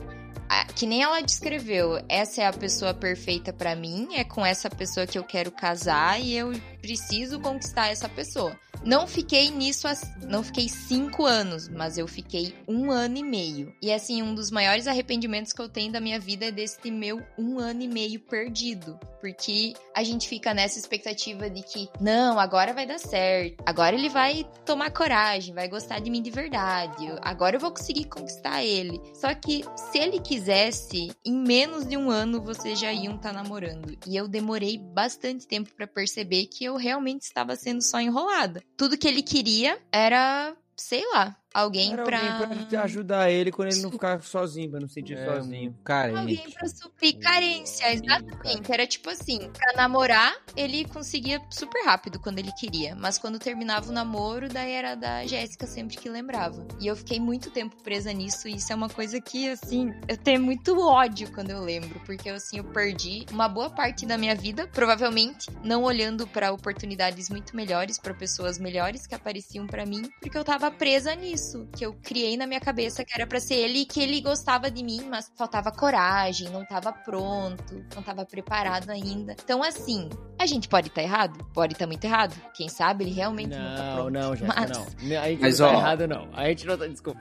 a- 0.49 0.65
que 0.67 0.87
nem 0.87 1.03
ela 1.03 1.21
descreveu, 1.21 2.01
essa 2.09 2.43
é 2.43 2.47
a 2.47 2.53
pessoa 2.53 2.95
perfeita 2.95 3.53
pra 3.53 3.75
mim, 3.75 4.09
é 4.15 4.25
com 4.25 4.45
essa 4.47 4.71
pessoa 4.71 5.07
que 5.07 5.19
eu 5.19 5.25
quero 5.25 5.51
casar 5.51 6.21
e 6.21 6.35
eu 6.37 6.53
preciso 6.81 7.41
conquistar 7.41 7.89
essa 7.89 8.09
pessoa. 8.09 8.57
Não 8.85 9.07
fiquei 9.07 9.49
nisso, 9.51 9.87
não 10.23 10.43
fiquei 10.43 10.69
cinco 10.69 11.25
anos, 11.25 11.69
mas 11.69 11.97
eu 11.97 12.09
fiquei 12.09 12.55
um 12.67 12.91
ano 12.91 13.17
e 13.17 13.23
meio. 13.23 13.73
E 13.81 13.93
assim, 13.93 14.23
um 14.23 14.35
dos 14.35 14.51
maiores 14.51 14.89
arrependimentos 14.89 15.53
que 15.53 15.63
eu 15.63 15.69
tenho 15.69 15.93
da 15.93 16.01
minha 16.01 16.19
vida 16.19 16.47
é 16.47 16.51
desse 16.51 16.91
meu 16.91 17.23
um 17.39 17.61
ano 17.61 17.83
e 17.83 17.89
meio 17.89 18.19
perdido. 18.19 18.99
Porque 19.21 19.73
a 19.95 20.03
gente 20.03 20.29
fica 20.29 20.53
nessa 20.53 20.81
expectativa 20.81 21.49
de 21.49 21.63
que, 21.63 21.89
não, 22.01 22.41
agora 22.41 22.73
vai 22.73 22.85
dar 22.85 22.99
certo. 22.99 23.63
Agora 23.65 23.95
ele 23.95 24.09
vai 24.09 24.45
tomar 24.67 24.91
coragem, 24.91 25.55
vai 25.55 25.69
gostar 25.69 26.01
de 26.01 26.11
mim 26.11 26.21
de 26.21 26.31
verdade. 26.31 27.07
Agora 27.21 27.55
eu 27.55 27.61
vou 27.61 27.71
conseguir 27.71 28.07
conquistar 28.07 28.65
ele. 28.65 29.01
Só 29.15 29.33
que 29.33 29.65
se 29.77 29.99
ele 29.99 30.19
quisesse, 30.19 31.13
em 31.25 31.35
menos 31.35 31.87
de 31.87 31.97
um 31.97 32.11
ano 32.11 32.43
vocês 32.43 32.81
já 32.81 32.93
iam 32.93 33.15
estar 33.15 33.33
namorando. 33.33 33.97
E 34.09 34.17
eu 34.17 34.27
demorei 34.27 34.77
bastante 34.77 35.47
tempo 35.47 35.73
pra 35.77 35.87
perceber 35.87 36.47
que 36.47 36.65
eu 36.65 36.75
realmente 36.75 37.23
estava 37.23 37.55
sendo 37.55 37.81
só 37.81 38.01
enrolada. 38.01 38.61
Tudo 38.77 38.99
que 38.99 39.07
ele 39.09 39.23
queria 39.23 39.81
era, 39.91 40.57
sei 40.77 41.05
lá, 41.13 41.37
alguém 41.55 41.93
Era 41.93 42.05
pra. 42.05 42.39
alguém 42.39 42.65
pra 42.67 42.83
ajudar 42.83 43.31
ele 43.31 43.51
quando 43.53 43.73
ele 43.73 43.83
não 43.83 43.91
ficar 43.91 44.23
sozinho, 44.23 44.71
pra 44.71 44.81
não 44.81 44.89
se 44.89 44.95
sentir 44.95 45.17
É, 45.17 45.25
sozinho. 45.27 45.77
Carente. 45.85 46.19
Alguém 46.19 46.51
pra 46.51 46.69
suprir 46.69 47.19
carência, 47.19 47.93
exatamente. 47.93 48.73
Era 48.73 48.87
tipo 48.87 49.11
assim, 49.11 49.51
pra 49.51 49.73
namorar, 49.77 50.35
ele 50.57 50.85
conseguia 50.87 51.41
super 51.51 51.85
rápido 51.85 52.19
quando 52.21 52.39
ele 52.39 52.53
queria. 52.53 52.95
Mas 52.95 53.19
quando 53.19 53.39
terminava 53.39 53.91
o 53.91 53.93
namoro, 53.93 54.49
daí 54.49 54.73
era 54.73 54.95
da 54.95 55.27
Jéssica 55.27 55.67
sempre 55.67 55.97
que 55.97 56.09
lembrava. 56.09 56.67
E 56.81 56.87
eu 56.87 56.97
fiquei 56.97 57.19
muito 57.21 57.51
tempo 57.51 57.77
presa 57.83 58.13
nisso, 58.13 58.49
e 58.49 58.57
isso 58.57 58.73
é 58.73 58.77
uma 58.77 58.89
coisa 58.89 59.21
que, 59.21 59.49
assim, 59.49 59.93
eu 60.09 60.17
tenho 60.17 60.41
muito 60.43 60.79
ódio 60.81 61.31
quando 61.33 61.51
eu 61.51 61.61
lembro. 61.61 62.01
Porque, 62.07 62.29
assim, 62.29 62.59
eu 62.59 62.65
perdi 62.65 63.27
uma 63.31 63.49
boa 63.49 63.71
parte 63.71 64.07
da 64.07 64.17
minha 64.17 64.35
vida, 64.35 64.67
provavelmente 64.69 65.51
não 65.65 65.83
olhando 65.83 66.27
pra 66.27 66.53
oportunidades 66.53 67.29
muito 67.29 67.55
melhores, 67.57 67.99
pra 67.99 68.15
pessoas 68.15 68.59
melhores 68.59 69.07
que 69.07 69.15
apareciam 69.15 69.67
pra 69.67 69.85
mim, 69.87 70.03
porque 70.21 70.37
eu 70.37 70.45
tava 70.45 70.71
presa 70.71 71.15
nisso. 71.15 71.42
Que 71.77 71.85
eu 71.87 71.95
criei 72.03 72.37
na 72.37 72.47
minha 72.47 72.61
cabeça 72.61 73.05
que 73.05 73.13
era 73.15 73.27
pra 73.27 73.41
ser 73.41 73.55
ele 73.55 73.81
e 73.81 73.87
que 73.87 74.01
ele 74.03 74.21
gostava 74.21 74.71
de 74.71 74.83
mim, 74.83 75.07
mas 75.09 75.31
faltava 75.37 75.71
coragem, 75.73 76.49
não 76.51 76.65
tava 76.65 76.93
pronto, 76.93 77.85
não 77.95 78.03
tava 78.03 78.25
preparado 78.25 78.91
ainda. 78.91 79.35
Então, 79.45 79.63
assim, 79.63 80.09
a 80.39 80.47
gente 80.47 80.69
pode 80.69 80.89
estar 80.89 81.03
errado? 81.03 81.45
Pode 81.55 81.73
estar 81.75 81.87
muito 81.87 82.05
errado. 82.05 82.35
Quem 82.55 82.69
sabe 82.69 83.05
ele 83.05 83.13
realmente 83.13 83.51
não, 83.57 83.77
tá 83.77 83.85
Não, 83.85 83.95
pronto. 83.97 84.11
não, 84.13 84.37
Jéssica, 84.37 84.55
Mas- 84.61 84.71
não. 84.71 84.83
A 85.21 85.29
gente 85.29 85.41
Mas, 85.41 85.59
não 85.59 85.69
tá 85.69 85.73
ó. 85.75 85.79
errado, 85.79 86.07
não. 86.09 86.29
A 86.33 86.49
gente 86.49 86.67
não 86.67 86.79
tá. 86.79 86.87
Desculpa. 86.87 87.21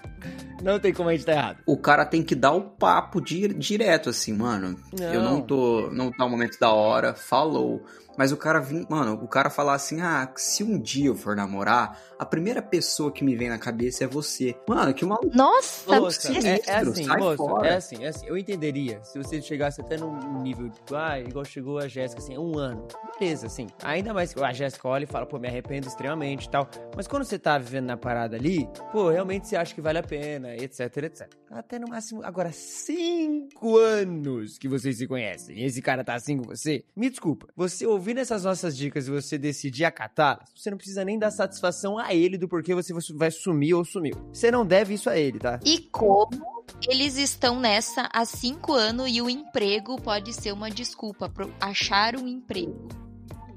Não 0.61 0.79
tem 0.79 0.93
como 0.93 1.09
a 1.09 1.13
gente 1.15 1.25
tá 1.25 1.31
errado. 1.31 1.57
O 1.65 1.75
cara 1.77 2.05
tem 2.05 2.21
que 2.21 2.35
dar 2.35 2.51
o 2.51 2.61
papo 2.61 3.19
di- 3.19 3.47
direto, 3.53 4.09
assim, 4.09 4.33
mano. 4.33 4.77
Eu 4.99 5.21
não 5.23 5.33
Não. 5.37 5.41
tô. 5.41 5.89
Não 5.91 6.11
tá 6.11 6.25
o 6.25 6.29
momento 6.29 6.59
da 6.59 6.71
hora, 6.71 7.13
falou. 7.15 7.83
Mas 8.21 8.31
o 8.31 8.37
cara 8.37 8.59
vim, 8.59 8.85
mano, 8.87 9.15
o 9.15 9.27
cara 9.27 9.49
falar 9.49 9.73
assim: 9.73 9.99
ah, 9.99 10.31
se 10.35 10.63
um 10.63 10.79
dia 10.79 11.07
eu 11.07 11.15
for 11.15 11.35
namorar, 11.35 11.99
a 12.19 12.23
primeira 12.23 12.61
pessoa 12.61 13.11
que 13.11 13.23
me 13.23 13.35
vem 13.35 13.49
na 13.49 13.57
cabeça 13.57 14.03
é 14.03 14.07
você. 14.07 14.55
Mano, 14.69 14.93
que 14.93 15.03
maluco. 15.03 15.35
Nossa, 15.35 15.99
Moça, 15.99 16.31
é, 16.31 16.61
é 16.67 16.75
assim, 16.75 17.07
moça, 17.07 17.65
é 17.67 17.73
assim, 17.73 18.03
é 18.03 18.09
assim. 18.09 18.27
Eu 18.27 18.37
entenderia 18.37 19.03
se 19.03 19.17
você 19.17 19.41
chegasse 19.41 19.81
até 19.81 19.97
num 19.97 20.39
nível, 20.39 20.69
tipo, 20.69 20.93
ah, 20.95 21.19
igual 21.19 21.43
chegou 21.43 21.79
a 21.79 21.87
Jéssica, 21.87 22.21
assim, 22.21 22.37
um 22.37 22.59
ano. 22.59 22.87
Beleza, 23.19 23.47
assim. 23.47 23.65
Ainda 23.81 24.13
mais 24.13 24.31
que 24.31 24.43
a 24.43 24.53
Jéssica 24.53 24.87
olha 24.87 25.05
e 25.05 25.07
fala, 25.07 25.25
pô, 25.25 25.39
me 25.39 25.47
arrependo 25.47 25.87
extremamente 25.87 26.45
e 26.45 26.49
tal. 26.51 26.69
Mas 26.95 27.07
quando 27.07 27.23
você 27.23 27.39
tá 27.39 27.57
vivendo 27.57 27.87
na 27.87 27.97
parada 27.97 28.37
ali, 28.37 28.69
pô, 28.91 29.09
realmente 29.09 29.47
você 29.47 29.55
acha 29.55 29.73
que 29.73 29.81
vale 29.81 29.97
a 29.97 30.03
pena, 30.03 30.55
etc, 30.55 30.95
etc. 30.97 31.40
Até 31.51 31.77
no 31.77 31.89
máximo, 31.89 32.23
agora, 32.23 32.49
cinco 32.53 33.77
anos 33.77 34.57
que 34.57 34.69
vocês 34.69 34.97
se 34.97 35.05
conhecem 35.05 35.57
e 35.57 35.65
esse 35.65 35.81
cara 35.81 36.01
tá 36.03 36.13
assim 36.15 36.37
com 36.37 36.43
você, 36.45 36.85
me 36.95 37.09
desculpa. 37.09 37.47
Você 37.57 37.85
ouvindo 37.85 38.19
essas 38.19 38.45
nossas 38.45 38.75
dicas 38.77 39.05
e 39.07 39.11
você 39.11 39.37
decidir 39.37 39.83
acatá-las, 39.83 40.49
você 40.55 40.69
não 40.71 40.77
precisa 40.77 41.03
nem 41.03 41.19
dar 41.19 41.29
satisfação 41.29 41.97
a 41.97 42.13
ele 42.13 42.37
do 42.37 42.47
porquê 42.47 42.73
você 42.73 42.93
vai 43.13 43.29
sumir 43.29 43.73
ou 43.73 43.83
sumiu. 43.83 44.13
Você 44.31 44.49
não 44.49 44.65
deve 44.65 44.93
isso 44.93 45.09
a 45.09 45.17
ele, 45.17 45.39
tá? 45.39 45.59
E 45.65 45.79
como 45.91 46.65
eles 46.89 47.17
estão 47.17 47.59
nessa 47.59 48.09
há 48.13 48.23
cinco 48.23 48.73
anos 48.73 49.09
e 49.11 49.21
o 49.21 49.29
emprego 49.29 50.01
pode 50.01 50.33
ser 50.33 50.53
uma 50.53 50.71
desculpa 50.71 51.27
para 51.27 51.47
achar 51.59 52.15
um 52.15 52.27
emprego. 52.27 52.87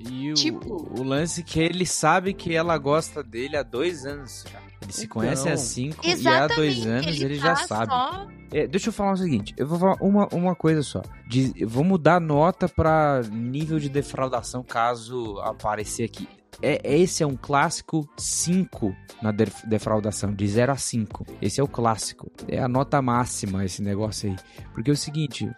E 0.00 0.32
o, 0.32 0.34
Tipo- 0.34 1.00
o 1.00 1.02
lance 1.04 1.42
que 1.44 1.60
ele 1.60 1.86
sabe 1.86 2.34
que 2.34 2.54
ela 2.54 2.76
gosta 2.76 3.22
dele 3.22 3.56
há 3.56 3.62
dois 3.62 4.04
anos 4.04 4.44
já. 4.50 4.63
Eles 4.84 4.96
se 4.96 5.04
Então. 5.04 5.20
conhecem 5.20 5.52
há 5.52 5.56
cinco 5.56 6.06
e 6.06 6.28
há 6.28 6.46
dois 6.46 6.86
anos 6.86 7.20
ele, 7.20 7.34
já 7.36 7.54
tá 7.54 7.66
sabe. 7.66 7.92
Só... 7.92 8.26
É, 8.52 8.66
deixa 8.68 8.90
eu 8.90 8.92
falar 8.92 9.12
o 9.12 9.16
seguinte, 9.16 9.52
eu 9.56 9.66
vou 9.66 9.78
falar 9.78 9.96
uma, 10.00 10.28
uma 10.32 10.54
coisa 10.54 10.82
só. 10.82 11.02
De, 11.28 11.52
vamos 11.64 11.98
dar 12.00 12.20
nota 12.20 12.68
pra 12.68 13.22
nível 13.30 13.80
de 13.80 13.88
defraudação 13.88 14.62
caso 14.62 15.40
aparecer 15.40 16.04
aqui. 16.04 16.28
É, 16.62 16.80
esse 16.96 17.22
é 17.22 17.26
um 17.26 17.36
clássico 17.36 18.08
5 18.16 18.94
na 19.22 19.30
def- 19.32 19.64
defraudação, 19.66 20.32
de 20.34 20.46
0 20.46 20.72
a 20.72 20.76
5. 20.76 21.26
Esse 21.40 21.60
é 21.60 21.64
o 21.64 21.68
clássico. 21.68 22.30
É 22.48 22.58
a 22.60 22.68
nota 22.68 23.00
máxima 23.02 23.64
esse 23.64 23.82
negócio 23.82 24.30
aí. 24.30 24.36
Porque 24.72 24.90
é 24.90 24.92
o 24.92 24.96
seguinte, 24.96 25.50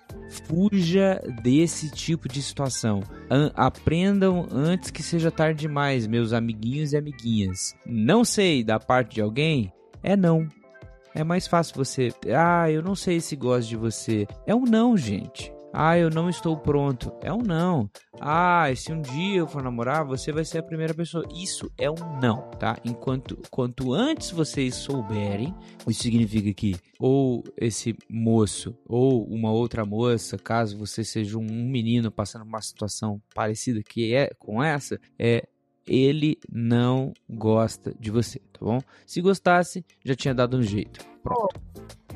fuja 0.46 1.20
desse 1.42 1.90
tipo 1.90 2.28
de 2.28 2.42
situação. 2.42 3.00
An- 3.30 3.50
aprendam 3.54 4.46
antes 4.50 4.90
que 4.90 5.02
seja 5.02 5.30
tarde 5.30 5.60
demais, 5.60 6.06
meus 6.06 6.32
amiguinhos 6.32 6.92
e 6.92 6.96
amiguinhas. 6.96 7.74
Não 7.86 8.24
sei 8.24 8.62
da 8.64 8.78
parte 8.78 9.14
de 9.16 9.20
alguém? 9.20 9.72
É 10.02 10.16
não. 10.16 10.46
É 11.14 11.24
mais 11.24 11.46
fácil 11.46 11.74
você. 11.76 12.12
Ah, 12.36 12.70
eu 12.70 12.82
não 12.82 12.94
sei 12.94 13.20
se 13.20 13.34
gosto 13.36 13.68
de 13.68 13.76
você. 13.76 14.26
É 14.46 14.54
um 14.54 14.64
não, 14.64 14.96
gente. 14.96 15.50
Ah, 15.78 15.98
eu 15.98 16.08
não 16.08 16.30
estou 16.30 16.56
pronto. 16.56 17.12
É 17.20 17.30
um 17.30 17.42
não. 17.42 17.90
Ah, 18.18 18.64
se 18.74 18.90
um 18.90 19.02
dia 19.02 19.40
eu 19.40 19.46
for 19.46 19.62
namorar, 19.62 20.06
você 20.06 20.32
vai 20.32 20.42
ser 20.42 20.56
a 20.56 20.62
primeira 20.62 20.94
pessoa. 20.94 21.28
Isso 21.34 21.70
é 21.76 21.90
um 21.90 22.18
não, 22.18 22.48
tá? 22.52 22.78
Enquanto 22.82 23.36
quanto 23.50 23.92
antes 23.92 24.30
vocês 24.30 24.74
souberem, 24.74 25.54
isso 25.86 26.02
significa 26.02 26.54
que 26.54 26.76
ou 26.98 27.44
esse 27.58 27.94
moço 28.08 28.74
ou 28.86 29.26
uma 29.26 29.52
outra 29.52 29.84
moça, 29.84 30.38
caso 30.38 30.78
você 30.78 31.04
seja 31.04 31.36
um 31.36 31.44
menino 31.44 32.10
passando 32.10 32.44
por 32.44 32.48
uma 32.48 32.62
situação 32.62 33.20
parecida 33.34 33.82
que 33.82 34.14
é 34.14 34.30
com 34.38 34.64
essa, 34.64 34.98
é 35.18 35.46
ele 35.86 36.38
não 36.50 37.12
gosta 37.28 37.94
de 38.00 38.10
você, 38.10 38.38
tá 38.38 38.60
bom? 38.62 38.80
Se 39.04 39.20
gostasse, 39.20 39.84
já 40.02 40.14
tinha 40.14 40.34
dado 40.34 40.56
um 40.56 40.62
jeito. 40.62 41.04
Pronto. 41.22 41.60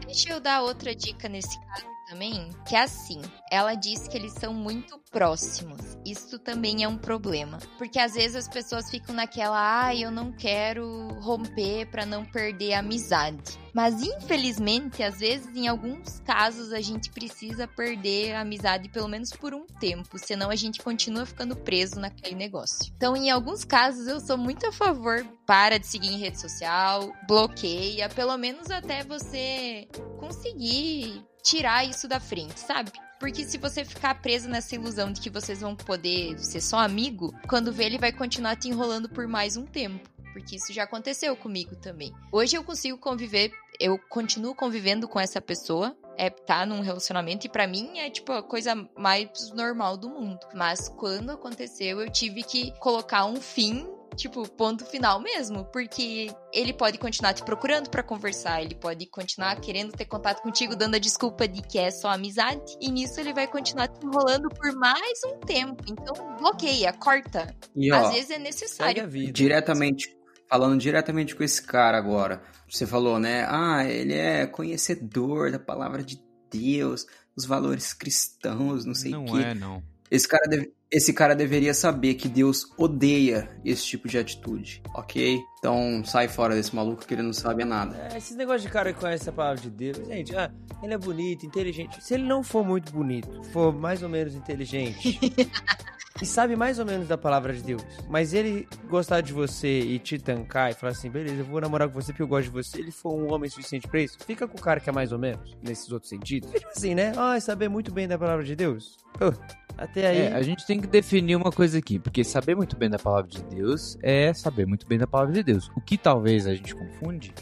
Deixa 0.07 0.31
eu 0.31 0.41
dar 0.41 0.63
outra 0.63 0.95
dica 0.95 1.29
nesse 1.29 1.61
caso 1.61 2.00
também, 2.11 2.51
que 2.67 2.75
é 2.75 2.83
assim. 2.83 3.23
Ela 3.51 3.75
diz 3.75 4.09
que 4.09 4.17
eles 4.17 4.33
são 4.33 4.53
muito 4.53 4.99
próximos. 5.13 5.81
Isso 6.05 6.39
também 6.39 6.83
é 6.83 6.89
um 6.89 6.99
problema, 6.99 7.59
porque 7.79 7.99
às 7.99 8.15
vezes 8.15 8.37
as 8.37 8.49
pessoas 8.49 8.91
ficam 8.91 9.15
naquela, 9.15 9.87
ah, 9.87 9.95
eu 9.95 10.11
não 10.11 10.33
quero 10.33 11.09
romper 11.21 11.87
pra 11.87 12.05
não 12.05 12.25
perder 12.25 12.75
a 12.75 12.81
amizade. 12.81 13.59
Mas 13.73 14.03
infelizmente, 14.03 15.03
às 15.03 15.21
vezes 15.21 15.55
em 15.55 15.69
alguns 15.69 16.19
casos 16.21 16.73
a 16.73 16.81
gente 16.81 17.11
precisa 17.11 17.69
perder 17.69 18.35
a 18.35 18.41
amizade 18.41 18.89
pelo 18.89 19.07
menos 19.07 19.31
por 19.31 19.55
um 19.55 19.67
tempo, 19.67 20.19
senão 20.19 20.51
a 20.51 20.57
gente 20.57 20.83
continua 20.83 21.25
ficando 21.25 21.55
preso 21.55 22.01
naquele 22.01 22.35
negócio. 22.35 22.93
Então, 22.97 23.17
em 23.17 23.31
alguns 23.31 23.65
casos 23.65 24.09
eu 24.09 24.19
sou 24.19 24.37
muito 24.37 24.67
a 24.67 24.73
favor 24.73 25.25
para 25.47 25.79
de 25.79 25.87
seguir 25.87 26.09
em 26.09 26.19
rede 26.19 26.41
social, 26.41 27.13
bloqueia, 27.29 28.09
pelo 28.09 28.37
menos 28.37 28.71
até 28.71 29.05
você 29.05 29.87
conseguir 30.19 31.30
tirar 31.43 31.85
isso 31.85 32.07
da 32.09 32.21
frente, 32.21 32.59
sabe? 32.59 32.93
Porque 33.19 33.45
se 33.45 33.59
você 33.59 33.85
ficar 33.85 34.21
preso 34.21 34.49
nessa 34.49 34.75
ilusão 34.75 35.13
de 35.13 35.21
que 35.21 35.29
vocês 35.29 35.61
vão 35.61 35.77
poder 35.77 36.39
ser 36.39 36.61
só 36.61 36.79
amigo, 36.79 37.35
quando 37.49 37.73
vê 37.73 37.85
ele 37.85 37.99
vai 37.99 38.13
continuar 38.13 38.57
te 38.57 38.69
enrolando 38.69 39.09
por 39.11 39.29
mais 39.29 39.57
um 39.57 39.67
tempo. 39.67 40.09
Porque 40.33 40.57
isso 40.57 40.73
já 40.73 40.85
aconteceu 40.85 41.37
comigo 41.37 41.77
também. 41.77 42.15
Hoje 42.33 42.57
eu 42.57 42.65
consigo 42.65 42.97
conviver, 42.97 43.53
eu 43.79 43.99
continuo 44.09 44.55
convivendo 44.55 45.07
com 45.07 45.21
essa 45.21 45.41
pessoa, 45.41 45.95
é 46.17 46.31
tá 46.31 46.65
num 46.65 46.81
relacionamento 46.81 47.47
e 47.47 47.51
pra 47.51 47.67
mim 47.67 47.99
é 47.99 48.09
tipo 48.09 48.33
a 48.33 48.43
coisa 48.43 48.75
mais 48.97 49.51
normal 49.53 49.97
do 49.97 50.09
mundo. 50.09 50.41
Mas 50.55 50.89
quando 50.89 51.31
aconteceu, 51.31 52.01
eu 52.01 52.11
tive 52.11 52.43
que 52.43 52.73
colocar 52.79 53.27
um 53.27 53.41
fim 53.41 53.87
tipo, 54.17 54.49
ponto 54.51 54.85
final 54.87 55.21
mesmo, 55.21 55.65
porque 55.67 56.29
ele 56.53 56.73
pode 56.73 56.99
continuar 56.99 57.33
te 57.35 57.43
procurando 57.43 57.89
pra 57.91 58.03
conversar, 58.03 58.63
ele 58.63 58.75
pode 58.75 59.07
continuar 59.07 59.61
querendo 59.61 59.93
ter 59.93 60.05
contato 60.05 60.43
contigo, 60.43 60.75
dando 60.77 60.97
a 60.97 60.99
desculpa 60.99 61.47
de 61.49 61.63
que 61.63 61.79
é 61.79 61.91
só 61.91 62.09
amizade, 62.11 62.77
e 62.81 62.91
nisso 62.91 63.19
ele 63.21 63.33
vai 63.33 63.47
continuar 63.47 63.89
te 63.89 64.05
enrolando 64.05 64.49
por 64.49 64.73
mais 64.77 65.21
um 65.27 65.39
tempo. 65.41 65.83
Então, 65.91 66.37
bloqueia, 66.37 66.93
corta. 66.93 67.55
E, 67.75 67.93
ó, 67.93 67.97
Às 68.07 68.13
vezes 68.15 68.31
é 68.31 68.39
necessário. 68.39 69.09
vida. 69.09 69.33
diretamente, 69.33 70.17
falando 70.49 70.79
diretamente 70.81 71.35
com 71.35 71.43
esse 71.43 71.63
cara 71.63 71.97
agora. 71.97 72.43
Você 72.69 72.87
falou, 72.87 73.19
né? 73.19 73.47
Ah, 73.49 73.85
ele 73.85 74.15
é 74.15 74.47
conhecedor 74.47 75.51
da 75.51 75.59
palavra 75.59 76.03
de 76.03 76.21
Deus, 76.51 77.07
os 77.37 77.45
valores 77.45 77.93
cristãos, 77.93 78.85
não 78.85 78.95
sei 78.95 79.15
o 79.15 79.19
Não 79.23 79.25
quê. 79.27 79.43
é, 79.45 79.55
não. 79.55 79.83
Esse 80.11 80.27
cara, 80.27 80.49
deve- 80.49 80.73
esse 80.91 81.13
cara 81.13 81.35
deveria 81.35 81.73
saber 81.73 82.15
que 82.15 82.29
Deus 82.29 82.73
odeia 82.77 83.49
esse 83.65 83.85
tipo 83.85 84.09
de 84.09 84.19
atitude, 84.19 84.83
ok? 84.95 85.41
Então 85.59 86.03
sai 86.05 86.27
fora 86.27 86.55
desse 86.55 86.75
maluco 86.75 87.07
que 87.07 87.15
ele 87.15 87.23
não 87.23 87.33
sabe 87.33 87.65
nada. 87.65 88.11
É, 88.13 88.19
esses 88.19 88.37
negócios 88.37 88.63
de 88.63 88.69
cara 88.69 88.93
que 88.93 88.99
conhece 88.99 89.29
a 89.29 89.33
palavra 89.33 89.61
de 89.61 89.71
Deus. 89.71 89.99
Gente, 90.09 90.35
ah, 90.35 90.51
ele 90.83 90.95
é 90.95 90.99
bonito, 90.99 91.47
inteligente. 91.47 92.03
Se 92.03 92.15
ele 92.15 92.25
não 92.25 92.43
for 92.43 92.65
muito 92.65 92.93
bonito, 92.93 93.45
for 93.53 93.73
mais 93.73 94.03
ou 94.03 94.09
menos 94.09 94.35
inteligente. 94.35 95.19
E 96.21 96.27
sabe 96.27 96.55
mais 96.55 96.79
ou 96.79 96.85
menos 96.85 97.09
da 97.09 97.17
palavra 97.17 97.53
de 97.53 97.63
Deus, 97.63 97.83
mas 98.09 98.35
ele 98.35 98.69
gostar 98.91 99.23
de 99.23 99.33
você 99.33 99.81
e 99.81 99.99
te 99.99 100.19
tancar 100.19 100.71
e 100.71 100.75
falar 100.75 100.93
assim: 100.93 101.09
beleza, 101.09 101.37
eu 101.37 101.45
vou 101.47 101.61
namorar 101.61 101.89
com 101.89 101.95
você 101.95 102.13
porque 102.13 102.23
eu 102.23 102.29
gosto 102.29 102.45
de 102.45 102.51
você. 102.51 102.79
Ele 102.79 102.91
for 102.91 103.15
um 103.15 103.33
homem 103.33 103.49
suficiente 103.49 103.89
pra 103.89 104.03
isso, 104.03 104.19
fica 104.27 104.47
com 104.47 104.59
o 104.59 104.61
cara 104.61 104.81
que 104.81 104.91
é 104.91 104.93
mais 104.93 105.13
ou 105.13 105.19
menos, 105.19 105.57
nesses 105.63 105.91
outros 105.91 106.11
sentidos. 106.11 106.51
Tipo 106.51 106.69
assim, 106.69 106.95
né? 106.95 107.13
Ah, 107.17 107.41
saber 107.41 107.71
muito 107.71 107.91
bem 107.91 108.07
da 108.07 108.19
palavra 108.19 108.45
de 108.45 108.55
Deus. 108.55 108.99
Pô, 109.19 109.33
até 109.81 110.07
aí. 110.07 110.19
É, 110.19 110.35
a 110.35 110.43
gente 110.43 110.67
tem 110.67 110.79
que 110.79 110.87
definir 110.87 111.35
uma 111.37 111.51
coisa 111.51 111.79
aqui, 111.79 111.99
porque 111.99 112.23
saber 112.23 112.55
muito 112.55 112.77
bem 112.77 112.91
da 112.91 112.99
palavra 112.99 113.29
de 113.31 113.43
Deus 113.45 113.99
é 114.03 114.33
saber 114.35 114.67
muito 114.67 114.87
bem 114.87 114.99
da 114.99 115.07
palavra 115.07 115.33
de 115.33 115.43
Deus. 115.43 115.71
O 115.75 115.81
que 115.81 115.97
talvez 115.97 116.47
a 116.47 116.55
gente 116.55 116.75
confunde 116.75 117.33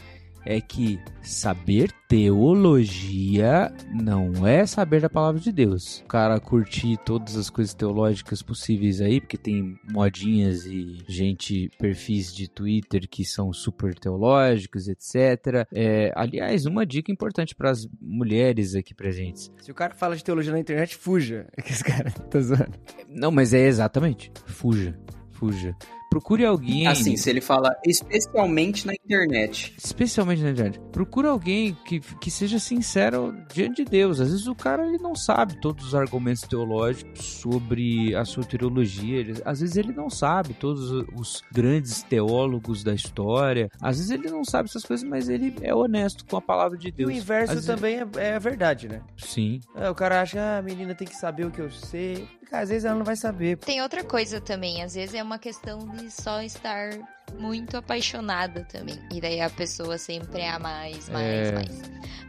é 0.45 0.59
que 0.61 0.99
saber 1.21 1.91
teologia 2.07 3.71
não 3.93 4.47
é 4.47 4.65
saber 4.65 5.01
da 5.01 5.09
palavra 5.09 5.39
de 5.39 5.51
Deus. 5.51 5.99
O 5.99 6.07
cara 6.07 6.39
curtir 6.39 6.97
todas 7.05 7.35
as 7.35 7.49
coisas 7.49 7.73
teológicas 7.73 8.41
possíveis 8.41 8.99
aí, 8.99 9.21
porque 9.21 9.37
tem 9.37 9.79
modinhas 9.91 10.65
e 10.65 10.97
gente, 11.07 11.69
perfis 11.77 12.33
de 12.33 12.47
Twitter 12.47 13.07
que 13.07 13.23
são 13.23 13.53
super 13.53 13.93
teológicos, 13.93 14.87
etc. 14.87 15.67
É, 15.71 16.11
aliás, 16.15 16.65
uma 16.65 16.85
dica 16.85 17.11
importante 17.11 17.53
para 17.55 17.69
as 17.69 17.87
mulheres 18.01 18.75
aqui 18.75 18.93
presentes. 18.93 19.51
Se 19.61 19.71
o 19.71 19.75
cara 19.75 19.93
fala 19.93 20.15
de 20.15 20.23
teologia 20.23 20.51
na 20.51 20.59
internet, 20.59 20.95
fuja. 20.95 21.47
É 21.55 21.61
que 21.61 21.71
esse 21.71 21.83
cara 21.83 22.09
tá 22.11 22.39
zoando. 22.39 22.79
Não, 23.07 23.31
mas 23.31 23.53
é 23.53 23.67
exatamente. 23.67 24.31
Fuja. 24.45 24.97
Fuja. 25.31 25.75
Procure 26.09 26.43
alguém. 26.45 26.87
Assim, 26.87 27.15
se 27.15 27.29
ele 27.29 27.39
fala 27.41 27.69
especialmente 27.85 28.85
na 28.87 28.93
internet. 28.93 29.73
Especialmente 29.77 30.41
na 30.41 30.49
internet. 30.49 30.79
Procura 30.91 31.29
alguém 31.29 31.77
que, 31.85 31.99
que 31.99 32.31
seja 32.31 32.57
sincero 32.59 33.35
diante 33.53 33.83
de 33.83 33.91
Deus. 33.91 34.19
Às 34.19 34.29
vezes 34.31 34.47
o 34.47 34.55
cara 34.55 34.85
ele 34.87 34.97
não 34.97 35.15
sabe 35.15 35.59
todos 35.61 35.85
os 35.85 35.95
argumentos 35.95 36.41
teológicos 36.41 37.23
sobre 37.23 38.15
a 38.15 38.25
sua 38.25 38.43
teologia. 38.43 39.19
Ele- 39.19 39.41
às 39.45 39.59
vezes 39.59 39.75
ele 39.77 39.93
não 39.93 40.09
sabe 40.09 40.53
todos 40.55 40.89
os 41.15 41.41
grandes 41.51 42.01
teólogos 42.03 42.83
da 42.83 42.93
história. 42.93 43.69
Às 43.81 43.97
vezes 43.97 44.11
ele 44.11 44.29
não 44.29 44.43
sabe 44.43 44.67
essas 44.69 44.83
coisas, 44.83 45.07
mas 45.07 45.29
ele 45.29 45.55
é 45.61 45.73
honesto 45.75 46.25
com 46.25 46.37
a 46.37 46.41
palavra 46.41 46.77
de 46.77 46.87
E 46.87 46.91
Deus. 46.91 47.09
o 47.09 47.11
inverso 47.13 47.53
Às 47.53 47.65
vezes- 47.65 47.75
também 47.75 47.99
é, 47.99 48.07
é 48.35 48.39
verdade, 48.39 48.87
né? 48.87 49.01
Sim. 49.17 49.59
É, 49.75 49.89
o 49.89 49.95
cara 49.95 50.21
acha, 50.21 50.39
ah, 50.41 50.57
a 50.57 50.61
menina 50.61 50.95
tem 50.95 51.07
que 51.07 51.15
saber 51.15 51.45
o 51.45 51.51
que 51.51 51.61
eu 51.61 51.69
sei. 51.69 52.27
Às 52.51 52.69
vezes 52.69 52.83
ela 52.85 52.95
não 52.97 53.05
vai 53.05 53.15
saber. 53.15 53.57
Tem 53.57 53.79
outra 53.79 54.03
coisa 54.03 54.41
também, 54.41 54.81
às 54.81 54.95
vezes 54.95 55.13
é 55.13 55.21
uma 55.21 55.37
questão 55.37 55.77
de 55.77 55.98
só 56.09 56.41
estar 56.41 56.91
muito 57.39 57.77
apaixonada 57.77 58.63
também. 58.65 58.99
E 59.11 59.19
daí 59.19 59.41
a 59.41 59.49
pessoa 59.49 59.97
sempre 59.97 60.41
é 60.41 60.49
a 60.51 60.59
mais, 60.59 61.09
mais, 61.09 61.47
É. 61.47 61.51
mais. 61.51 61.81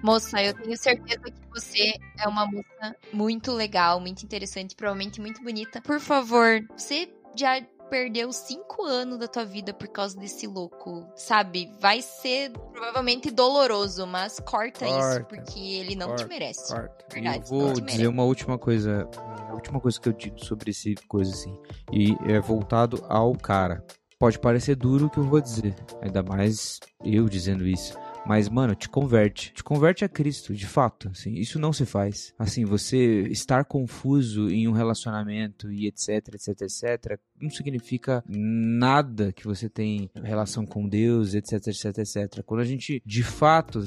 Moça, 0.03 0.43
eu 0.43 0.55
tenho 0.55 0.77
certeza 0.79 1.21
que 1.25 1.41
você 1.53 1.93
é 2.19 2.27
uma 2.27 2.47
moça 2.47 2.97
muito 3.13 3.53
legal, 3.53 4.01
muito 4.01 4.23
interessante, 4.23 4.75
provavelmente 4.75 5.21
muito 5.21 5.43
bonita. 5.43 5.81
Por 5.83 6.01
favor, 6.01 6.65
você 6.77 7.09
já 7.37 7.61
perdeu 7.91 8.33
cinco 8.33 8.85
anos 8.85 9.19
da 9.19 9.27
tua 9.27 9.45
vida 9.45 9.75
por 9.75 9.89
causa 9.89 10.19
desse 10.19 10.47
louco, 10.47 11.07
sabe? 11.17 11.71
Vai 11.81 12.01
ser 12.01 12.53
provavelmente 12.73 13.31
doloroso, 13.31 14.07
mas 14.07 14.39
corta, 14.41 14.87
isso, 14.87 14.97
Corta. 14.97 15.25
porque 15.25 15.59
ele 15.59 15.97
não 15.97 16.09
Corta, 16.09 16.25
te 16.25 16.29
merece. 16.29 16.73
Corta. 16.73 17.05
Verdade, 17.13 17.39
eu 17.39 17.45
vou 17.45 17.73
dizer 17.73 17.83
merece. 17.85 18.07
uma 18.07 18.23
última 18.25 18.57
coisa, 18.57 19.09
a 19.49 19.53
última 19.55 19.81
coisa 19.81 20.01
que 20.01 20.09
eu 20.09 20.13
digo 20.13 20.43
sobre 20.43 20.71
esse 20.71 20.95
coisa 21.09 21.33
assim, 21.33 21.59
e 21.93 22.17
é 22.33 22.41
voltado 22.41 23.05
ao 23.09 23.35
cara. 23.35 23.85
Pode 24.19 24.39
parecer 24.39 24.77
duro 24.77 25.07
o 25.07 25.11
que 25.11 25.19
eu 25.19 25.25
vou 25.25 25.41
dizer, 25.41 25.75
ainda 26.01 26.23
mais 26.23 26.79
eu 27.05 27.29
dizendo 27.29 27.67
isso. 27.67 27.99
Mas, 28.27 28.51
mano, 28.51 28.75
te 28.75 28.87
converte. 28.87 29.53
Te 29.55 29.65
converte 29.65 30.05
a 30.05 30.09
Cristo, 30.09 30.55
de 30.55 30.67
fato. 30.67 31.09
Assim, 31.09 31.33
isso 31.33 31.59
não 31.59 31.73
se 31.73 31.87
faz. 31.87 32.35
Assim, 32.39 32.67
você 32.67 33.23
estar 33.31 33.65
confuso 33.65 34.51
em 34.51 34.69
um 34.69 34.73
relacionamento 34.73 35.73
e 35.73 35.87
etc, 35.87 36.35
etc, 36.35 36.61
etc, 36.61 37.19
não 37.41 37.51
significa 37.51 38.23
nada 38.29 39.33
que 39.33 39.47
você 39.47 39.69
tem 39.69 40.11
relação 40.15 40.67
com 40.67 40.89
Deus, 40.89 41.35
etc, 41.35 41.67
etc, 41.69 41.99
etc. 41.99 42.43
Quando 42.45 42.61
a 42.61 42.65
gente, 42.65 43.03
de 43.05 43.23
fato, 43.23 43.83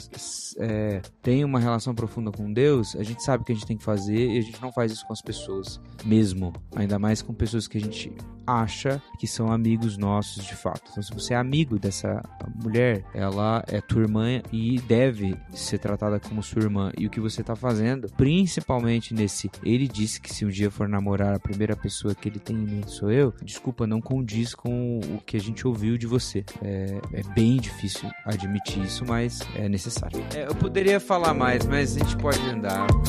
é, 0.57 1.01
tem 1.21 1.43
uma 1.43 1.59
relação 1.59 1.93
profunda 1.93 2.31
com 2.31 2.51
Deus, 2.51 2.95
a 2.95 3.03
gente 3.03 3.23
sabe 3.23 3.43
o 3.43 3.45
que 3.45 3.51
a 3.51 3.55
gente 3.55 3.67
tem 3.67 3.77
que 3.77 3.83
fazer 3.83 4.31
e 4.31 4.37
a 4.37 4.41
gente 4.41 4.61
não 4.61 4.71
faz 4.71 4.91
isso 4.91 5.05
com 5.05 5.13
as 5.13 5.21
pessoas, 5.21 5.79
mesmo. 6.03 6.53
Ainda 6.75 6.97
mais 6.99 7.21
com 7.21 7.33
pessoas 7.33 7.67
que 7.67 7.77
a 7.77 7.81
gente 7.81 8.11
acha 8.45 9.01
que 9.19 9.27
são 9.27 9.51
amigos 9.51 9.97
nossos 9.97 10.43
de 10.43 10.55
fato. 10.55 10.83
Então, 10.91 11.03
se 11.03 11.13
você 11.13 11.33
é 11.33 11.37
amigo 11.37 11.79
dessa 11.79 12.21
mulher, 12.61 13.03
ela 13.13 13.63
é 13.67 13.81
tua 13.81 14.01
irmã 14.01 14.41
e 14.51 14.79
deve 14.81 15.37
ser 15.51 15.79
tratada 15.79 16.19
como 16.19 16.43
sua 16.43 16.61
irmã. 16.61 16.91
E 16.97 17.07
o 17.07 17.09
que 17.09 17.19
você 17.19 17.43
tá 17.43 17.55
fazendo, 17.55 18.09
principalmente 18.17 19.13
nesse, 19.13 19.49
ele 19.63 19.87
disse 19.87 20.19
que 20.19 20.33
se 20.33 20.45
um 20.45 20.49
dia 20.49 20.69
for 20.69 20.87
namorar, 20.87 21.33
a 21.33 21.39
primeira 21.39 21.75
pessoa 21.75 22.13
que 22.13 22.27
ele 22.27 22.39
tem 22.39 22.55
em 22.55 22.65
mente 22.65 22.91
sou 22.91 23.11
eu, 23.11 23.33
desculpa, 23.43 23.85
não 23.85 24.01
condiz 24.01 24.55
com 24.55 24.99
o 24.99 25.19
que 25.25 25.37
a 25.37 25.39
gente 25.39 25.67
ouviu 25.67 25.97
de 25.97 26.07
você. 26.07 26.43
É, 26.61 26.99
é 27.13 27.23
bem 27.33 27.57
difícil 27.57 28.09
admitir 28.25 28.83
isso, 28.83 29.05
mas 29.05 29.39
é 29.55 29.69
necessário. 29.69 30.23
É, 30.35 30.47
eu 30.47 30.55
poderia 30.55 30.99
falar 30.99 31.33
mais, 31.33 31.65
mas 31.65 31.95
a 31.95 31.99
gente 31.99 32.17
pode 32.17 32.39
andar. 32.49 32.87
Eu 32.87 33.03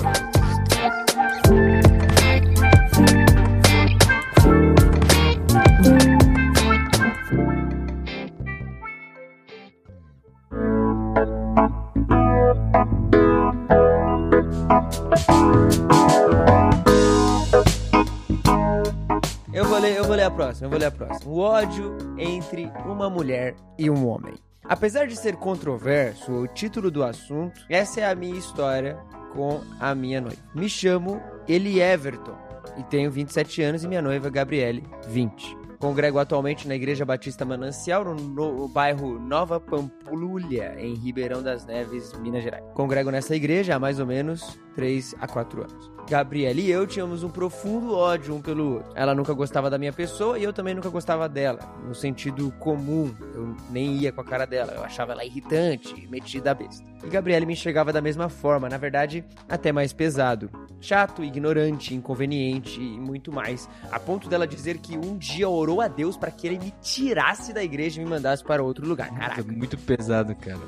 vou 20.15 20.17
ler, 20.17 20.25
a 20.25 20.31
próxima, 20.31 20.67
eu 20.67 20.71
vou 20.71 20.79
ler 20.79 20.87
a 20.87 20.91
próxima. 20.91 21.31
O 21.31 21.39
ódio 21.39 21.97
entre 22.17 22.71
uma 22.87 23.11
mulher 23.11 23.57
e 23.79 23.91
um 23.91 24.07
homem. 24.07 24.35
Apesar 24.65 25.07
de 25.07 25.17
ser 25.17 25.37
controverso 25.37 26.33
o 26.33 26.47
título 26.47 26.91
do 26.91 27.03
assunto, 27.03 27.61
essa 27.69 28.01
é 28.01 28.11
a 28.11 28.15
minha 28.15 28.39
história 28.39 28.97
com 29.35 29.61
a 29.81 29.95
minha 29.95 30.21
noiva. 30.21 30.41
Me 30.55 30.69
chamo 30.69 31.21
Eli 31.49 31.81
Everton 31.81 32.37
e 32.79 32.83
tenho 32.85 33.11
27 33.11 33.63
anos 33.63 33.85
e 33.85 33.89
minha 33.89 34.01
noiva 34.01 34.31
Gabriele, 34.31 34.85
20. 35.09 35.65
Congrego 35.79 36.19
atualmente 36.19 36.67
na 36.67 36.75
Igreja 36.75 37.05
Batista 37.05 37.45
Manancial, 37.45 38.05
no, 38.05 38.15
no 38.15 38.69
bairro 38.69 39.19
Nova 39.19 39.61
Pampulha, 39.61 40.77
em 40.79 40.95
Ribeirão 40.95 41.43
das 41.43 41.67
Neves, 41.67 42.13
Minas 42.21 42.43
Gerais. 42.43 42.65
Congrego 42.73 43.11
nessa 43.11 43.37
igreja 43.37 43.75
há 43.75 43.79
mais 43.79 44.01
ou 44.01 44.07
menos 44.07 44.59
3 44.75 45.15
a 45.21 45.27
4 45.27 45.63
anos. 45.63 45.94
Gabriela 46.09 46.61
e 46.61 46.71
eu 46.71 46.87
tínhamos 46.87 47.23
um 47.23 47.31
profundo 47.31 47.95
ódio 47.95 48.35
um 48.35 48.41
pelo 48.41 48.75
outro. 48.75 48.93
Ela 48.95 49.15
nunca 49.15 49.33
gostava 49.33 49.71
da 49.71 49.79
minha 49.79 49.93
pessoa 49.93 50.39
e 50.39 50.45
eu 50.45 50.53
também 50.53 50.75
nunca 50.75 50.89
gostava 50.89 51.29
dela, 51.29 51.61
no 51.87 51.95
sentido 51.95 52.53
comum. 52.59 53.15
Eu 53.35 53.57
nem 53.71 53.97
ia 53.97 54.13
com 54.13 54.21
a 54.21 54.25
cara 54.25 54.47
dela, 54.47 54.73
eu 54.73 54.85
achava 54.85 55.13
ela 55.13 55.25
irritante, 55.25 56.07
metida 56.09 56.51
a 56.51 56.55
besta. 56.55 56.85
E 57.05 57.09
Gabriele 57.09 57.47
me 57.47 57.53
enxergava 57.53 57.93
da 57.93 58.01
mesma 58.01 58.29
forma, 58.29 58.69
na 58.69 58.79
verdade, 58.79 59.25
até 59.49 59.73
mais 59.73 59.93
pesado. 59.93 60.51
Chato, 60.81 61.25
ignorante, 61.25 61.95
inconveniente 61.95 62.81
e 62.81 62.99
muito 62.99 63.33
mais. 63.33 63.69
A 63.91 63.99
ponto 63.99 64.29
dela 64.29 64.47
dizer 64.47 64.79
que 64.79 64.97
um 64.97 65.17
dia 65.17 65.49
orou 65.49 65.81
a 65.81 65.89
Deus 65.89 66.17
para 66.17 66.31
que 66.31 66.47
ele 66.47 66.59
me 66.59 66.75
tirasse 66.83 67.53
da 67.53 67.65
igreja 67.65 68.01
e 68.01 68.05
me 68.05 68.11
mandasse 68.11 68.45
para 68.45 68.63
outro 68.63 68.87
lugar. 68.87 69.11
Caraca, 69.15 69.43
muito 69.43 69.79
pesado, 69.79 70.35
cara. 70.35 70.59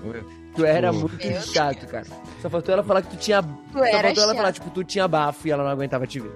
Tu 0.56 0.64
era 0.64 0.92
Pô. 0.92 1.00
muito 1.00 1.26
Meu 1.26 1.40
chato, 1.40 1.86
cara. 1.86 2.06
Só 2.40 2.50
faltou 2.50 2.72
ela 2.72 2.82
falar 2.82 3.02
que 3.02 3.10
tu 3.10 3.16
tinha. 3.16 3.42
Só 3.72 3.84
era 3.84 4.02
faltou 4.08 4.22
ela 4.22 4.32
chato. 4.32 4.36
falar, 4.36 4.52
tipo, 4.52 4.70
tu 4.70 4.84
tinha 4.84 5.06
bafo 5.06 5.46
e 5.46 5.50
ela 5.50 5.62
não 5.62 5.70
aguentava 5.70 6.06
te 6.06 6.20
ver. 6.20 6.32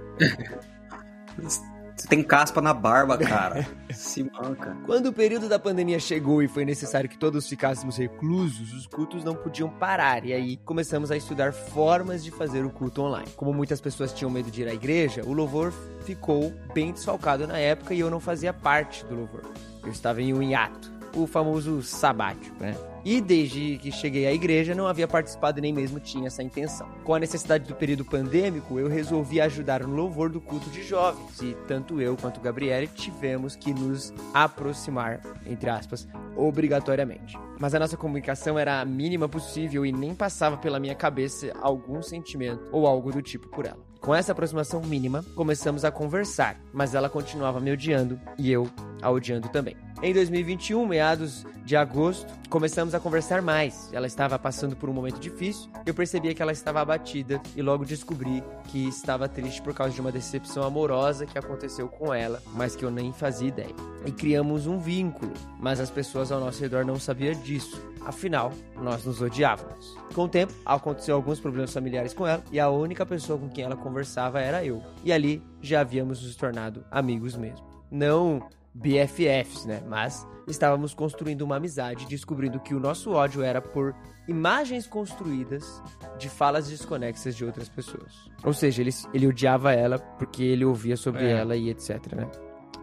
Você 1.97 2.09
tem 2.09 2.23
caspa 2.23 2.63
na 2.63 2.73
barba, 2.73 3.19
cara. 3.19 3.67
Se 3.93 4.23
manca. 4.25 4.75
Quando 4.87 5.07
o 5.09 5.13
período 5.13 5.49
da 5.51 5.59
pandemia 5.59 5.99
chegou 6.01 6.43
e 6.43 6.49
foi 6.49 6.65
necessário 6.65 7.11
que 7.11 7.19
todos 7.19 7.47
ficássemos 7.47 7.99
reclusos, 7.99 8.73
os 8.73 8.87
cultos 8.87 9.23
não 9.23 9.35
podiam 9.35 9.69
parar. 9.69 10.25
E 10.25 10.33
aí 10.33 10.57
começamos 10.59 11.11
a 11.11 11.17
estudar 11.17 11.53
formas 11.53 12.25
de 12.25 12.31
fazer 12.31 12.65
o 12.65 12.71
culto 12.71 13.03
online. 13.03 13.29
Como 13.37 13.53
muitas 13.53 13.83
pessoas 13.83 14.15
tinham 14.15 14.31
medo 14.31 14.51
de 14.51 14.63
ir 14.63 14.69
à 14.69 14.73
igreja, 14.73 15.23
o 15.27 15.35
louvor 15.35 15.75
ficou 16.05 16.55
bem 16.73 16.93
desfalcado 16.93 17.47
na 17.47 17.59
época 17.59 17.93
e 17.93 18.01
eu 18.01 18.11
não 18.11 18.19
fazia 18.21 18.53
parte 18.53 19.05
do 19.05 19.15
louvor. 19.15 19.43
Eu 19.85 19.91
estava 19.91 20.23
em 20.23 20.33
um 20.33 20.43
hiato. 20.43 20.91
O 21.15 21.27
famoso 21.27 21.83
sabático, 21.83 22.57
né? 22.61 22.77
E 23.05 23.21
desde 23.21 23.79
que 23.79 23.91
cheguei 23.91 24.27
à 24.27 24.33
igreja 24.33 24.75
não 24.75 24.87
havia 24.87 25.09
participado 25.09 25.59
e 25.59 25.63
nem 25.63 25.73
mesmo 25.73 25.99
tinha 25.99 26.27
essa 26.27 26.43
intenção. 26.43 26.87
Com 27.03 27.15
a 27.15 27.19
necessidade 27.19 27.67
do 27.67 27.75
período 27.75 28.05
pandêmico, 28.05 28.79
eu 28.79 28.89
resolvi 28.89 29.41
ajudar 29.41 29.81
no 29.81 29.95
louvor 29.95 30.29
do 30.29 30.41
culto 30.41 30.69
de 30.69 30.83
jovens 30.83 31.41
e 31.41 31.57
tanto 31.67 32.01
eu 32.01 32.17
quanto 32.17 32.41
Gabriele 32.41 32.89
tivemos 32.89 33.57
que 33.57 33.73
nos 33.73 34.13
aproximar, 34.35 35.21
entre 35.47 35.71
aspas, 35.71 36.07
obrigatoriamente. 36.37 37.39
Mas 37.59 37.75
a 37.75 37.79
nossa 37.79 37.97
comunicação 37.97 38.59
era 38.59 38.81
a 38.81 38.85
mínima 38.85 39.29
possível 39.29 39.87
e 39.87 39.93
nem 39.93 40.15
passava 40.15 40.59
pela 40.59 40.79
minha 40.79 40.95
cabeça 40.95 41.53
algum 41.63 42.03
sentimento 42.03 42.69
ou 42.71 42.87
algo 42.87 43.11
do 43.11 43.23
tipo 43.23 43.49
por 43.49 43.65
ela. 43.65 43.91
Com 44.01 44.15
essa 44.15 44.33
aproximação 44.33 44.81
mínima, 44.81 45.23
começamos 45.35 45.85
a 45.85 45.91
conversar, 45.91 46.59
mas 46.73 46.95
ela 46.95 47.11
continuava 47.11 47.61
me 47.61 47.71
odiando 47.71 48.19
e 48.39 48.51
eu 48.51 48.67
a 49.03 49.11
odiando 49.11 49.49
também. 49.51 49.77
Em 50.03 50.15
2021, 50.15 50.87
meados 50.87 51.45
de 51.63 51.77
agosto, 51.77 52.27
começamos 52.49 52.95
a 52.95 53.01
conversar 53.01 53.43
mais. 53.43 53.91
Ela 53.93 54.07
estava 54.07 54.39
passando 54.39 54.75
por 54.75 54.89
um 54.89 54.95
momento 54.95 55.21
difícil, 55.21 55.69
eu 55.85 55.93
percebia 55.93 56.35
que 56.35 56.41
ela 56.41 56.53
estava 56.53 56.81
abatida 56.81 57.39
e 57.55 57.61
logo 57.61 57.85
descobri 57.85 58.43
que 58.69 58.89
estava 58.89 59.29
triste 59.29 59.61
por 59.61 59.75
causa 59.75 59.95
de 59.95 60.01
uma 60.01 60.11
decepção 60.11 60.63
amorosa 60.63 61.27
que 61.27 61.39
aconteceu 61.39 61.87
com 61.87 62.15
ela, 62.15 62.43
mas 62.55 62.75
que 62.75 62.83
eu 62.83 62.91
nem 62.91 63.13
fazia 63.13 63.49
ideia. 63.49 63.75
E 64.07 64.11
criamos 64.11 64.67
um 64.67 64.79
vínculo, 64.79 65.35
mas 65.59 65.79
as 65.79 65.91
pessoas 65.91 66.33
ao 66.33 66.41
nosso 66.41 66.63
redor 66.63 66.83
não 66.83 66.99
sabiam 66.99 67.35
disso. 67.35 67.79
Afinal, 68.03 68.55
nós 68.81 69.05
nos 69.05 69.21
odiávamos. 69.21 69.95
Com 70.15 70.25
o 70.25 70.29
tempo, 70.29 70.55
aconteceu 70.65 71.15
alguns 71.15 71.39
problemas 71.39 71.75
familiares 71.75 72.15
com 72.15 72.27
ela 72.27 72.43
e 72.51 72.59
a 72.59 72.71
única 72.71 73.05
pessoa 73.05 73.39
com 73.39 73.51
quem 73.51 73.65
ela 73.65 73.77
conversava 73.77 74.41
era 74.41 74.65
eu. 74.65 74.83
E 75.05 75.13
ali 75.13 75.43
já 75.61 75.83
havíamos 75.83 76.23
nos 76.23 76.37
tornado 76.37 76.87
amigos 76.91 77.37
mesmo. 77.37 77.69
Não 77.91 78.49
BFFs, 78.75 79.65
né? 79.67 79.83
Mas 79.89 80.27
estávamos 80.47 80.95
construindo 80.95 81.43
uma 81.43 81.57
amizade, 81.57 82.07
descobrindo 82.07 82.61
que 82.61 82.75
o 82.75 82.81
nosso 82.81 83.11
ódio 83.13 83.43
era 83.43 83.61
por 83.61 83.95
imagens 84.29 84.87
construídas 84.87 85.83
de 86.19 86.29
falas 86.29 86.69
desconexas 86.69 87.35
de 87.37 87.45
outras 87.45 87.69
pessoas. 87.69 88.13
Ou 88.45 88.53
seja, 88.53 88.83
ele, 88.83 88.91
ele 89.13 89.27
odiava 89.27 89.73
ela 89.73 89.99
porque 89.99 90.43
ele 90.43 90.65
ouvia 90.65 90.97
sobre 90.97 91.25
É. 91.25 91.33
ela 91.33 91.57
e 91.57 91.69
etc, 91.71 92.13
né? 92.15 92.29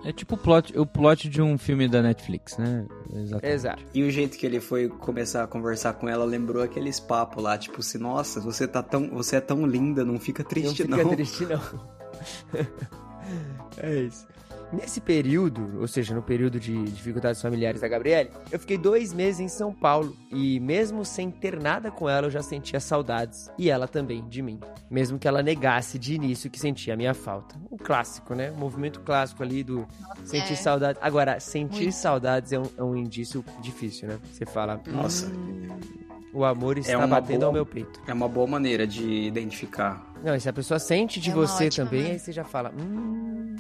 É 0.06 0.12
tipo 0.14 0.36
o 0.36 0.38
plot, 0.38 0.78
o 0.78 0.86
plot 0.86 1.28
de 1.28 1.42
um 1.42 1.58
filme 1.58 1.88
da 1.88 2.02
Netflix, 2.04 2.58
né? 2.58 2.86
Exatamente. 3.14 3.54
Exato. 3.54 3.84
E 3.94 4.04
o 4.04 4.12
jeito 4.12 4.38
que 4.38 4.46
ele 4.46 4.60
foi 4.60 4.88
começar 4.88 5.44
a 5.44 5.48
conversar 5.48 5.94
com 5.94 6.08
ela 6.08 6.24
lembrou 6.24 6.62
aqueles 6.62 7.00
papos 7.00 7.44
lá, 7.44 7.58
tipo 7.58 7.80
assim, 7.80 7.98
nossa, 7.98 8.40
você 8.40 8.68
tá 8.68 8.84
tão, 8.84 9.10
você 9.10 9.38
é 9.38 9.42
tão 9.42 9.66
linda, 9.66 10.06
não 10.06 10.20
fica 10.20 10.44
triste 10.44 10.88
não 10.88 10.98
não. 10.98 11.04
fica 11.04 11.16
triste, 11.16 11.46
não. 11.46 11.62
é 13.78 13.96
isso. 14.02 14.28
Nesse 14.72 15.00
período, 15.00 15.80
ou 15.80 15.88
seja, 15.88 16.14
no 16.14 16.22
período 16.22 16.60
de 16.60 16.84
dificuldades 16.86 17.42
familiares 17.42 17.80
da 17.80 17.88
Gabriele, 17.88 18.30
eu 18.52 18.60
fiquei 18.60 18.78
dois 18.78 19.14
meses 19.14 19.40
em 19.40 19.48
São 19.48 19.74
Paulo 19.74 20.14
e, 20.30 20.60
mesmo 20.60 21.06
sem 21.06 21.32
ter 21.32 21.58
nada 21.58 21.90
com 21.90 22.10
ela, 22.10 22.28
eu 22.28 22.32
já 22.32 22.42
sentia 22.42 22.80
saudades 22.82 23.50
e 23.58 23.70
ela 23.70 23.88
também 23.88 24.28
de 24.28 24.42
mim. 24.42 24.60
Mesmo 24.92 25.18
que 25.18 25.26
ela 25.26 25.42
negasse 25.42 25.98
de 25.98 26.16
início 26.16 26.50
que 26.50 26.60
sentia 26.60 26.96
a 26.96 26.98
minha 26.98 27.14
falta. 27.14 27.56
O 27.72 27.78
clássico, 27.78 28.36
né? 28.36 28.52
O 28.52 28.58
movimento 28.58 29.00
clássico 29.00 29.42
ali 29.42 29.64
do 29.64 29.88
sentir 30.26 30.54
é. 30.54 30.56
saudades. 30.58 31.02
Agora, 31.02 31.40
sentir 31.40 31.84
Muito. 31.84 31.96
saudades 31.96 32.52
é 32.52 32.60
um, 32.60 32.66
é 32.78 32.84
um 32.84 32.96
indício 32.96 33.46
difícil, 33.62 34.10
né? 34.10 34.20
Você 34.34 34.46
fala, 34.46 34.82
Nossa, 34.88 35.32
o 36.34 36.44
amor 36.44 36.78
está 36.78 36.98
uma 36.98 37.08
batendo 37.08 37.38
boa- 37.40 37.48
ao 37.48 37.54
meu 37.54 37.66
peito. 37.66 38.02
é 38.06 38.14
uma 38.14 38.28
boa 38.28 38.46
maneira 38.48 38.86
de 38.86 39.04
identificar. 39.24 40.06
Não, 40.22 40.36
e 40.36 40.42
se 40.42 40.50
a 40.50 40.54
pessoa 40.54 40.78
sente 40.78 41.22
de 41.22 41.30
É 41.30 41.34
você 41.34 41.70
também, 41.70 42.00
maneira. 42.00 42.14
aí 42.16 42.20
você 42.20 42.32
já 42.34 42.44
fala, 42.44 42.74
hum, 42.78 43.56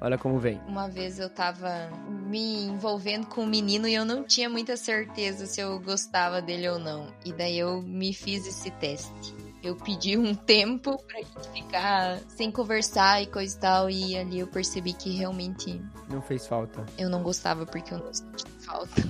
olha 0.00 0.16
como 0.18 0.38
vem. 0.38 0.60
Uma 0.66 0.88
vez 0.88 1.18
eu 1.18 1.28
tava 1.30 1.90
me 2.26 2.64
envolvendo 2.64 3.26
com 3.26 3.42
um 3.42 3.46
menino 3.46 3.86
e 3.88 3.94
eu 3.94 4.04
não 4.04 4.24
tinha 4.24 4.48
muita 4.48 4.76
certeza 4.76 5.46
se 5.46 5.60
eu 5.60 5.78
gostava 5.80 6.40
dele 6.42 6.68
ou 6.68 6.78
não. 6.78 7.08
E 7.24 7.32
daí 7.32 7.58
eu 7.58 7.82
me 7.82 8.12
fiz 8.12 8.46
esse 8.46 8.70
teste. 8.72 9.34
Eu 9.62 9.74
pedi 9.74 10.16
um 10.16 10.34
tempo 10.36 10.96
pra 11.04 11.16
gente 11.18 11.48
ficar 11.52 12.18
sem 12.28 12.50
conversar 12.50 13.20
e 13.22 13.26
coisa 13.26 13.56
e 13.56 13.60
tal. 13.60 13.90
E 13.90 14.16
ali 14.16 14.38
eu 14.38 14.46
percebi 14.46 14.92
que 14.92 15.10
realmente 15.16 15.82
Não 16.08 16.22
fez 16.22 16.46
falta. 16.46 16.86
eu 16.96 17.10
não 17.10 17.22
gostava 17.22 17.66
porque 17.66 17.92
eu 17.92 17.98
não 17.98 18.14
sentia 18.14 18.46
falta. 18.60 19.02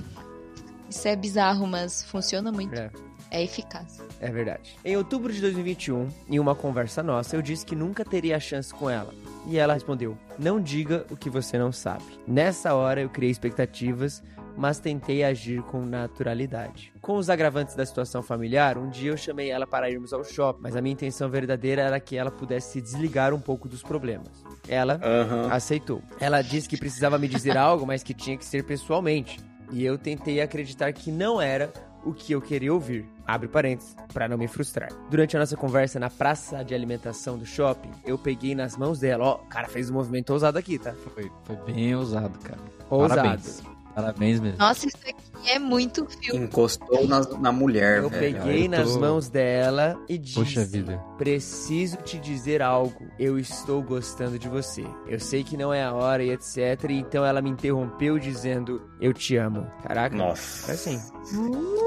Isso 0.89 1.07
é 1.07 1.15
bizarro, 1.15 1.67
mas 1.67 2.03
funciona 2.03 2.51
muito. 2.51 2.73
É. 2.73 2.89
É 3.31 3.43
eficaz. 3.43 3.99
É 4.19 4.31
verdade. 4.31 4.75
Em 4.83 4.97
outubro 4.97 5.31
de 5.31 5.39
2021, 5.39 6.09
em 6.27 6.39
uma 6.39 6.55
conversa 6.55 7.03
nossa, 7.03 7.35
eu 7.35 7.43
disse 7.43 7.63
que 7.63 7.75
nunca 7.75 8.03
teria 8.03 8.39
chance 8.39 8.73
com 8.73 8.89
ela. 8.89 9.13
E 9.49 9.57
ela 9.57 9.73
respondeu: 9.73 10.15
Não 10.37 10.61
diga 10.61 11.05
o 11.09 11.17
que 11.17 11.29
você 11.29 11.57
não 11.57 11.71
sabe. 11.71 12.03
Nessa 12.27 12.75
hora 12.75 13.01
eu 13.01 13.09
criei 13.09 13.31
expectativas, 13.31 14.21
mas 14.55 14.79
tentei 14.79 15.23
agir 15.23 15.63
com 15.63 15.83
naturalidade. 15.83 16.93
Com 17.01 17.15
os 17.17 17.29
agravantes 17.31 17.75
da 17.75 17.83
situação 17.85 18.21
familiar, 18.21 18.77
um 18.77 18.89
dia 18.89 19.09
eu 19.09 19.17
chamei 19.17 19.49
ela 19.49 19.65
para 19.65 19.89
irmos 19.89 20.13
ao 20.13 20.23
shopping, 20.23 20.61
mas 20.61 20.75
a 20.75 20.81
minha 20.81 20.93
intenção 20.93 21.29
verdadeira 21.29 21.81
era 21.81 21.99
que 21.99 22.15
ela 22.15 22.29
pudesse 22.29 22.73
se 22.73 22.81
desligar 22.81 23.33
um 23.33 23.39
pouco 23.39 23.67
dos 23.67 23.81
problemas. 23.81 24.45
Ela 24.67 24.99
Aham. 25.03 25.47
aceitou. 25.51 26.03
Ela 26.19 26.41
disse 26.43 26.69
que 26.69 26.77
precisava 26.77 27.17
me 27.17 27.27
dizer 27.27 27.57
algo, 27.57 27.87
mas 27.87 28.03
que 28.03 28.13
tinha 28.13 28.37
que 28.37 28.45
ser 28.45 28.63
pessoalmente. 28.63 29.39
E 29.71 29.83
eu 29.83 29.97
tentei 29.97 30.41
acreditar 30.41 30.93
que 30.93 31.11
não 31.11 31.41
era 31.41 31.71
o 32.05 32.13
que 32.13 32.33
eu 32.33 32.41
queria 32.41 32.73
ouvir. 32.73 33.05
Abre 33.29 33.47
parênteses, 33.47 33.95
para 34.11 34.27
não 34.27 34.39
me 34.39 34.47
frustrar. 34.47 34.89
Durante 35.07 35.37
a 35.37 35.39
nossa 35.39 35.55
conversa 35.55 35.99
na 35.99 36.09
praça 36.09 36.63
de 36.63 36.73
alimentação 36.73 37.37
do 37.37 37.45
shopping, 37.45 37.91
eu 38.03 38.17
peguei 38.17 38.55
nas 38.55 38.75
mãos 38.75 38.99
dela. 38.99 39.23
Ó, 39.23 39.35
o 39.35 39.45
cara 39.45 39.67
fez 39.67 39.87
um 39.87 39.93
movimento 39.93 40.31
ousado 40.31 40.57
aqui, 40.57 40.79
tá? 40.79 40.93
Foi, 41.13 41.31
foi 41.43 41.55
bem 41.71 41.93
ousado, 41.93 42.39
cara. 42.39 42.59
Ousado. 42.89 43.21
Parabéns. 43.21 43.61
Parabéns 44.01 44.39
mesmo. 44.39 44.57
Nossa, 44.57 44.87
isso 44.87 44.97
aqui 45.03 45.51
é 45.51 45.57
muito 45.59 46.05
filme. 46.05 46.45
Encostou 46.45 47.07
na, 47.07 47.19
na 47.39 47.51
mulher, 47.51 47.99
Eu 48.03 48.09
velho. 48.09 48.37
peguei 48.41 48.65
eu 48.65 48.71
tô- 48.71 48.77
nas 48.77 48.95
mãos 48.97 49.29
dela 49.29 49.97
e 50.07 50.17
disse: 50.17 50.35
Poxa 50.35 50.65
vida. 50.65 50.97
Preciso 51.17 51.97
te 51.97 52.17
dizer 52.19 52.61
algo. 52.61 53.07
Eu 53.17 53.37
estou 53.39 53.81
gostando 53.81 54.37
de 54.37 54.47
você. 54.49 54.83
Eu 55.07 55.19
sei 55.19 55.43
que 55.43 55.55
não 55.57 55.73
é 55.73 55.83
a 55.83 55.93
hora 55.93 56.23
e 56.23 56.29
etc. 56.31 56.57
Então 56.89 57.25
ela 57.25 57.41
me 57.41 57.49
interrompeu 57.49 58.19
dizendo: 58.19 58.81
Eu 58.99 59.13
te 59.13 59.35
amo. 59.37 59.65
Caraca. 59.83 60.15
Nossa. 60.15 60.71
É 60.71 60.75
assim. 60.75 60.99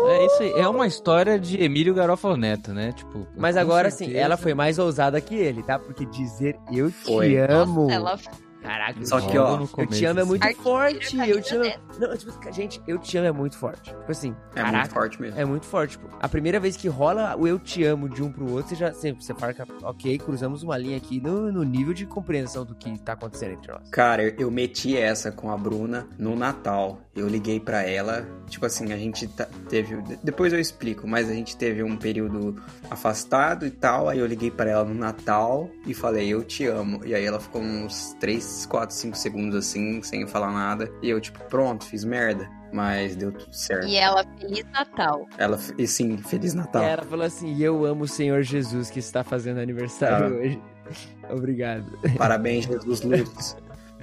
É 0.08 0.26
isso 0.26 0.42
aí. 0.42 0.52
É 0.52 0.68
uma 0.68 0.86
história 0.86 1.38
de 1.38 1.62
Emílio 1.62 1.94
Garofalo 1.94 2.36
Neto, 2.36 2.72
né? 2.72 2.92
Tipo. 2.92 3.26
Mas 3.36 3.56
agora 3.56 3.90
sim, 3.90 3.98
certeza- 4.06 4.18
ela 4.20 4.36
foi 4.36 4.54
mais 4.54 4.78
ousada 4.78 5.20
que 5.20 5.34
ele, 5.34 5.62
tá? 5.62 5.78
Porque 5.78 6.04
dizer 6.06 6.56
eu 6.72 6.90
Foi. 6.90 7.30
te 7.30 7.36
amo. 7.36 7.82
Nossa, 7.82 7.94
ela 7.94 8.18
Caraca, 8.62 9.04
Só 9.04 9.20
que, 9.20 9.36
ó, 9.36 9.66
Eu 9.76 9.86
te 9.86 10.04
amo 10.04 10.20
é 10.20 10.24
muito 10.24 10.44
assim. 10.44 10.54
forte. 10.54 11.18
Eu 11.18 11.42
te 11.42 11.54
amo. 11.56 11.64
Não, 11.98 12.16
tipo, 12.16 12.52
gente, 12.52 12.80
eu 12.86 12.98
te 12.98 13.18
amo 13.18 13.26
é 13.28 13.32
muito 13.32 13.56
forte. 13.58 13.90
Tipo 13.90 14.10
assim, 14.12 14.36
É 14.52 14.56
caraca. 14.62 14.78
muito 14.78 14.90
forte 14.92 15.20
mesmo. 15.20 15.40
É 15.40 15.44
muito 15.44 15.66
forte, 15.66 15.98
tipo. 15.98 16.08
A 16.20 16.28
primeira 16.28 16.60
vez 16.60 16.76
que 16.76 16.88
rola 16.88 17.36
o 17.36 17.46
eu 17.46 17.58
te 17.58 17.84
amo 17.84 18.08
de 18.08 18.22
um 18.22 18.30
pro 18.30 18.50
outro, 18.50 18.68
você 18.68 18.74
já 18.76 18.92
sempre 18.92 19.24
você 19.24 19.34
fala, 19.34 19.52
que, 19.52 19.62
ok, 19.82 20.18
cruzamos 20.18 20.62
uma 20.62 20.78
linha 20.78 20.96
aqui 20.96 21.20
no, 21.20 21.50
no 21.50 21.62
nível 21.64 21.92
de 21.92 22.06
compreensão 22.06 22.64
do 22.64 22.74
que 22.74 22.96
tá 23.00 23.14
acontecendo 23.14 23.52
entre 23.54 23.72
nós. 23.72 23.88
Cara, 23.90 24.22
eu 24.40 24.50
meti 24.50 24.96
essa 24.96 25.32
com 25.32 25.50
a 25.50 25.56
Bruna 25.56 26.06
no 26.18 26.36
Natal. 26.36 27.00
Eu 27.14 27.28
liguei 27.28 27.58
pra 27.60 27.82
ela, 27.82 28.26
tipo 28.52 28.66
assim, 28.66 28.92
a 28.92 28.96
gente 28.98 29.26
tá- 29.28 29.48
teve, 29.68 29.96
depois 30.22 30.52
eu 30.52 30.60
explico, 30.60 31.08
mas 31.08 31.28
a 31.30 31.32
gente 31.32 31.56
teve 31.56 31.82
um 31.82 31.96
período 31.96 32.62
afastado 32.90 33.64
e 33.66 33.70
tal, 33.70 34.08
aí 34.10 34.18
eu 34.18 34.26
liguei 34.26 34.50
pra 34.50 34.70
ela 34.70 34.84
no 34.84 34.94
Natal 34.94 35.70
e 35.86 35.94
falei, 35.94 36.28
eu 36.28 36.44
te 36.44 36.66
amo. 36.66 37.00
E 37.04 37.14
aí 37.14 37.24
ela 37.24 37.40
ficou 37.40 37.62
uns 37.62 38.14
3, 38.20 38.66
4, 38.66 38.94
5 38.94 39.16
segundos 39.16 39.56
assim, 39.56 40.02
sem 40.02 40.26
falar 40.26 40.52
nada. 40.52 40.90
E 41.02 41.08
eu, 41.08 41.18
tipo, 41.20 41.38
pronto, 41.48 41.84
fiz 41.86 42.04
merda. 42.04 42.46
Mas 42.72 43.16
deu 43.16 43.32
tudo 43.32 43.52
certo. 43.54 43.86
E 43.86 43.96
ela, 43.96 44.24
Feliz 44.38 44.64
Natal. 44.72 45.26
Ela, 45.36 45.58
e 45.76 45.86
sim, 45.86 46.16
Feliz 46.18 46.54
Natal. 46.54 46.82
E 46.82 46.86
ela 46.86 47.02
falou 47.02 47.26
assim: 47.26 47.58
Eu 47.60 47.84
amo 47.84 48.04
o 48.04 48.08
Senhor 48.08 48.42
Jesus 48.42 48.90
que 48.90 48.98
está 48.98 49.22
fazendo 49.22 49.60
aniversário 49.60 50.26
Ah. 50.26 50.38
hoje. 50.40 50.62
Obrigado. 51.30 51.84
Parabéns, 52.16 52.64
Jesus 52.64 53.02
Luz. 53.02 53.56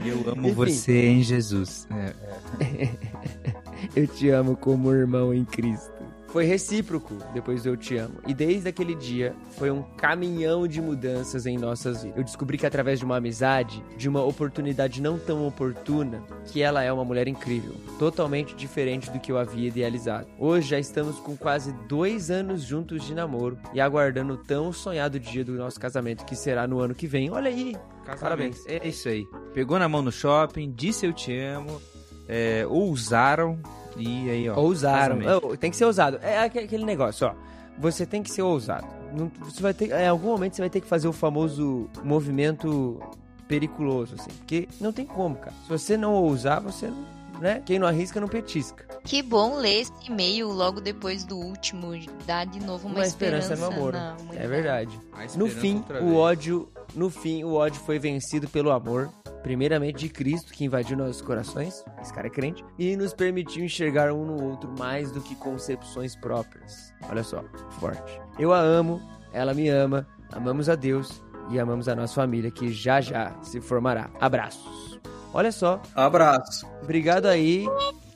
Eu 0.05 0.31
amo 0.31 0.47
Enfim. 0.47 0.53
você 0.53 1.07
em 1.07 1.21
Jesus. 1.23 1.87
É, 1.91 2.13
Eu 3.95 4.07
te 4.07 4.29
amo 4.29 4.55
como 4.55 4.93
irmão 4.93 5.33
em 5.33 5.45
Cristo. 5.45 5.99
Foi 6.29 6.45
recíproco 6.45 7.15
depois 7.33 7.63
do 7.63 7.69
Eu 7.69 7.77
Te 7.77 7.97
Amo. 7.97 8.19
E 8.27 8.35
desde 8.35 8.69
aquele 8.69 8.93
dia, 8.93 9.35
foi 9.57 9.71
um 9.71 9.81
caminhão 9.81 10.67
de 10.67 10.79
mudanças 10.79 11.47
em 11.47 11.57
nossas 11.57 12.03
vidas. 12.03 12.17
Eu 12.17 12.23
descobri 12.23 12.55
que 12.55 12.67
através 12.67 12.99
de 12.99 13.05
uma 13.05 13.17
amizade, 13.17 13.83
de 13.97 14.07
uma 14.07 14.23
oportunidade 14.23 15.01
não 15.01 15.17
tão 15.17 15.47
oportuna, 15.47 16.21
que 16.45 16.61
ela 16.61 16.83
é 16.83 16.93
uma 16.93 17.03
mulher 17.03 17.27
incrível. 17.27 17.73
Totalmente 17.97 18.55
diferente 18.55 19.09
do 19.09 19.19
que 19.19 19.31
eu 19.31 19.39
havia 19.39 19.69
idealizado. 19.69 20.27
Hoje 20.37 20.69
já 20.69 20.79
estamos 20.79 21.17
com 21.17 21.35
quase 21.35 21.73
dois 21.87 22.29
anos 22.29 22.61
juntos 22.61 23.03
de 23.03 23.15
namoro 23.15 23.57
e 23.73 23.81
aguardando 23.81 24.33
o 24.33 24.37
tão 24.37 24.71
sonhado 24.71 25.19
dia 25.19 25.43
do 25.43 25.53
nosso 25.53 25.79
casamento, 25.79 26.25
que 26.25 26.35
será 26.35 26.67
no 26.67 26.79
ano 26.79 26.93
que 26.93 27.07
vem. 27.07 27.31
Olha 27.31 27.49
aí! 27.49 27.75
Parabéns. 28.19 28.63
É 28.67 28.87
isso 28.87 29.09
aí. 29.09 29.27
Pegou 29.53 29.79
na 29.79 29.89
mão 29.89 30.03
no 30.03 30.11
shopping, 30.11 30.71
disse 30.71 31.05
eu 31.05 31.13
te 31.13 31.35
amo, 31.35 31.81
é, 32.29 32.65
ousaram 32.67 33.59
e 33.97 34.29
aí, 34.29 34.49
ó. 34.49 34.57
Ousaram. 34.57 35.17
Oh, 35.43 35.57
tem 35.57 35.69
que 35.71 35.75
ser 35.75 35.85
ousado. 35.85 36.19
É 36.21 36.39
aque- 36.39 36.59
aquele 36.59 36.85
negócio, 36.85 37.27
ó. 37.27 37.33
Você 37.77 38.05
tem 38.05 38.21
que 38.23 38.31
ser 38.31 38.43
ousado. 38.43 38.85
Não- 39.13 39.31
Você 39.39 39.61
vai 39.61 39.73
ter, 39.73 39.89
em 39.91 40.07
algum 40.07 40.27
momento 40.27 40.55
você 40.55 40.61
vai 40.61 40.69
ter 40.69 40.79
que 40.81 40.87
fazer 40.87 41.07
o 41.07 41.13
famoso 41.13 41.89
movimento 42.03 43.01
periculoso, 43.47 44.15
assim. 44.19 44.29
Porque 44.37 44.69
não 44.79 44.93
tem 44.93 45.05
como, 45.05 45.35
cara. 45.35 45.53
Se 45.63 45.69
você 45.69 45.97
não 45.97 46.13
ousar, 46.13 46.61
você 46.61 46.87
não. 46.87 47.19
Né? 47.39 47.61
Quem 47.65 47.79
não 47.79 47.87
arrisca 47.87 48.19
não 48.19 48.27
petisca. 48.27 48.83
Que 49.05 49.21
bom 49.23 49.55
ler 49.55 49.79
esse 49.81 49.91
e-mail 50.09 50.49
logo 50.49 50.81
depois 50.81 51.23
do 51.23 51.37
último. 51.37 51.91
Dá 52.27 52.43
de 52.43 52.59
novo 52.59 52.85
uma, 52.85 52.97
Uma 52.97 53.05
esperança 53.05 53.55
no 53.55 53.65
amor. 53.67 53.93
na 53.93 54.17
É 54.35 54.45
verdade. 54.45 54.99
No 55.37 55.47
esperança 55.47 55.59
fim, 55.61 55.83
o 56.03 56.15
ódio, 56.17 56.67
no 56.93 57.09
fim, 57.09 57.45
o 57.45 57.53
ódio 57.53 57.79
foi 57.85 57.97
vencido 57.97 58.49
pelo 58.49 58.71
amor, 58.71 59.09
primeiramente 59.43 59.99
de 59.99 60.09
Cristo, 60.09 60.53
que 60.53 60.65
invadiu 60.65 60.97
nossos 60.97 61.21
corações, 61.21 61.83
esse 62.01 62.13
cara 62.13 62.27
é 62.27 62.29
crente, 62.29 62.63
e 62.77 62.95
nos 62.97 63.13
permitiu 63.13 63.63
enxergar 63.63 64.11
um 64.13 64.25
no 64.25 64.43
outro 64.43 64.69
mais 64.77 65.11
do 65.11 65.21
que 65.21 65.35
concepções 65.35 66.15
próprias. 66.15 66.93
Olha 67.09 67.23
só, 67.23 67.43
forte. 67.79 68.19
Eu 68.37 68.53
a 68.53 68.59
amo, 68.59 69.01
ela 69.33 69.53
me 69.53 69.69
ama, 69.69 70.07
amamos 70.31 70.69
a 70.69 70.75
Deus 70.75 71.21
e 71.49 71.59
amamos 71.59 71.87
a 71.87 71.95
nossa 71.95 72.13
família, 72.15 72.51
que 72.51 72.71
já 72.71 73.01
já 73.01 73.33
se 73.41 73.59
formará. 73.61 74.09
Abraços. 74.19 74.99
Olha 75.33 75.51
só, 75.51 75.81
Abraço. 75.95 76.67
obrigado 76.81 77.27
aí, 77.27 77.65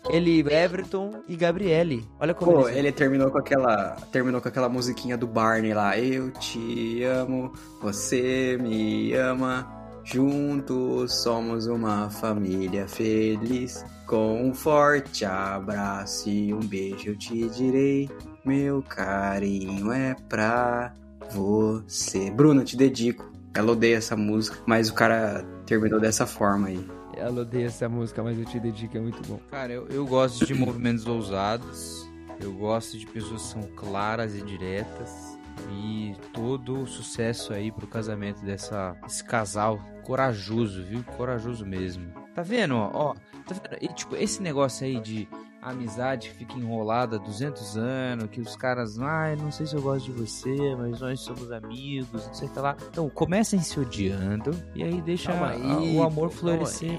Eli 0.10 0.40
Everton 0.52 1.12
e 1.30 1.36
Gabriele. 1.36 2.06
Olha 2.20 2.34
como 2.34 2.52
Pô, 2.54 2.62
eles- 2.68 2.76
ele 2.78 2.92
terminou 2.92 3.30
com 3.32 3.38
aquela. 3.38 3.96
Terminou 4.12 4.42
com 4.42 4.48
aquela 4.50 4.68
musiquinha 4.68 5.16
do 5.18 5.26
Barney 5.28 5.74
lá. 5.74 5.98
Eu 5.98 6.32
te 6.32 7.04
amo, 7.04 7.54
você 7.82 8.58
me 8.60 9.14
ama. 9.14 9.83
Juntos 10.04 11.16
somos 11.22 11.68
uma 11.68 12.10
família 12.10 12.88
feliz. 12.88 13.86
Com 14.06 14.50
um 14.50 14.54
forte 14.54 15.24
abraço 15.26 16.30
e 16.30 16.54
um 16.54 16.60
beijo 16.60 17.10
eu 17.10 17.18
te 17.18 17.50
direi. 17.50 18.10
Meu 18.44 18.84
carinho 18.84 19.92
é 19.92 20.16
pra 20.28 20.94
você. 21.32 22.30
Bruno, 22.30 22.62
eu 22.62 22.66
te 22.66 22.76
dedico. 22.76 23.32
Ela 23.54 23.72
odeia 23.72 23.98
essa 23.98 24.16
música, 24.18 24.58
mas 24.66 24.90
o 24.90 24.94
cara 24.94 25.46
terminou 25.66 26.00
dessa 26.00 26.26
forma 26.26 26.68
aí. 26.68 26.86
Ela 27.16 27.42
odeia 27.42 27.68
essa 27.68 27.88
música, 27.88 28.22
mas 28.24 28.38
eu 28.38 28.46
te 28.46 28.60
dedico, 28.60 28.98
é 28.98 29.00
muito 29.00 29.22
bom. 29.28 29.40
Cara, 29.52 29.72
eu, 29.72 29.88
eu 29.88 30.06
gosto 30.06 30.46
de 30.46 30.54
movimentos 30.54 31.06
ousados. 31.06 32.10
Eu 32.40 32.52
gosto 32.52 32.98
de 32.98 33.06
pessoas 33.06 33.44
que 33.44 33.48
são 33.50 33.62
claras 33.76 34.36
e 34.36 34.42
diretas. 34.42 35.33
E 35.72 36.16
todo 36.34 36.82
o 36.82 36.88
sucesso 36.88 37.54
aí 37.54 37.72
pro 37.72 37.88
casamento 37.88 38.44
dessa, 38.44 38.96
desse 39.04 39.24
casal 39.24 39.80
corajoso, 40.04 40.84
viu? 40.84 41.04
Corajoso 41.18 41.66
mesmo. 41.66 42.12
Tá 42.36 42.42
vendo, 42.42 42.76
ó? 42.76 42.90
ó 42.94 43.14
tá 43.46 43.56
vendo? 43.56 43.78
E, 43.82 43.88
tipo, 43.94 44.16
esse 44.16 44.42
negócio 44.42 44.86
aí 44.86 45.00
de 45.00 45.28
amizade 45.62 46.30
que 46.30 46.36
fica 46.36 46.56
enrolada 46.58 47.16
há 47.16 47.20
200 47.20 47.78
anos, 47.78 48.30
que 48.30 48.42
os 48.42 48.54
caras, 48.56 49.00
ai, 49.00 49.38
não 49.38 49.50
sei 49.50 49.66
se 49.66 49.74
eu 49.74 49.82
gosto 49.82 50.12
de 50.12 50.12
você, 50.12 50.76
mas 50.76 51.00
nós 51.00 51.22
somos 51.22 51.50
amigos, 51.54 52.28
não 52.28 52.34
sei 52.34 52.50
o 52.50 52.52
que 52.52 52.60
lá. 52.60 52.76
Então, 52.90 53.10
comecem 53.10 53.60
se 53.62 53.80
odiando 53.80 54.52
e 54.76 54.84
aí 54.84 55.02
deixa 55.02 55.32
a- 55.32 55.50
aí, 55.52 55.96
o 55.96 56.04
amor 56.04 56.30
pô, 56.30 56.36
florescer. 56.36 56.92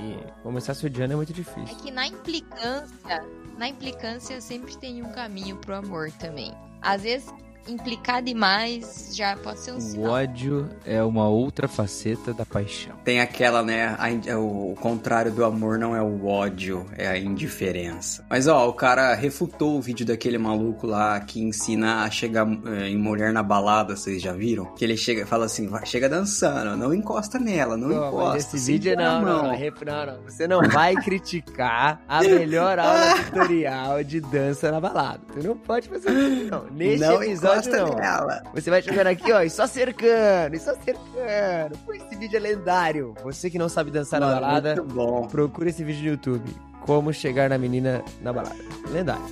Começar 0.42 0.72
se 0.72 0.86
odiando 0.86 1.12
é 1.12 1.16
muito 1.16 1.32
É 1.32 1.34
difícil. 1.34 1.76
que 1.76 1.90
na 1.90 2.06
implicância, 2.06 3.22
na 3.58 3.68
implicância 3.68 4.40
sempre 4.40 4.74
tem 4.78 5.02
um 5.04 5.12
caminho 5.12 5.56
pro 5.56 5.74
amor 5.76 6.10
também. 6.12 6.54
Às 6.80 7.02
vezes, 7.02 7.28
implicar 7.68 8.22
demais 8.22 9.10
já 9.14 9.36
pode 9.36 9.60
ser 9.60 9.72
um 9.72 9.76
O 9.76 9.80
sinal. 9.80 10.12
ódio 10.12 10.68
é 10.84 11.02
uma 11.02 11.28
outra 11.28 11.66
faceta 11.68 12.32
da 12.34 12.44
paixão. 12.44 12.94
Tem 13.04 13.20
aquela, 13.20 13.62
né? 13.62 13.94
a 13.98 14.10
in- 14.10 14.22
o 14.34 14.74
contrário 14.80 15.32
do 15.32 15.44
amor 15.44 15.78
não 15.78 15.94
é 15.96 16.02
o 16.02 16.26
ódio, 16.26 16.86
é 16.96 17.06
a 17.08 17.18
indiferença. 17.18 18.24
Mas 18.28 18.46
ó, 18.46 18.68
o 18.68 18.72
cara 18.72 19.14
refutou 19.14 19.76
o 19.78 19.80
vídeo 19.80 20.04
daquele 20.06 20.38
maluco 20.38 20.86
lá 20.86 21.18
que 21.20 21.40
ensina 21.40 22.04
a 22.04 22.10
chegar 22.10 22.46
eh, 22.66 22.88
em 22.88 22.98
mulher 22.98 23.32
na 23.32 23.42
balada, 23.42 23.96
vocês 23.96 24.20
já 24.20 24.32
viram? 24.32 24.66
Que 24.74 24.84
ele 24.84 24.96
chega 24.96 25.22
e 25.22 25.26
fala 25.26 25.46
assim: 25.46 25.68
vai, 25.68 25.86
chega 25.86 26.08
dançando, 26.08 26.76
não 26.76 26.92
encosta 26.92 27.38
nela, 27.38 27.76
não, 27.76 27.88
Não, 27.88 28.00
mas 28.00 28.12
encosta. 28.12 28.56
esse 28.56 28.72
vídeo 28.72 28.96
não, 28.96 29.04
não, 29.20 29.20
não, 29.20 29.42
não, 29.52 30.06
não. 30.06 30.22
Você 30.24 30.46
não 30.46 30.68
vai 30.68 30.94
criticar 30.96 32.00
a 32.08 32.20
melhor 32.22 32.78
aula 32.78 33.14
tutorial 33.24 34.04
de 34.04 34.20
dança 34.20 34.70
na 34.70 34.80
balada. 34.80 35.20
Você 35.34 35.46
não 35.48 35.56
pode 35.56 35.88
fazer 35.88 36.10
isso, 36.10 36.50
não. 36.50 36.64
Neste 36.74 36.98
não 37.06 37.22
episódio, 37.22 37.53
não. 37.62 37.94
nela. 37.94 38.42
Você 38.54 38.70
vai 38.70 38.82
chegando 38.82 39.06
aqui, 39.08 39.32
ó, 39.32 39.42
e 39.42 39.50
só 39.50 39.66
cercando, 39.66 40.54
e 40.56 40.58
só 40.58 40.74
cercando. 40.74 41.78
Pô, 41.84 41.92
esse 41.94 42.14
vídeo 42.16 42.36
é 42.36 42.40
lendário. 42.40 43.14
Você 43.22 43.50
que 43.50 43.58
não 43.58 43.68
sabe 43.68 43.90
dançar 43.90 44.20
na 44.20 44.26
Mano, 44.26 44.40
balada, 44.40 44.76
Muito 44.76 44.94
bom. 44.94 45.26
procura 45.28 45.68
esse 45.70 45.82
vídeo 45.84 46.02
no 46.04 46.08
YouTube. 46.10 46.50
Como 46.80 47.12
chegar 47.12 47.48
na 47.48 47.56
menina 47.58 48.02
na 48.20 48.32
balada. 48.32 48.56
Lendário. 48.90 49.22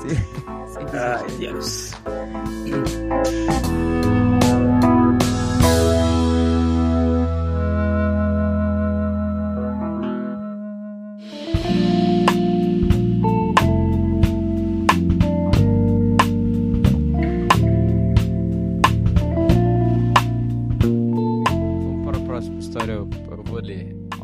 Sim- 0.00 0.86
Ai, 0.92 1.30
Deus. 1.38 1.92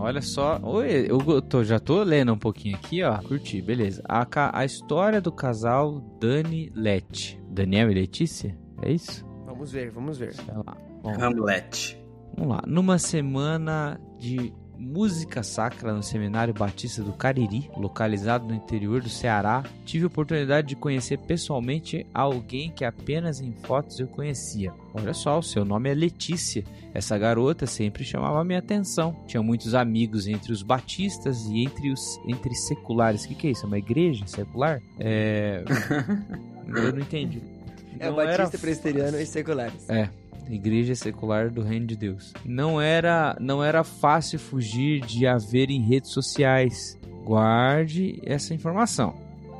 Olha 0.07 0.23
só, 0.23 0.61
oi, 0.63 1.07
eu 1.09 1.43
tô- 1.43 1.65
já 1.65 1.79
tô 1.81 2.03
lendo 2.03 2.33
um 2.33 2.39
pouquinho 2.39 2.77
aqui, 2.77 3.03
ó. 3.03 3.19
Curti, 3.19 3.61
beleza. 3.61 4.03
A, 4.09 4.27
a 4.53 4.65
história 4.65 5.21
do 5.21 5.33
casal 5.33 6.01
Dani 6.21 6.71
Lete. 6.75 7.41
Daniel 7.51 7.91
e 7.91 7.95
Letícia? 7.95 8.57
É 8.83 8.93
isso? 8.93 9.27
Vamos 9.45 9.73
ver, 9.73 9.91
vamos 9.91 10.17
ver. 10.19 10.33
Sei 10.35 10.45
lá. 10.55 10.77
Hamlet. 11.21 11.99
Vamos 12.37 12.55
lá. 12.55 12.63
Numa 12.67 12.99
semana 12.99 14.01
de 14.19 14.53
música 14.79 15.43
sacra 15.43 15.93
no 15.93 16.03
Seminário 16.03 16.55
Batista 16.55 17.03
do 17.03 17.12
Cariri, 17.12 17.70
localizado 17.77 18.47
no 18.47 18.55
interior 18.55 19.01
do 19.01 19.09
Ceará, 19.09 19.64
tive 19.85 20.05
a 20.05 20.09
oportunidade 20.09 20.68
de 20.68 20.77
conhecer 20.77 21.18
pessoalmente 21.18 22.07
alguém 22.12 22.70
que 22.70 22.85
apenas 22.85 23.41
em 23.41 23.53
fotos 23.53 23.99
eu 24.01 24.07
conhecia. 24.07 24.72
Olha 24.95 25.12
só, 25.12 25.39
o 25.39 25.43
seu 25.43 25.64
nome 25.64 25.91
é 25.91 25.95
Letícia. 25.95 26.64
Essa 26.95 27.18
garota 27.18 27.66
sempre 27.66 28.05
chamava 28.05 28.41
a 28.41 28.45
minha 28.45 28.59
atenção. 28.59 29.14
Tinha 29.27 29.43
muitos 29.43 29.74
amigos 29.74 30.27
entre 30.27 30.53
os 30.53 30.62
batistas 30.62 31.47
e 31.47 31.62
entre 31.62 31.91
os 31.91 32.18
entre 32.27 32.55
seculares. 32.55 33.24
O 33.24 33.29
que, 33.29 33.35
que 33.35 33.47
é 33.49 33.51
isso? 33.51 33.64
É 33.64 33.66
uma 33.66 33.79
igreja 33.79 34.27
secular? 34.27 34.81
É. 34.99 35.62
eu 36.66 36.93
não 36.93 37.01
entendi. 37.01 37.43
É 37.99 38.09
Não 38.09 38.16
batista, 38.16 38.43
era 38.43 38.51
presbiteriano 38.51 39.18
e 39.18 39.27
seculares. 39.27 39.89
é, 39.89 40.09
Igreja 40.49 40.95
Secular 40.95 41.51
do 41.51 41.63
Reino 41.63 41.87
de 41.87 41.97
Deus. 41.97 42.33
Não 42.45 42.81
era, 42.81 43.37
não 43.41 43.63
era 43.63 43.83
fácil 43.83 44.39
fugir 44.39 45.01
de 45.01 45.27
haver 45.27 45.71
em 45.71 45.81
redes 45.81 46.11
sociais. 46.11 46.99
Guarde 47.25 48.21
essa 48.25 48.55
informação, 48.55 49.15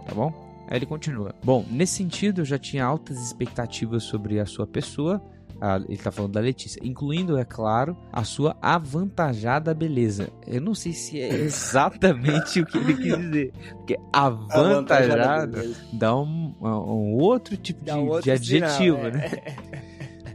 tá 0.07 0.14
bom? 0.14 0.32
Aí 0.68 0.78
ele 0.78 0.87
continua. 0.87 1.34
Bom, 1.45 1.64
nesse 1.70 1.95
sentido, 1.95 2.41
eu 2.41 2.45
já 2.45 2.59
tinha 2.59 2.84
altas 2.84 3.18
expectativas 3.18 4.03
sobre 4.03 4.41
a 4.41 4.47
sua 4.47 4.66
pessoa. 4.66 5.22
Ah, 5.61 5.80
ele 5.89 5.97
tá 5.97 6.11
falando 6.12 6.32
da 6.32 6.41
Letícia, 6.41 6.78
incluindo, 6.84 7.39
é 7.39 7.45
claro, 7.45 7.97
a 8.12 8.24
sua 8.24 8.55
avantajada 8.61 9.72
beleza. 9.72 10.28
Eu 10.47 10.61
não 10.61 10.74
sei 10.74 10.93
se 10.93 11.18
é 11.18 11.34
exatamente 11.34 12.61
o 12.61 12.66
que 12.66 12.76
ele 12.76 12.95
quis 12.95 13.18
dizer. 13.18 13.53
Porque 13.70 13.99
avantajada 14.12 15.70
dá 15.93 16.14
um, 16.14 16.55
um 16.61 17.16
outro 17.16 17.57
tipo 17.57 17.82
de, 17.82 17.91
um 17.93 18.05
de 18.05 18.11
outro 18.11 18.32
adjetivo, 18.32 18.99
sinal, 18.99 19.07
é. 19.07 19.11
né? 19.12 19.30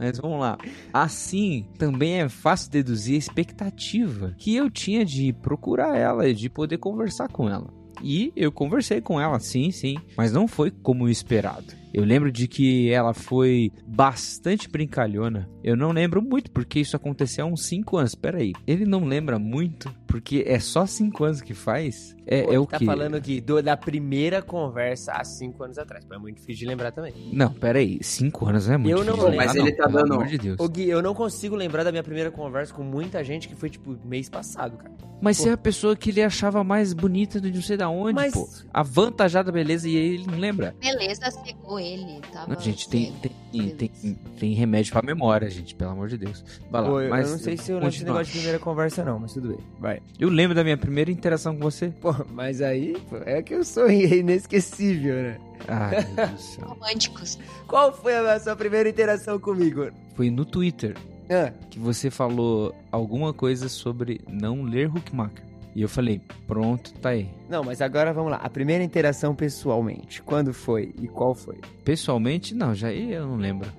Mas 0.02 0.18
vamos 0.18 0.40
lá. 0.40 0.58
Assim, 0.92 1.64
também 1.78 2.22
é 2.22 2.28
fácil 2.28 2.72
deduzir 2.72 3.14
a 3.14 3.18
expectativa 3.18 4.34
que 4.36 4.56
eu 4.56 4.68
tinha 4.68 5.04
de 5.04 5.32
procurar 5.32 5.96
ela 5.96 6.28
e 6.28 6.34
de 6.34 6.50
poder 6.50 6.78
conversar 6.78 7.28
com 7.28 7.48
ela. 7.48 7.72
E 8.02 8.32
eu 8.34 8.50
conversei 8.50 9.00
com 9.00 9.20
ela, 9.20 9.38
sim, 9.38 9.70
sim, 9.70 9.96
mas 10.16 10.32
não 10.32 10.48
foi 10.48 10.72
como 10.72 11.08
esperado. 11.08 11.82
Eu 11.94 12.04
lembro 12.04 12.32
de 12.32 12.48
que 12.48 12.90
ela 12.90 13.12
foi 13.12 13.70
bastante 13.86 14.68
brincalhona. 14.68 15.48
Eu 15.62 15.76
não 15.76 15.92
lembro 15.92 16.22
muito 16.22 16.50
porque 16.50 16.80
isso 16.80 16.96
aconteceu 16.96 17.44
há 17.44 17.48
uns 17.48 17.66
5 17.66 17.96
anos. 17.98 18.14
Peraí, 18.14 18.52
ele 18.66 18.86
não 18.86 19.04
lembra 19.04 19.38
muito 19.38 19.94
porque 20.06 20.42
é 20.46 20.58
só 20.58 20.86
5 20.86 21.22
anos 21.22 21.42
que 21.42 21.52
faz? 21.52 22.16
É, 22.26 22.42
Pô, 22.42 22.52
é 22.52 22.58
o 22.58 22.66
tá 22.66 22.78
que? 22.78 22.84
falando 22.86 23.16
aqui 23.16 23.40
do- 23.40 23.60
da 23.62 23.76
primeira 23.76 24.40
conversa 24.40 25.12
há 25.12 25.24
cinco 25.24 25.64
anos 25.64 25.76
atrás. 25.78 26.04
É 26.12 26.18
muito 26.18 26.36
difícil 26.36 26.60
de 26.60 26.66
lembrar 26.66 26.92
também. 26.92 27.12
Não, 27.32 27.52
peraí, 27.52 27.98
5 28.02 28.46
anos 28.46 28.66
não 28.68 28.74
é 28.74 28.78
muito 28.78 28.90
Eu 28.92 28.98
não 28.98 29.04
difícil 29.14 29.28
lembro. 29.30 29.38
lembrar, 29.40 29.54
Mas 29.54 29.56
ele 29.68 29.72
tá 29.76 29.84
pelo 29.88 29.98
dando- 29.98 30.14
amor 30.14 30.26
de 30.26 30.38
Deus. 30.38 30.60
Ô 30.60 30.68
Gui, 30.68 30.88
eu 30.88 31.02
não 31.02 31.14
consigo 31.14 31.56
lembrar 31.56 31.82
da 31.82 31.90
minha 31.90 32.02
primeira 32.04 32.30
conversa 32.30 32.72
com 32.72 32.82
muita 32.84 33.24
gente 33.24 33.48
que 33.48 33.56
foi, 33.56 33.68
tipo, 33.70 33.96
mês 34.04 34.28
passado, 34.28 34.76
cara. 34.76 34.92
Mas 35.20 35.36
Pô. 35.38 35.42
você 35.44 35.48
é 35.50 35.52
a 35.52 35.56
pessoa 35.56 35.96
que 35.96 36.10
ele 36.10 36.22
achava 36.22 36.62
mais 36.64 36.92
bonita 36.92 37.40
de 37.40 37.50
não 37.52 37.62
sei 37.62 37.76
da 37.76 37.88
onde, 37.88 38.14
Mas- 38.14 38.32
pô. 38.32 38.48
Avantajada 38.72 39.50
beleza 39.52 39.88
e 39.88 39.96
ele 39.96 40.26
não 40.26 40.38
lembra. 40.38 40.74
Beleza, 40.80 41.30
cegou 41.30 41.78
ele. 41.80 42.20
Tava 42.32 42.54
Não, 42.54 42.60
gente, 42.60 42.88
tem, 42.88 43.12
tem, 43.22 43.32
tem, 43.52 43.90
tem 44.38 44.52
remédio 44.54 44.92
pra 44.92 45.02
memória, 45.02 45.48
gente, 45.50 45.74
pelo 45.74 45.90
amor 45.90 46.08
de 46.08 46.16
Deus. 46.18 46.44
Vai 46.70 46.82
lá, 46.82 46.88
Pô, 46.88 47.00
eu, 47.00 47.10
mas 47.10 47.26
eu 47.26 47.32
não 47.32 47.38
sei 47.38 47.56
se 47.56 47.70
eu 47.70 47.76
lembro 47.76 47.90
desse 47.90 48.04
negócio 48.04 48.26
de 48.26 48.32
primeira 48.32 48.58
conversa, 48.58 49.04
não, 49.04 49.18
mas 49.18 49.32
tudo 49.32 49.48
bem. 49.48 49.58
Vai. 49.78 50.00
Eu 50.18 50.28
lembro 50.28 50.54
da 50.54 50.64
minha 50.64 50.76
primeira 50.76 51.10
interação 51.10 51.54
com 51.54 51.60
você. 51.62 51.88
Pô, 52.00 52.14
mas 52.32 52.60
aí, 52.62 52.96
pô, 53.10 53.16
é 53.24 53.42
que 53.42 53.54
eu 53.54 53.64
sou 53.64 53.88
inesquecível, 53.90 55.14
né? 55.14 55.38
Ai, 55.68 56.04
meu 56.04 56.14
Deus 56.14 56.30
do 56.30 56.38
céu. 56.38 56.64
Românticos. 56.68 57.38
Qual 57.66 57.92
foi 57.92 58.16
a 58.16 58.40
sua 58.40 58.56
primeira 58.56 58.88
interação 58.88 59.38
comigo? 59.38 59.88
Foi 60.14 60.30
no 60.30 60.44
Twitter 60.44 60.96
Ah, 61.30 61.52
que 61.70 61.78
você 61.78 62.10
falou 62.10 62.74
alguma 62.90 63.32
coisa 63.32 63.68
sobre 63.68 64.20
não 64.28 64.62
ler 64.62 64.88
Huckmacher. 64.88 65.44
E 65.74 65.82
eu 65.82 65.88
falei, 65.88 66.20
pronto, 66.46 66.92
tá 66.94 67.10
aí. 67.10 67.28
Não, 67.48 67.64
mas 67.64 67.80
agora 67.80 68.12
vamos 68.12 68.30
lá. 68.30 68.38
A 68.38 68.50
primeira 68.50 68.84
interação 68.84 69.34
pessoalmente. 69.34 70.22
Quando 70.22 70.52
foi 70.52 70.94
e 71.00 71.08
qual 71.08 71.34
foi? 71.34 71.58
Pessoalmente, 71.84 72.54
não, 72.54 72.74
já 72.74 72.92
eu 72.92 73.26
não 73.26 73.36
lembro. 73.36 73.70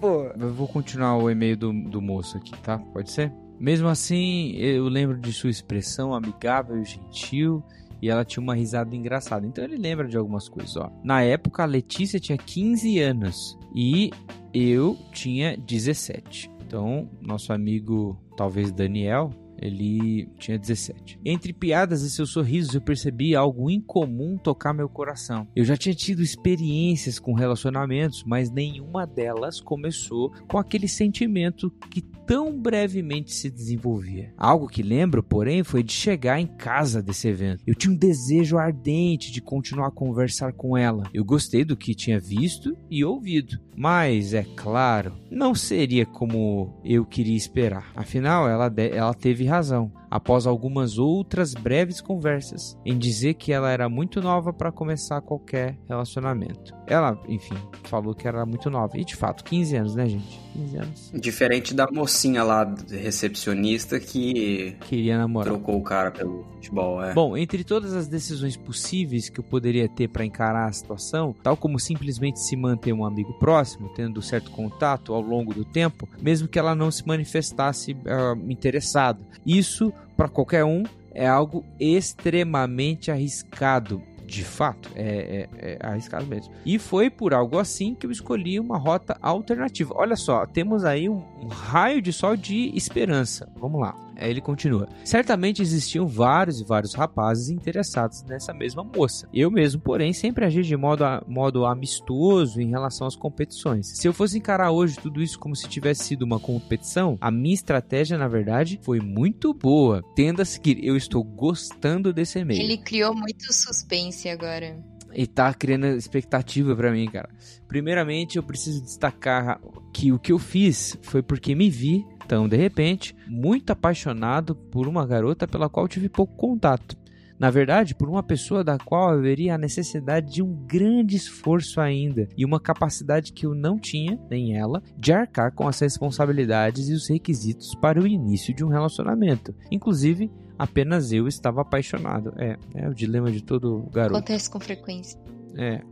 Pô, 0.00 0.24
Eu 0.38 0.52
vou 0.52 0.68
continuar 0.68 1.16
o 1.16 1.30
e-mail 1.30 1.56
do, 1.56 1.72
do 1.72 2.02
moço 2.02 2.36
aqui, 2.36 2.52
tá? 2.58 2.78
Pode 2.78 3.10
ser? 3.10 3.32
Mesmo 3.58 3.88
assim, 3.88 4.52
eu 4.56 4.84
lembro 4.88 5.16
de 5.16 5.32
sua 5.32 5.48
expressão 5.48 6.12
amigável 6.12 6.80
e 6.80 6.84
gentil. 6.84 7.62
E 8.02 8.10
ela 8.10 8.22
tinha 8.22 8.42
uma 8.42 8.54
risada 8.54 8.94
engraçada. 8.94 9.46
Então 9.46 9.64
ele 9.64 9.76
lembra 9.76 10.06
de 10.06 10.16
algumas 10.18 10.46
coisas, 10.46 10.76
ó. 10.76 10.90
Na 11.02 11.22
época, 11.22 11.62
a 11.62 11.66
Letícia 11.66 12.20
tinha 12.20 12.36
15 12.36 12.98
anos. 12.98 13.58
E 13.74 14.10
eu 14.52 14.98
tinha 15.10 15.56
17. 15.56 16.50
Então, 16.66 17.08
nosso 17.22 17.50
amigo, 17.52 18.18
talvez 18.36 18.70
Daniel, 18.70 19.30
ele 19.58 20.28
tinha 20.38 20.58
17. 20.58 21.18
Entre 21.24 21.52
piadas 21.52 22.02
e 22.02 22.10
seus 22.10 22.30
sorrisos, 22.30 22.74
eu 22.74 22.80
percebi 22.80 23.34
algo 23.34 23.70
incomum 23.70 24.36
tocar 24.36 24.72
meu 24.72 24.88
coração. 24.88 25.46
Eu 25.54 25.64
já 25.64 25.76
tinha 25.76 25.94
tido 25.94 26.22
experiências 26.22 27.18
com 27.18 27.32
relacionamentos, 27.32 28.24
mas 28.24 28.50
nenhuma 28.50 29.06
delas 29.06 29.60
começou 29.60 30.32
com 30.48 30.58
aquele 30.58 30.88
sentimento 30.88 31.70
que 31.90 32.02
tão 32.26 32.58
brevemente 32.58 33.34
se 33.34 33.50
desenvolvia. 33.50 34.32
Algo 34.36 34.68
que 34.68 34.82
lembro, 34.82 35.22
porém, 35.22 35.62
foi 35.62 35.82
de 35.82 35.92
chegar 35.92 36.40
em 36.40 36.46
casa 36.46 37.02
desse 37.02 37.28
evento. 37.28 37.62
Eu 37.66 37.74
tinha 37.74 37.92
um 37.92 37.96
desejo 37.96 38.58
ardente 38.58 39.30
de 39.30 39.40
continuar 39.40 39.88
a 39.88 39.92
conversar 39.92 40.52
com 40.52 40.76
ela. 40.76 41.04
Eu 41.12 41.24
gostei 41.24 41.64
do 41.64 41.76
que 41.76 41.94
tinha 41.94 42.18
visto 42.18 42.76
e 42.90 43.04
ouvido, 43.04 43.58
mas 43.76 44.34
é 44.34 44.44
claro, 44.56 45.14
não 45.30 45.54
seria 45.54 46.06
como 46.06 46.80
eu 46.84 47.04
queria 47.04 47.36
esperar. 47.36 47.92
Afinal, 47.94 48.48
ela, 48.48 48.72
ela 48.78 49.14
teve 49.14 49.43
razão. 49.46 49.92
Após 50.10 50.46
algumas 50.46 50.98
outras 50.98 51.54
breves 51.54 52.00
conversas, 52.00 52.78
em 52.84 52.96
dizer 52.96 53.34
que 53.34 53.52
ela 53.52 53.70
era 53.70 53.88
muito 53.88 54.20
nova 54.20 54.52
para 54.52 54.70
começar 54.70 55.20
qualquer 55.20 55.78
relacionamento. 55.88 56.74
Ela, 56.86 57.18
enfim, 57.28 57.56
falou 57.84 58.14
que 58.14 58.28
era 58.28 58.44
muito 58.46 58.70
nova. 58.70 58.98
E 58.98 59.04
de 59.04 59.16
fato, 59.16 59.44
15 59.44 59.76
anos, 59.76 59.94
né, 59.94 60.08
gente? 60.08 60.43
15 60.54 60.76
anos. 60.76 61.12
Diferente 61.12 61.74
da 61.74 61.86
mocinha 61.90 62.42
lá, 62.42 62.72
recepcionista, 62.90 63.98
que 63.98 64.76
Queria 64.88 65.18
namorar. 65.18 65.52
trocou 65.52 65.76
o 65.76 65.82
cara 65.82 66.10
pelo 66.10 66.44
futebol, 66.54 67.02
é. 67.02 67.12
Bom, 67.12 67.36
entre 67.36 67.64
todas 67.64 67.92
as 67.92 68.06
decisões 68.06 68.56
possíveis 68.56 69.28
que 69.28 69.40
eu 69.40 69.44
poderia 69.44 69.88
ter 69.88 70.08
para 70.08 70.24
encarar 70.24 70.68
a 70.68 70.72
situação, 70.72 71.34
tal 71.42 71.56
como 71.56 71.78
simplesmente 71.78 72.40
se 72.40 72.56
manter 72.56 72.92
um 72.92 73.04
amigo 73.04 73.32
próximo, 73.34 73.92
tendo 73.94 74.22
certo 74.22 74.50
contato 74.50 75.12
ao 75.12 75.20
longo 75.20 75.52
do 75.52 75.64
tempo, 75.64 76.08
mesmo 76.22 76.48
que 76.48 76.58
ela 76.58 76.74
não 76.74 76.90
se 76.90 77.06
manifestasse 77.06 77.96
ah, 78.06 78.36
interessada. 78.48 79.20
Isso, 79.44 79.92
para 80.16 80.28
qualquer 80.28 80.64
um, 80.64 80.84
é 81.12 81.26
algo 81.26 81.64
extremamente 81.78 83.10
arriscado. 83.10 84.02
De 84.34 84.42
fato, 84.44 84.90
é, 84.96 85.46
é- 85.60 85.78
é 85.80 85.86
arriscado 85.86 86.26
mesmo. 86.26 86.52
E 86.66 86.76
foi 86.78 87.08
por 87.08 87.32
algo 87.32 87.56
assim 87.58 87.94
que 87.94 88.04
eu 88.04 88.10
escolhi 88.10 88.58
uma 88.58 88.76
rota 88.76 89.16
alternativa. 89.22 89.94
Olha 89.96 90.16
só, 90.16 90.44
temos 90.44 90.84
aí 90.84 91.08
um, 91.08 91.22
um 91.40 91.46
raio 91.46 92.02
de 92.02 92.12
sol 92.12 92.36
de 92.36 92.72
esperança. 92.76 93.48
Vamos 93.56 93.80
lá. 93.80 93.94
Aí 94.16 94.30
ele 94.30 94.40
continua. 94.40 94.88
Certamente 95.04 95.60
existiam 95.60 96.06
vários 96.06 96.60
e 96.60 96.64
vários 96.64 96.94
rapazes 96.94 97.48
interessados 97.48 98.22
nessa 98.24 98.52
mesma 98.54 98.84
moça. 98.84 99.28
Eu 99.32 99.50
mesmo, 99.50 99.80
porém, 99.80 100.12
sempre 100.12 100.44
agi 100.44 100.62
de 100.62 100.76
modo, 100.76 101.04
a- 101.04 101.22
modo 101.26 101.64
amistoso 101.64 102.60
em 102.60 102.68
relação 102.70 103.06
às 103.06 103.16
competições. 103.16 103.88
Se 103.98 104.06
eu 104.06 104.12
fosse 104.12 104.38
encarar 104.38 104.70
hoje 104.70 104.96
tudo 105.00 105.22
isso 105.22 105.38
como 105.38 105.54
se 105.56 105.68
tivesse 105.68 106.04
sido 106.04 106.22
uma 106.22 106.38
competição, 106.40 107.16
a 107.20 107.30
minha 107.30 107.54
estratégia, 107.54 108.16
na 108.18 108.28
verdade, 108.28 108.78
foi 108.82 109.00
muito 109.00 109.52
boa. 109.52 110.02
Tenda 110.14 110.42
a 110.42 110.46
seguir, 110.46 110.78
eu 110.84 110.96
estou 110.96 111.22
gostando 111.22 112.12
desse 112.12 112.38
e-mail. 112.38 112.60
Ele 112.62 112.78
criou 112.78 113.14
muito 113.14 113.52
suspense 113.52 114.28
agora. 114.28 114.76
E 115.16 115.28
tá 115.28 115.54
criando 115.54 115.86
expectativa 115.86 116.74
pra 116.74 116.90
mim, 116.90 117.06
cara. 117.08 117.28
Primeiramente, 117.68 118.36
eu 118.36 118.42
preciso 118.42 118.82
destacar 118.82 119.60
que 119.92 120.10
o 120.10 120.18
que 120.18 120.32
eu 120.32 120.40
fiz 120.40 120.98
foi 121.02 121.22
porque 121.22 121.54
me 121.54 121.70
vi, 121.70 122.04
então, 122.24 122.48
de 122.48 122.56
repente, 122.56 123.14
muito 123.26 123.70
apaixonado 123.70 124.54
por 124.54 124.88
uma 124.88 125.06
garota 125.06 125.46
pela 125.46 125.68
qual 125.68 125.86
tive 125.86 126.08
pouco 126.08 126.34
contato. 126.36 126.96
Na 127.38 127.50
verdade, 127.50 127.94
por 127.94 128.08
uma 128.08 128.22
pessoa 128.22 128.62
da 128.62 128.78
qual 128.78 129.10
haveria 129.10 129.54
a 129.54 129.58
necessidade 129.58 130.32
de 130.32 130.42
um 130.42 130.54
grande 130.66 131.16
esforço 131.16 131.80
ainda 131.80 132.28
e 132.36 132.44
uma 132.44 132.60
capacidade 132.60 133.32
que 133.32 133.44
eu 133.44 133.54
não 133.54 133.78
tinha, 133.78 134.18
nem 134.30 134.56
ela, 134.56 134.82
de 134.96 135.12
arcar 135.12 135.52
com 135.52 135.66
as 135.66 135.78
responsabilidades 135.80 136.88
e 136.88 136.92
os 136.92 137.08
requisitos 137.08 137.74
para 137.74 138.00
o 138.00 138.06
início 138.06 138.54
de 138.54 138.64
um 138.64 138.68
relacionamento. 138.68 139.54
Inclusive, 139.70 140.30
apenas 140.58 141.12
eu 141.12 141.26
estava 141.26 141.60
apaixonado. 141.60 142.32
É, 142.38 142.56
é 142.74 142.88
o 142.88 142.94
dilema 142.94 143.30
de 143.30 143.42
todo 143.42 143.90
garoto. 143.92 144.16
Acontece 144.16 144.48
com 144.48 144.60
frequência. 144.60 145.20
É. 145.56 145.82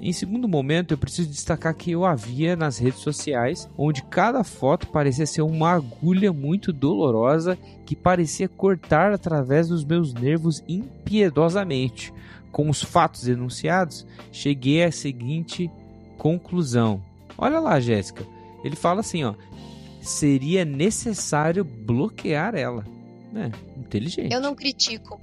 Em 0.00 0.12
segundo 0.12 0.46
momento, 0.48 0.92
eu 0.92 0.98
preciso 0.98 1.28
destacar 1.28 1.74
que 1.74 1.90
eu 1.90 2.04
havia 2.04 2.54
nas 2.54 2.78
redes 2.78 3.00
sociais, 3.00 3.68
onde 3.76 4.02
cada 4.04 4.44
foto 4.44 4.86
parecia 4.88 5.26
ser 5.26 5.42
uma 5.42 5.72
agulha 5.72 6.32
muito 6.32 6.72
dolorosa 6.72 7.58
que 7.84 7.96
parecia 7.96 8.48
cortar 8.48 9.12
através 9.12 9.68
dos 9.68 9.84
meus 9.84 10.14
nervos 10.14 10.62
impiedosamente. 10.68 12.12
Com 12.52 12.70
os 12.70 12.82
fatos 12.82 13.24
denunciados, 13.24 14.06
cheguei 14.30 14.84
à 14.84 14.92
seguinte 14.92 15.70
conclusão. 16.16 17.02
Olha 17.36 17.58
lá, 17.58 17.78
Jéssica. 17.80 18.24
Ele 18.64 18.76
fala 18.76 19.00
assim, 19.00 19.24
ó: 19.24 19.34
seria 20.00 20.64
necessário 20.64 21.64
bloquear 21.64 22.54
ela. 22.54 22.84
É, 23.34 23.50
inteligente. 23.78 24.32
Eu 24.32 24.40
não 24.40 24.54
critico. 24.54 25.20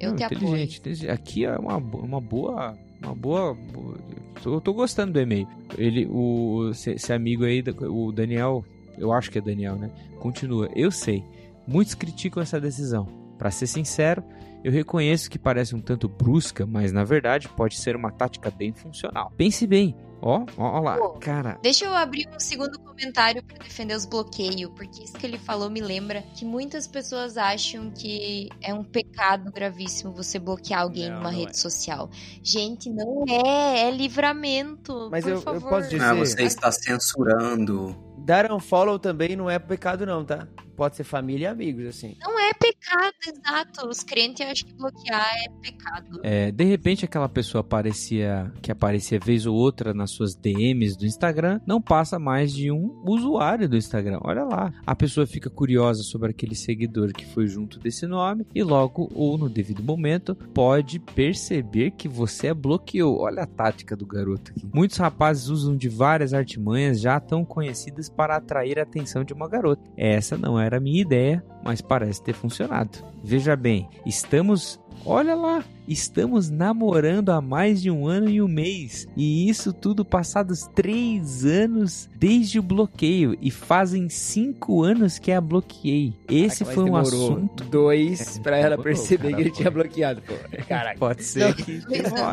Eu 0.00 0.10
Não, 0.10 0.16
te 0.16 0.24
apoio. 0.24 0.38
inteligente, 0.38 0.78
inteligente. 0.80 1.10
Aqui 1.10 1.44
é 1.44 1.56
uma, 1.58 1.76
uma 1.76 2.20
boa. 2.20 2.76
Uma 3.04 3.14
boa. 3.14 3.54
boa- 3.54 3.98
Tô, 4.42 4.60
gostando 4.74 5.12
do 5.12 5.20
e-mail. 5.20 5.46
Ele, 5.78 6.06
o, 6.10 6.70
esse, 6.70 7.12
amigo 7.12 7.44
aí, 7.44 7.62
o 7.88 8.12
Daniel, 8.12 8.64
eu 8.98 9.12
acho 9.12 9.30
que 9.30 9.38
é 9.38 9.40
Daniel, 9.40 9.76
né? 9.76 9.90
Continua. 10.18 10.68
Eu 10.74 10.90
sei. 10.90 11.22
Muitos 11.66 11.94
criticam 11.94 12.42
essa 12.42 12.60
decisão. 12.60 13.08
Pra 13.38 13.50
ser 13.50 13.66
sincero, 13.66 14.22
eu 14.64 14.72
reconheço 14.72 15.30
que 15.30 15.38
parece 15.38 15.74
um 15.76 15.80
tanto 15.80 16.08
brusca, 16.08 16.64
mas 16.66 16.90
na 16.90 17.04
verdade 17.04 17.48
pode 17.48 17.76
ser 17.78 17.94
uma 17.94 18.10
tática 18.10 18.50
bem 18.50 18.72
funcional. 18.72 19.32
Pense 19.36 19.66
bem. 19.66 19.94
Ó, 20.26 20.46
ó, 20.56 20.78
ó 20.78 20.80
lá. 20.80 20.96
Pô. 20.96 21.10
Cara, 21.20 21.58
Deixa 21.62 21.84
eu 21.84 21.94
abrir 21.94 22.26
um 22.34 22.40
segundo 22.40 22.78
comentário 22.78 23.42
pra 23.42 23.58
defender 23.58 23.94
os 23.94 24.06
bloqueios, 24.06 24.70
porque 24.74 25.04
isso 25.04 25.12
que 25.12 25.26
ele 25.26 25.36
falou 25.36 25.68
me 25.68 25.82
lembra 25.82 26.22
que 26.34 26.46
muitas 26.46 26.86
pessoas 26.86 27.36
acham 27.36 27.90
que 27.90 28.48
é 28.62 28.72
um 28.72 28.82
pecado 28.82 29.52
gravíssimo 29.52 30.12
você 30.12 30.38
bloquear 30.38 30.80
alguém 30.80 31.10
Não, 31.10 31.18
numa 31.18 31.30
não 31.30 31.38
rede 31.38 31.50
é. 31.50 31.54
social. 31.54 32.08
Gente, 32.42 32.88
não 32.88 33.24
é, 33.28 33.88
é 33.88 33.90
livramento. 33.90 35.08
Mas 35.10 35.24
por 35.24 35.30
eu- 35.30 35.36
eu 35.36 35.42
favor. 35.42 35.68
posso 35.68 35.90
dizer- 35.90 36.02
Ah, 36.02 36.14
você 36.14 36.42
está 36.42 36.72
censurando. 36.72 37.94
Dar 38.18 38.50
um 38.50 38.58
follow 38.58 38.98
também 38.98 39.36
não 39.36 39.50
é 39.50 39.58
pecado, 39.58 40.06
não, 40.06 40.24
tá? 40.24 40.48
Pode 40.76 40.96
ser 40.96 41.04
família 41.04 41.46
e 41.46 41.48
amigos, 41.48 41.86
assim. 41.86 42.16
Não 42.20 42.38
é 42.38 42.52
pecado, 42.52 43.14
exato. 43.26 43.88
Os 43.88 44.02
crentes 44.02 44.46
acham 44.46 44.68
que 44.68 44.74
bloquear 44.74 45.34
é 45.44 45.48
pecado. 45.60 46.20
É, 46.22 46.50
de 46.50 46.64
repente 46.64 47.04
aquela 47.04 47.28
pessoa 47.28 47.60
aparecia 47.60 48.52
que 48.62 48.70
aparecia 48.70 49.18
vez 49.18 49.46
ou 49.46 49.54
outra 49.54 49.94
nas 49.94 50.10
suas 50.10 50.34
DMs 50.34 50.96
do 50.96 51.06
Instagram 51.06 51.60
não 51.66 51.80
passa 51.80 52.18
mais 52.18 52.52
de 52.52 52.70
um 52.70 53.02
usuário 53.06 53.68
do 53.68 53.76
Instagram. 53.76 54.18
Olha 54.22 54.44
lá, 54.44 54.72
a 54.86 54.94
pessoa 54.94 55.26
fica 55.26 55.50
curiosa 55.50 56.02
sobre 56.02 56.30
aquele 56.30 56.54
seguidor 56.54 57.12
que 57.12 57.26
foi 57.26 57.46
junto 57.46 57.78
desse 57.78 58.06
nome 58.06 58.46
e 58.54 58.62
logo 58.62 59.10
ou 59.14 59.38
no 59.38 59.48
devido 59.48 59.82
momento 59.82 60.34
pode 60.34 60.98
perceber 60.98 61.92
que 61.92 62.08
você 62.08 62.48
a 62.48 62.54
bloqueou. 62.54 63.20
Olha 63.20 63.42
a 63.42 63.46
tática 63.46 63.96
do 63.96 64.06
garoto 64.06 64.50
aqui. 64.50 64.66
Muitos 64.72 64.96
rapazes 64.96 65.48
usam 65.48 65.76
de 65.76 65.88
várias 65.88 66.32
artimanhas 66.32 67.00
já 67.00 67.20
tão 67.20 67.44
conhecidas 67.44 68.08
para 68.08 68.36
atrair 68.36 68.78
a 68.78 68.82
atenção 68.82 69.24
de 69.24 69.32
uma 69.32 69.48
garota. 69.48 69.82
Essa 69.96 70.36
não 70.36 70.58
era 70.64 70.78
a 70.78 70.80
minha 70.80 71.00
ideia, 71.00 71.44
mas 71.62 71.80
parece 71.80 72.22
ter 72.22 72.34
funcionado. 72.34 72.98
Veja 73.22 73.56
bem, 73.56 73.88
estamos 74.04 74.80
Olha 75.06 75.34
lá, 75.34 75.62
estamos 75.86 76.48
namorando 76.48 77.28
há 77.28 77.38
mais 77.38 77.82
de 77.82 77.90
um 77.90 78.06
ano 78.06 78.30
e 78.30 78.40
um 78.40 78.48
mês. 78.48 79.06
E 79.14 79.50
isso 79.50 79.70
tudo 79.70 80.02
passados 80.02 80.66
três 80.74 81.44
anos 81.44 82.08
desde 82.16 82.58
o 82.58 82.62
bloqueio. 82.62 83.36
E 83.40 83.50
fazem 83.50 84.08
cinco 84.08 84.82
anos 84.82 85.18
que 85.18 85.30
a 85.30 85.40
bloqueei. 85.42 86.14
Esse 86.26 86.64
Caraca, 86.64 86.74
foi 86.74 86.90
um 86.90 86.96
assunto. 86.96 87.64
Dois 87.64 88.38
pra 88.38 88.56
ela 88.56 88.70
demorou, 88.70 88.84
perceber 88.84 89.30
cara, 89.30 89.36
que 89.36 89.42
ele 89.42 89.50
tinha 89.50 89.70
bloqueado, 89.70 90.22
pô. 90.22 90.34
Caraca. 90.66 90.96
Pode 90.98 91.22
ser 91.22 91.54
que. 91.54 91.82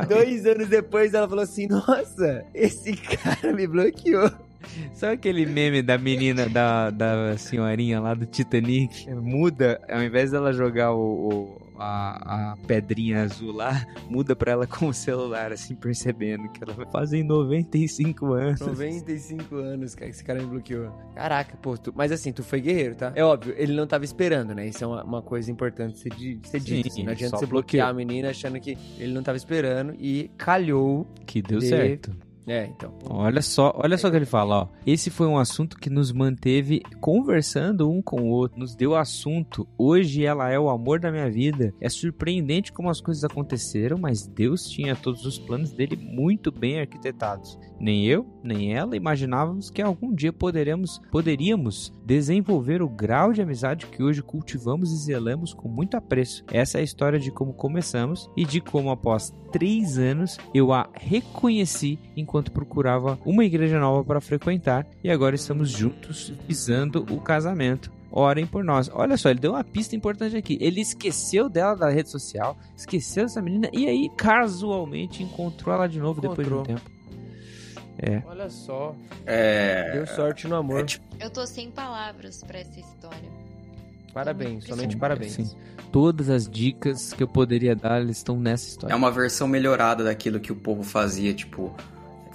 Dois 0.08 0.46
anos 0.46 0.70
depois 0.70 1.14
ela 1.14 1.28
falou 1.28 1.44
assim: 1.44 1.68
Nossa, 1.68 2.46
esse 2.54 2.94
cara 2.96 3.52
me 3.54 3.68
bloqueou. 3.68 4.32
Sabe 4.94 5.14
aquele 5.14 5.46
meme 5.46 5.82
da 5.82 5.98
menina, 5.98 6.48
da, 6.48 6.90
da 6.90 7.38
senhorinha 7.38 8.00
lá 8.00 8.14
do 8.14 8.26
Titanic? 8.26 9.10
Muda, 9.14 9.80
ao 9.90 10.02
invés 10.04 10.32
dela 10.32 10.54
jogar 10.54 10.92
o, 10.94 11.00
o- 11.30 11.72
a, 11.84 12.52
a 12.52 12.58
pedrinha 12.68 13.24
azul 13.24 13.52
lá, 13.52 13.84
muda 14.08 14.36
pra 14.36 14.52
ela 14.52 14.68
com 14.68 14.88
o 14.88 14.94
celular, 14.94 15.52
assim, 15.52 15.74
percebendo 15.74 16.48
que 16.50 16.64
ela 16.64 16.74
vai 16.74 16.86
fazer 16.92 17.24
95 17.24 18.34
anos. 18.34 18.60
95 18.60 19.56
anos, 19.56 19.96
cara, 19.96 20.06
que 20.12 20.16
esse 20.16 20.24
cara 20.24 20.40
me 20.40 20.46
bloqueou. 20.46 20.92
Caraca, 21.16 21.58
pô, 21.58 21.76
tu- 21.76 21.92
mas 21.96 22.12
assim, 22.12 22.32
tu 22.32 22.44
foi 22.44 22.62
guerreiro, 22.62 22.94
tá? 22.96 23.12
É 23.16 23.24
óbvio, 23.24 23.56
ele 23.58 23.74
não 23.74 23.88
tava 23.88 24.06
esperando, 24.06 24.54
né? 24.54 24.68
Isso 24.68 24.84
é 24.84 24.88
uma, 24.88 25.04
uma 25.04 25.22
coisa 25.24 25.52
importante 25.52 25.98
ser, 25.98 26.10
di- 26.14 26.40
ser 26.44 26.60
Sim, 26.62 26.66
dito. 26.76 26.88
assim. 26.90 27.04
Não 27.04 27.14
adianta 27.14 27.38
você 27.38 27.46
bloquear 27.48 27.88
a 27.90 27.94
menina 27.94 28.30
achando 28.30 28.60
que 28.60 28.78
ele 29.00 29.12
não 29.14 29.24
tava 29.24 29.38
esperando 29.38 29.96
e 30.00 30.30
calhou. 30.38 31.08
Que 31.26 31.42
deu 31.42 31.58
de- 31.58 31.68
certo. 31.68 32.16
É, 32.52 32.66
então. 32.66 32.94
Olha 33.10 33.42
só, 33.42 33.72
olha 33.78 33.98
só 33.98 34.10
o 34.10 34.12
que 34.12 34.18
ele 34.18 34.26
fala, 34.26 34.64
ó. 34.64 34.68
Esse 34.86 35.10
foi 35.10 35.26
um 35.26 35.38
assunto 35.38 35.78
que 35.78 35.90
nos 35.90 36.12
manteve 36.12 36.82
conversando 37.00 37.90
um 37.90 38.02
com 38.02 38.24
o 38.24 38.28
outro, 38.28 38.60
nos 38.60 38.76
deu 38.76 38.94
assunto. 38.94 39.66
Hoje 39.78 40.26
ela 40.26 40.52
é 40.52 40.60
o 40.60 40.70
amor 40.70 41.00
da 41.00 41.10
minha 41.10 41.32
vida. 41.32 41.74
É 41.80 41.88
surpreendente 41.88 42.74
como 42.74 42.90
as 42.90 43.00
coisas 43.00 43.24
aconteceram, 43.24 43.98
mas 43.98 44.28
Deus 44.28 44.66
tinha 44.66 44.98
todos 44.98 45.26
os 45.26 45.40
planos 45.40 45.72
dele 45.72 45.96
muito 45.96 46.52
bem 46.52 46.82
arquitetados. 46.82 47.58
Nem 47.82 48.06
eu, 48.06 48.28
nem 48.44 48.76
ela 48.76 48.96
imaginávamos 48.96 49.72
que 49.72 49.82
algum 49.82 50.14
dia 50.14 50.32
poderemos, 50.32 51.02
poderíamos 51.12 51.92
desenvolver 52.06 52.80
o 52.80 52.88
grau 52.88 53.34
de 53.34 53.42
amizade 53.42 53.88
que 53.88 54.04
hoje 54.04 54.22
cultivamos 54.22 54.92
e 54.92 54.98
zelamos 54.98 55.52
com 55.52 55.68
muito 55.68 55.98
apreço. 55.98 56.44
Essa 56.52 56.78
é 56.78 56.82
a 56.82 56.84
história 56.84 57.20
de 57.20 57.32
como 57.32 57.56
começamos 57.56 58.30
e 58.38 58.46
de 58.46 58.62
como 58.62 58.92
após 58.92 59.34
três 59.52 59.98
anos 59.98 60.38
eu 60.54 60.72
a 60.72 60.88
reconheci 60.94 61.98
enquanto 62.16 62.52
procurava 62.52 63.18
uma 63.26 63.44
igreja 63.44 63.80
nova 63.80 64.04
para 64.04 64.22
frequentar 64.22 64.88
e 65.04 65.10
agora 65.10 65.34
estamos 65.34 65.72
juntos 65.72 66.32
visando 66.48 67.04
o 67.10 67.20
casamento. 67.20 67.92
Orem 68.12 68.46
por 68.46 68.64
nós. 68.64 68.92
Olha 68.94 69.18
só, 69.18 69.30
ele 69.30 69.40
deu 69.40 69.54
uma 69.54 69.64
pista 69.64 69.96
importante 69.96 70.36
aqui. 70.36 70.58
Ele 70.62 70.82
esqueceu 70.82 71.50
dela 71.50 71.76
da 71.76 71.90
rede 71.90 72.10
social, 72.10 72.58
esqueceu 72.76 73.24
dessa 73.24 73.42
menina 73.42 73.70
e 73.74 73.88
aí 73.88 74.10
casualmente 74.18 75.24
encontrou 75.24 75.74
ela 75.74 75.88
de 75.88 75.98
novo 75.98 76.22
depois 76.22 76.46
de 76.46 76.54
um 76.54 76.58
Encontrou. 76.58 76.78
tempo. 76.78 77.01
É. 78.02 78.22
Olha 78.26 78.50
só, 78.50 78.96
É. 79.26 79.92
deu 79.94 80.08
sorte 80.08 80.48
no 80.48 80.56
amor. 80.56 80.82
é 80.82 80.84
tipo- 80.86 81.06
Eu 81.20 81.30
tô 81.30 81.46
sem 81.46 81.70
palavras 81.70 82.44
pra 82.44 82.60
essa 82.60 82.80
história. 82.80 83.30
Parabéns, 84.14 84.66
somente 84.66 84.94
Sim, 84.94 85.00
parabéns. 85.00 85.34
sim. 85.34 85.50
Todas 85.92 86.30
as 86.30 86.48
dicas 86.50 87.14
que 87.14 87.22
eu 87.24 87.28
poderia 87.28 87.76
dar 87.76 88.02
elas 88.02 88.18
estão 88.18 88.38
nessa 88.40 88.68
história. 88.68 88.94
É 88.94 88.96
uma 88.96 89.12
versão 89.12 89.48
melhorada 89.48 90.04
daquilo 90.04 90.40
que 90.40 90.52
o 90.52 90.56
povo 90.56 90.84
fazia, 90.84 91.34
tipo, 91.34 91.74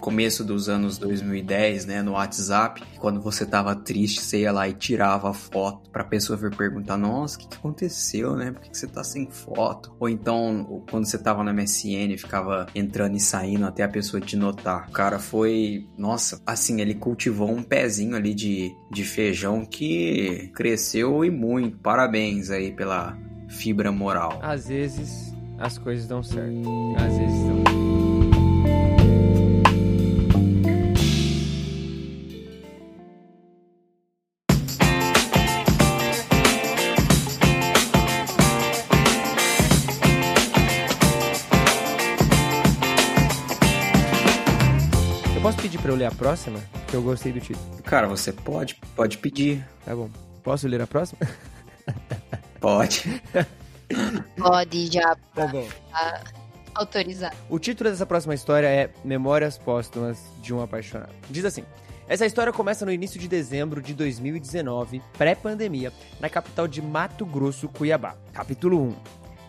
começo 0.07 0.45
dos 0.45 0.69
anos 0.69 0.99
2010, 0.99 1.85
né, 1.85 2.01
no 2.01 2.13
WhatsApp, 2.13 2.81
quando 3.01 3.21
você 3.21 3.45
tava 3.45 3.75
triste, 3.75 4.21
você 4.21 4.43
ia 4.43 4.53
lá 4.53 4.69
e 4.69 4.73
tirava 4.73 5.31
a 5.31 5.33
foto 5.33 5.91
pra 5.91 6.05
pessoa 6.05 6.39
vir 6.39 6.55
perguntar, 6.55 6.97
nossa, 6.97 7.35
o 7.35 7.41
que, 7.41 7.49
que 7.49 7.57
aconteceu, 7.57 8.37
né, 8.37 8.53
por 8.53 8.63
que, 8.63 8.71
que 8.71 8.79
você 8.79 8.87
tá 8.87 9.03
sem 9.03 9.29
foto? 9.29 9.97
Ou 9.99 10.09
então, 10.09 10.85
quando 10.89 11.07
você 11.07 11.19
tava 11.19 11.43
no 11.43 11.53
MSN, 11.53 12.17
ficava 12.17 12.69
entrando 12.73 13.17
e 13.17 13.21
saindo 13.21 13.67
até 13.67 13.83
a 13.83 13.89
pessoa 13.89 14.21
te 14.21 14.37
notar. 14.37 14.87
O 14.89 14.93
cara 14.93 15.19
foi, 15.19 15.89
nossa, 15.99 16.41
assim, 16.47 16.81
ele 16.81 16.95
cultivou 16.95 17.51
um 17.51 17.65
pezinho 17.65 18.15
ali 18.15 18.33
de, 18.33 18.71
de 18.93 19.03
feijão 19.03 19.67
que 19.67 20.53
cresceu 20.55 21.25
e 21.25 21.31
muito. 21.33 21.79
Parabéns 21.79 22.49
aí 22.51 22.71
pela 22.71 23.19
fibra 23.49 23.91
moral. 23.91 24.39
Às 24.41 24.69
vezes 24.69 25.35
as 25.59 25.79
coisas 25.79 26.07
dão 26.07 26.23
certo. 26.23 26.63
Às 26.97 27.19
vezes 27.19 27.41
dão. 27.43 27.86
Pra 45.87 45.93
eu 45.93 45.97
ler 45.97 46.07
a 46.07 46.11
próxima? 46.11 46.59
Porque 46.73 46.97
eu 46.97 47.03
gostei 47.03 47.33
do 47.33 47.41
título. 47.41 47.65
Cara, 47.85 48.09
você 48.09 48.33
pode, 48.33 48.75
pode 48.97 49.19
pedir. 49.19 49.65
Tá 49.85 49.95
bom. 49.95 50.11
Posso 50.43 50.67
ler 50.67 50.81
a 50.83 50.87
próxima? 50.87 51.21
Pode. 52.61 53.23
Pode 54.37 54.87
já 54.93 55.15
Tá 55.33 55.47
bom. 55.47 55.65
autorizar. 56.75 57.33
O 57.49 57.59
título 57.61 57.89
dessa 57.91 58.05
próxima 58.05 58.35
história 58.35 58.67
é 58.67 58.91
Memórias 59.05 59.57
Póstumas 59.57 60.19
de 60.43 60.53
um 60.53 60.61
Apaixonado. 60.61 61.13
Diz 61.31 61.45
assim: 61.45 61.63
Essa 62.09 62.27
história 62.27 62.53
começa 62.53 62.85
no 62.85 62.91
início 62.91 63.21
de 63.21 63.29
dezembro 63.29 63.81
de 63.81 63.95
2019, 63.95 65.01
pré-pandemia, 65.17 65.93
na 66.19 66.29
capital 66.29 66.67
de 66.67 66.83
Mato 66.83 67.25
Grosso, 67.25 67.69
Cuiabá. 67.69 68.17
Capítulo 68.33 68.83
1: 68.83 68.97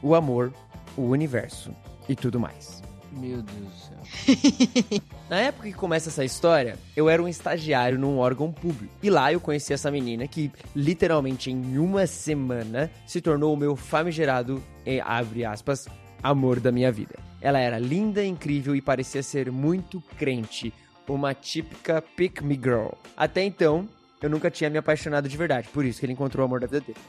O 0.04 0.14
amor, 0.14 0.54
o 0.96 1.04
universo 1.04 1.72
e 2.08 2.16
tudo 2.16 2.40
mais. 2.40 2.84
Meu 3.12 3.42
Deus 3.42 3.68
do 3.68 3.76
céu. 3.80 3.97
Na 5.30 5.38
época 5.40 5.68
que 5.68 5.74
começa 5.74 6.10
essa 6.10 6.24
história, 6.24 6.78
eu 6.96 7.10
era 7.10 7.22
um 7.22 7.28
estagiário 7.28 8.00
num 8.00 8.18
órgão 8.18 8.52
público. 8.52 8.94
E 9.02 9.10
lá 9.10 9.32
eu 9.32 9.40
conheci 9.40 9.74
essa 9.74 9.92
menina 9.92 10.28
que, 10.28 10.52
literalmente 10.76 11.52
em 11.52 11.78
uma 11.78 12.08
semana, 12.08 12.90
se 13.06 13.22
tornou 13.22 13.54
o 13.54 13.58
meu 13.58 13.76
famigerado, 13.76 14.64
eh, 14.86 15.02
abre 15.04 15.44
aspas, 15.44 15.88
amor 16.24 16.60
da 16.60 16.72
minha 16.72 16.92
vida. 16.92 17.16
Ela 17.42 17.60
era 17.60 17.78
linda, 17.78 18.24
incrível 18.26 18.76
e 18.76 18.82
parecia 18.82 19.22
ser 19.22 19.52
muito 19.52 20.02
crente. 20.18 20.74
Uma 21.08 21.34
típica 21.34 22.02
pick 22.02 22.42
me 22.42 22.56
girl. 22.56 22.90
Até 23.16 23.44
então, 23.44 23.88
eu 24.22 24.30
nunca 24.30 24.50
tinha 24.50 24.70
me 24.70 24.78
apaixonado 24.78 25.30
de 25.30 25.38
verdade. 25.38 25.68
Por 25.74 25.86
isso 25.86 26.00
que 26.00 26.06
ele 26.06 26.14
encontrou 26.14 26.44
o 26.44 26.48
amor 26.48 26.60
da 26.60 26.68
vida 26.68 26.82
dele. 26.82 27.00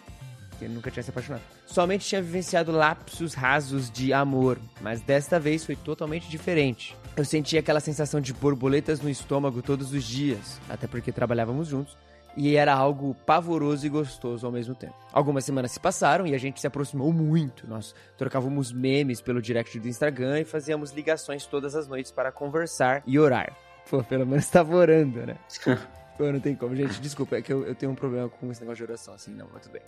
Que 0.59 0.65
Ele 0.65 0.75
nunca 0.75 0.91
tinha 0.91 1.03
se 1.03 1.11
apaixonado. 1.11 1.43
Somente 1.67 2.07
tinha 2.07 2.21
vivenciado 2.21 2.73
lapsos 2.73 3.35
rasos 3.35 3.91
de 3.91 4.13
amor, 4.13 4.59
mas 4.81 5.01
desta 5.01 5.39
vez 5.39 5.65
foi 5.65 5.77
totalmente 5.77 6.29
diferente. 6.29 6.97
Eu 7.17 7.25
sentia 7.25 7.61
aquela 7.61 7.81
sensação 7.81 8.21
de 8.21 8.33
borboletas 8.33 9.01
no 9.01 9.09
estômago 9.09 9.63
todos 9.63 9.93
os 9.93 10.05
dias, 10.05 10.61
até 10.69 10.87
porque 10.87 11.13
trabalhávamos 11.13 11.69
juntos, 11.69 11.97
e 12.37 12.55
era 12.55 12.73
algo 12.73 13.15
pavoroso 13.27 13.85
e 13.85 13.89
gostoso 13.89 14.47
ao 14.47 14.53
mesmo 14.53 14.75
tempo. 14.75 14.95
Algumas 15.13 15.45
semanas 15.45 15.73
se 15.73 15.81
passaram 15.81 16.27
e 16.27 16.35
a 16.35 16.39
gente 16.39 16.61
se 16.61 16.67
aproximou 16.67 17.13
muito. 17.13 17.67
Nós 17.67 17.95
trocávamos 18.17 18.71
memes 18.73 19.21
pelo 19.21 19.43
direct 19.43 19.79
do 19.81 19.89
Instagram 19.89 20.41
e 20.41 20.45
fazíamos 20.45 20.93
ligações 20.93 21.47
todas 21.47 21.75
as 21.75 21.89
noites 21.89 22.13
para 22.13 22.31
conversar 22.31 23.03
e 23.07 23.19
orar. 23.19 23.57
Pô, 23.91 24.05
pelo 24.05 24.27
menos 24.27 24.45
estava 24.45 24.77
orando, 24.77 25.27
né? 25.27 25.37
Pô, 26.19 26.33
não 26.33 26.41
tem 26.41 26.57
como, 26.57 26.75
gente. 26.75 27.01
Desculpa, 27.01 27.37
é 27.37 27.43
que 27.43 27.53
eu, 27.53 27.65
eu 27.65 27.77
tenho 27.77 27.93
um 27.93 27.95
problema 27.95 28.29
com 28.29 28.51
esse 28.51 28.61
negócio 28.61 28.85
de 28.85 28.91
oração, 28.91 29.15
assim, 29.15 29.31
não, 29.31 29.47
muito 29.49 29.71
bem. 29.71 29.81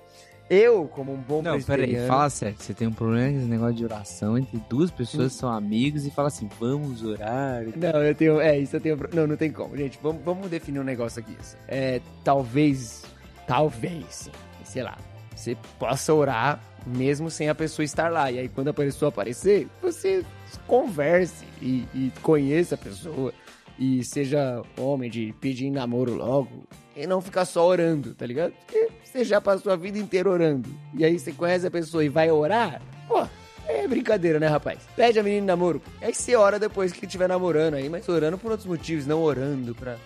Eu, 0.49 0.87
como 0.87 1.13
um 1.13 1.17
bom 1.17 1.43
Não, 1.43 1.61
peraí, 1.61 2.07
fala 2.07 2.31
sério. 2.31 2.57
Você 2.59 2.73
tem 2.73 2.87
um 2.87 2.93
problema 2.93 3.33
com 3.33 3.39
esse 3.39 3.49
negócio 3.49 3.75
de 3.75 3.85
oração 3.85 4.39
entre 4.39 4.59
duas 4.69 4.91
pessoas 4.91 5.33
que 5.33 5.39
são 5.39 5.49
amigos 5.53 6.07
e 6.07 6.11
fala 6.11 6.29
assim, 6.29 6.49
vamos 6.59 7.05
orar. 7.05 7.65
Não, 7.77 8.03
eu 8.03 8.15
tenho. 8.15 8.41
É, 8.41 8.59
isso 8.59 8.77
eu 8.77 8.81
tenho. 8.81 8.97
Não, 9.13 9.27
não 9.27 9.37
tem 9.37 9.51
como. 9.51 9.77
Gente, 9.77 9.99
vamos, 10.01 10.23
vamos 10.25 10.49
definir 10.49 10.79
um 10.79 10.85
negócio 10.85 11.21
aqui. 11.21 11.37
assim. 11.39 11.57
É, 11.67 12.01
talvez. 12.25 13.05
Talvez. 13.47 14.31
Sei 14.65 14.83
lá. 14.83 14.97
Você 15.35 15.57
possa 15.79 16.13
orar 16.15 16.61
mesmo 16.87 17.31
sem 17.31 17.49
a 17.49 17.55
pessoa 17.55 17.85
estar 17.85 18.11
lá. 18.11 18.31
E 18.31 18.39
aí, 18.39 18.49
quando 18.49 18.69
a 18.69 18.75
pessoa 18.75 19.09
aparecer, 19.09 19.69
você 19.83 20.25
converse 20.67 21.45
e, 21.61 21.87
e 21.95 22.13
conheça 22.23 22.75
a 22.75 22.79
pessoa. 22.79 23.33
E 23.81 24.05
seja 24.05 24.63
homem 24.79 25.11
de 25.11 25.35
pedir 25.41 25.71
namoro 25.71 26.15
logo. 26.15 26.65
E 26.95 27.07
não 27.07 27.23
ficar 27.23 27.47
só 27.47 27.67
orando, 27.67 28.15
tá 28.15 28.27
ligado? 28.27 28.53
Porque 28.53 28.91
você 29.03 29.25
já 29.25 29.41
passou 29.41 29.73
a 29.73 29.77
vida 29.77 29.99
inteira 29.99 30.29
orando. 30.29 30.69
E 30.93 31.03
aí 31.03 31.19
você 31.19 31.33
conhece 31.33 31.67
a 31.67 31.71
pessoa 31.71 32.05
e 32.05 32.11
vai 32.11 32.31
orar. 32.31 32.83
Pô, 33.09 33.27
é 33.67 33.89
brincadeira, 33.89 34.39
né, 34.39 34.49
rapaz? 34.49 34.81
Pede 34.95 35.19
a 35.19 35.23
menina 35.23 35.47
namoro. 35.47 35.81
Aí 36.03 36.13
você 36.13 36.37
ora 36.37 36.59
depois 36.59 36.93
que 36.93 37.07
estiver 37.07 37.27
namorando 37.27 37.75
aí, 37.75 37.89
mas 37.89 38.07
orando 38.07 38.37
por 38.37 38.51
outros 38.51 38.67
motivos, 38.69 39.07
não 39.07 39.23
orando 39.23 39.75
pra. 39.75 39.97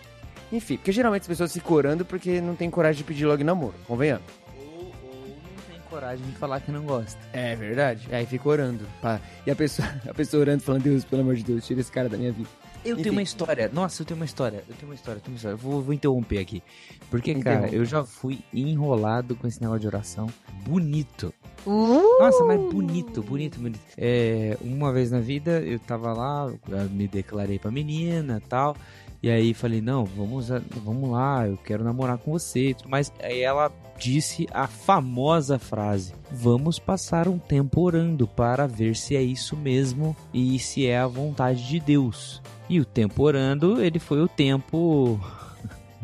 Enfim, 0.53 0.77
porque 0.77 0.93
geralmente 0.93 1.22
as 1.22 1.29
pessoas 1.29 1.53
ficam 1.53 1.72
orando 1.75 2.05
porque 2.05 2.41
não 2.41 2.55
tem 2.55 2.70
coragem 2.70 2.99
de 2.99 3.05
pedir 3.05 3.25
logo 3.27 3.43
namoro, 3.43 3.75
convenhamos. 3.89 4.27
Ou, 4.57 4.85
ou 4.85 5.27
não 5.27 5.62
tem 5.68 5.81
coragem 5.91 6.25
de 6.25 6.37
falar 6.37 6.61
que 6.61 6.70
não 6.70 6.85
gosta. 6.85 7.18
É 7.33 7.57
verdade. 7.57 8.07
Aí 8.12 8.25
fica 8.25 8.49
orando. 8.49 8.87
pá. 9.03 9.20
E 9.45 9.51
a 9.51 9.57
pessoa, 9.57 9.89
a 10.09 10.14
pessoa 10.14 10.43
orando, 10.43 10.62
falando, 10.62 10.83
Deus, 10.83 11.05
pelo 11.05 11.22
amor 11.22 11.35
de 11.35 11.43
Deus, 11.43 11.66
tira 11.66 11.81
esse 11.81 11.91
cara 11.91 12.09
da 12.09 12.16
minha 12.16 12.31
vida. 12.31 12.49
Eu 12.85 12.95
Enfim. 12.95 13.03
tenho 13.03 13.14
uma 13.14 13.22
história. 13.22 13.70
Nossa, 13.72 14.03
eu 14.03 14.07
tenho 14.07 14.18
uma 14.18 14.26
história. 14.26 14.64
Eu 14.68 14.74
tenho 14.74 14.91
uma 14.91 14.95
história. 14.95 15.18
Eu 15.18 15.22
tenho 15.22 15.32
uma 15.32 15.37
história. 15.37 15.55
Eu 15.55 15.59
vou, 15.59 15.82
vou 15.82 15.95
interromper 15.95 16.39
aqui. 16.39 16.62
Porque, 17.11 17.35
cara, 17.37 17.68
eu 17.68 17.85
já 17.85 18.05
fui 18.05 18.41
enrolado 18.53 19.35
com 19.35 19.47
esse 19.47 19.61
negócio 19.61 19.80
de 19.80 19.87
oração. 19.87 20.26
Bonito. 20.66 21.32
Uh! 21.66 22.18
Nossa, 22.20 22.45
mas 22.45 22.61
bonito, 22.61 23.22
bonito, 23.22 23.59
bonito. 23.59 23.80
É, 23.97 24.57
uma 24.61 24.93
vez 24.93 25.11
na 25.11 25.20
vida 25.20 25.61
eu 25.61 25.78
tava 25.78 26.12
lá, 26.12 26.53
eu 26.68 26.91
me 26.91 27.09
declarei 27.09 27.59
pra 27.59 27.70
menina 27.70 28.41
e 28.45 28.49
tal. 28.49 28.76
E 29.22 29.30
aí 29.30 29.55
falei, 29.55 29.80
não, 29.80 30.05
vamos, 30.05 30.51
vamos 30.85 31.11
lá, 31.11 31.49
eu 31.49 31.57
quero 31.57 31.82
namorar 31.82 32.18
com 32.18 32.32
você 32.32 32.70
e 32.70 32.74
tudo 32.74 32.91
mais. 32.91 33.11
Aí 33.22 33.41
ela 33.41 33.72
disse 33.99 34.47
a 34.53 34.66
famosa 34.66 35.59
frase: 35.59 36.12
Vamos 36.30 36.78
passar 36.78 37.28
um 37.28 37.39
tempo 37.39 37.80
orando 37.80 38.26
para 38.26 38.66
ver 38.66 38.95
se 38.95 39.16
é 39.16 39.22
isso 39.22 39.57
mesmo 39.57 40.14
e 40.32 40.59
se 40.59 40.87
é 40.87 40.99
a 40.99 41.07
vontade 41.07 41.66
de 41.66 41.80
Deus. 41.80 42.43
E 42.69 42.81
o 42.81 42.85
tempo 42.85 43.23
orando, 43.23 43.83
ele 43.83 43.99
foi 43.99 44.23
o 44.23 44.29
tempo 44.29 45.21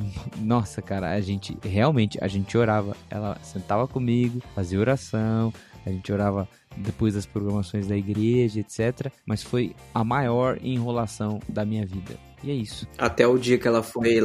Nossa, 0.39 0.81
cara, 0.83 1.13
a 1.13 1.21
gente 1.21 1.57
realmente, 1.63 2.19
a 2.23 2.29
gente 2.29 2.57
orava. 2.57 2.97
Ela 3.09 3.37
sentava 3.43 3.87
comigo, 3.87 4.41
fazia 4.55 4.79
oração, 4.79 5.53
a 5.85 5.91
gente 5.91 6.13
orava 6.13 6.49
depois 6.77 7.15
das 7.15 7.27
programações 7.27 7.87
da 7.87 7.97
igreja, 7.97 8.61
etc. 8.61 9.13
Mas 9.27 9.43
foi 9.43 9.75
a 9.95 10.05
maior 10.05 10.59
enrolação 10.63 11.41
da 11.49 11.65
minha 11.65 11.87
vida. 11.87 12.17
E 12.43 12.51
é 12.51 12.55
isso. 12.55 12.89
Até 12.97 13.27
o 13.27 13.37
dia 13.39 13.59
que 13.59 13.69
ela 13.69 13.83
foi 13.83 14.19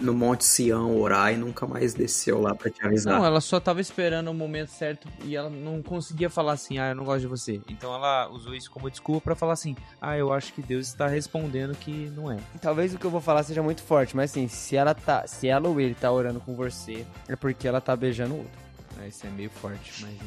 no 0.00 0.12
Monte 0.12 0.44
Sião 0.44 1.00
orar 1.00 1.32
e 1.32 1.36
nunca 1.36 1.66
mais 1.66 1.94
desceu 1.94 2.40
lá 2.40 2.54
pra 2.54 2.70
te 2.70 2.84
avisar. 2.84 3.18
Não, 3.18 3.24
ela 3.24 3.40
só 3.40 3.58
tava 3.58 3.80
esperando 3.80 4.28
o 4.28 4.34
momento 4.34 4.68
certo 4.68 5.08
e 5.24 5.34
ela 5.34 5.48
não 5.48 5.82
conseguia 5.82 6.28
falar 6.28 6.52
assim, 6.52 6.78
ah, 6.78 6.90
eu 6.90 6.94
não 6.94 7.04
gosto 7.04 7.20
de 7.22 7.26
você. 7.26 7.60
Então 7.68 7.94
ela 7.94 8.28
usou 8.30 8.54
isso 8.54 8.70
como 8.70 8.90
desculpa 8.90 9.22
pra 9.22 9.34
falar 9.34 9.54
assim, 9.54 9.74
ah, 10.00 10.16
eu 10.16 10.32
acho 10.32 10.52
que 10.52 10.60
Deus 10.60 10.86
está 10.88 11.06
respondendo 11.06 11.74
que 11.74 12.10
não 12.14 12.30
é. 12.30 12.38
Talvez 12.60 12.94
o 12.94 12.98
que 12.98 13.04
eu 13.06 13.10
vou 13.10 13.20
falar 13.20 13.42
seja 13.42 13.62
muito 13.62 13.82
forte, 13.82 14.14
mas 14.14 14.30
assim, 14.30 14.48
se 14.48 14.76
ela 14.76 14.94
tá, 14.94 15.26
se 15.26 15.48
ela 15.48 15.68
ou 15.68 15.80
ele 15.80 15.94
tá 15.94 16.12
orando 16.12 16.40
com 16.40 16.54
você, 16.54 17.06
é 17.28 17.36
porque 17.36 17.66
ela 17.66 17.80
tá 17.80 17.96
beijando 17.96 18.34
o 18.34 18.38
outro. 18.38 18.62
Ah, 19.00 19.06
Isso 19.06 19.26
é 19.26 19.30
meio 19.30 19.50
forte, 19.50 20.02
mas. 20.02 20.18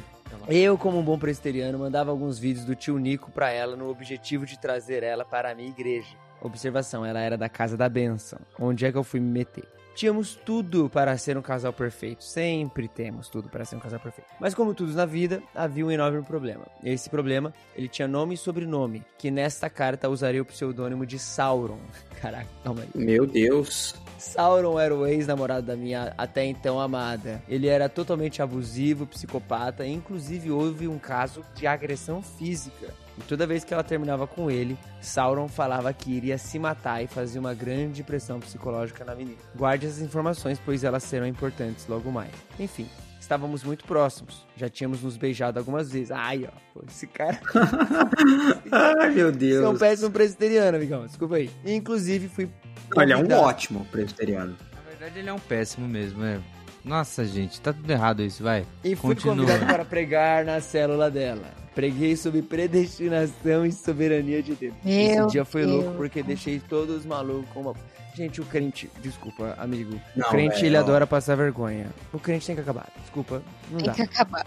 Eu, 0.49 0.77
como 0.77 0.99
um 0.99 1.03
bom 1.03 1.17
presbiteriano, 1.17 1.77
mandava 1.77 2.11
alguns 2.11 2.37
vídeos 2.37 2.65
do 2.65 2.75
tio 2.75 2.97
Nico 2.97 3.31
pra 3.31 3.51
ela 3.51 3.75
no 3.75 3.89
objetivo 3.89 4.45
de 4.45 4.59
trazer 4.59 5.03
ela 5.03 5.23
para 5.23 5.51
a 5.51 5.55
minha 5.55 5.69
igreja. 5.69 6.17
Observação, 6.41 7.05
ela 7.05 7.19
era 7.19 7.37
da 7.37 7.49
Casa 7.49 7.75
da 7.75 7.89
Benção. 7.89 8.39
Onde 8.59 8.85
é 8.85 8.91
que 8.91 8.97
eu 8.97 9.03
fui 9.03 9.19
me 9.19 9.29
meter? 9.29 9.65
Tínhamos 9.95 10.35
tudo 10.35 10.89
para 10.89 11.17
ser 11.17 11.37
um 11.37 11.41
casal 11.41 11.71
perfeito. 11.71 12.21
Sempre 12.21 12.85
temos 12.85 13.29
tudo 13.29 13.47
para 13.47 13.63
ser 13.63 13.77
um 13.77 13.79
casal 13.79 13.97
perfeito. 13.97 14.29
Mas 14.41 14.53
como 14.53 14.73
tudo 14.73 14.91
na 14.91 15.05
vida, 15.05 15.41
havia 15.55 15.85
um 15.85 15.91
enorme 15.91 16.21
problema. 16.21 16.65
Esse 16.83 17.09
problema, 17.09 17.53
ele 17.73 17.87
tinha 17.87 18.05
nome 18.05 18.33
e 18.33 18.37
sobrenome, 18.37 19.05
que 19.17 19.31
nesta 19.31 19.69
carta 19.69 20.09
usaria 20.09 20.41
o 20.41 20.45
pseudônimo 20.45 21.05
de 21.05 21.17
Sauron. 21.17 21.79
Caraca, 22.21 22.49
calma 22.61 22.81
aí. 22.81 22.89
Meu 22.93 23.25
Deus. 23.25 23.95
Sauron 24.17 24.77
era 24.77 24.93
o 24.93 25.07
ex-namorado 25.07 25.67
da 25.67 25.77
minha 25.77 26.13
até 26.17 26.43
então 26.43 26.77
amada. 26.77 27.41
Ele 27.47 27.67
era 27.67 27.87
totalmente 27.87 28.41
abusivo, 28.41 29.07
psicopata, 29.07 29.85
e 29.85 29.93
inclusive 29.93 30.51
houve 30.51 30.89
um 30.89 30.99
caso 30.99 31.41
de 31.55 31.65
agressão 31.65 32.21
física. 32.21 32.93
E 33.17 33.21
toda 33.23 33.47
vez 33.47 33.63
que 33.63 33.73
ela 33.73 33.83
terminava 33.83 34.27
com 34.27 34.51
ele, 34.51 34.77
Sauron 35.01 35.47
falava 35.47 35.91
que 35.93 36.11
iria 36.11 36.37
se 36.37 36.59
matar 36.59 37.01
e 37.03 37.07
fazia 37.07 37.39
uma 37.39 37.53
grande 37.53 38.03
pressão 38.03 38.39
psicológica 38.39 39.05
na 39.05 39.15
menina. 39.15 39.37
Guarde 39.55 39.85
essas 39.85 40.01
informações, 40.01 40.59
pois 40.63 40.83
elas 40.83 41.03
serão 41.03 41.25
importantes 41.25 41.87
logo 41.87 42.11
mais. 42.11 42.31
Enfim, 42.59 42.89
estávamos 43.19 43.63
muito 43.63 43.85
próximos. 43.85 44.45
Já 44.57 44.67
tínhamos 44.67 45.01
nos 45.01 45.15
beijado 45.15 45.57
algumas 45.59 45.91
vezes. 45.91 46.11
Ai, 46.11 46.45
ó, 46.45 46.57
pô, 46.73 46.83
esse 46.87 47.07
cara. 47.07 47.39
Ai, 48.71 49.11
meu 49.11 49.31
Você 49.31 49.45
é 49.55 49.59
um 49.59 49.63
Deus. 49.71 49.79
péssimo 49.79 50.11
presbiteriano, 50.11 50.77
amigão. 50.77 51.05
Desculpa 51.05 51.35
aí. 51.35 51.49
Inclusive, 51.65 52.27
fui. 52.27 52.49
Olha, 52.97 53.13
é 53.13 53.17
um 53.17 53.31
ótimo 53.31 53.85
presbiteriano. 53.91 54.55
Na 54.73 54.89
verdade, 54.89 55.19
ele 55.19 55.29
é 55.29 55.33
um 55.33 55.39
péssimo 55.39 55.87
mesmo, 55.87 56.23
é. 56.23 56.39
Nossa, 56.85 57.25
gente, 57.25 57.59
tá 57.59 57.73
tudo 57.73 57.89
errado 57.89 58.21
isso, 58.21 58.43
vai. 58.43 58.65
E 58.83 58.95
fui 58.95 59.15
Continua. 59.15 59.35
convidado 59.37 59.65
para 59.65 59.83
pregar 59.83 60.45
na 60.45 60.61
célula 60.61 61.09
dela. 61.09 61.51
Preguei 61.73 62.15
sobre 62.15 62.41
predestinação 62.41 63.65
e 63.65 63.71
soberania 63.71 64.41
de 64.41 64.53
Deus. 64.55 64.73
Meu 64.83 64.93
Esse 65.23 65.27
dia 65.31 65.43
foi 65.43 65.65
Deus. 65.65 65.83
louco 65.83 65.97
porque 65.97 66.23
deixei 66.23 66.59
todos 66.59 67.05
malucos 67.05 67.49
com 67.53 67.61
uma... 67.61 67.73
Gente, 68.15 68.39
o 68.39 68.45
crente... 68.45 68.89
Desculpa, 69.01 69.55
amigo. 69.57 69.99
Não, 70.15 70.27
o 70.27 70.29
crente, 70.31 70.55
velho, 70.55 70.67
ele 70.67 70.77
ó. 70.77 70.79
adora 70.81 71.05
passar 71.05 71.35
vergonha. 71.35 71.87
O 72.13 72.19
crente 72.19 72.45
tem 72.45 72.55
que 72.55 72.61
acabar. 72.61 72.87
Desculpa, 73.01 73.41
não 73.69 73.77
Tem 73.79 73.87
dá. 73.87 73.93
que 73.93 74.01
acabar. 74.03 74.45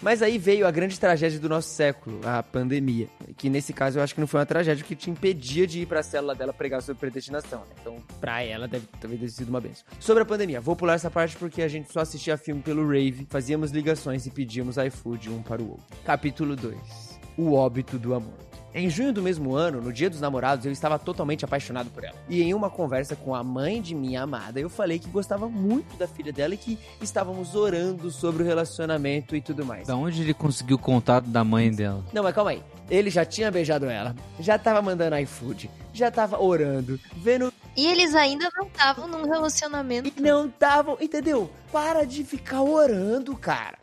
Mas 0.00 0.22
aí 0.22 0.38
veio 0.38 0.66
a 0.66 0.70
grande 0.70 0.98
tragédia 0.98 1.40
do 1.40 1.48
nosso 1.48 1.68
século, 1.70 2.20
a 2.24 2.42
pandemia. 2.42 3.08
Que 3.36 3.50
nesse 3.50 3.72
caso 3.72 3.98
eu 3.98 4.02
acho 4.02 4.14
que 4.14 4.20
não 4.20 4.26
foi 4.26 4.40
uma 4.40 4.46
tragédia 4.46 4.84
que 4.84 4.94
te 4.94 5.10
impedia 5.10 5.66
de 5.66 5.80
ir 5.80 5.86
pra 5.86 6.02
célula 6.02 6.34
dela 6.34 6.52
pregar 6.52 6.80
sobre 6.82 7.00
predestinação. 7.00 7.60
Né? 7.60 7.74
Então, 7.80 7.96
pra 8.20 8.42
ela, 8.42 8.68
deve 8.68 8.86
ter 8.86 9.28
sido 9.28 9.48
uma 9.48 9.60
benção. 9.60 9.84
Sobre 9.98 10.22
a 10.22 10.26
pandemia, 10.26 10.60
vou 10.60 10.76
pular 10.76 10.94
essa 10.94 11.10
parte 11.10 11.36
porque 11.36 11.62
a 11.62 11.68
gente 11.68 11.92
só 11.92 12.00
assistia 12.00 12.38
filme 12.38 12.62
pelo 12.62 12.86
Rave, 12.86 13.26
fazíamos 13.28 13.70
ligações 13.72 14.26
e 14.26 14.30
pedíamos 14.30 14.76
iFood 14.76 15.30
um 15.30 15.42
para 15.42 15.60
o 15.60 15.70
outro. 15.70 15.86
Capítulo 16.04 16.54
2 16.54 16.76
O 17.36 17.54
óbito 17.54 17.98
do 17.98 18.14
amor. 18.14 18.47
Em 18.74 18.88
junho 18.90 19.12
do 19.12 19.22
mesmo 19.22 19.54
ano, 19.54 19.80
no 19.80 19.92
dia 19.92 20.10
dos 20.10 20.20
namorados, 20.20 20.66
eu 20.66 20.72
estava 20.72 20.98
totalmente 20.98 21.44
apaixonado 21.44 21.90
por 21.90 22.04
ela. 22.04 22.14
E 22.28 22.42
em 22.42 22.52
uma 22.52 22.68
conversa 22.68 23.16
com 23.16 23.34
a 23.34 23.42
mãe 23.42 23.80
de 23.80 23.94
minha 23.94 24.22
amada, 24.22 24.60
eu 24.60 24.68
falei 24.68 24.98
que 24.98 25.08
gostava 25.08 25.48
muito 25.48 25.96
da 25.96 26.06
filha 26.06 26.32
dela 26.32 26.54
e 26.54 26.58
que 26.58 26.78
estávamos 27.00 27.54
orando 27.54 28.10
sobre 28.10 28.42
o 28.42 28.46
relacionamento 28.46 29.34
e 29.34 29.40
tudo 29.40 29.64
mais. 29.64 29.88
Da 29.88 29.96
onde 29.96 30.20
ele 30.22 30.34
conseguiu 30.34 30.76
o 30.76 30.78
contato 30.80 31.24
da 31.26 31.42
mãe 31.42 31.70
dela? 31.72 32.04
Não, 32.12 32.22
mas 32.22 32.34
calma 32.34 32.50
aí. 32.50 32.62
Ele 32.90 33.10
já 33.10 33.24
tinha 33.24 33.50
beijado 33.50 33.86
ela, 33.86 34.14
já 34.40 34.58
tava 34.58 34.80
mandando 34.80 35.16
iFood, 35.18 35.70
já 35.92 36.10
tava 36.10 36.40
orando, 36.40 36.98
vendo 37.16 37.52
E 37.76 37.86
eles 37.86 38.14
ainda 38.14 38.48
não 38.56 38.66
estavam 38.66 39.06
num 39.08 39.30
relacionamento. 39.30 40.10
e 40.16 40.20
não 40.20 40.46
estavam, 40.46 40.96
entendeu? 41.00 41.50
Para 41.70 42.04
de 42.06 42.24
ficar 42.24 42.62
orando, 42.62 43.36
cara. 43.36 43.76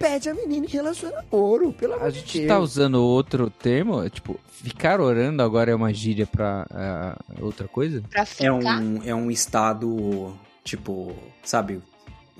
Pede 0.00 0.30
a 0.30 0.34
menina 0.34 0.64
e 0.64 0.68
relaciona 0.70 1.22
ouro, 1.30 1.74
pelo 1.74 1.92
amor 1.92 2.06
A 2.06 2.10
de 2.10 2.20
gente 2.20 2.38
Deus. 2.38 2.48
tá 2.48 2.58
usando 2.58 3.04
outro 3.04 3.50
termo? 3.50 4.08
Tipo, 4.08 4.40
ficar 4.50 4.98
orando 4.98 5.42
agora 5.42 5.72
é 5.72 5.74
uma 5.74 5.92
gíria 5.92 6.26
pra 6.26 6.66
ah, 6.70 7.18
outra 7.38 7.68
coisa? 7.68 8.02
Pra 8.08 8.24
ficar. 8.24 8.46
É 8.46 8.50
um, 8.50 9.02
é 9.04 9.14
um 9.14 9.30
estado, 9.30 10.34
tipo, 10.64 11.14
sabe, 11.44 11.82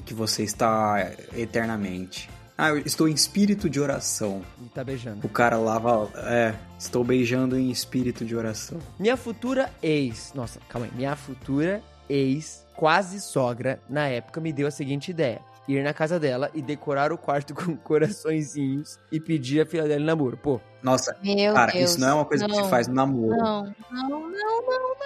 que 0.07 0.15
você 0.15 0.43
está 0.43 1.13
eternamente. 1.37 2.31
Ah, 2.57 2.71
eu 2.71 2.79
estou 2.79 3.07
em 3.07 3.13
espírito 3.13 3.69
de 3.69 3.79
oração. 3.79 4.41
E 4.65 4.69
tá 4.71 4.83
beijando. 4.83 5.27
O 5.27 5.29
cara 5.29 5.59
lava. 5.59 6.11
É, 6.17 6.55
estou 6.79 7.05
beijando 7.05 7.59
em 7.59 7.71
espírito 7.71 8.25
de 8.25 8.35
oração. 8.35 8.79
Minha 8.99 9.19
futura 9.19 9.71
ex, 9.83 10.33
nossa, 10.35 10.59
calma 10.67 10.87
aí. 10.87 10.93
Minha 10.97 11.15
futura 11.15 11.83
ex, 12.09 12.65
quase 12.75 13.21
sogra, 13.21 13.79
na 13.87 14.09
época 14.09 14.41
me 14.41 14.51
deu 14.51 14.67
a 14.67 14.71
seguinte 14.71 15.11
ideia. 15.11 15.43
Ir 15.69 15.83
na 15.85 15.93
casa 15.95 16.19
dela 16.19 16.51
e 16.55 16.61
decorar 16.63 17.13
o 17.13 17.19
quarto 17.19 17.55
com 17.57 17.77
coraçõezinhos 17.77 18.99
e 19.13 19.21
pedir 19.21 19.61
a 19.61 19.67
filha 19.67 19.85
dela 19.87 20.01
em 20.01 20.05
namoro. 20.05 20.37
Pô, 20.37 20.61
Nossa, 20.83 21.17
Meu 21.23 21.55
cara, 21.55 21.73
Deus. 21.73 21.91
isso 21.91 22.01
não 22.01 22.09
é 22.09 22.15
uma 22.15 22.25
coisa 22.25 22.47
que 22.47 22.55
se 22.55 22.61
Não, 22.63 22.69
faz 22.69 22.89
no 22.89 22.95
namoro. 22.95 23.37
Não, 23.37 23.65
não, 23.91 24.09
não, 24.21 24.31
não. 24.31 24.97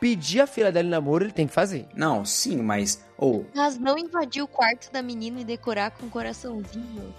pedir 0.00 0.40
a 0.40 0.46
filha 0.46 0.70
dela 0.70 0.86
em 0.86 0.90
namoro, 0.90 1.24
ele 1.24 1.32
tem 1.32 1.46
que 1.46 1.52
fazer. 1.54 1.86
Não, 1.94 2.24
sim, 2.24 2.56
mas. 2.62 3.04
Ou, 3.18 3.46
Mas 3.54 3.78
não 3.78 3.96
invadir 3.98 4.42
o 4.42 4.46
quarto 4.48 4.92
da 4.92 5.00
menina 5.02 5.40
e 5.40 5.44
decorar 5.44 5.90
com 5.90 6.04
um 6.06 6.10
coraçãozinho. 6.10 7.14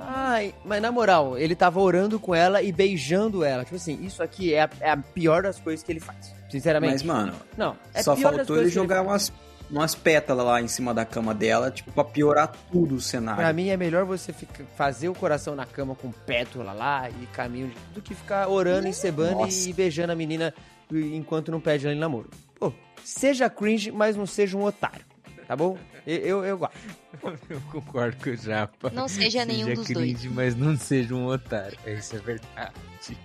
Ai, 0.00 0.54
mas 0.64 0.80
na 0.80 0.90
moral, 0.90 1.36
ele 1.36 1.54
tava 1.54 1.80
orando 1.80 2.18
com 2.18 2.34
ela 2.34 2.62
e 2.62 2.72
beijando 2.72 3.44
ela. 3.44 3.64
Tipo 3.64 3.76
assim, 3.76 3.98
isso 4.02 4.22
aqui 4.22 4.54
é 4.54 4.62
a, 4.62 4.70
é 4.80 4.90
a 4.90 4.96
pior 4.96 5.42
das 5.42 5.60
coisas 5.60 5.82
que 5.84 5.92
ele 5.92 6.00
faz. 6.00 6.34
Sinceramente. 6.50 6.92
mas, 6.92 7.02
mano, 7.02 7.34
não, 7.56 7.76
é 7.92 8.02
só 8.02 8.14
pior 8.14 8.30
das 8.30 8.46
faltou 8.46 8.58
ele 8.62 8.70
jogar 8.70 9.04
faz. 9.04 9.06
umas, 9.08 9.32
umas 9.70 9.94
pétalas 9.94 10.46
lá 10.46 10.60
em 10.60 10.68
cima 10.68 10.92
da 10.94 11.04
cama 11.04 11.34
dela, 11.34 11.70
tipo, 11.70 11.90
pra 11.92 12.04
piorar 12.04 12.52
tudo 12.70 12.94
o 12.96 13.00
cenário. 13.00 13.40
Pra 13.40 13.52
mim 13.52 13.68
é 13.68 13.76
melhor 13.76 14.04
você 14.04 14.32
ficar, 14.32 14.64
fazer 14.76 15.08
o 15.08 15.14
coração 15.14 15.54
na 15.54 15.66
cama 15.66 15.94
com 15.94 16.10
pétala 16.12 16.72
lá 16.72 17.08
e 17.10 17.26
caminho 17.26 17.72
do 17.94 18.00
que 18.00 18.14
ficar 18.14 18.48
orando, 18.48 18.86
encebando 18.88 19.40
Nossa. 19.40 19.68
e 19.68 19.72
beijando 19.72 20.12
a 20.12 20.16
menina 20.16 20.54
enquanto 20.92 21.50
não 21.50 21.60
pede 21.60 21.86
ela 21.86 21.94
em 21.94 21.98
namoro. 21.98 22.30
Pô, 22.58 22.72
seja 23.04 23.50
cringe, 23.50 23.90
mas 23.90 24.16
não 24.16 24.26
seja 24.26 24.56
um 24.56 24.62
otário. 24.64 25.04
Tá 25.46 25.54
bom? 25.54 25.76
Eu, 26.06 26.16
eu, 26.18 26.44
eu 26.44 26.58
gosto. 26.58 26.76
Eu 27.48 27.60
concordo 27.72 28.16
com 28.22 28.30
o 28.30 28.36
Japa. 28.36 28.90
Não 28.90 29.08
seja 29.08 29.44
nenhum 29.44 29.74
dos 29.74 29.88
dois. 29.88 29.96
cringe, 29.96 30.28
mas 30.28 30.54
não 30.54 30.76
seja 30.76 31.14
um 31.14 31.26
otário. 31.26 31.76
Isso 31.86 32.14
é 32.14 32.18
verdade. 32.18 32.72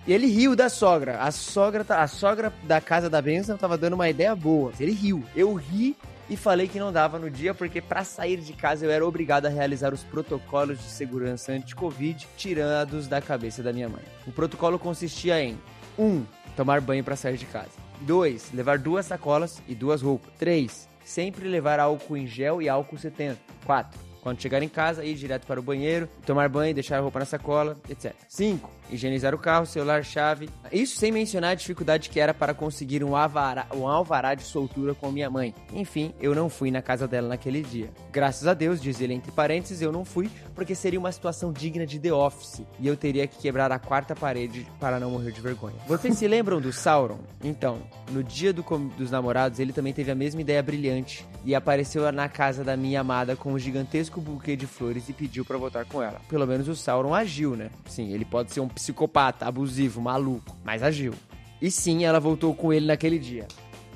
E 0.06 0.12
ele 0.12 0.26
riu 0.26 0.56
da 0.56 0.68
sogra. 0.68 1.20
A 1.20 1.30
sogra, 1.30 1.84
tá- 1.84 2.02
a 2.02 2.08
sogra 2.08 2.52
da 2.64 2.80
casa 2.80 3.10
da 3.10 3.20
benção 3.20 3.56
tava 3.58 3.76
dando 3.76 3.92
uma 3.92 4.08
ideia 4.08 4.34
boa. 4.34 4.72
Ele 4.80 4.92
riu. 4.92 5.22
Eu 5.36 5.52
ri 5.54 5.96
e 6.32 6.36
falei 6.36 6.66
que 6.66 6.78
não 6.78 6.90
dava 6.90 7.18
no 7.18 7.28
dia 7.28 7.52
porque 7.52 7.78
pra 7.82 8.04
sair 8.04 8.38
de 8.38 8.54
casa 8.54 8.86
eu 8.86 8.90
era 8.90 9.06
obrigado 9.06 9.44
a 9.44 9.50
realizar 9.50 9.92
os 9.92 10.02
protocolos 10.02 10.78
de 10.78 10.84
segurança 10.84 11.52
anti-covid 11.52 12.26
tirados 12.38 13.06
da 13.06 13.20
cabeça 13.20 13.62
da 13.62 13.70
minha 13.70 13.86
mãe. 13.86 14.02
O 14.26 14.32
protocolo 14.32 14.78
consistia 14.78 15.38
em 15.42 15.58
1. 15.98 16.02
Um, 16.02 16.24
tomar 16.56 16.80
banho 16.80 17.04
pra 17.04 17.16
sair 17.16 17.36
de 17.36 17.44
casa. 17.44 17.72
2. 18.00 18.52
Levar 18.54 18.78
duas 18.78 19.04
sacolas 19.04 19.62
e 19.68 19.74
duas 19.74 20.00
roupas. 20.00 20.32
3. 20.38 20.88
Sempre 21.04 21.46
levar 21.46 21.78
álcool 21.78 22.16
em 22.16 22.26
gel 22.26 22.62
e 22.62 22.68
álcool 22.68 22.96
70. 22.96 23.38
4. 23.66 24.00
Quando 24.22 24.40
chegar 24.40 24.62
em 24.62 24.68
casa, 24.70 25.04
ir 25.04 25.14
direto 25.14 25.46
para 25.46 25.60
o 25.60 25.62
banheiro, 25.62 26.08
tomar 26.24 26.48
banho, 26.48 26.72
deixar 26.72 26.96
a 26.96 27.00
roupa 27.00 27.18
na 27.18 27.24
sacola, 27.26 27.76
etc. 27.90 28.14
5. 28.26 28.70
Higienizar 28.90 29.34
o 29.34 29.38
carro, 29.38 29.64
celular, 29.64 30.04
chave. 30.04 30.50
Isso 30.70 30.98
sem 30.98 31.10
mencionar 31.12 31.52
a 31.52 31.54
dificuldade 31.54 32.10
que 32.10 32.20
era 32.20 32.34
para 32.34 32.52
conseguir 32.54 33.02
um, 33.02 33.16
avará, 33.16 33.66
um 33.74 33.86
alvará 33.86 34.34
de 34.34 34.42
soltura 34.42 34.94
com 34.94 35.10
minha 35.10 35.30
mãe. 35.30 35.54
Enfim, 35.72 36.12
eu 36.20 36.34
não 36.34 36.48
fui 36.48 36.70
na 36.70 36.82
casa 36.82 37.08
dela 37.08 37.28
naquele 37.28 37.62
dia. 37.62 37.90
Graças 38.10 38.46
a 38.46 38.54
Deus, 38.54 38.80
diz 38.80 39.00
ele 39.00 39.14
entre 39.14 39.32
parênteses, 39.32 39.80
eu 39.80 39.92
não 39.92 40.04
fui 40.04 40.30
porque 40.54 40.74
seria 40.74 40.98
uma 40.98 41.12
situação 41.12 41.52
digna 41.52 41.86
de 41.86 41.98
The 41.98 42.12
Office 42.12 42.62
e 42.78 42.86
eu 42.86 42.96
teria 42.96 43.26
que 43.26 43.38
quebrar 43.38 43.72
a 43.72 43.78
quarta 43.78 44.14
parede 44.14 44.66
para 44.78 45.00
não 45.00 45.10
morrer 45.10 45.32
de 45.32 45.40
vergonha. 45.40 45.76
Vocês 45.86 46.16
se 46.18 46.28
lembram 46.28 46.60
do 46.60 46.72
Sauron? 46.72 47.18
Então, 47.42 47.78
no 48.10 48.22
dia 48.22 48.52
do 48.52 48.62
dos 48.96 49.10
namorados, 49.10 49.58
ele 49.58 49.72
também 49.72 49.92
teve 49.92 50.10
a 50.10 50.14
mesma 50.14 50.40
ideia 50.40 50.62
brilhante 50.62 51.26
e 51.44 51.54
apareceu 51.54 52.10
na 52.12 52.28
casa 52.28 52.64
da 52.64 52.76
minha 52.76 53.00
amada 53.00 53.36
com 53.36 53.52
um 53.52 53.58
gigantesco 53.58 54.20
buquê 54.20 54.56
de 54.56 54.66
flores 54.66 55.08
e 55.08 55.12
pediu 55.12 55.44
pra 55.44 55.58
voltar 55.58 55.84
com 55.84 56.02
ela. 56.02 56.20
Pelo 56.28 56.46
menos 56.46 56.68
o 56.68 56.76
Sauron 56.76 57.14
agiu, 57.14 57.56
né? 57.56 57.70
Sim, 57.86 58.12
ele 58.12 58.24
pode 58.24 58.52
ser 58.52 58.60
um 58.60 58.68
psicopata, 58.72 59.46
abusivo, 59.46 60.00
maluco, 60.00 60.56
mas 60.64 60.82
agiu. 60.82 61.14
E 61.60 61.70
sim, 61.70 62.04
ela 62.04 62.18
voltou 62.18 62.54
com 62.54 62.72
ele 62.72 62.86
naquele 62.86 63.18
dia. 63.18 63.46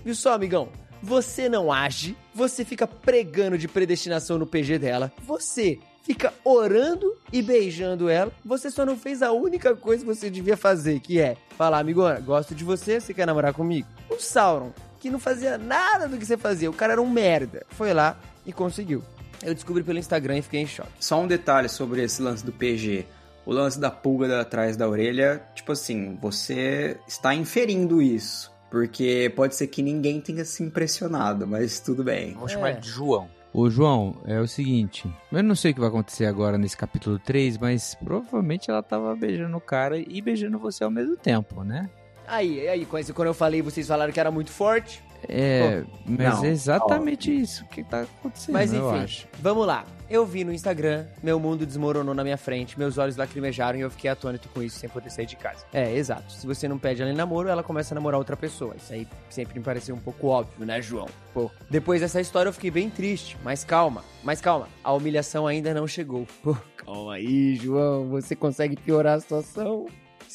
Viu 0.04 0.14
só, 0.14 0.34
amigão? 0.34 0.68
você 1.02 1.48
não 1.48 1.72
age, 1.72 2.16
você 2.34 2.64
fica 2.64 2.86
pregando 2.86 3.56
de 3.56 3.68
predestinação 3.68 4.38
no 4.38 4.46
PG 4.46 4.78
dela, 4.78 5.12
você 5.24 5.78
fica 6.02 6.32
orando 6.44 7.16
e 7.32 7.42
beijando 7.42 8.08
ela, 8.08 8.32
você 8.44 8.70
só 8.70 8.84
não 8.86 8.96
fez 8.96 9.22
a 9.22 9.32
única 9.32 9.74
coisa 9.74 10.04
que 10.04 10.14
você 10.14 10.30
devia 10.30 10.56
fazer, 10.56 11.00
que 11.00 11.20
é 11.20 11.36
falar, 11.56 11.78
amigona, 11.78 12.20
gosto 12.20 12.54
de 12.54 12.64
você, 12.64 13.00
você 13.00 13.12
quer 13.12 13.26
namorar 13.26 13.52
comigo? 13.52 13.88
O 14.10 14.18
Sauron, 14.18 14.72
que 15.00 15.10
não 15.10 15.18
fazia 15.18 15.58
nada 15.58 16.08
do 16.08 16.16
que 16.16 16.26
você 16.26 16.36
fazia, 16.36 16.70
o 16.70 16.74
cara 16.74 16.94
era 16.94 17.02
um 17.02 17.10
merda, 17.10 17.64
foi 17.70 17.92
lá 17.92 18.18
e 18.44 18.52
conseguiu. 18.52 19.02
Eu 19.42 19.54
descobri 19.54 19.82
pelo 19.82 19.98
Instagram 19.98 20.38
e 20.38 20.42
fiquei 20.42 20.60
em 20.60 20.66
choque. 20.66 20.90
Só 20.98 21.20
um 21.20 21.26
detalhe 21.26 21.68
sobre 21.68 22.02
esse 22.02 22.22
lance 22.22 22.44
do 22.44 22.52
PG. 22.52 23.04
O 23.46 23.52
lance 23.52 23.78
da 23.78 23.90
pulga 23.90 24.40
atrás 24.40 24.76
da 24.76 24.88
orelha, 24.88 25.42
tipo 25.54 25.72
assim, 25.72 26.18
você 26.20 26.98
está 27.06 27.32
inferindo 27.34 28.02
isso. 28.02 28.52
Porque 28.68 29.32
pode 29.36 29.54
ser 29.54 29.68
que 29.68 29.80
ninguém 29.80 30.20
tenha 30.20 30.44
se 30.44 30.62
impressionado, 30.62 31.46
mas 31.46 31.78
tudo 31.78 32.02
bem. 32.02 32.34
Vou 32.34 32.48
chamar 32.48 32.70
ele 32.72 32.80
de 32.80 32.88
João. 32.88 33.28
Ô, 33.54 33.70
João, 33.70 34.16
é 34.26 34.38
o 34.40 34.46
seguinte. 34.48 35.10
Eu 35.32 35.42
não 35.42 35.54
sei 35.54 35.70
o 35.70 35.74
que 35.74 35.80
vai 35.80 35.88
acontecer 35.88 36.26
agora 36.26 36.58
nesse 36.58 36.76
capítulo 36.76 37.18
3, 37.18 37.56
mas 37.56 37.94
provavelmente 37.94 38.70
ela 38.70 38.82
tava 38.82 39.14
beijando 39.14 39.56
o 39.56 39.60
cara 39.60 39.96
e 39.96 40.20
beijando 40.20 40.58
você 40.58 40.84
ao 40.84 40.90
mesmo 40.90 41.16
tempo, 41.16 41.62
né? 41.62 41.88
Aí, 42.26 42.68
aí, 42.68 42.84
quando 42.84 43.28
eu 43.28 43.34
falei, 43.34 43.62
vocês 43.62 43.86
falaram 43.86 44.12
que 44.12 44.18
era 44.18 44.30
muito 44.30 44.50
forte. 44.50 45.02
É, 45.28 45.84
mas 46.04 46.34
não, 46.34 46.44
é 46.44 46.48
exatamente 46.48 47.34
isso 47.34 47.64
que 47.66 47.82
tá 47.82 48.02
acontecendo, 48.02 48.52
Mas 48.52 48.72
eu 48.72 48.90
enfim, 48.90 49.04
acho. 49.04 49.28
vamos 49.40 49.66
lá. 49.66 49.84
Eu 50.08 50.24
vi 50.24 50.44
no 50.44 50.52
Instagram, 50.52 51.04
meu 51.20 51.40
mundo 51.40 51.66
desmoronou 51.66 52.14
na 52.14 52.22
minha 52.22 52.36
frente, 52.36 52.78
meus 52.78 52.96
olhos 52.96 53.16
lacrimejaram 53.16 53.76
e 53.76 53.82
eu 53.82 53.90
fiquei 53.90 54.08
atônito 54.08 54.48
com 54.50 54.62
isso 54.62 54.78
sem 54.78 54.88
poder 54.88 55.10
sair 55.10 55.26
de 55.26 55.34
casa. 55.34 55.64
É, 55.72 55.92
exato. 55.96 56.32
Se 56.32 56.46
você 56.46 56.68
não 56.68 56.78
pede 56.78 57.02
ela 57.02 57.10
em 57.10 57.14
namoro, 57.14 57.48
ela 57.48 57.62
começa 57.62 57.92
a 57.92 57.96
namorar 57.96 58.18
outra 58.18 58.36
pessoa. 58.36 58.76
Isso 58.76 58.92
aí 58.92 59.06
sempre 59.28 59.58
me 59.58 59.64
pareceu 59.64 59.96
um 59.96 59.98
pouco 59.98 60.28
óbvio, 60.28 60.64
né, 60.64 60.80
João? 60.80 61.08
Pô. 61.34 61.50
Depois 61.68 62.00
dessa 62.00 62.20
história 62.20 62.48
eu 62.48 62.52
fiquei 62.52 62.70
bem 62.70 62.88
triste, 62.88 63.36
mas 63.42 63.64
calma, 63.64 64.04
mas 64.22 64.40
calma. 64.40 64.68
A 64.84 64.92
humilhação 64.92 65.44
ainda 65.44 65.74
não 65.74 65.88
chegou. 65.88 66.24
Pô, 66.40 66.56
calma 66.76 67.14
aí, 67.14 67.56
João. 67.56 68.08
Você 68.10 68.36
consegue 68.36 68.76
piorar 68.76 69.16
a 69.16 69.20
situação? 69.20 69.86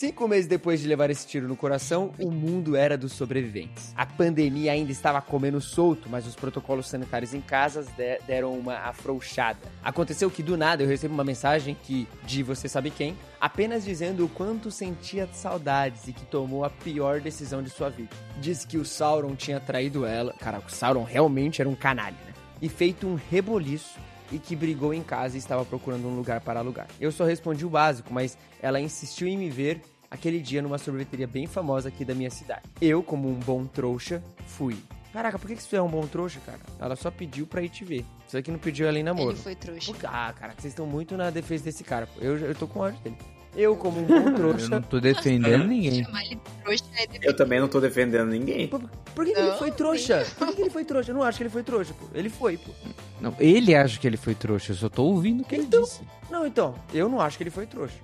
Cinco 0.01 0.27
meses 0.27 0.47
depois 0.47 0.81
de 0.81 0.87
levar 0.87 1.11
esse 1.11 1.27
tiro 1.27 1.47
no 1.47 1.55
coração, 1.55 2.11
o 2.17 2.31
mundo 2.31 2.75
era 2.75 2.97
dos 2.97 3.13
sobreviventes. 3.13 3.93
A 3.95 4.03
pandemia 4.03 4.71
ainda 4.71 4.91
estava 4.91 5.21
comendo 5.21 5.61
solto, 5.61 6.09
mas 6.09 6.25
os 6.25 6.35
protocolos 6.35 6.87
sanitários 6.87 7.35
em 7.35 7.39
casas 7.39 7.85
de- 7.89 8.17
deram 8.25 8.57
uma 8.57 8.77
afrouxada. 8.77 9.59
Aconteceu 9.83 10.31
que 10.31 10.41
do 10.41 10.57
nada 10.57 10.81
eu 10.81 10.87
recebo 10.87 11.13
uma 11.13 11.23
mensagem 11.23 11.77
que, 11.83 12.07
de 12.23 12.41
você 12.41 12.67
sabe 12.67 12.89
quem, 12.89 13.15
apenas 13.39 13.85
dizendo 13.85 14.25
o 14.25 14.29
quanto 14.29 14.71
sentia 14.71 15.29
saudades 15.31 16.07
e 16.07 16.13
que 16.13 16.25
tomou 16.25 16.65
a 16.65 16.71
pior 16.71 17.21
decisão 17.21 17.61
de 17.61 17.69
sua 17.69 17.89
vida. 17.89 18.09
Disse 18.39 18.65
que 18.65 18.79
o 18.79 18.85
Sauron 18.85 19.35
tinha 19.35 19.59
traído 19.59 20.03
ela. 20.03 20.33
Caraca, 20.39 20.65
o 20.67 20.71
Sauron 20.71 21.03
realmente 21.03 21.61
era 21.61 21.69
um 21.69 21.75
canalha, 21.75 22.17
né? 22.25 22.33
E 22.59 22.67
feito 22.67 23.05
um 23.05 23.19
reboliço 23.29 23.99
e 24.31 24.39
que 24.39 24.55
brigou 24.55 24.93
em 24.93 25.03
casa 25.03 25.35
e 25.35 25.39
estava 25.39 25.63
procurando 25.63 26.07
um 26.07 26.15
lugar 26.15 26.41
para 26.41 26.59
alugar. 26.59 26.87
Eu 26.99 27.11
só 27.11 27.23
respondi 27.23 27.65
o 27.65 27.69
básico, 27.69 28.11
mas 28.11 28.37
ela 28.61 28.79
insistiu 28.79 29.27
em 29.27 29.37
me 29.37 29.49
ver 29.49 29.81
aquele 30.11 30.39
dia 30.39 30.61
numa 30.61 30.77
sorveteria 30.77 31.25
bem 31.25 31.47
famosa 31.47 31.87
aqui 31.89 32.03
da 32.05 32.13
minha 32.13 32.29
cidade. 32.29 32.61
Eu, 32.81 33.01
como 33.01 33.27
um 33.29 33.35
bom 33.39 33.65
trouxa, 33.65 34.21
fui. 34.45 34.77
Caraca, 35.13 35.39
por 35.39 35.47
que 35.47 35.55
que 35.55 35.63
você 35.63 35.75
é 35.77 35.81
um 35.81 35.89
bom 35.89 36.05
trouxa, 36.07 36.39
cara? 36.45 36.59
Ela 36.79 36.95
só 36.95 37.09
pediu 37.09 37.45
pra 37.47 37.61
ir 37.61 37.69
te 37.69 37.83
ver. 37.83 38.05
Isso 38.27 38.37
aqui 38.37 38.49
não 38.51 38.59
pediu 38.59 38.87
ela 38.87 38.97
em 38.99 39.03
namoro. 39.03 39.31
Ele 39.31 39.37
foi 39.39 39.55
trouxa. 39.55 39.91
Por- 39.93 40.05
Ah, 40.05 40.33
cara, 40.37 40.53
vocês 40.57 40.71
estão 40.71 40.85
muito 40.85 41.17
na 41.17 41.29
defesa 41.29 41.63
desse 41.65 41.83
cara. 41.83 42.07
pô. 42.07 42.21
Eu, 42.21 42.37
eu 42.37 42.55
tô 42.55 42.67
com 42.67 42.79
ódio 42.79 42.99
dele. 43.01 43.17
Eu, 43.53 43.75
como 43.75 43.99
um 43.99 44.03
bom 44.03 44.15
Eu 44.15 44.33
trouxa. 44.35 44.69
não 44.69 44.81
tô 44.81 45.01
defendendo 45.01 45.65
ninguém. 45.67 46.05
Chamar 46.05 46.23
ele 46.23 46.35
de 46.35 46.41
trouxa 46.63 46.85
é. 46.95 47.07
Eu 47.21 47.35
também 47.35 47.59
não 47.59 47.67
tô 47.67 47.81
defendendo 47.81 48.29
ninguém. 48.29 48.69
Por, 48.69 48.79
por 49.13 49.25
que, 49.25 49.33
que 49.33 49.39
ele 49.41 49.49
Não, 49.49 49.57
foi 49.57 49.71
trouxa? 49.71 50.25
Por 50.37 50.47
que, 50.47 50.53
que 50.55 50.61
ele 50.61 50.69
foi 50.69 50.85
trouxa? 50.85 51.11
Eu 51.11 51.15
não 51.15 51.23
acho 51.23 51.37
que 51.37 51.43
ele 51.43 51.49
foi 51.49 51.63
trouxa, 51.63 51.93
pô. 51.93 52.05
Ele 52.13 52.29
foi, 52.29 52.55
pô. 52.57 52.71
Não, 53.19 53.35
ele 53.37 53.75
acha 53.75 53.99
que 53.99 54.07
ele 54.07 54.15
foi 54.15 54.33
trouxa, 54.33 54.71
eu 54.71 54.75
só 54.77 54.87
tô 54.87 55.03
ouvindo 55.03 55.41
o 55.41 55.43
que 55.43 55.55
ele 55.55 55.65
disse. 55.65 55.99
Não, 56.29 56.47
então, 56.47 56.73
eu 56.93 57.09
não 57.09 57.19
acho 57.19 57.35
que 57.35 57.43
ele 57.43 57.49
foi 57.49 57.65
trouxa. 57.67 57.95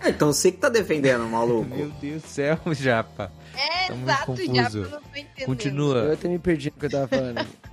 Ah, 0.00 0.10
então 0.10 0.32
você 0.32 0.52
que 0.52 0.58
tá 0.58 0.68
defendendo, 0.68 1.24
maluco. 1.26 1.64
Meu 1.74 1.90
Deus 2.00 2.22
do 2.22 2.28
céu, 2.28 2.58
Japa. 2.72 3.32
É, 3.54 3.88
Tá 3.88 3.94
exato, 3.94 4.26
confuso. 4.26 4.78
eu 4.78 4.90
não 4.90 4.90
tô 4.90 4.96
entendendo. 5.16 5.46
Continua. 5.46 5.96
Eu 5.96 6.12
até 6.12 6.28
me 6.28 6.38
perdi 6.38 6.70
no 6.70 6.78
que 6.80 6.86
eu 6.86 6.90
tava 6.90 7.08
falando. 7.08 7.46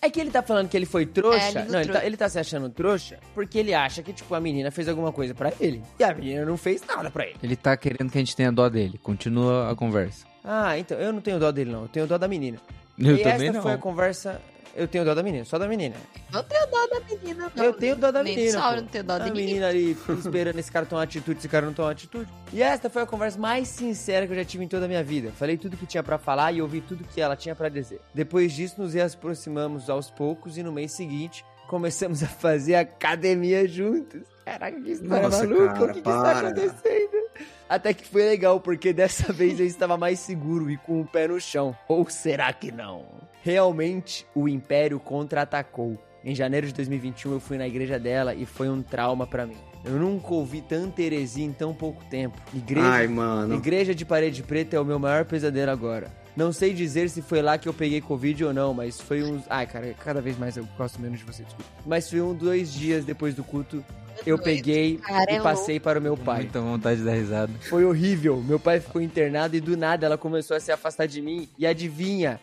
É 0.00 0.08
que 0.08 0.20
ele 0.20 0.30
tá 0.30 0.42
falando 0.42 0.68
que 0.68 0.76
ele 0.76 0.86
foi 0.86 1.04
trouxa. 1.06 1.58
É, 1.58 1.62
ele 1.62 1.72
não, 1.72 1.80
ele 1.80 1.92
tá, 1.92 2.06
ele 2.06 2.16
tá 2.16 2.28
se 2.28 2.38
achando 2.38 2.68
trouxa 2.70 3.18
porque 3.34 3.58
ele 3.58 3.74
acha 3.74 4.00
que, 4.00 4.12
tipo, 4.12 4.32
a 4.32 4.40
menina 4.40 4.70
fez 4.70 4.88
alguma 4.88 5.10
coisa 5.10 5.34
pra 5.34 5.52
ele. 5.58 5.82
E 5.98 6.04
a 6.04 6.14
menina 6.14 6.44
não 6.44 6.56
fez 6.56 6.82
nada 6.86 7.10
pra 7.10 7.26
ele. 7.26 7.34
Ele 7.42 7.56
tá 7.56 7.76
querendo 7.76 8.08
que 8.08 8.16
a 8.16 8.20
gente 8.20 8.36
tenha 8.36 8.52
dó 8.52 8.68
dele. 8.68 8.96
Continua 9.02 9.70
a 9.72 9.74
conversa. 9.74 10.24
Ah, 10.44 10.78
então, 10.78 10.96
eu 10.98 11.12
não 11.12 11.20
tenho 11.20 11.40
dó 11.40 11.50
dele, 11.50 11.72
não. 11.72 11.82
Eu 11.82 11.88
tenho 11.88 12.06
dó 12.06 12.16
da 12.16 12.28
menina. 12.28 12.58
Eu 12.96 13.16
e 13.16 13.22
também 13.24 13.48
essa 13.48 13.52
não. 13.54 13.62
foi 13.62 13.72
a 13.72 13.78
conversa. 13.78 14.40
Eu 14.74 14.86
tenho 14.86 15.04
dó 15.04 15.14
da 15.14 15.22
menina, 15.22 15.44
só 15.44 15.58
da 15.58 15.66
menina. 15.66 15.96
Não 16.30 16.42
tenho 16.44 16.66
dó 16.66 16.86
da 16.86 17.00
menina, 17.00 17.52
não. 17.54 17.64
eu 17.64 17.72
tenho 17.72 17.96
dó 17.96 18.10
da 18.12 18.22
Nem 18.22 18.36
menina. 18.36 18.60
pô. 18.62 18.76
não 18.76 18.86
tenho 18.86 19.04
dó 19.04 19.16
de 19.18 19.22
a 19.22 19.26
ninguém. 19.26 19.46
menina 19.46 19.68
ali 19.68 19.96
esperando 20.18 20.58
esse 20.58 20.70
cara 20.70 20.86
tomar 20.86 21.02
atitude, 21.02 21.38
esse 21.38 21.48
cara 21.48 21.66
não 21.66 21.72
tomar 21.72 21.90
atitude. 21.90 22.28
E 22.52 22.62
esta 22.62 22.88
foi 22.88 23.02
a 23.02 23.06
conversa 23.06 23.38
mais 23.38 23.68
sincera 23.68 24.26
que 24.26 24.32
eu 24.32 24.36
já 24.36 24.44
tive 24.44 24.64
em 24.64 24.68
toda 24.68 24.84
a 24.84 24.88
minha 24.88 25.02
vida. 25.02 25.32
Falei 25.36 25.56
tudo 25.56 25.76
que 25.76 25.86
tinha 25.86 26.02
pra 26.02 26.18
falar 26.18 26.52
e 26.52 26.62
ouvi 26.62 26.80
tudo 26.80 27.02
que 27.04 27.20
ela 27.20 27.34
tinha 27.36 27.54
pra 27.54 27.68
dizer. 27.68 28.00
Depois 28.14 28.52
disso, 28.52 28.80
nos 28.80 28.94
aproximamos 28.96 29.90
aos 29.90 30.10
poucos 30.10 30.56
e 30.58 30.62
no 30.62 30.72
mês 30.72 30.92
seguinte 30.92 31.44
começamos 31.66 32.22
a 32.22 32.26
fazer 32.26 32.76
academia 32.76 33.66
juntos. 33.68 34.22
Caraca, 34.44 34.80
que 34.80 34.90
história 34.92 35.22
Nossa, 35.22 35.46
maluca, 35.46 35.66
cara, 35.74 35.84
o 35.84 35.86
que, 35.88 35.92
que 35.92 35.98
está 35.98 36.22
para. 36.22 36.48
acontecendo? 36.48 37.28
Até 37.68 37.92
que 37.92 38.06
foi 38.08 38.24
legal, 38.24 38.58
porque 38.60 38.94
dessa 38.94 39.30
vez 39.34 39.60
eu 39.60 39.66
estava 39.66 39.98
mais 39.98 40.18
seguro 40.20 40.70
e 40.70 40.78
com 40.78 41.02
o 41.02 41.06
pé 41.06 41.28
no 41.28 41.38
chão. 41.38 41.76
Ou 41.86 42.08
será 42.08 42.50
que 42.54 42.72
não? 42.72 43.04
Realmente, 43.42 44.26
o 44.34 44.48
Império 44.48 44.98
contra-atacou. 45.00 45.98
Em 46.24 46.34
janeiro 46.34 46.66
de 46.66 46.72
2021 46.74 47.32
eu 47.32 47.40
fui 47.40 47.56
na 47.56 47.66
igreja 47.66 47.98
dela 47.98 48.34
e 48.34 48.44
foi 48.44 48.68
um 48.68 48.82
trauma 48.82 49.26
pra 49.26 49.46
mim. 49.46 49.56
Eu 49.84 49.92
nunca 49.92 50.34
ouvi 50.34 50.60
tanta 50.60 51.00
heresia 51.00 51.44
em 51.44 51.52
tão 51.52 51.72
pouco 51.72 52.04
tempo. 52.06 52.36
Igreja, 52.52 52.86
Ai, 52.86 53.06
mano. 53.06 53.54
igreja 53.54 53.94
de 53.94 54.04
parede 54.04 54.42
preta 54.42 54.76
é 54.76 54.80
o 54.80 54.84
meu 54.84 54.98
maior 54.98 55.24
pesadelo 55.24 55.70
agora. 55.70 56.12
Não 56.36 56.52
sei 56.52 56.72
dizer 56.72 57.08
se 57.10 57.22
foi 57.22 57.40
lá 57.42 57.56
que 57.58 57.68
eu 57.68 57.74
peguei 57.74 58.00
Covid 58.00 58.44
ou 58.44 58.52
não, 58.52 58.74
mas 58.74 59.00
foi 59.00 59.22
uns. 59.22 59.42
Ai, 59.48 59.66
cara, 59.66 59.94
cada 59.94 60.20
vez 60.20 60.38
mais 60.38 60.56
eu 60.56 60.66
gosto 60.76 61.00
menos 61.00 61.18
de 61.18 61.24
você, 61.24 61.42
desculpa. 61.42 61.70
Mas 61.86 62.10
foi 62.10 62.20
um, 62.20 62.34
dois 62.34 62.72
dias 62.72 63.04
depois 63.04 63.34
do 63.34 63.42
culto, 63.42 63.84
eu 64.26 64.36
doido. 64.36 64.44
peguei 64.44 64.98
Cara, 64.98 65.32
e 65.32 65.36
é 65.36 65.40
passei 65.40 65.80
para 65.80 65.98
o 65.98 66.02
meu 66.02 66.16
pai. 66.16 66.42
Muita 66.42 66.60
vontade 66.60 67.00
de 67.00 67.06
dar 67.06 67.14
risada. 67.14 67.52
Foi 67.62 67.84
horrível. 67.84 68.42
Meu 68.42 68.60
pai 68.60 68.78
ficou 68.78 69.00
internado 69.00 69.56
e 69.56 69.60
do 69.60 69.76
nada 69.76 70.06
ela 70.06 70.18
começou 70.18 70.56
a 70.56 70.60
se 70.60 70.70
afastar 70.70 71.06
de 71.06 71.20
mim. 71.22 71.48
E 71.58 71.66
adivinha? 71.66 72.38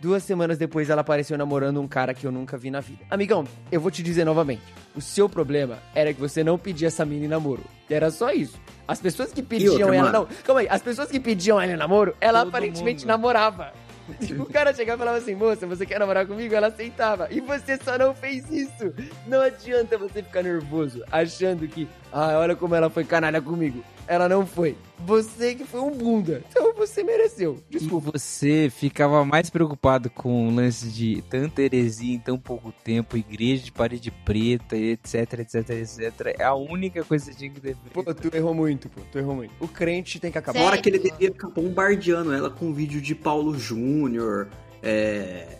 Duas 0.00 0.22
semanas 0.22 0.56
depois 0.58 0.88
ela 0.90 1.00
apareceu 1.00 1.36
namorando 1.36 1.80
um 1.80 1.88
cara 1.88 2.14
que 2.14 2.26
eu 2.26 2.32
nunca 2.32 2.56
vi 2.56 2.70
na 2.70 2.80
vida. 2.80 3.04
Amigão, 3.10 3.44
eu 3.70 3.80
vou 3.80 3.90
te 3.90 4.02
dizer 4.02 4.24
novamente. 4.24 4.62
O 4.94 5.00
seu 5.00 5.28
problema 5.28 5.78
era 5.94 6.12
que 6.14 6.20
você 6.20 6.42
não 6.44 6.56
pedia 6.58 6.88
essa 6.88 7.04
mini 7.04 7.28
namoro. 7.28 7.62
Era 7.90 8.10
só 8.10 8.30
isso. 8.32 8.58
As 8.86 9.00
pessoas 9.00 9.32
que 9.32 9.42
pediam 9.42 9.72
outra, 9.74 9.94
ela 9.94 10.12
mano. 10.12 10.28
não. 10.30 10.36
Calma 10.44 10.60
aí, 10.60 10.68
as 10.68 10.82
pessoas 10.82 11.10
que 11.10 11.18
pediam 11.20 11.60
ela 11.60 11.76
namoro, 11.76 12.14
ela 12.20 12.40
Todo 12.40 12.48
aparentemente 12.48 13.00
mundo. 13.00 13.08
namorava. 13.08 13.72
Tipo, 14.20 14.44
o 14.44 14.46
cara 14.46 14.72
chegava 14.72 14.96
e 14.96 14.98
falava 15.04 15.18
assim, 15.18 15.34
moça, 15.34 15.66
você 15.66 15.84
quer 15.84 15.98
namorar 16.00 16.26
comigo? 16.26 16.54
Ela 16.54 16.68
aceitava. 16.68 17.28
E 17.30 17.40
você 17.40 17.76
só 17.76 17.98
não 17.98 18.14
fez 18.14 18.50
isso. 18.50 18.92
Não 19.26 19.42
adianta 19.42 19.98
você 19.98 20.22
ficar 20.22 20.42
nervoso, 20.42 21.04
achando 21.12 21.68
que, 21.68 21.86
ah, 22.10 22.38
olha 22.38 22.56
como 22.56 22.74
ela 22.74 22.88
foi 22.88 23.04
canalha 23.04 23.42
comigo. 23.42 23.84
Ela 24.08 24.26
não 24.26 24.46
foi. 24.46 24.74
Você 25.00 25.54
que 25.54 25.64
foi 25.64 25.80
um 25.80 25.90
bunda. 25.90 26.42
Então 26.48 26.72
você 26.74 27.04
mereceu. 27.04 27.62
Desculpa. 27.68 28.08
E 28.14 28.18
você 28.18 28.72
ficava 28.74 29.22
mais 29.22 29.50
preocupado 29.50 30.08
com 30.08 30.48
o 30.48 30.54
lance 30.54 30.88
de 30.88 31.22
tanta 31.28 31.60
heresia 31.60 32.14
em 32.14 32.18
tão 32.18 32.38
pouco 32.38 32.72
tempo, 32.82 33.18
igreja 33.18 33.64
de 33.64 33.70
parede 33.70 34.10
preta, 34.10 34.76
etc, 34.76 35.40
etc, 35.40 35.70
etc. 35.70 36.34
É 36.38 36.44
a 36.44 36.54
única 36.54 37.04
coisa 37.04 37.26
que 37.26 37.32
você 37.32 37.38
tinha 37.38 37.50
que 37.50 37.60
defender. 37.60 37.90
Pô, 37.92 38.02
tu 38.14 38.34
errou 38.34 38.54
muito, 38.54 38.88
pô. 38.88 39.02
Tu 39.12 39.18
errou 39.18 39.36
muito. 39.36 39.52
O 39.60 39.68
crente 39.68 40.18
tem 40.18 40.32
que 40.32 40.38
acabar. 40.38 40.58
Fora 40.58 40.78
que 40.78 40.88
ele 40.88 40.98
devia 40.98 41.30
ficar 41.30 41.50
bombardeando 41.50 42.32
ela 42.32 42.48
com 42.48 42.72
vídeo 42.72 43.02
de 43.02 43.14
Paulo 43.14 43.58
Júnior, 43.58 44.48
é... 44.82 45.58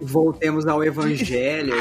Voltemos 0.00 0.66
ao 0.66 0.82
Evangelho. 0.82 1.74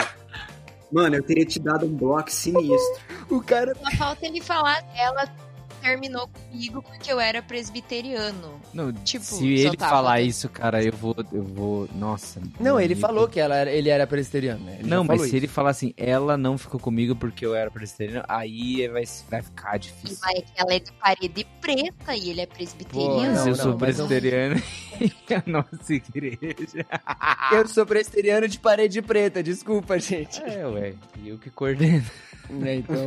Mano, 0.92 1.16
eu 1.16 1.24
teria 1.24 1.46
te 1.46 1.58
dado 1.58 1.88
um 1.88 1.96
bloco 1.96 2.30
sinistro. 2.30 3.02
O 3.30 3.42
cara. 3.42 3.74
Só 3.74 3.98
falta 3.98 4.26
ele 4.28 4.42
falar, 4.42 4.84
ela 4.96 5.26
terminou 5.82 6.28
comigo 6.28 6.82
porque 6.82 7.12
eu 7.12 7.20
era 7.20 7.42
presbiteriano. 7.42 8.62
Não, 8.74 8.92
Tipo, 8.94 9.26
se 9.26 9.48
ele 9.48 9.76
tava 9.78 9.92
falar 9.92 10.22
isso, 10.22 10.48
cara, 10.50 10.84
eu 10.84 10.94
vou, 10.94 11.16
eu 11.34 11.44
vou, 11.44 11.90
nossa. 11.96 12.42
Não, 12.60 12.80
ele 12.80 12.94
amigo. 12.94 13.08
falou 13.08 13.28
que 13.28 13.40
ela 13.40 13.56
era, 13.56 13.72
ele 13.72 13.90
era 13.90 14.06
presbiteriano, 14.08 14.64
né? 14.64 14.78
Ele 14.80 14.90
Não, 14.90 15.04
mas 15.04 15.08
falou 15.18 15.24
se 15.24 15.28
isso. 15.28 15.36
ele 15.38 15.48
falar 15.48 15.70
assim, 15.72 15.94
ela 15.98 16.38
não 16.38 16.58
ficou 16.58 16.80
comigo 16.80 17.16
porque 17.16 17.46
eu 17.46 17.56
era 17.56 17.70
presbiteriano, 17.72 18.24
aí 18.28 18.88
vai, 18.88 19.04
vai 19.30 19.42
ficar 19.42 19.78
difícil. 19.78 20.18
que 20.22 20.44
ela 20.56 20.74
é 20.74 20.80
de 20.80 20.92
parede 20.94 21.48
preta 21.60 22.16
e 22.16 22.30
ele 22.30 22.42
é 22.42 22.46
Pô, 22.46 22.56
presbiteriano. 22.56 23.34
não, 23.36 23.48
eu 23.48 23.56
sou 23.56 23.66
não, 23.72 23.78
mas 23.80 23.98
não- 23.98 24.08
presbiteriano 24.08 24.62
e 25.00 25.12
a 25.34 25.44
nossa 25.48 25.94
igreja. 25.94 26.86
Eu 27.52 27.68
sou 27.68 27.86
presbiteriano 27.86 28.48
de 28.48 28.60
parede 28.60 29.02
preta, 29.02 29.42
desculpa, 29.42 29.98
gente. 30.00 30.42
É, 30.44 30.66
ué, 30.68 30.94
e 31.24 31.30
eu 31.30 31.38
que 31.38 31.50
coordeno. 31.50 32.06
Né, 32.52 32.76
então. 32.76 33.06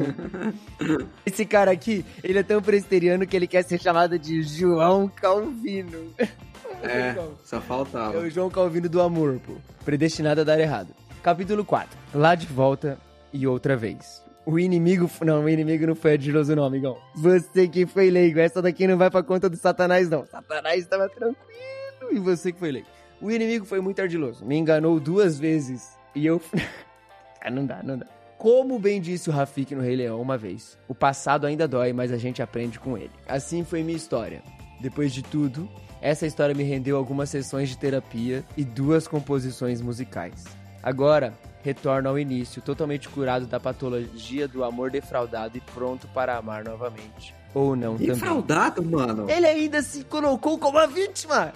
Esse 1.26 1.44
cara 1.44 1.70
aqui, 1.70 2.04
ele 2.22 2.38
é 2.38 2.42
tão 2.42 2.62
presbiteriano 2.62 3.26
que 3.26 3.36
ele 3.36 3.46
quer 3.46 3.62
ser 3.62 3.80
chamado 3.80 4.18
de 4.18 4.42
João 4.42 5.08
Calvino. 5.08 6.12
É, 6.82 7.14
só 7.44 7.62
faltava. 7.62 8.14
É 8.14 8.18
o 8.18 8.28
João 8.28 8.50
Calvino 8.50 8.90
do 8.90 9.00
amor, 9.00 9.40
pô. 9.46 9.54
Predestinado 9.86 10.42
a 10.42 10.44
dar 10.44 10.60
errado. 10.60 10.88
Capítulo 11.22 11.64
4. 11.64 11.96
Lá 12.12 12.34
de 12.34 12.46
volta 12.46 12.98
e 13.32 13.46
outra 13.46 13.74
vez. 13.74 14.22
O 14.44 14.58
inimigo. 14.58 15.10
Não, 15.22 15.44
o 15.44 15.48
inimigo 15.48 15.86
não 15.86 15.94
foi 15.94 16.12
ardiloso, 16.12 16.54
não, 16.54 16.64
amigão. 16.64 16.98
Você 17.14 17.66
que 17.68 17.86
foi 17.86 18.10
leigo. 18.10 18.38
Essa 18.38 18.60
daqui 18.60 18.86
não 18.86 18.98
vai 18.98 19.10
pra 19.10 19.22
conta 19.22 19.48
do 19.48 19.56
Satanás, 19.56 20.10
não. 20.10 20.26
Satanás 20.26 20.82
estava 20.82 21.08
tranquilo 21.08 22.12
e 22.12 22.18
você 22.18 22.52
que 22.52 22.58
foi 22.58 22.72
leigo. 22.72 22.88
O 23.20 23.30
inimigo 23.30 23.64
foi 23.64 23.80
muito 23.80 24.02
ardiloso. 24.02 24.44
Me 24.44 24.56
enganou 24.56 25.00
duas 25.00 25.38
vezes. 25.38 25.96
E 26.14 26.26
eu. 26.26 26.40
ah, 27.40 27.50
não 27.50 27.64
dá, 27.64 27.82
não 27.82 27.96
dá. 27.96 28.06
Como 28.44 28.78
bem 28.78 29.00
disse 29.00 29.30
o 29.30 29.32
Rafik 29.32 29.74
no 29.74 29.80
Rei 29.80 29.96
Leão 29.96 30.20
uma 30.20 30.36
vez, 30.36 30.76
o 30.86 30.94
passado 30.94 31.46
ainda 31.46 31.66
dói, 31.66 31.94
mas 31.94 32.12
a 32.12 32.18
gente 32.18 32.42
aprende 32.42 32.78
com 32.78 32.98
ele. 32.98 33.10
Assim 33.26 33.64
foi 33.64 33.82
minha 33.82 33.96
história. 33.96 34.42
Depois 34.82 35.14
de 35.14 35.22
tudo, 35.22 35.66
essa 35.98 36.26
história 36.26 36.54
me 36.54 36.62
rendeu 36.62 36.98
algumas 36.98 37.30
sessões 37.30 37.70
de 37.70 37.78
terapia 37.78 38.44
e 38.54 38.62
duas 38.62 39.08
composições 39.08 39.80
musicais. 39.80 40.44
Agora, 40.82 41.32
retorno 41.62 42.10
ao 42.10 42.18
início, 42.18 42.60
totalmente 42.60 43.08
curado 43.08 43.46
da 43.46 43.58
patologia 43.58 44.46
do 44.46 44.62
amor 44.62 44.90
defraudado 44.90 45.56
e 45.56 45.62
pronto 45.62 46.06
para 46.08 46.36
amar 46.36 46.64
novamente. 46.64 47.34
Ou 47.54 47.74
não 47.74 47.94
também. 47.94 48.08
Defraudado, 48.08 48.84
mano? 48.84 49.30
Ele 49.30 49.46
ainda 49.46 49.80
se 49.80 50.04
colocou 50.04 50.58
como 50.58 50.76
a 50.76 50.84
vítima! 50.84 51.50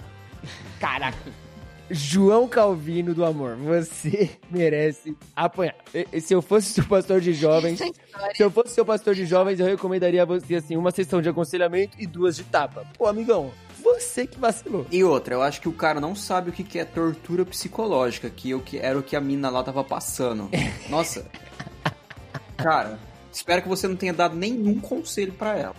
Caraca. 0.79 1.48
João 1.89 2.47
Calvino 2.47 3.13
do 3.13 3.25
amor, 3.25 3.55
você 3.55 4.31
merece 4.49 5.15
apanhar. 5.35 5.75
Se 6.21 6.33
eu 6.33 6.41
fosse 6.41 6.71
seu 6.71 6.83
pastor 6.85 7.19
de 7.19 7.33
jovens, 7.33 7.79
se 7.79 8.43
eu 8.43 8.51
fosse 8.51 8.73
seu 8.73 8.85
pastor 8.85 9.15
de 9.15 9.25
jovens, 9.25 9.59
eu 9.59 9.65
recomendaria 9.65 10.21
a 10.21 10.25
você 10.25 10.55
assim 10.55 10.77
uma 10.77 10.91
sessão 10.91 11.21
de 11.21 11.29
aconselhamento 11.29 11.97
e 11.99 12.05
duas 12.05 12.35
de 12.35 12.43
tapa. 12.43 12.85
Pô, 12.97 13.07
amigão, 13.07 13.51
você 13.81 14.27
que 14.27 14.39
vacilou. 14.39 14.85
E 14.91 15.03
outra, 15.03 15.33
eu 15.33 15.41
acho 15.41 15.61
que 15.61 15.69
o 15.69 15.73
cara 15.73 15.99
não 15.99 16.15
sabe 16.15 16.49
o 16.49 16.53
que 16.53 16.63
que 16.63 16.79
é 16.79 16.85
tortura 16.85 17.45
psicológica, 17.45 18.29
que, 18.29 18.51
eu, 18.51 18.59
que 18.59 18.77
era 18.77 18.97
o 18.97 19.03
que 19.03 19.15
a 19.15 19.21
mina 19.21 19.49
lá 19.49 19.63
tava 19.63 19.83
passando. 19.83 20.49
Nossa. 20.89 21.25
Cara, 22.57 22.99
espero 23.31 23.61
que 23.61 23.67
você 23.67 23.87
não 23.87 23.95
tenha 23.95 24.13
dado 24.13 24.35
nenhum 24.35 24.79
conselho 24.79 25.33
pra 25.33 25.57
ela. 25.57 25.75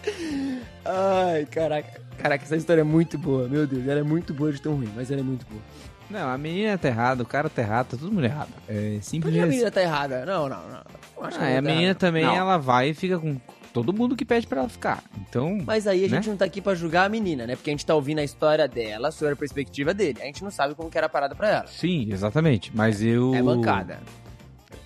Ai, 0.85 1.47
caraca. 1.47 2.01
Caraca, 2.17 2.45
essa 2.45 2.57
história 2.57 2.83
é 2.83 2.85
muito 2.85 3.17
boa, 3.17 3.49
meu 3.49 3.67
Deus. 3.67 3.87
Ela 3.87 4.01
é 4.01 4.03
muito 4.03 4.35
boa 4.35 4.53
de 4.53 4.61
tão 4.61 4.75
ruim, 4.75 4.91
mas 4.95 5.11
ela 5.11 5.21
é 5.21 5.25
muito 5.25 5.47
boa. 5.47 5.63
Não, 6.11 6.29
a 6.29 6.37
menina 6.37 6.77
tá 6.77 6.89
errada, 6.89 7.23
o 7.23 7.27
cara 7.27 7.49
tá 7.49 7.63
errado, 7.63 7.91
tá 7.91 7.97
todo 7.97 8.11
mundo 8.13 8.25
errado. 8.25 8.49
É 8.69 8.95
Por 8.97 9.03
simples 9.03 9.33
que 9.35 9.41
a 9.41 9.47
menina 9.47 9.71
tá 9.71 9.81
errada? 9.83 10.27
Não, 10.27 10.49
não, 10.49 10.69
não. 10.69 10.83
Eu 11.17 11.25
acho 11.25 11.39
que 11.39 11.45
Ah, 11.45 11.49
ela 11.49 11.59
a 11.59 11.63
tá 11.63 11.69
menina 11.69 11.83
errada. 11.83 11.99
também, 11.99 12.25
Não. 12.25 12.35
ela 12.35 12.59
vai 12.59 12.89
e 12.91 12.95
fica 12.95 13.19
com 13.19 13.37
todo 13.73 13.93
mundo 13.93 14.17
que 14.17 14.25
pede 14.25 14.47
pra 14.47 14.61
ela 14.61 14.69
ficar. 14.69 15.05
Então, 15.21 15.59
Mas 15.65 15.87
aí 15.87 16.01
a 16.05 16.09
né? 16.09 16.17
gente 16.17 16.29
não 16.29 16.37
tá 16.37 16.45
aqui 16.45 16.61
pra 16.61 16.75
julgar 16.75 17.07
a 17.07 17.09
menina, 17.09 17.47
né? 17.47 17.55
Porque 17.55 17.71
a 17.71 17.73
gente 17.73 17.87
tá 17.87 17.95
ouvindo 17.95 18.19
a 18.19 18.25
história 18.25 18.67
dela 18.67 19.13
sobre 19.13 19.35
a 19.35 19.37
perspectiva 19.37 19.95
dele. 19.95 20.19
A 20.21 20.25
gente 20.25 20.43
não 20.43 20.51
sabe 20.51 20.75
como 20.75 20.91
que 20.91 20.99
era 20.99 21.07
a 21.07 21.11
parada 21.11 21.35
pra 21.37 21.49
ela. 21.49 21.67
sim, 21.69 22.09
exatamente. 22.11 22.73
Mas 22.75 23.01
eu. 23.03 23.33
É 23.35 23.41
mancada. 23.43 24.01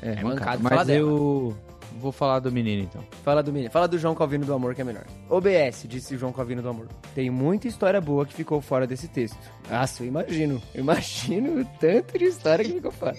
É, 0.03 0.11
É 0.11 0.23
mancada. 0.23 0.59
mancada 0.59 0.59
falar 0.63 0.77
Mas 0.77 0.87
dela. 0.87 1.55
Vou 1.99 2.13
falar 2.13 2.41
do 2.41 2.51
menino 2.51 2.83
então. 2.83 3.05
Fala 3.23 3.43
do 3.43 3.53
menino. 3.53 3.71
Fala 3.71 3.89
do 3.89 3.99
João 3.99 4.15
Calvino 4.15 4.45
do 4.45 4.53
Amor, 4.53 4.75
que 4.75 4.81
é 4.81 4.85
melhor. 4.85 5.05
OBS, 5.29 5.87
disse 5.89 6.17
João 6.17 6.33
Calvino 6.33 6.63
do 6.63 6.69
Amor. 6.69 6.89
Tem 7.15 7.31
muita 7.31 7.69
história 7.69 8.01
boa 8.01 8.27
que 8.27 8.35
ficou 8.35 8.61
fora 8.61 8.87
desse 8.87 9.09
texto. 9.09 9.39
Nossa, 9.71 10.03
eu 10.03 10.09
imagino. 10.09 10.61
Eu 10.75 10.81
imagino 10.81 11.61
o 11.61 11.65
tanto 11.79 12.19
de 12.19 12.25
história 12.25 12.65
que 12.65 12.73
ficou 12.73 12.93
fora. 12.93 13.17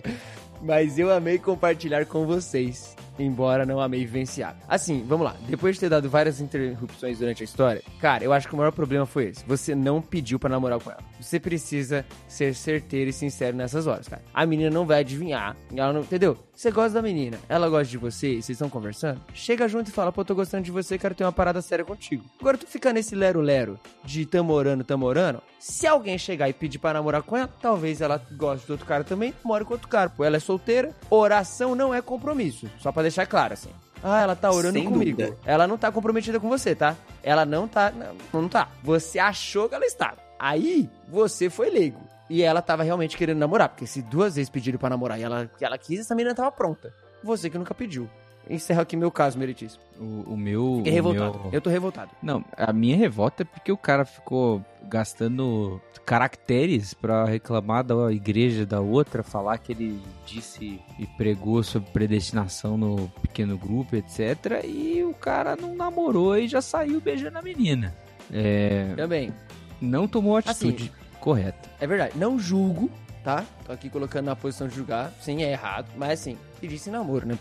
Mas 0.62 0.98
eu 0.98 1.12
amei 1.12 1.38
compartilhar 1.38 2.06
com 2.06 2.26
vocês. 2.26 2.96
Embora 3.18 3.66
não 3.66 3.80
amei 3.80 4.02
vivenciar. 4.02 4.58
Assim, 4.68 5.04
vamos 5.08 5.26
lá. 5.26 5.36
Depois 5.48 5.76
de 5.76 5.82
ter 5.82 5.90
dado 5.90 6.10
várias 6.10 6.42
interrupções 6.42 7.20
durante 7.20 7.44
a 7.44 7.46
história, 7.46 7.82
cara, 8.00 8.24
eu 8.24 8.34
acho 8.34 8.48
que 8.48 8.54
o 8.54 8.58
maior 8.58 8.72
problema 8.72 9.06
foi 9.06 9.26
esse. 9.26 9.46
Você 9.46 9.74
não 9.74 10.02
pediu 10.02 10.40
pra 10.40 10.50
namorar 10.50 10.80
com 10.80 10.92
ela. 10.92 11.04
Você 11.20 11.40
precisa 11.40 12.06
ser 12.28 12.54
certeiro 12.54 13.10
e 13.10 13.14
sincero 13.14 13.56
nessas 13.56 13.88
horas, 13.88 14.08
cara. 14.08 14.22
A 14.34 14.46
menina 14.46 14.70
não 14.70 14.86
vai 14.86 15.00
adivinhar. 15.00 15.56
Ela 15.76 15.94
não. 15.94 16.02
Entendeu? 16.02 16.38
Você 16.56 16.72
gosta 16.72 16.92
da 16.92 17.02
menina, 17.02 17.38
ela 17.50 17.68
gosta 17.68 17.92
de 17.92 17.98
você, 17.98 18.30
e 18.30 18.42
vocês 18.42 18.52
estão 18.52 18.70
conversando. 18.70 19.20
Chega 19.34 19.68
junto 19.68 19.90
e 19.90 19.92
fala, 19.92 20.10
pô, 20.10 20.24
tô 20.24 20.34
gostando 20.34 20.64
de 20.64 20.72
você, 20.72 20.98
quero 20.98 21.14
ter 21.14 21.26
uma 21.26 21.32
parada 21.34 21.62
séria 21.62 21.84
contigo. 21.84 22.24
Agora 22.40 22.58
tu 22.58 22.66
fica 22.66 22.94
nesse 22.94 23.14
lero-lero 23.14 23.78
de 24.06 24.26
tamorando, 24.26 24.82
tamorando. 24.82 25.42
Se 25.60 25.86
alguém 25.86 26.18
chegar 26.18 26.48
e 26.48 26.54
pedir 26.54 26.80
pra 26.80 26.94
namorar 26.94 27.24
com 27.24 27.36
ela, 27.36 27.50
talvez 27.62 28.00
ela 28.00 28.22
goste 28.38 28.68
do 28.68 28.72
outro 28.72 28.86
cara 28.86 29.04
também, 29.04 29.34
more 29.44 29.66
com 29.66 29.74
outro 29.74 29.90
cara. 29.90 30.10
Pô, 30.10 30.24
ela 30.24 30.38
é 30.38 30.40
solteira, 30.40 30.96
oração 31.10 31.76
não 31.76 31.94
é 31.94 32.02
compromisso. 32.02 32.70
Só 32.80 32.90
pra 32.90 33.04
deixar 33.06 33.26
claro, 33.26 33.54
assim. 33.54 33.70
Ah, 34.04 34.22
ela 34.22 34.36
tá 34.36 34.52
orando 34.52 34.74
Sem 34.74 34.84
comigo. 34.84 35.18
dúvida. 35.22 35.38
Ela 35.46 35.66
não 35.68 35.78
tá 35.78 35.92
comprometida 35.92 36.40
com 36.40 36.48
você, 36.50 36.76
tá? 36.76 36.96
Ela 37.24 37.46
não 37.46 37.68
tá. 37.68 37.92
Não, 37.92 38.42
não 38.42 38.50
tá. 38.50 38.70
Você 38.84 39.18
achou 39.18 39.68
que 39.68 39.76
ela 39.76 39.86
estava. 39.86 40.18
Aí, 40.38 40.90
você 41.08 41.50
foi 41.50 41.70
leigo. 41.70 42.02
E 42.30 42.42
ela 42.44 42.62
tava 42.62 42.84
realmente 42.84 43.18
querendo 43.18 43.40
namorar. 43.40 43.70
Porque 43.70 43.88
se 43.88 44.02
duas 44.02 44.36
vezes 44.36 44.50
pediram 44.50 44.78
pra 44.78 44.90
namorar 44.90 45.20
e 45.20 45.24
ela, 45.24 45.50
que 45.58 45.66
ela 45.66 45.78
quis, 45.78 46.02
essa 46.02 46.14
menina 46.14 46.36
tava 46.36 46.52
pronta. 46.52 46.94
Você 47.24 47.50
que 47.50 47.58
nunca 47.58 47.74
pediu. 47.74 48.08
Encerro 48.50 48.82
aqui 48.82 48.96
meu 48.96 49.10
caso, 49.12 49.38
meritíssimo. 49.40 49.82
O, 50.00 50.34
o 50.34 50.38
meu. 50.38 50.76
Fiquei 50.78 50.92
o 50.92 50.96
revoltado. 50.96 51.40
meu- 51.40 51.50
Eu 51.52 51.62
tô 51.62 51.70
revoltado. 51.70 52.12
Não, 52.22 52.44
a 52.56 52.72
minha 52.74 52.96
revolta 52.98 53.44
é 53.44 53.46
porque 53.46 53.72
o 53.72 53.78
cara 53.78 54.06
ficou 54.06 54.64
gastando 54.84 55.82
caracteres 56.06 56.94
pra 56.94 57.26
reclamar 57.26 57.84
da 57.84 58.12
igreja 58.12 58.66
da 58.66 58.80
outra, 58.80 59.24
falar 59.24 59.58
que 59.58 59.72
ele 59.72 60.00
disse 60.26 60.80
e 61.00 61.06
pregou 61.18 61.64
sobre 61.64 61.90
predestinação 61.92 62.78
no 62.78 63.08
pequeno 63.22 63.58
grupo, 63.58 63.96
etc. 63.96 64.64
E 64.64 65.04
o 65.04 65.14
cara 65.14 65.56
não 65.56 65.76
namorou 65.76 66.38
e 66.38 66.48
já 66.48 66.62
saiu 66.62 67.02
beijando 67.02 67.38
a 67.40 67.42
menina. 67.42 67.96
É, 68.32 68.94
Também. 68.96 69.34
não 69.82 70.08
tomou 70.08 70.36
a 70.36 70.40
atitude 70.40 70.92
correta. 71.20 71.70
É 71.80 71.88
verdade. 71.88 72.14
Não 72.18 72.38
julgo, 72.40 72.90
tá? 73.24 73.44
Tô 73.66 73.72
aqui 73.72 73.90
colocando 73.90 74.26
na 74.26 74.36
posição 74.36 74.68
de 74.68 74.76
julgar. 74.76 75.12
Sim, 75.22 75.44
é 75.44 75.52
errado. 75.52 75.88
Mas 75.98 76.20
assim, 76.22 76.38
pedisse 76.62 76.90
namoro, 76.92 77.26
né? 77.28 77.38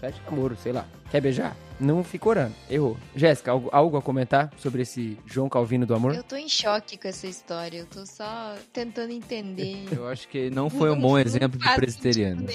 Pede 0.00 0.20
namoro, 0.26 0.56
sei 0.56 0.72
lá. 0.72 0.86
Quer 1.10 1.20
beijar? 1.20 1.56
Não 1.80 2.02
fica 2.04 2.28
orando. 2.28 2.54
Errou. 2.68 2.96
Jéssica, 3.14 3.50
algo, 3.50 3.68
algo 3.72 3.96
a 3.96 4.02
comentar 4.02 4.50
sobre 4.58 4.82
esse 4.82 5.18
João 5.26 5.48
Calvino 5.48 5.86
do 5.86 5.94
amor? 5.94 6.14
Eu 6.14 6.22
tô 6.22 6.36
em 6.36 6.48
choque 6.48 6.96
com 6.98 7.08
essa 7.08 7.26
história. 7.26 7.78
Eu 7.78 7.86
tô 7.86 8.04
só 8.04 8.54
tentando 8.72 9.12
entender. 9.12 9.86
Eu 9.94 10.06
acho 10.08 10.28
que 10.28 10.50
não 10.50 10.68
foi 10.68 10.90
um 10.90 11.00
bom 11.00 11.18
exemplo 11.18 11.58
de 11.58 11.74
presbiteriano. 11.74 12.46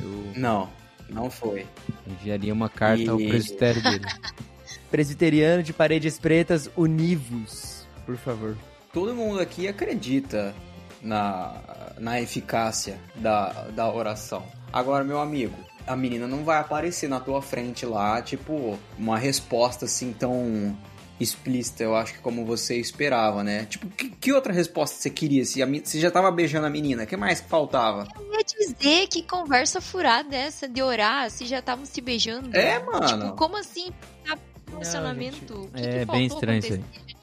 Eu 0.00 0.32
Não, 0.36 0.68
não 1.08 1.30
foi. 1.30 1.66
enviaria 2.06 2.52
uma 2.52 2.68
carta 2.68 3.10
ao 3.10 3.20
E- 3.20 3.28
presbitério 3.28 3.82
dele. 3.82 4.06
Presbiteriano 4.90 5.62
de 5.62 5.72
paredes 5.72 6.18
pretas 6.18 6.70
univos. 6.76 7.86
Por 8.06 8.16
favor. 8.16 8.56
Todo 8.92 9.14
mundo 9.14 9.40
aqui 9.40 9.66
acredita 9.66 10.54
na, 11.02 11.60
na 11.98 12.20
eficácia 12.20 12.98
da, 13.16 13.52
da 13.70 13.92
oração. 13.92 14.44
Agora, 14.72 15.02
meu 15.02 15.20
amigo, 15.20 15.56
a 15.86 15.96
menina 15.96 16.26
não 16.26 16.44
vai 16.44 16.58
aparecer 16.58 17.08
na 17.08 17.20
tua 17.20 17.42
frente 17.42 17.84
lá, 17.84 18.20
tipo, 18.22 18.78
uma 18.98 19.18
resposta 19.18 19.84
assim 19.84 20.12
tão 20.12 20.76
explícita, 21.18 21.84
eu 21.84 21.94
acho 21.94 22.14
que 22.14 22.18
como 22.18 22.44
você 22.44 22.76
esperava, 22.76 23.44
né? 23.44 23.66
Tipo, 23.66 23.86
que, 23.88 24.10
que 24.10 24.32
outra 24.32 24.52
resposta 24.52 24.96
você 24.96 25.10
queria? 25.10 25.44
Se 25.44 25.62
a, 25.62 25.66
você 25.66 26.00
já 26.00 26.10
tava 26.10 26.30
beijando 26.30 26.66
a 26.66 26.70
menina, 26.70 27.04
o 27.04 27.06
que 27.06 27.16
mais 27.16 27.40
que 27.40 27.48
faltava? 27.48 28.06
Eu 28.18 28.32
ia 28.32 28.44
dizer 28.44 29.06
que 29.08 29.22
conversa 29.22 29.80
furada 29.80 30.34
é 30.34 30.40
essa 30.40 30.68
de 30.68 30.82
orar 30.82 31.30
se 31.30 31.46
já 31.46 31.60
estavam 31.60 31.84
se 31.84 32.00
beijando. 32.00 32.54
É, 32.56 32.78
mano. 32.80 33.06
Tipo, 33.06 33.36
como 33.36 33.56
assim? 33.56 33.92
Tá 34.26 34.36
relacionamento? 34.70 35.54
O 35.54 35.68
que 35.68 35.82
é 35.82 35.98
que 36.00 36.12
bem 36.12 36.26
estranho 36.26 36.58
isso 36.58 36.74
acontecer? 36.74 37.14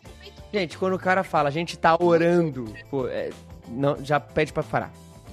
Gente, 0.53 0.77
quando 0.77 0.93
o 0.93 0.99
cara 0.99 1.23
fala, 1.23 1.49
a 1.49 1.51
gente 1.51 1.77
tá 1.77 1.95
orando, 1.99 2.73
pô, 2.89 3.07
é, 3.07 3.29
não, 3.69 4.03
já 4.03 4.19
pede 4.19 4.51
pra 4.51 4.63
parar. 4.63 4.91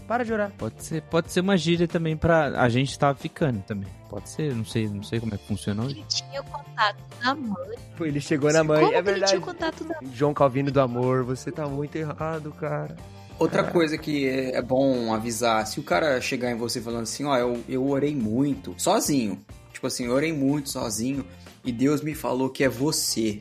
Para 0.09 0.25
de 0.25 0.33
orar. 0.33 0.51
Pode 0.57 0.83
ser, 0.83 1.03
pode 1.03 1.31
ser 1.31 1.41
uma 1.41 1.55
gíria 1.57 1.87
também 1.87 2.17
pra 2.17 2.61
a 2.61 2.69
gente 2.71 2.91
estar 2.91 3.15
ficando 3.15 3.63
também. 3.63 3.89
Pode 4.09 4.31
ser, 4.31 4.55
não 4.55 4.65
sei, 4.65 4.89
não 4.89 5.03
sei 5.03 5.21
como 5.21 5.35
é 5.35 5.37
que 5.37 5.47
funciona 5.47 5.85
hoje. 5.85 5.97
Ele 5.97 6.05
tinha 6.09 6.41
o 6.41 6.45
contato 6.45 6.97
da 7.23 7.35
mãe. 7.35 7.77
Ele 8.01 8.21
chegou 8.21 8.51
na 8.51 8.65
mãe, 8.65 8.81
Como 8.85 8.87
é 8.87 8.91
que 8.91 8.97
ele 8.97 9.03
verdade. 9.11 9.33
tinha 9.33 9.41
o 9.43 9.45
contato 9.45 9.85
da 9.85 9.97
João 10.15 10.33
Calvino 10.33 10.71
do 10.71 10.81
amor, 10.81 11.25
você 11.25 11.53
tá 11.53 11.67
muito 11.69 11.95
errado, 11.97 12.51
cara. 12.53 12.97
Outra 13.39 13.63
coisa 13.63 13.99
que 13.99 14.27
é 14.27 14.57
é 14.57 14.63
bom 14.63 15.13
avisar, 15.15 15.67
se 15.67 15.79
o 15.79 15.83
cara 15.83 16.19
chegar 16.23 16.51
em 16.51 16.57
você 16.57 16.81
falando 16.81 17.03
assim, 17.03 17.25
ó, 17.25 17.37
eu, 17.37 17.63
eu 17.69 17.87
orei 17.87 18.15
muito, 18.15 18.75
sozinho. 18.79 19.39
Tipo 19.75 19.87
assim, 19.89 20.07
eu 20.07 20.13
orei 20.13 20.33
muito 20.33 20.71
sozinho 20.71 21.23
e 21.63 21.71
Deus 21.71 22.01
me 22.01 22.15
falou 22.15 22.49
que 22.49 22.65
é 22.65 22.69
você. 22.69 23.41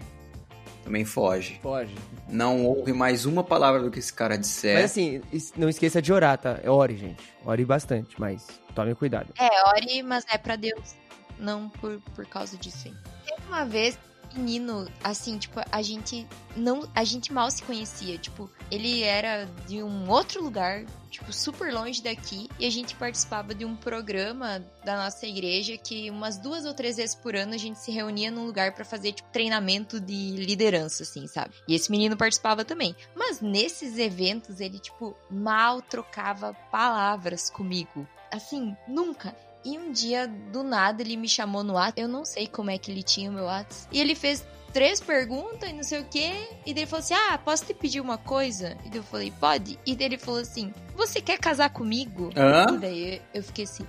Também 0.87 1.03
foge. 1.03 1.59
Pode. 1.61 1.93
Não 2.29 2.65
ouve 2.65 2.93
mais 2.93 3.25
uma 3.25 3.43
palavra 3.43 3.81
do 3.81 3.91
que 3.91 3.99
esse 3.99 4.13
cara 4.13 4.37
disser. 4.37 4.75
Mas 4.75 4.85
assim, 4.85 5.21
não 5.57 5.67
esqueça 5.67 6.01
de 6.01 6.13
orar, 6.13 6.37
tá? 6.37 6.61
Ore, 6.65 6.95
gente. 6.95 7.21
Ore 7.45 7.65
bastante, 7.65 8.15
mas 8.17 8.47
tome 8.73 8.95
cuidado. 8.95 9.33
É, 9.37 9.49
ore, 9.67 10.01
mas 10.01 10.23
é 10.31 10.37
pra 10.37 10.55
Deus. 10.55 10.95
Não 11.37 11.67
por, 11.67 11.99
por 12.15 12.25
causa 12.25 12.55
disso 12.55 12.87
aí. 12.87 12.93
Teve 13.25 13.47
uma 13.49 13.65
vez 13.65 13.99
menino, 14.37 14.87
assim, 15.03 15.37
tipo, 15.37 15.59
a 15.71 15.81
gente 15.81 16.27
não, 16.55 16.87
a 16.95 17.03
gente 17.03 17.33
mal 17.33 17.49
se 17.51 17.61
conhecia, 17.63 18.17
tipo, 18.17 18.49
ele 18.71 19.01
era 19.01 19.45
de 19.67 19.81
um 19.81 20.09
outro 20.09 20.43
lugar, 20.43 20.85
tipo, 21.09 21.31
super 21.33 21.73
longe 21.73 22.01
daqui, 22.01 22.49
e 22.59 22.65
a 22.65 22.69
gente 22.69 22.95
participava 22.95 23.53
de 23.53 23.65
um 23.65 23.75
programa 23.75 24.63
da 24.83 24.97
nossa 24.97 25.25
igreja 25.25 25.77
que 25.77 26.09
umas 26.09 26.37
duas 26.37 26.65
ou 26.65 26.73
três 26.73 26.97
vezes 26.97 27.15
por 27.15 27.35
ano 27.35 27.53
a 27.53 27.57
gente 27.57 27.79
se 27.79 27.91
reunia 27.91 28.31
num 28.31 28.45
lugar 28.45 28.73
para 28.73 28.85
fazer, 28.85 29.13
tipo, 29.13 29.29
treinamento 29.31 29.99
de 29.99 30.31
liderança, 30.37 31.03
assim, 31.03 31.27
sabe? 31.27 31.55
E 31.67 31.75
esse 31.75 31.91
menino 31.91 32.15
participava 32.17 32.63
também. 32.63 32.95
Mas 33.15 33.41
nesses 33.41 33.97
eventos, 33.97 34.59
ele, 34.59 34.79
tipo, 34.79 35.15
mal 35.29 35.81
trocava 35.81 36.53
palavras 36.71 37.49
comigo. 37.49 38.07
Assim, 38.31 38.75
nunca. 38.87 39.35
E 39.67 39.77
um 39.77 39.91
dia, 39.91 40.27
do 40.27 40.63
nada, 40.63 41.01
ele 41.01 41.17
me 41.17 41.27
chamou 41.27 41.61
no 41.61 41.73
WhatsApp. 41.73 41.99
Eu 41.99 42.07
não 42.07 42.23
sei 42.23 42.47
como 42.47 42.71
é 42.71 42.77
que 42.77 42.89
ele 42.89 43.03
tinha 43.03 43.29
o 43.29 43.33
meu 43.33 43.43
WhatsApp. 43.43 43.89
E 43.91 43.99
ele 43.99 44.15
fez 44.15 44.45
três 44.71 45.01
perguntas 45.01 45.69
e 45.69 45.73
não 45.73 45.83
sei 45.83 45.99
o 45.99 46.05
quê. 46.05 46.47
E 46.65 46.73
daí 46.73 46.83
ele 46.83 46.85
falou 46.85 47.03
assim: 47.03 47.13
Ah, 47.13 47.37
posso 47.37 47.65
te 47.65 47.73
pedir 47.73 47.99
uma 47.99 48.17
coisa? 48.17 48.77
E 48.85 48.89
daí 48.89 48.99
eu 48.99 49.03
falei: 49.03 49.33
Pode. 49.37 49.77
E 49.85 49.93
daí 49.93 50.05
ele 50.05 50.17
falou 50.17 50.39
assim: 50.39 50.73
Você 50.95 51.19
quer 51.19 51.37
casar 51.37 51.69
comigo? 51.71 52.29
Hã? 52.33 52.75
E 52.75 52.77
daí 52.77 53.21
eu 53.33 53.43
fiquei 53.43 53.65
assim: 53.65 53.85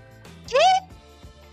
Quê? 0.48 0.56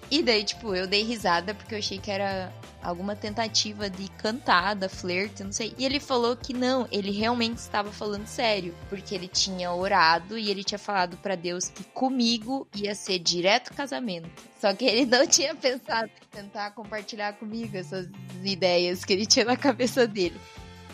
E 0.09 0.23
daí, 0.23 0.43
tipo, 0.43 0.73
eu 0.73 0.87
dei 0.87 1.03
risada 1.03 1.53
porque 1.53 1.75
eu 1.75 1.79
achei 1.79 1.99
que 1.99 2.09
era 2.09 2.51
alguma 2.85 3.15
tentativa 3.15 3.89
de 3.89 4.07
cantada, 4.09 4.87
flerte, 4.87 5.43
não 5.43 5.51
sei. 5.51 5.73
E 5.77 5.85
ele 5.85 5.99
falou 5.99 6.37
que 6.37 6.53
não, 6.53 6.87
ele 6.91 7.11
realmente 7.11 7.57
estava 7.57 7.91
falando 7.91 8.27
sério, 8.27 8.75
porque 8.89 9.15
ele 9.15 9.27
tinha 9.27 9.73
orado 9.73 10.37
e 10.37 10.49
ele 10.49 10.63
tinha 10.63 10.77
falado 10.77 11.17
pra 11.17 11.35
Deus 11.35 11.67
que 11.67 11.83
comigo 11.83 12.67
ia 12.75 12.93
ser 12.93 13.19
direto 13.19 13.73
casamento. 13.73 14.29
Só 14.59 14.73
que 14.73 14.85
ele 14.85 15.05
não 15.05 15.25
tinha 15.25 15.55
pensado 15.55 16.05
em 16.09 16.37
tentar 16.41 16.71
compartilhar 16.71 17.33
comigo 17.33 17.75
essas 17.75 18.07
ideias 18.43 19.03
que 19.03 19.13
ele 19.13 19.25
tinha 19.25 19.45
na 19.45 19.57
cabeça 19.57 20.07
dele. 20.07 20.39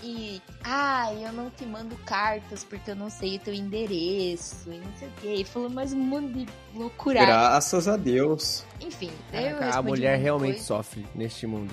E, 0.04 0.42
ah, 0.64 1.14
eu 1.14 1.32
não 1.32 1.50
te 1.52 1.64
mando 1.66 1.96
cartas 2.06 2.64
porque 2.64 2.90
eu 2.92 2.96
não 2.96 3.10
sei 3.10 3.36
o 3.36 3.40
teu 3.40 3.54
endereço 3.54 4.72
e 4.72 4.78
não 4.80 4.92
sei 4.98 5.08
o 5.08 5.12
quê. 5.22 5.34
E 5.36 5.46
falou 5.46 5.70
mais 5.70 5.94
um 5.94 6.00
monte 6.00 6.34
de 6.34 6.48
loucura. 6.74 7.24
Graças 7.26 7.88
a 7.88 7.98
Deus. 7.98 8.64
Enfim, 8.80 9.12
daí 9.32 9.50
eu 9.52 9.58
Caraca, 9.60 9.78
a 9.78 9.82
mulher 9.84 10.18
realmente 10.20 10.54
coisa. 10.54 10.66
sofre 10.66 11.06
neste 11.14 11.46
mundo. 11.46 11.72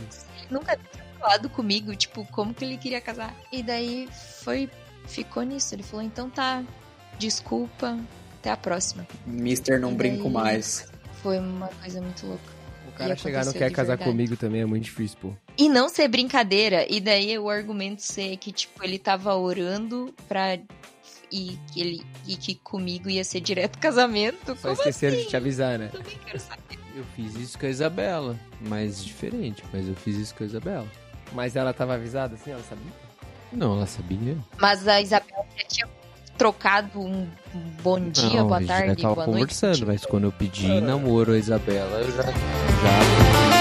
Nunca 0.51 0.77
tinha 0.77 1.05
falado 1.19 1.49
comigo, 1.49 1.95
tipo, 1.97 2.27
como 2.27 2.53
que 2.53 2.65
ele 2.65 2.77
queria 2.77 3.01
casar. 3.01 3.35
E 3.51 3.63
daí 3.63 4.09
foi, 4.43 4.69
ficou 5.07 5.43
nisso. 5.43 5.75
Ele 5.75 5.83
falou, 5.83 6.05
então 6.05 6.29
tá, 6.29 6.63
desculpa, 7.19 7.99
até 8.39 8.51
a 8.51 8.57
próxima. 8.59 9.07
Mister, 9.27 9.81
não 9.81 9.93
E 9.93 9.95
brinco 9.95 10.25
daí- 10.25 10.33
mais. 10.33 10.87
Foi 11.23 11.39
uma 11.39 11.69
coisa 11.69 12.01
muito 12.01 12.27
louca. 12.27 12.58
O 12.99 13.01
cara 13.01 13.15
E 13.15 13.19
chegar 13.19 13.45
não 13.45 13.53
quer 13.53 13.71
casar 13.71 13.97
verdade. 13.97 14.11
comigo 14.11 14.37
também 14.37 14.61
é 14.63 14.67
muito 14.67 14.85
difícil, 14.85 15.17
pô. 15.21 15.33
E 15.57 15.69
não 15.69 15.89
ser 15.89 16.09
brincadeira. 16.09 16.85
E 16.93 17.01
daí 17.01 17.39
o 17.39 17.49
argumento 17.49 18.03
ser 18.03 18.37
que, 18.39 18.51
tipo, 18.51 18.83
ele 18.83 18.99
tava 18.99 19.35
orando 19.37 20.13
pra. 20.27 20.59
E 21.31 21.59
que, 21.73 21.81
ele, 21.81 22.03
e 22.27 22.37
que 22.37 22.55
comigo 22.57 23.09
ia 23.09 23.23
ser 23.23 23.41
direto 23.41 23.79
casamento. 23.79 24.57
Só 24.57 24.69
Como 24.69 24.73
esqueceram 24.73 25.15
assim? 25.15 25.25
de 25.25 25.29
te 25.31 25.37
avisar, 25.37 25.79
né? 25.79 25.91
Eu 25.93 25.99
também 26.03 26.19
quero 26.25 26.41
saber. 26.41 26.79
Eu 26.97 27.05
fiz 27.15 27.35
isso 27.37 27.59
com 27.59 27.67
a 27.67 27.69
Isabela, 27.69 28.37
mas 28.63 29.05
diferente, 29.05 29.63
mas 29.73 29.87
eu 29.87 29.95
fiz 29.95 30.17
isso 30.17 30.35
com 30.35 30.43
a 30.43 30.47
Isabela. 30.47 30.89
Mas 31.33 31.55
ela 31.55 31.73
tava 31.73 31.95
avisada 31.95 32.35
assim, 32.35 32.51
ela 32.51 32.63
sabia? 32.69 32.93
Não, 33.53 33.77
ela 33.77 33.87
sabia. 33.87 34.37
Mas 34.59 34.89
a 34.89 35.01
Isabel 35.01 35.47
já 35.57 35.65
tinha 35.69 35.87
trocado 36.39 37.01
um 37.01 37.27
bom 37.83 37.99
dia, 37.99 38.41
não, 38.41 38.47
boa 38.47 38.57
a 38.57 38.61
gente 38.61 38.69
tarde, 38.69 39.03
boa 39.03 39.15
noite. 39.17 39.27
conversando, 39.27 39.87
mas 39.87 40.07
quando 40.07 40.25
eu 40.25 40.33
pedi 40.33 40.81
namoro 40.81 41.33
a 41.33 41.39
Isabela, 41.39 42.01
eu 42.01 42.13
já, 42.13 42.23
já 42.23 43.58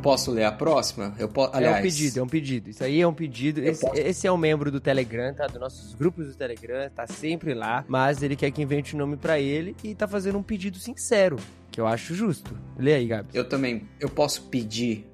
posso 0.00 0.30
ler 0.30 0.44
a 0.44 0.52
próxima? 0.52 1.14
Eu 1.18 1.28
po... 1.28 1.44
É 1.44 1.50
Aliás, 1.52 1.78
um 1.78 1.82
pedido, 1.82 2.20
é 2.20 2.22
um 2.22 2.28
pedido. 2.28 2.70
Isso 2.70 2.84
aí 2.84 3.00
é 3.00 3.06
um 3.06 3.14
pedido. 3.14 3.62
Esse, 3.62 3.86
esse 3.94 4.26
é 4.26 4.32
um 4.32 4.36
membro 4.36 4.70
do 4.70 4.80
Telegram, 4.80 5.32
tá? 5.34 5.46
Dos 5.46 5.60
nossos 5.60 5.94
grupos 5.94 6.26
do 6.26 6.34
Telegram, 6.34 6.90
tá 6.90 7.06
sempre 7.06 7.54
lá. 7.54 7.84
Mas 7.86 8.22
ele 8.22 8.36
quer 8.36 8.50
que 8.50 8.62
invente 8.62 8.94
um 8.96 8.98
nome 8.98 9.16
pra 9.16 9.38
ele 9.38 9.76
e 9.84 9.94
tá 9.94 10.08
fazendo 10.08 10.38
um 10.38 10.42
pedido 10.42 10.78
sincero, 10.78 11.36
que 11.70 11.80
eu 11.80 11.86
acho 11.86 12.14
justo. 12.14 12.56
Lê 12.78 12.94
aí, 12.94 13.06
Gabs. 13.06 13.34
eu 13.34 13.48
também. 13.48 13.88
Eu 13.98 14.08
posso 14.08 14.42
pedir 14.44 15.06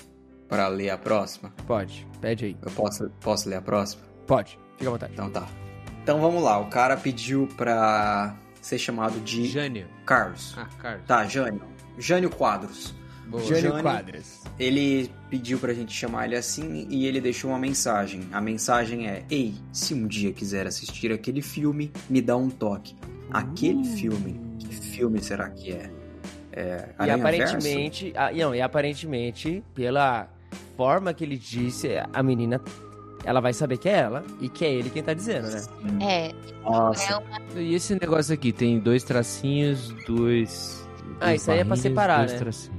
pra 0.48 0.68
ler 0.68 0.90
a 0.90 0.98
próxima? 0.98 1.52
Pode, 1.66 2.06
pede 2.20 2.44
aí. 2.46 2.56
Eu 2.62 2.70
posso, 2.70 3.10
posso 3.20 3.48
ler 3.48 3.56
a 3.56 3.62
próxima? 3.62 4.02
Pode, 4.26 4.58
fica 4.76 4.88
à 4.88 4.92
vontade. 4.92 5.12
Então 5.12 5.30
tá. 5.30 5.46
Então 6.02 6.20
vamos 6.20 6.42
lá. 6.42 6.58
O 6.58 6.66
cara 6.66 6.96
pediu 6.96 7.48
pra 7.56 8.36
ser 8.60 8.78
chamado 8.78 9.18
de 9.20 9.46
Jânio. 9.46 9.86
Carlos. 10.04 10.54
Ah, 10.56 10.68
Carlos. 10.78 11.06
Tá, 11.06 11.24
Jânio. 11.24 11.62
Jânio 11.98 12.30
Quadros. 12.30 12.94
Boa. 13.26 13.42
Jânio 13.42 13.62
Jânio. 13.62 13.82
Quadras. 13.82 14.42
Ele 14.58 15.10
pediu 15.28 15.58
pra 15.58 15.74
gente 15.74 15.92
chamar 15.92 16.26
ele 16.26 16.36
assim 16.36 16.86
e 16.88 17.06
ele 17.06 17.20
deixou 17.20 17.50
uma 17.50 17.58
mensagem. 17.58 18.22
A 18.32 18.40
mensagem 18.40 19.08
é: 19.08 19.24
Ei, 19.30 19.54
se 19.72 19.94
um 19.94 20.06
dia 20.06 20.32
quiser 20.32 20.66
assistir 20.66 21.12
aquele 21.12 21.42
filme, 21.42 21.92
me 22.08 22.20
dá 22.20 22.36
um 22.36 22.48
toque. 22.48 22.94
Aquele 23.30 23.84
filme, 23.84 24.40
que 24.58 24.74
filme 24.74 25.20
será 25.20 25.50
que 25.50 25.72
é? 25.72 25.90
É 26.52 26.88
E 27.04 27.10
aparentemente, 27.10 28.12
ah, 28.16 28.30
não, 28.32 28.54
e 28.54 28.62
aparentemente, 28.62 29.62
pela 29.74 30.28
forma 30.76 31.12
que 31.12 31.24
ele 31.24 31.36
disse, 31.36 31.88
a 32.12 32.22
menina, 32.22 32.60
ela 33.24 33.40
vai 33.40 33.52
saber 33.52 33.76
que 33.76 33.88
é 33.88 33.98
ela 33.98 34.24
e 34.40 34.48
que 34.48 34.64
é 34.64 34.72
ele 34.72 34.88
quem 34.88 35.02
tá 35.02 35.12
dizendo, 35.12 35.48
né? 35.48 35.62
É, 36.00 36.32
Nossa. 36.62 37.12
é 37.12 37.16
uma 37.16 37.60
E 37.60 37.74
esse 37.74 37.94
negócio 37.94 38.32
aqui 38.32 38.52
tem 38.52 38.78
dois 38.78 39.02
tracinhos, 39.02 39.92
dois. 40.06 40.86
Ah, 41.20 41.34
isso 41.34 41.50
aí 41.50 41.58
é 41.58 41.64
pra 41.64 41.76
separar, 41.76 42.18
dois 42.20 42.32
né? 42.32 42.38
tracinhos. 42.38 42.75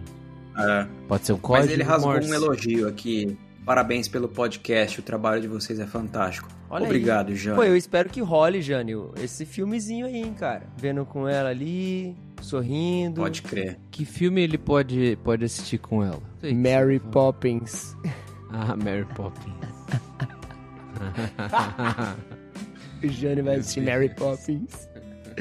É. 0.57 0.87
Pode 1.07 1.25
ser 1.25 1.33
um 1.33 1.37
código. 1.37 1.65
Mas 1.65 1.73
ele 1.73 1.83
rasgou 1.83 2.11
Morse. 2.13 2.29
um 2.29 2.33
elogio 2.33 2.87
aqui. 2.87 3.37
Parabéns 3.65 4.07
pelo 4.07 4.29
podcast, 4.29 4.99
o 4.99 5.03
trabalho 5.03 5.41
de 5.41 5.47
vocês 5.47 5.77
é 5.79 5.85
fantástico. 5.85 6.47
Olha 6.69 6.85
aí. 6.85 6.89
Obrigado, 6.89 7.35
Jânio. 7.35 7.57
Pô, 7.57 7.63
eu 7.65 7.75
espero 7.75 8.09
que 8.09 8.21
role, 8.21 8.61
Jânio, 8.61 9.13
esse 9.21 9.45
filmezinho 9.45 10.05
aí, 10.05 10.15
hein, 10.15 10.33
cara. 10.33 10.67
Vendo 10.77 11.05
com 11.05 11.27
ela 11.27 11.49
ali, 11.49 12.15
sorrindo. 12.41 13.21
Pode 13.21 13.41
crer. 13.41 13.77
Que 13.91 14.05
filme 14.05 14.41
ele 14.41 14.57
pode, 14.57 15.17
pode 15.21 15.43
assistir 15.43 15.79
com 15.79 16.01
ela? 16.01 16.21
Mary. 16.41 16.99
Poppins. 17.11 17.95
Ah, 18.51 18.75
Mary 18.77 19.05
Poppins. 19.15 19.53
O 23.03 23.07
Jânio 23.07 23.43
vai 23.43 23.57
assistir 23.57 23.81
Mary 23.81 24.09
Poppins. 24.09 24.89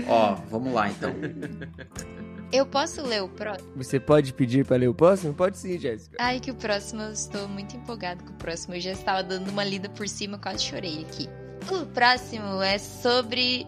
Ó, 0.06 0.34
vamos 0.50 0.74
lá 0.74 0.90
então. 0.90 1.10
Eu 2.52 2.64
posso 2.64 3.02
ler 3.02 3.22
o 3.22 3.28
próximo? 3.28 3.70
Você 3.76 3.98
pode 3.98 4.32
pedir 4.32 4.64
pra 4.64 4.76
ler 4.76 4.88
o 4.88 4.94
próximo? 4.94 5.34
Pode 5.34 5.58
sim, 5.58 5.78
Jéssica. 5.78 6.16
Ai, 6.20 6.38
que 6.38 6.50
o 6.50 6.54
próximo, 6.54 7.02
eu 7.02 7.12
estou 7.12 7.48
muito 7.48 7.76
empolgado 7.76 8.22
com 8.24 8.30
o 8.30 8.36
próximo. 8.36 8.74
Eu 8.74 8.80
já 8.80 8.92
estava 8.92 9.22
dando 9.22 9.50
uma 9.50 9.64
lida 9.64 9.88
por 9.88 10.08
cima, 10.08 10.38
quase 10.38 10.62
chorei 10.62 11.02
aqui. 11.02 11.28
O 11.70 11.84
próximo 11.86 12.62
é 12.62 12.78
sobre 12.78 13.66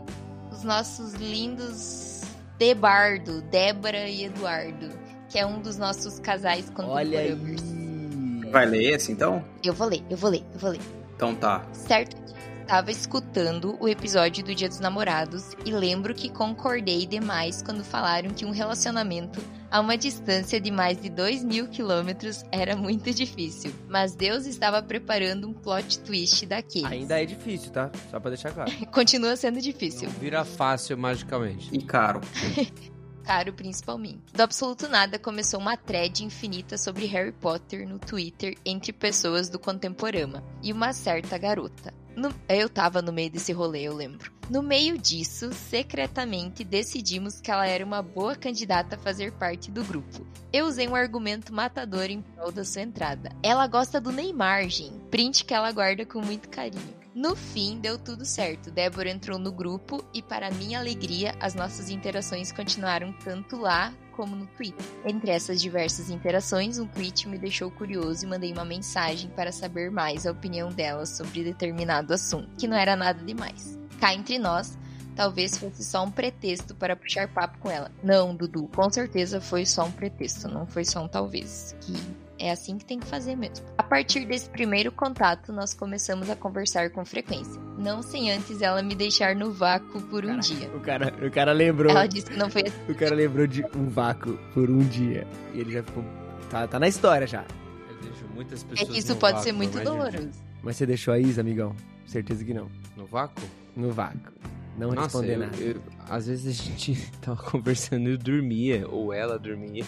os 0.52 0.62
nossos 0.62 1.14
lindos 1.14 2.22
Debardo, 2.58 3.42
Débora 3.42 4.08
e 4.08 4.24
Eduardo, 4.24 4.90
que 5.28 5.38
é 5.38 5.46
um 5.46 5.60
dos 5.60 5.76
nossos 5.76 6.18
casais 6.18 6.70
Olha 6.76 7.20
aí. 7.20 7.30
contemporâneos. 7.36 8.52
Vai 8.52 8.66
ler 8.66 8.94
esse 8.94 9.12
então? 9.12 9.44
Eu 9.62 9.74
vou 9.74 9.88
ler, 9.88 10.02
eu 10.08 10.16
vou 10.16 10.30
ler, 10.30 10.42
eu 10.54 10.58
vou 10.58 10.70
ler. 10.70 10.80
Então 11.16 11.34
tá. 11.34 11.66
Certo 11.72 12.27
estava 12.68 12.90
escutando 12.90 13.78
o 13.80 13.88
episódio 13.88 14.44
do 14.44 14.54
Dia 14.54 14.68
dos 14.68 14.78
Namorados 14.78 15.52
e 15.64 15.72
lembro 15.72 16.14
que 16.14 16.28
concordei 16.28 17.06
demais 17.06 17.62
quando 17.62 17.82
falaram 17.82 18.28
que 18.28 18.44
um 18.44 18.50
relacionamento 18.50 19.40
a 19.70 19.80
uma 19.80 19.96
distância 19.96 20.60
de 20.60 20.70
mais 20.70 21.00
de 21.00 21.08
2 21.08 21.44
mil 21.44 21.66
quilômetros 21.68 22.44
era 22.52 22.76
muito 22.76 23.10
difícil. 23.14 23.72
Mas 23.88 24.14
Deus 24.14 24.44
estava 24.44 24.82
preparando 24.82 25.48
um 25.48 25.54
plot 25.54 26.00
twist 26.00 26.44
daqueles. 26.44 26.92
Ainda 26.92 27.22
é 27.22 27.24
difícil, 27.24 27.70
tá? 27.70 27.90
Só 28.10 28.20
pra 28.20 28.28
deixar 28.28 28.52
claro. 28.52 28.70
Continua 28.92 29.34
sendo 29.34 29.62
difícil. 29.62 30.10
Vira 30.20 30.44
fácil 30.44 30.98
magicamente. 30.98 31.70
E 31.72 31.80
caro. 31.80 32.20
caro 33.24 33.54
principalmente. 33.54 34.30
Do 34.34 34.42
absoluto 34.42 34.90
nada 34.90 35.18
começou 35.18 35.58
uma 35.58 35.78
thread 35.78 36.22
infinita 36.22 36.76
sobre 36.76 37.06
Harry 37.06 37.32
Potter 37.32 37.88
no 37.88 37.98
Twitter 37.98 38.58
entre 38.62 38.92
pessoas 38.92 39.48
do 39.48 39.58
contemporama 39.58 40.44
e 40.62 40.70
uma 40.70 40.92
certa 40.92 41.38
garota. 41.38 41.94
No- 42.18 42.34
eu 42.48 42.68
tava 42.68 43.00
no 43.00 43.12
meio 43.12 43.30
desse 43.30 43.52
rolê, 43.52 43.82
eu 43.82 43.94
lembro. 43.94 44.32
No 44.50 44.60
meio 44.60 44.98
disso, 44.98 45.52
secretamente 45.52 46.64
decidimos 46.64 47.40
que 47.40 47.48
ela 47.50 47.66
era 47.66 47.84
uma 47.84 48.02
boa 48.02 48.34
candidata 48.34 48.96
a 48.96 48.98
fazer 48.98 49.30
parte 49.32 49.70
do 49.70 49.84
grupo. 49.84 50.26
Eu 50.52 50.66
usei 50.66 50.88
um 50.88 50.96
argumento 50.96 51.52
matador 51.54 52.06
em 52.10 52.20
prol 52.20 52.50
da 52.50 52.64
sua 52.64 52.82
entrada. 52.82 53.30
Ela 53.42 53.66
gosta 53.68 54.00
do 54.00 54.10
Neymar, 54.10 54.68
gente. 54.68 54.98
Print 55.10 55.44
que 55.44 55.54
ela 55.54 55.70
guarda 55.70 56.04
com 56.04 56.20
muito 56.20 56.48
carinho. 56.48 56.96
No 57.14 57.36
fim, 57.36 57.78
deu 57.78 57.96
tudo 57.98 58.24
certo. 58.24 58.70
Débora 58.70 59.10
entrou 59.10 59.38
no 59.38 59.52
grupo 59.52 60.04
e, 60.12 60.20
para 60.22 60.50
minha 60.50 60.78
alegria, 60.78 61.34
as 61.40 61.54
nossas 61.54 61.88
interações 61.90 62.50
continuaram 62.50 63.12
tanto 63.24 63.56
lá 63.56 63.92
como 64.18 64.34
no 64.34 64.46
Twitter. 64.48 64.84
Entre 65.04 65.30
essas 65.30 65.62
diversas 65.62 66.10
interações, 66.10 66.76
um 66.76 66.88
tweet 66.88 67.28
me 67.28 67.38
deixou 67.38 67.70
curioso 67.70 68.26
e 68.26 68.28
mandei 68.28 68.52
uma 68.52 68.64
mensagem 68.64 69.30
para 69.30 69.52
saber 69.52 69.92
mais 69.92 70.26
a 70.26 70.32
opinião 70.32 70.70
dela 70.72 71.06
sobre 71.06 71.44
determinado 71.44 72.12
assunto, 72.12 72.48
que 72.58 72.66
não 72.66 72.76
era 72.76 72.96
nada 72.96 73.24
demais. 73.24 73.78
Cá 74.00 74.12
entre 74.12 74.36
nós, 74.36 74.76
talvez 75.14 75.56
fosse 75.56 75.84
só 75.84 76.02
um 76.02 76.10
pretexto 76.10 76.74
para 76.74 76.96
puxar 76.96 77.28
papo 77.28 77.58
com 77.58 77.70
ela. 77.70 77.92
Não, 78.02 78.34
Dudu, 78.34 78.68
com 78.74 78.90
certeza 78.90 79.40
foi 79.40 79.64
só 79.64 79.84
um 79.84 79.92
pretexto, 79.92 80.48
não 80.48 80.66
foi 80.66 80.84
só 80.84 81.04
um 81.04 81.08
talvez. 81.08 81.76
Que 81.80 81.92
é 82.38 82.50
assim 82.50 82.78
que 82.78 82.84
tem 82.84 82.98
que 82.98 83.06
fazer 83.06 83.36
mesmo. 83.36 83.66
A 83.76 83.82
partir 83.82 84.24
desse 84.26 84.48
primeiro 84.50 84.90
contato, 84.92 85.52
nós 85.52 85.74
começamos 85.74 86.30
a 86.30 86.36
conversar 86.36 86.90
com 86.90 87.04
frequência. 87.04 87.60
Não 87.78 88.02
sem 88.02 88.30
antes 88.30 88.62
ela 88.62 88.82
me 88.82 88.94
deixar 88.94 89.34
no 89.36 89.52
vácuo 89.52 90.00
por 90.02 90.24
um 90.24 90.38
dia. 90.38 90.68
O 90.74 90.80
cara, 90.80 91.12
o 91.26 91.30
cara 91.30 91.52
lembrou. 91.52 91.90
Ela 91.90 92.06
disse 92.06 92.26
que 92.30 92.36
não 92.36 92.50
foi 92.50 92.62
assim. 92.66 92.92
O 92.92 92.94
cara 92.94 93.14
lembrou 93.14 93.46
de 93.46 93.64
um 93.76 93.88
vácuo 93.88 94.38
por 94.54 94.70
um 94.70 94.78
dia. 94.78 95.26
E 95.54 95.60
ele 95.60 95.72
já 95.72 95.82
ficou. 95.82 96.04
Tá, 96.50 96.66
tá 96.66 96.78
na 96.80 96.88
história 96.88 97.26
já. 97.26 97.44
Eu 97.90 97.96
deixo 98.00 98.24
muitas 98.34 98.62
É 98.62 98.66
pessoas 98.66 98.90
que 98.90 98.98
isso 98.98 99.12
no 99.14 99.20
pode 99.20 99.32
vácuo 99.34 99.44
ser 99.44 99.52
muito 99.52 99.80
doloroso. 99.80 100.30
Mas 100.62 100.76
você 100.76 100.86
deixou 100.86 101.12
a 101.14 101.18
Isa, 101.18 101.40
amigão? 101.40 101.74
Certeza 102.06 102.44
que 102.44 102.54
não. 102.54 102.68
No 102.96 103.04
vácuo? 103.06 103.42
No 103.76 103.90
vácuo. 103.92 104.32
Não 104.76 104.88
Nossa, 104.92 105.02
responder 105.20 105.34
eu- 105.34 105.38
nada. 105.40 105.56
eu- 105.56 105.82
às 106.08 106.26
vezes 106.26 106.46
a 106.58 106.62
gente 106.64 107.10
tava 107.20 107.42
conversando 107.42 108.08
e 108.08 108.12
eu 108.12 108.18
dormia, 108.18 108.86
ou 108.88 109.12
ela 109.12 109.38
dormia. 109.38 109.84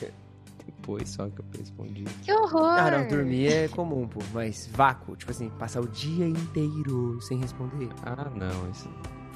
Depois 0.80 1.10
só 1.10 1.28
que 1.28 1.40
eu 1.40 1.44
respondi. 1.58 2.04
Que 2.22 2.32
horror! 2.32 2.78
Ah, 2.78 2.90
não, 2.90 3.06
dormir 3.06 3.52
é 3.52 3.68
comum, 3.68 4.08
pô. 4.08 4.20
Mas 4.32 4.68
vácuo, 4.72 5.14
tipo 5.14 5.30
assim, 5.30 5.50
passar 5.50 5.80
o 5.80 5.88
dia 5.88 6.26
inteiro 6.26 7.20
sem 7.20 7.38
responder. 7.38 7.88
Ah, 8.02 8.30
não, 8.34 8.70
isso. 8.70 8.88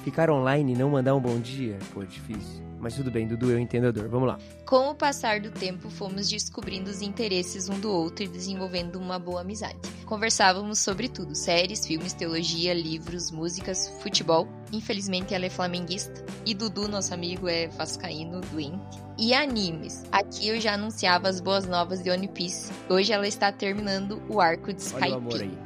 Ficar 0.03 0.31
online 0.31 0.73
e 0.73 0.77
não 0.77 0.91
mandar 0.91 1.15
um 1.15 1.21
bom 1.21 1.39
dia, 1.39 1.79
pô, 1.93 2.03
é 2.03 2.07
difícil. 2.07 2.63
Mas 2.85 2.97
tudo 2.97 3.11
bem, 3.11 3.27
Dudu, 3.27 3.51
eu 3.51 3.59
entendo 3.59 3.87
a 3.87 3.91
dor. 3.91 4.11
Vamos 4.11 4.29
lá. 4.29 4.39
Com 4.67 4.91
o 4.91 4.95
passar 4.95 5.41
do 5.41 5.51
tempo, 5.51 5.89
fomos 5.89 6.29
descobrindo 6.29 6.91
os 6.91 7.01
interesses 7.01 7.67
um 7.71 7.81
do 7.81 7.91
outro 7.91 8.27
e 8.27 8.29
desenvolvendo 8.29 8.97
uma 8.97 9.19
boa 9.19 9.41
amizade. 9.41 9.79
Conversávamos 10.05 10.81
sobre 10.81 11.09
tudo: 11.09 11.35
séries, 11.35 11.87
filmes, 11.87 12.13
teologia, 12.13 12.75
livros, 12.75 13.31
músicas, 13.31 13.89
futebol. 14.03 14.47
Infelizmente 14.71 15.33
ela 15.33 15.47
é 15.47 15.51
flamenguista. 15.51 16.27
E 16.45 16.53
Dudu, 16.53 16.87
nosso 16.87 17.15
amigo, 17.15 17.49
é 17.49 17.69
vascaíno, 17.69 18.43
doente. 18.53 19.03
E 19.17 19.33
animes. 19.33 20.05
Aqui 20.13 20.49
eu 20.49 20.61
já 20.61 20.75
anunciava 20.75 21.27
as 21.27 21.41
boas 21.41 21.67
novas 21.67 22.03
de 22.03 22.11
One 22.11 22.29
Piece. 22.29 22.71
Hoje 22.91 23.15
ela 23.15 23.27
está 23.27 23.51
terminando 23.51 24.23
o 24.29 24.43
arco 24.43 24.75
de 24.75 24.85
Olha 24.93 25.15
o 25.15 25.17
amor 25.17 25.33
Skype. 25.33 25.51
aí. 25.51 25.59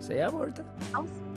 Isso 0.00 0.12
aí 0.12 0.18
é 0.18 0.24
amor, 0.24 0.52
tá? 0.52 0.64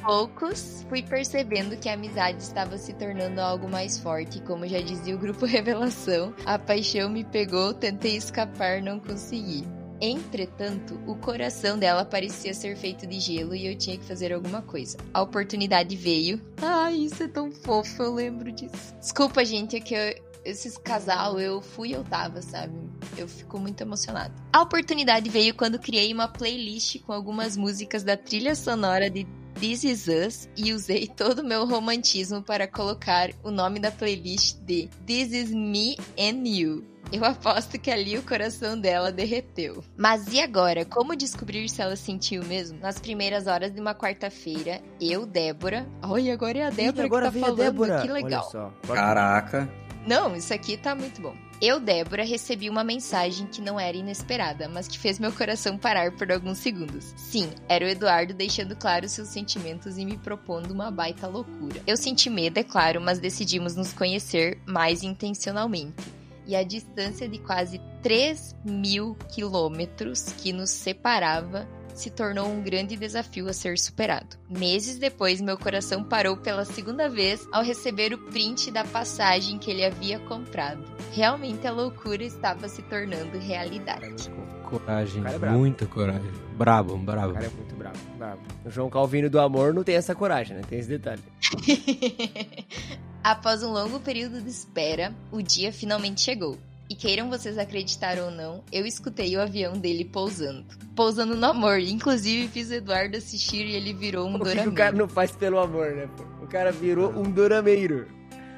Poucos, 0.02 0.86
fui 0.90 1.02
percebendo 1.04 1.78
que 1.78 1.90
a 1.90 1.94
amizade 1.94 2.42
estava 2.42 2.78
se 2.78 2.94
tornando 2.94 3.40
algo 3.42 3.70
mais 3.70 4.00
forte. 4.00 4.42
Como 4.42 4.68
já 4.68 4.82
dizia 4.82 5.16
o 5.16 5.20
grupo 5.20 5.46
Revelação, 5.48 6.34
a 6.46 6.58
paixão 6.58 7.10
me 7.10 7.24
pegou, 7.24 7.74
tentei 7.74 8.16
escapar, 8.16 8.82
não 8.82 9.00
consegui. 9.00 9.66
Entretanto, 10.02 11.00
o 11.06 11.16
coração 11.16 11.78
dela 11.78 12.06
parecia 12.06 12.54
ser 12.54 12.76
feito 12.78 13.06
de 13.06 13.20
gelo 13.20 13.54
e 13.54 13.68
eu 13.68 13.78
tinha 13.78 13.98
que 13.98 14.06
fazer 14.06 14.32
alguma 14.34 14.62
coisa. 14.62 14.98
A 15.14 15.22
oportunidade 15.22 15.96
veio. 15.96 16.42
Ai, 16.62 16.96
isso 16.96 17.22
é 17.24 17.28
tão 17.28 17.52
fofo, 17.52 18.02
eu 18.04 18.14
lembro 18.14 18.52
disso. 18.52 18.96
Desculpa, 19.00 19.44
gente, 19.44 19.76
é 19.76 19.80
que 19.82 19.94
eu- 19.94 20.16
esses 20.46 20.78
casal 20.78 21.38
eu 21.40 21.62
fui 21.62 21.90
e 21.90 21.94
eu 21.94 22.04
tava, 22.06 22.42
sabe? 22.42 22.74
Eu 23.18 23.28
fico 23.28 23.60
muito 23.60 23.82
emocionada. 23.82 24.34
A 24.54 24.62
oportunidade 24.62 25.30
veio 25.30 25.54
quando 25.54 25.78
criei 25.78 26.14
uma 26.14 26.30
playlist 26.30 27.02
com 27.02 27.12
algumas 27.12 27.58
músicas 27.58 28.02
da 28.04 28.16
trilha 28.16 28.56
sonora 28.56 29.10
de 29.10 29.28
This 29.60 29.84
Is 29.84 30.08
Us 30.08 30.50
e 30.56 30.72
usei 30.72 31.06
todo 31.16 31.40
o 31.40 31.44
meu 31.44 31.66
romantismo 31.66 32.42
para 32.42 32.66
colocar 32.66 33.30
o 33.44 33.52
nome 33.52 33.80
da 33.80 33.92
playlist 33.92 34.58
de 34.62 34.90
This 35.06 35.34
Is 35.34 35.52
Me 35.52 35.98
and 36.18 36.48
You. 36.48 36.86
Eu 37.12 37.26
aposto 37.26 37.78
que 37.80 37.92
ali 37.92 38.18
o 38.18 38.24
coração 38.24 38.80
dela 38.80 39.12
derreteu. 39.12 39.84
Mas 39.98 40.32
e 40.32 40.40
agora? 40.40 40.86
Como 40.86 41.16
descobrir 41.16 41.68
se 41.68 41.82
ela 41.82 41.96
sentiu 41.96 42.44
mesmo? 42.46 42.80
Nas 42.80 43.00
primeiras 43.00 43.48
horas 43.48 43.74
de 43.74 43.82
uma 43.82 43.96
quarta-feira, 43.96 44.80
eu, 45.02 45.26
Débora. 45.26 45.88
Olha, 46.04 46.34
agora 46.34 46.60
é 46.60 46.64
a 46.68 46.70
Débora 46.70 47.06
agora 47.06 47.32
que 47.32 47.40
tá 47.40 47.46
veio 47.46 47.46
a 47.46 47.48
falando. 47.50 47.72
Débora. 47.72 48.02
Que 48.02 48.08
legal. 48.08 48.50
Olha 48.54 48.72
só. 48.86 48.94
Caraca. 48.94 49.70
Não, 50.08 50.36
isso 50.36 50.54
aqui 50.54 50.78
tá 50.78 50.96
muito 50.96 51.22
bom. 51.22 51.36
Eu, 51.62 51.78
Débora, 51.78 52.24
recebi 52.24 52.70
uma 52.70 52.86
mensagem 52.86 53.46
que 53.46 53.62
não 53.62 53.78
era 53.78 53.98
inesperada, 53.98 54.70
mas 54.70 54.88
que 54.88 54.98
fez 54.98 55.20
meu 55.20 55.30
coração 55.30 55.78
parar 55.78 56.14
por 56.14 56.32
alguns 56.32 56.60
segundos. 56.60 57.14
Sim, 57.18 57.50
era 57.68 57.84
o 57.84 57.88
Eduardo 57.90 58.34
deixando 58.34 58.78
claro 58.78 59.10
seus 59.10 59.28
sentimentos 59.28 59.98
e 59.98 60.06
me 60.06 60.18
propondo 60.18 60.72
uma 60.72 60.90
baita 60.90 61.28
loucura. 61.28 61.82
Eu 61.86 61.98
senti 61.98 62.30
medo, 62.30 62.58
é 62.60 62.64
claro, 62.64 63.02
mas 63.02 63.20
decidimos 63.20 63.76
nos 63.76 63.92
conhecer 63.92 64.58
mais 64.66 65.04
intencionalmente. 65.04 66.02
E 66.48 66.56
a 66.56 66.64
distância 66.64 67.28
de 67.28 67.40
quase 67.40 67.82
3 68.02 68.56
mil 68.64 69.16
quilômetros 69.28 70.32
que 70.38 70.54
nos 70.54 70.70
separava 70.70 71.68
se 72.00 72.10
tornou 72.10 72.48
um 72.48 72.62
grande 72.62 72.96
desafio 72.96 73.48
a 73.48 73.54
ser 73.54 73.78
superado. 73.78 74.38
Meses 74.50 74.98
depois, 74.98 75.42
meu 75.42 75.58
coração 75.58 76.04
parou 76.04 76.38
pela 76.38 76.64
segunda 76.64 77.10
vez 77.10 77.48
ao 77.52 77.62
receber 77.62 78.14
o 78.14 78.18
print 78.18 78.72
da 78.72 78.84
passagem 78.86 79.60
que 79.60 79.70
ele 79.70 79.86
havia 79.86 80.18
comprado. 80.20 80.84
Realmente 81.12 81.68
a 81.68 81.72
loucura 81.72 82.24
estava 82.24 82.70
se 82.70 82.82
tornando 82.84 83.38
realidade. 83.38 84.32
Coragem, 84.64 85.24
é 85.26 85.38
brabo. 85.38 85.58
muita 85.58 85.86
coragem. 85.86 86.32
Brabo, 86.56 86.98
brabo. 86.98 87.32
O 87.32 87.34
cara 87.34 87.46
é 87.46 87.50
muito 87.50 87.76
bravo, 87.76 87.98
bravo. 88.18 88.42
O 88.66 88.70
João 88.70 88.90
Calvino 88.90 89.30
do 89.30 89.40
amor 89.40 89.74
não 89.74 89.84
tem 89.84 89.96
essa 89.96 90.16
coragem, 90.16 90.56
né? 90.56 90.64
Tem 90.68 90.80
esse 90.80 90.90
detalhe. 90.90 91.22
Após 93.24 93.64
um 93.64 93.72
longo 93.72 94.00
período 94.00 94.42
de 94.42 94.50
espera, 94.50 95.14
o 95.32 95.42
dia 95.42 95.74
finalmente 95.74 96.22
chegou. 96.22 96.58
E 96.90 96.96
queiram 96.96 97.30
vocês 97.30 97.58
acreditar 97.58 98.18
ou 98.18 98.32
não, 98.32 98.64
eu 98.72 98.84
escutei 98.86 99.38
o 99.38 99.42
avião 99.42 99.74
dele 99.74 100.04
pousando. 100.04 100.66
Pousando 100.96 101.36
no 101.36 101.46
amor. 101.46 101.80
Inclusive 101.80 102.48
fiz 102.48 102.72
o 102.72 102.74
Eduardo 102.74 103.16
assistir 103.16 103.66
e 103.68 103.76
ele 103.76 103.94
virou 103.94 104.26
um 104.28 104.32
O 104.36 104.40
que 104.40 104.46
dorameiro. 104.46 104.72
o 104.72 104.74
cara 104.74 104.96
não 104.96 105.08
faz 105.08 105.32
pelo 105.32 105.60
amor, 105.60 105.92
né, 105.92 106.10
pô? 106.18 106.24
O 106.44 106.48
cara 106.48 106.72
virou 106.72 107.12
um 107.12 107.30
dorameiro. 107.30 108.08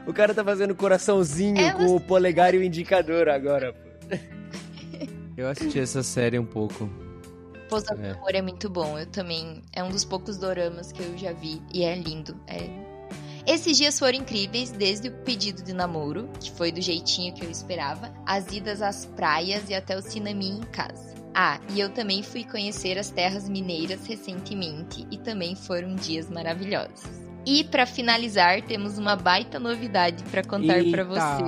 O 0.07 0.13
cara 0.13 0.33
tá 0.33 0.43
fazendo 0.43 0.73
coraçãozinho 0.73 1.57
É, 1.59 1.73
com 1.73 1.93
o 1.95 1.99
polegar 1.99 2.55
e 2.55 2.57
o 2.57 2.63
indicador 2.63 3.27
agora, 3.27 3.73
pô. 3.73 3.89
Eu 5.37 5.47
assisti 5.49 5.79
essa 5.79 6.01
série 6.01 6.39
um 6.39 6.45
pouco. 6.45 6.89
Pousando 7.69 8.01
É. 8.01 8.09
no 8.11 8.17
amor 8.17 8.33
é 8.35 8.41
muito 8.41 8.69
bom. 8.69 8.97
Eu 8.97 9.05
também. 9.07 9.61
É 9.73 9.83
um 9.83 9.89
dos 9.89 10.05
poucos 10.05 10.37
doramas 10.37 10.91
que 10.91 11.01
eu 11.01 11.17
já 11.17 11.31
vi. 11.33 11.61
E 11.73 11.83
é 11.83 11.95
lindo. 11.95 12.35
É. 12.47 12.69
Esses 13.45 13.77
dias 13.77 13.97
foram 13.97 14.19
incríveis, 14.19 14.72
desde 14.72 15.07
o 15.07 15.11
pedido 15.11 15.63
de 15.63 15.73
namoro, 15.73 16.30
que 16.39 16.51
foi 16.51 16.72
do 16.72 16.81
jeitinho 16.81 17.34
que 17.34 17.43
eu 17.43 17.49
esperava, 17.49 18.13
as 18.26 18.51
idas 18.51 18.81
às 18.81 19.05
praias 19.05 19.69
e 19.69 19.73
até 19.73 19.97
o 19.97 20.01
cineminha 20.01 20.59
em 20.59 20.72
casa. 20.72 21.15
Ah, 21.34 21.59
e 21.73 21.80
eu 21.80 21.89
também 21.89 22.22
fui 22.22 22.43
conhecer 22.43 22.97
as 22.97 23.09
terras 23.09 23.47
mineiras 23.47 24.05
recentemente 24.05 25.07
e 25.09 25.18
também 25.18 25.55
foram 25.55 25.95
dias 25.95 26.30
maravilhosos. 26.30 27.22
E 27.45 27.63
pra 27.63 27.88
finalizar, 27.88 28.61
temos 28.61 28.99
uma 28.99 29.15
baita 29.15 29.59
novidade 29.59 30.23
pra 30.26 30.43
contar 30.43 30.84
pra 30.91 31.03
você. 31.03 31.43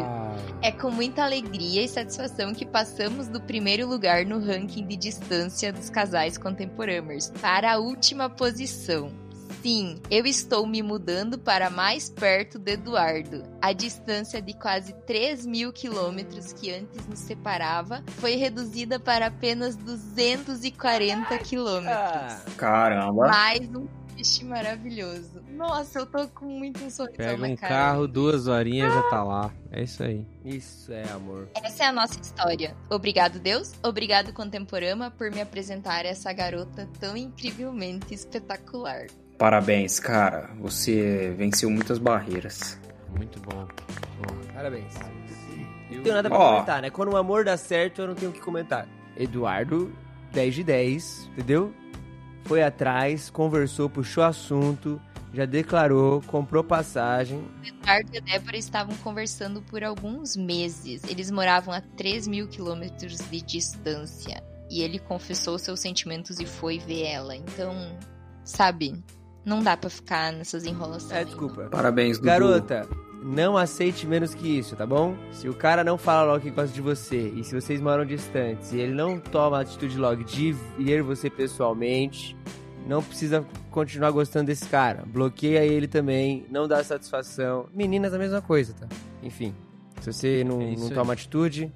É 0.62 0.72
com 0.72 0.90
muita 0.90 1.24
alegria 1.24 1.84
e 1.84 1.88
satisfação 1.88 2.54
que 2.54 2.66
passamos 2.66 3.28
do 3.28 3.40
primeiro 3.40 3.88
lugar 3.88 4.26
no 4.26 4.40
ranking 4.40 4.88
de 4.88 4.96
distância 4.96 5.72
dos 5.72 5.90
casais 5.90 6.38
contemporâneos 6.38 7.30
para 7.42 7.74
a 7.74 7.78
última 7.78 8.30
posição. 8.30 9.23
Sim, 9.64 9.96
eu 10.12 10.26
estou 10.26 10.68
me 10.68 10.84
mudando 10.84 11.40
para 11.40 11.70
mais 11.70 12.10
perto 12.10 12.60
do 12.60 12.68
Eduardo. 12.68 13.46
A 13.62 13.72
distância 13.72 14.42
de 14.42 14.54
quase 14.54 14.92
3 15.08 15.46
mil 15.46 15.72
quilômetros 15.72 16.52
que 16.52 16.70
antes 16.70 17.08
nos 17.08 17.20
separava 17.20 18.04
foi 18.18 18.36
reduzida 18.36 19.00
para 19.00 19.28
apenas 19.28 19.78
240 19.78 21.38
quilômetros. 21.38 21.96
Ah, 21.96 22.42
Caramba. 22.58 23.28
Mais 23.28 23.62
um 23.74 23.88
fiche 24.18 24.44
maravilhoso. 24.44 25.42
Nossa, 25.50 26.00
eu 26.00 26.06
tô 26.08 26.28
com 26.28 26.46
muito 26.46 26.84
um 26.84 26.90
sorriso 26.90 27.16
Pega 27.16 27.38
na 27.38 27.48
um 27.48 27.56
cara. 27.56 27.74
carro, 27.74 28.08
duas 28.08 28.48
horinhas 28.48 28.94
já 28.94 29.04
tá 29.04 29.24
lá. 29.24 29.50
É 29.72 29.82
isso 29.82 30.04
aí. 30.04 30.28
isso 30.44 30.92
é 30.92 31.10
amor. 31.10 31.48
Essa 31.56 31.86
é 31.86 31.88
a 31.88 31.94
nossa 31.94 32.20
história. 32.20 32.76
Obrigado, 32.90 33.40
Deus. 33.40 33.72
Obrigado, 33.82 34.34
Contemporama, 34.34 35.10
por 35.10 35.32
me 35.32 35.40
apresentar 35.40 36.06
essa 36.06 36.34
garota 36.34 36.86
tão 37.00 37.16
incrivelmente 37.16 38.14
espetacular. 38.14 39.08
Parabéns, 39.38 40.00
cara. 40.00 40.50
Você 40.60 41.34
venceu 41.38 41.70
muitas 41.70 41.98
barreiras. 41.98 42.80
Muito 43.16 43.40
bom. 43.42 43.66
Bom, 44.22 44.54
Parabéns. 44.54 44.94
eu- 45.90 45.98
Não 45.98 46.04
tenho 46.04 46.16
nada 46.16 46.30
pra 46.30 46.38
Ó. 46.40 46.52
comentar, 46.54 46.82
né? 46.82 46.90
Quando 46.90 47.12
o 47.14 47.18
amor 47.18 47.44
dá 47.46 47.58
certo, 47.58 48.02
eu 48.02 48.08
não 48.08 48.16
tenho 48.16 48.32
o 48.32 48.34
que 48.34 48.40
comentar. 48.42 48.88
Eduardo, 49.18 49.94
10 50.32 50.56
de 50.56 50.64
10, 50.64 51.30
entendeu? 51.34 51.74
Foi 52.46 52.64
atrás, 52.64 53.30
conversou, 53.30 53.90
puxou 53.90 54.24
assunto, 54.24 55.00
já 55.34 55.46
declarou, 55.46 56.22
comprou 56.28 56.64
passagem. 56.64 57.38
O 57.40 57.68
Eduardo 57.68 58.10
e 58.14 58.18
a 58.18 58.22
Débora 58.22 58.58
estavam 58.58 58.96
conversando 58.98 59.62
por 59.62 59.84
alguns 59.84 60.36
meses. 60.36 61.04
Eles 61.08 61.30
moravam 61.32 61.74
a 61.74 61.82
3 61.82 62.28
mil 62.28 62.48
quilômetros 62.48 63.18
de 63.30 63.42
distância. 63.42 64.42
E 64.70 64.82
ele 64.82 64.98
confessou 65.00 65.60
seus 65.60 65.80
sentimentos 65.80 66.40
e 66.40 66.46
foi 66.46 66.80
ver 66.80 67.04
ela. 67.06 67.36
Então, 67.36 67.74
sabe, 68.44 69.02
não 69.46 69.62
dá 69.62 69.76
pra 69.78 69.90
ficar 69.90 70.32
nessas 70.34 70.66
enrolações. 70.66 71.12
É, 71.12 71.24
desculpa. 71.26 71.64
Parabéns, 71.72 72.18
Dudu. 72.18 72.28
Garota, 72.28 72.88
não 73.22 73.58
aceite 73.58 74.06
menos 74.08 74.34
que 74.34 74.48
isso, 74.60 74.76
tá 74.76 74.86
bom? 74.86 75.16
Se 75.32 75.48
o 75.50 75.54
cara 75.54 75.84
não 75.84 75.98
fala 75.98 76.34
logo 76.34 76.42
que 76.42 76.50
gosta 76.52 76.74
de 76.74 76.82
você 76.82 77.30
e 77.30 77.44
se 77.44 77.54
vocês 77.60 77.80
moram 77.82 78.06
distantes 78.06 78.72
e 78.74 78.78
ele 78.80 78.94
não 78.94 79.20
toma 79.20 79.58
a 79.58 79.62
atitude 79.62 79.98
logo 79.98 80.24
de 80.24 80.52
ver 80.78 81.02
você 81.04 81.30
pessoalmente, 81.30 82.36
não 82.88 83.02
precisa 83.02 83.46
continuar 83.72 84.12
gostando 84.12 84.48
desse 84.48 84.66
cara. 84.68 85.04
Bloqueia 85.08 85.64
ele 85.66 85.88
também, 85.88 86.46
não 86.50 86.68
dá 86.68 86.84
satisfação. 86.84 87.68
Meninas, 87.74 88.14
a 88.14 88.18
mesma 88.18 88.42
coisa, 88.42 88.74
tá? 88.74 88.88
Enfim, 89.22 89.56
se 90.02 90.12
você 90.12 90.44
não, 90.44 90.62
É 90.62 90.76
não 90.76 90.88
aí. 90.88 90.94
toma 90.94 91.14
atitude. 91.14 91.72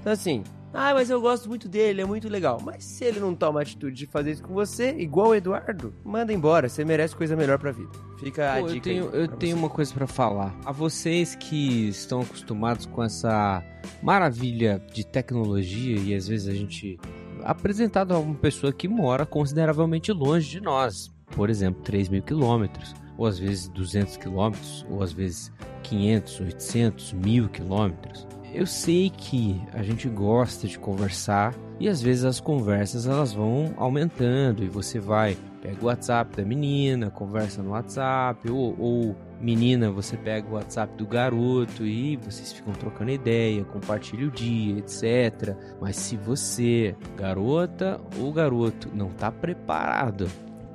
Então, 0.00 0.12
assim, 0.12 0.44
ah, 0.74 0.94
mas 0.94 1.10
eu 1.10 1.20
gosto 1.20 1.48
muito 1.48 1.68
dele, 1.68 2.00
é 2.00 2.04
muito 2.04 2.28
legal. 2.28 2.60
Mas 2.62 2.84
se 2.84 3.04
ele 3.04 3.20
não 3.20 3.34
toma 3.34 3.60
atitude 3.60 3.94
de 3.94 4.06
fazer 4.06 4.32
isso 4.32 4.42
com 4.42 4.54
você, 4.54 4.90
igual 4.98 5.28
o 5.28 5.34
Eduardo, 5.34 5.94
manda 6.04 6.32
embora. 6.32 6.68
Você 6.68 6.84
merece 6.84 7.14
coisa 7.14 7.36
melhor 7.36 7.58
pra 7.58 7.72
vida. 7.72 7.90
Fica 8.18 8.54
a 8.54 8.60
Pô, 8.60 8.68
eu 8.68 8.72
dica 8.74 8.84
tenho, 8.84 9.10
aí 9.12 9.20
eu 9.20 9.28
tenho 9.28 9.56
uma 9.56 9.68
coisa 9.68 9.92
pra 9.92 10.06
falar. 10.06 10.54
A 10.64 10.72
vocês 10.72 11.34
que 11.34 11.88
estão 11.88 12.20
acostumados 12.22 12.86
com 12.86 13.02
essa 13.02 13.62
maravilha 14.02 14.82
de 14.92 15.04
tecnologia 15.04 15.98
e 15.98 16.14
às 16.14 16.26
vezes 16.26 16.48
a 16.48 16.54
gente 16.54 16.98
apresentado 17.44 18.14
a 18.14 18.18
uma 18.18 18.34
pessoa 18.34 18.72
que 18.72 18.88
mora 18.88 19.26
consideravelmente 19.26 20.12
longe 20.12 20.48
de 20.48 20.60
nós, 20.60 21.10
por 21.34 21.50
exemplo, 21.50 21.82
3 21.82 22.08
mil 22.08 22.22
quilômetros, 22.22 22.94
ou 23.18 23.26
às 23.26 23.38
vezes 23.38 23.68
200 23.68 24.16
quilômetros, 24.16 24.86
ou 24.88 25.02
às 25.02 25.12
vezes 25.12 25.52
500, 25.82 26.40
800, 26.40 27.12
mil 27.12 27.48
quilômetros. 27.48 28.26
Eu 28.54 28.66
sei 28.66 29.10
que 29.10 29.60
a 29.72 29.82
gente 29.82 30.08
gosta 30.08 30.68
de 30.68 30.78
conversar 30.78 31.54
e 31.80 31.88
às 31.88 32.02
vezes 32.02 32.24
as 32.24 32.38
conversas 32.38 33.06
elas 33.06 33.32
vão 33.32 33.72
aumentando 33.76 34.62
e 34.62 34.68
você 34.68 35.00
vai 35.00 35.36
pega 35.62 35.78
o 35.80 35.86
WhatsApp 35.86 36.36
da 36.36 36.44
menina, 36.44 37.08
conversa 37.08 37.62
no 37.62 37.70
WhatsApp, 37.70 38.50
ou, 38.50 38.74
ou 38.78 39.16
menina, 39.40 39.90
você 39.90 40.16
pega 40.16 40.48
o 40.48 40.54
WhatsApp 40.54 40.94
do 40.96 41.06
garoto 41.06 41.86
e 41.86 42.16
vocês 42.16 42.52
ficam 42.52 42.72
trocando 42.72 43.12
ideia, 43.12 43.64
compartilha 43.64 44.26
o 44.26 44.30
dia, 44.30 44.78
etc. 44.78 45.56
Mas 45.80 45.96
se 45.96 46.16
você, 46.16 46.96
garota 47.16 48.00
ou 48.18 48.32
garoto, 48.32 48.90
não 48.92 49.10
tá 49.10 49.30
preparado 49.30 50.28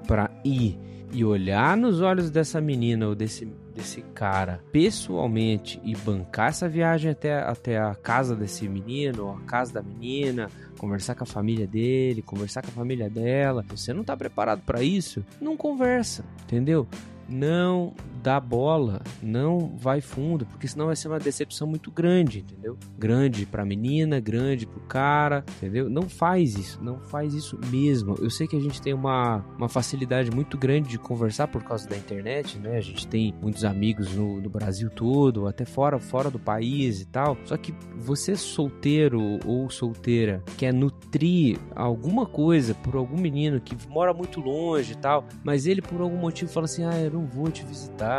para 0.08 0.32
ir 0.44 0.80
e 1.12 1.24
olhar 1.24 1.76
nos 1.76 2.02
olhos 2.02 2.32
dessa 2.32 2.62
menina 2.62 3.08
ou 3.08 3.16
desse, 3.16 3.46
desse 3.78 4.02
cara 4.02 4.60
pessoalmente 4.72 5.80
e 5.84 5.96
bancar 5.96 6.50
essa 6.50 6.68
viagem 6.68 7.12
até, 7.12 7.40
até 7.40 7.78
a 7.78 7.94
casa 7.94 8.36
desse 8.36 8.68
menino 8.68 9.28
ou 9.28 9.32
a 9.34 9.42
casa 9.42 9.74
da 9.74 9.82
menina, 9.82 10.50
conversar 10.78 11.16
com 11.16 11.24
a 11.24 11.28
família 11.28 11.68
dele, 11.68 12.22
conversar 12.22 12.64
com 12.64 12.70
a 12.70 12.74
família 12.74 13.10
dela. 13.10 13.64
Você 13.70 13.94
não 13.94 14.04
tá 14.04 14.18
preparado 14.18 14.62
para 14.66 14.82
isso, 14.82 15.24
não 15.40 15.56
conversa, 15.56 16.26
entendeu? 16.44 16.88
Não 17.30 17.94
dá 18.28 18.42
bola, 18.42 19.02
não 19.24 19.78
vai 19.78 20.02
fundo, 20.02 20.46
porque 20.48 20.68
senão 20.68 20.88
vai 20.88 20.98
ser 20.98 21.08
uma 21.08 21.18
decepção 21.18 21.66
muito 21.66 21.90
grande, 21.90 22.40
entendeu? 22.40 22.78
Grande 23.00 23.46
pra 23.46 23.64
menina, 23.64 24.20
grande 24.20 24.68
pro 24.68 24.82
cara, 24.82 25.46
entendeu? 25.56 25.90
Não 25.90 26.10
faz 26.10 26.56
isso, 26.56 26.84
não 26.84 27.00
faz 27.00 27.34
isso 27.34 27.58
mesmo. 27.72 28.16
Eu 28.20 28.30
sei 28.30 28.46
que 28.46 28.58
a 28.58 28.60
gente 28.60 28.82
tem 28.82 28.94
uma, 28.94 29.46
uma 29.58 29.70
facilidade 29.70 30.30
muito 30.30 30.58
grande 30.58 30.90
de 30.90 31.00
conversar 31.00 31.48
por 31.48 31.64
causa 31.64 31.88
da 31.88 31.96
internet, 31.96 32.60
né? 32.60 32.76
A 32.76 32.82
gente 32.82 33.08
tem 33.08 33.34
muitos 33.42 33.64
amigos 33.64 34.14
no, 34.14 34.42
no 34.42 34.50
Brasil 34.50 34.90
todo, 34.90 35.48
até 35.48 35.64
fora, 35.64 35.98
fora 35.98 36.30
do 36.30 36.38
país 36.38 37.00
e 37.00 37.06
tal. 37.06 37.38
Só 37.46 37.56
que 37.56 37.74
você 37.96 38.36
solteiro 38.36 39.40
ou 39.46 39.70
solteira 39.70 40.44
quer 40.58 40.74
nutrir 40.74 41.58
alguma 41.74 42.26
coisa 42.26 42.76
por 42.76 42.98
algum 42.98 43.18
menino 43.18 43.62
que 43.62 43.74
mora 43.88 44.14
muito 44.14 44.42
longe 44.42 44.92
e 44.92 44.98
tal, 44.98 45.24
mas 45.46 45.66
ele 45.66 45.82
por 45.82 46.02
algum 46.02 46.18
motivo 46.18 46.52
fala 46.52 46.66
assim: 46.66 46.84
"Ah, 46.84 47.00
eu 47.00 47.12
não 47.12 47.26
vou 47.26 47.50
te 47.50 47.64
visitar, 47.64 48.17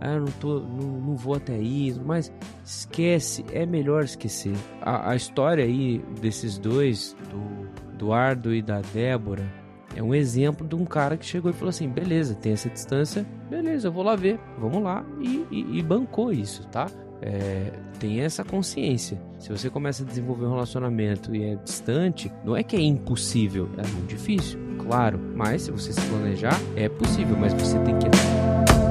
ah, 0.00 0.14
eu 0.14 0.20
não 0.20 0.32
tô, 0.40 0.60
não, 0.60 0.88
não 1.00 1.16
vou 1.16 1.34
até 1.34 1.56
isso", 1.58 2.00
mas 2.04 2.32
esquece, 2.64 3.44
é 3.52 3.64
melhor 3.66 4.04
esquecer. 4.04 4.54
A, 4.82 5.10
a 5.10 5.16
história 5.16 5.64
aí 5.64 5.98
desses 6.20 6.58
dois, 6.58 7.16
do 7.30 7.68
Eduardo 7.94 8.54
e 8.54 8.62
da 8.62 8.80
Débora, 8.92 9.44
é 9.96 10.02
um 10.02 10.14
exemplo 10.14 10.66
de 10.66 10.74
um 10.76 10.84
cara 10.84 11.16
que 11.16 11.26
chegou 11.26 11.50
e 11.50 11.54
falou 11.54 11.70
assim: 11.70 11.88
beleza, 11.88 12.34
tem 12.34 12.52
essa 12.52 12.68
distância, 12.68 13.26
beleza, 13.50 13.88
eu 13.88 13.92
vou 13.92 14.04
lá 14.04 14.14
ver, 14.14 14.38
vamos 14.58 14.82
lá, 14.82 15.04
e, 15.20 15.44
e- 15.50 15.78
e 15.78 15.82
bancou 15.82 16.32
isso, 16.32 16.66
tá? 16.68 16.86
É, 17.20 17.72
tem 17.98 18.20
essa 18.20 18.44
consciência. 18.44 19.20
Se 19.40 19.50
você 19.50 19.68
começa 19.68 20.04
a 20.04 20.06
desenvolver 20.06 20.44
um 20.46 20.50
relacionamento 20.50 21.34
e 21.34 21.42
é 21.42 21.56
distante, 21.56 22.30
não 22.44 22.56
é 22.56 22.62
que 22.62 22.76
é 22.76 22.80
impossível, 22.80 23.68
é 23.76 23.82
muito 23.88 24.06
difícil, 24.06 24.60
claro, 24.78 25.18
mas 25.34 25.62
se 25.62 25.72
você 25.72 25.92
se 25.92 26.00
planejar, 26.08 26.56
é 26.76 26.88
possível, 26.88 27.36
mas 27.36 27.52
você 27.54 27.76
tem 27.80 27.98
que. 27.98 28.87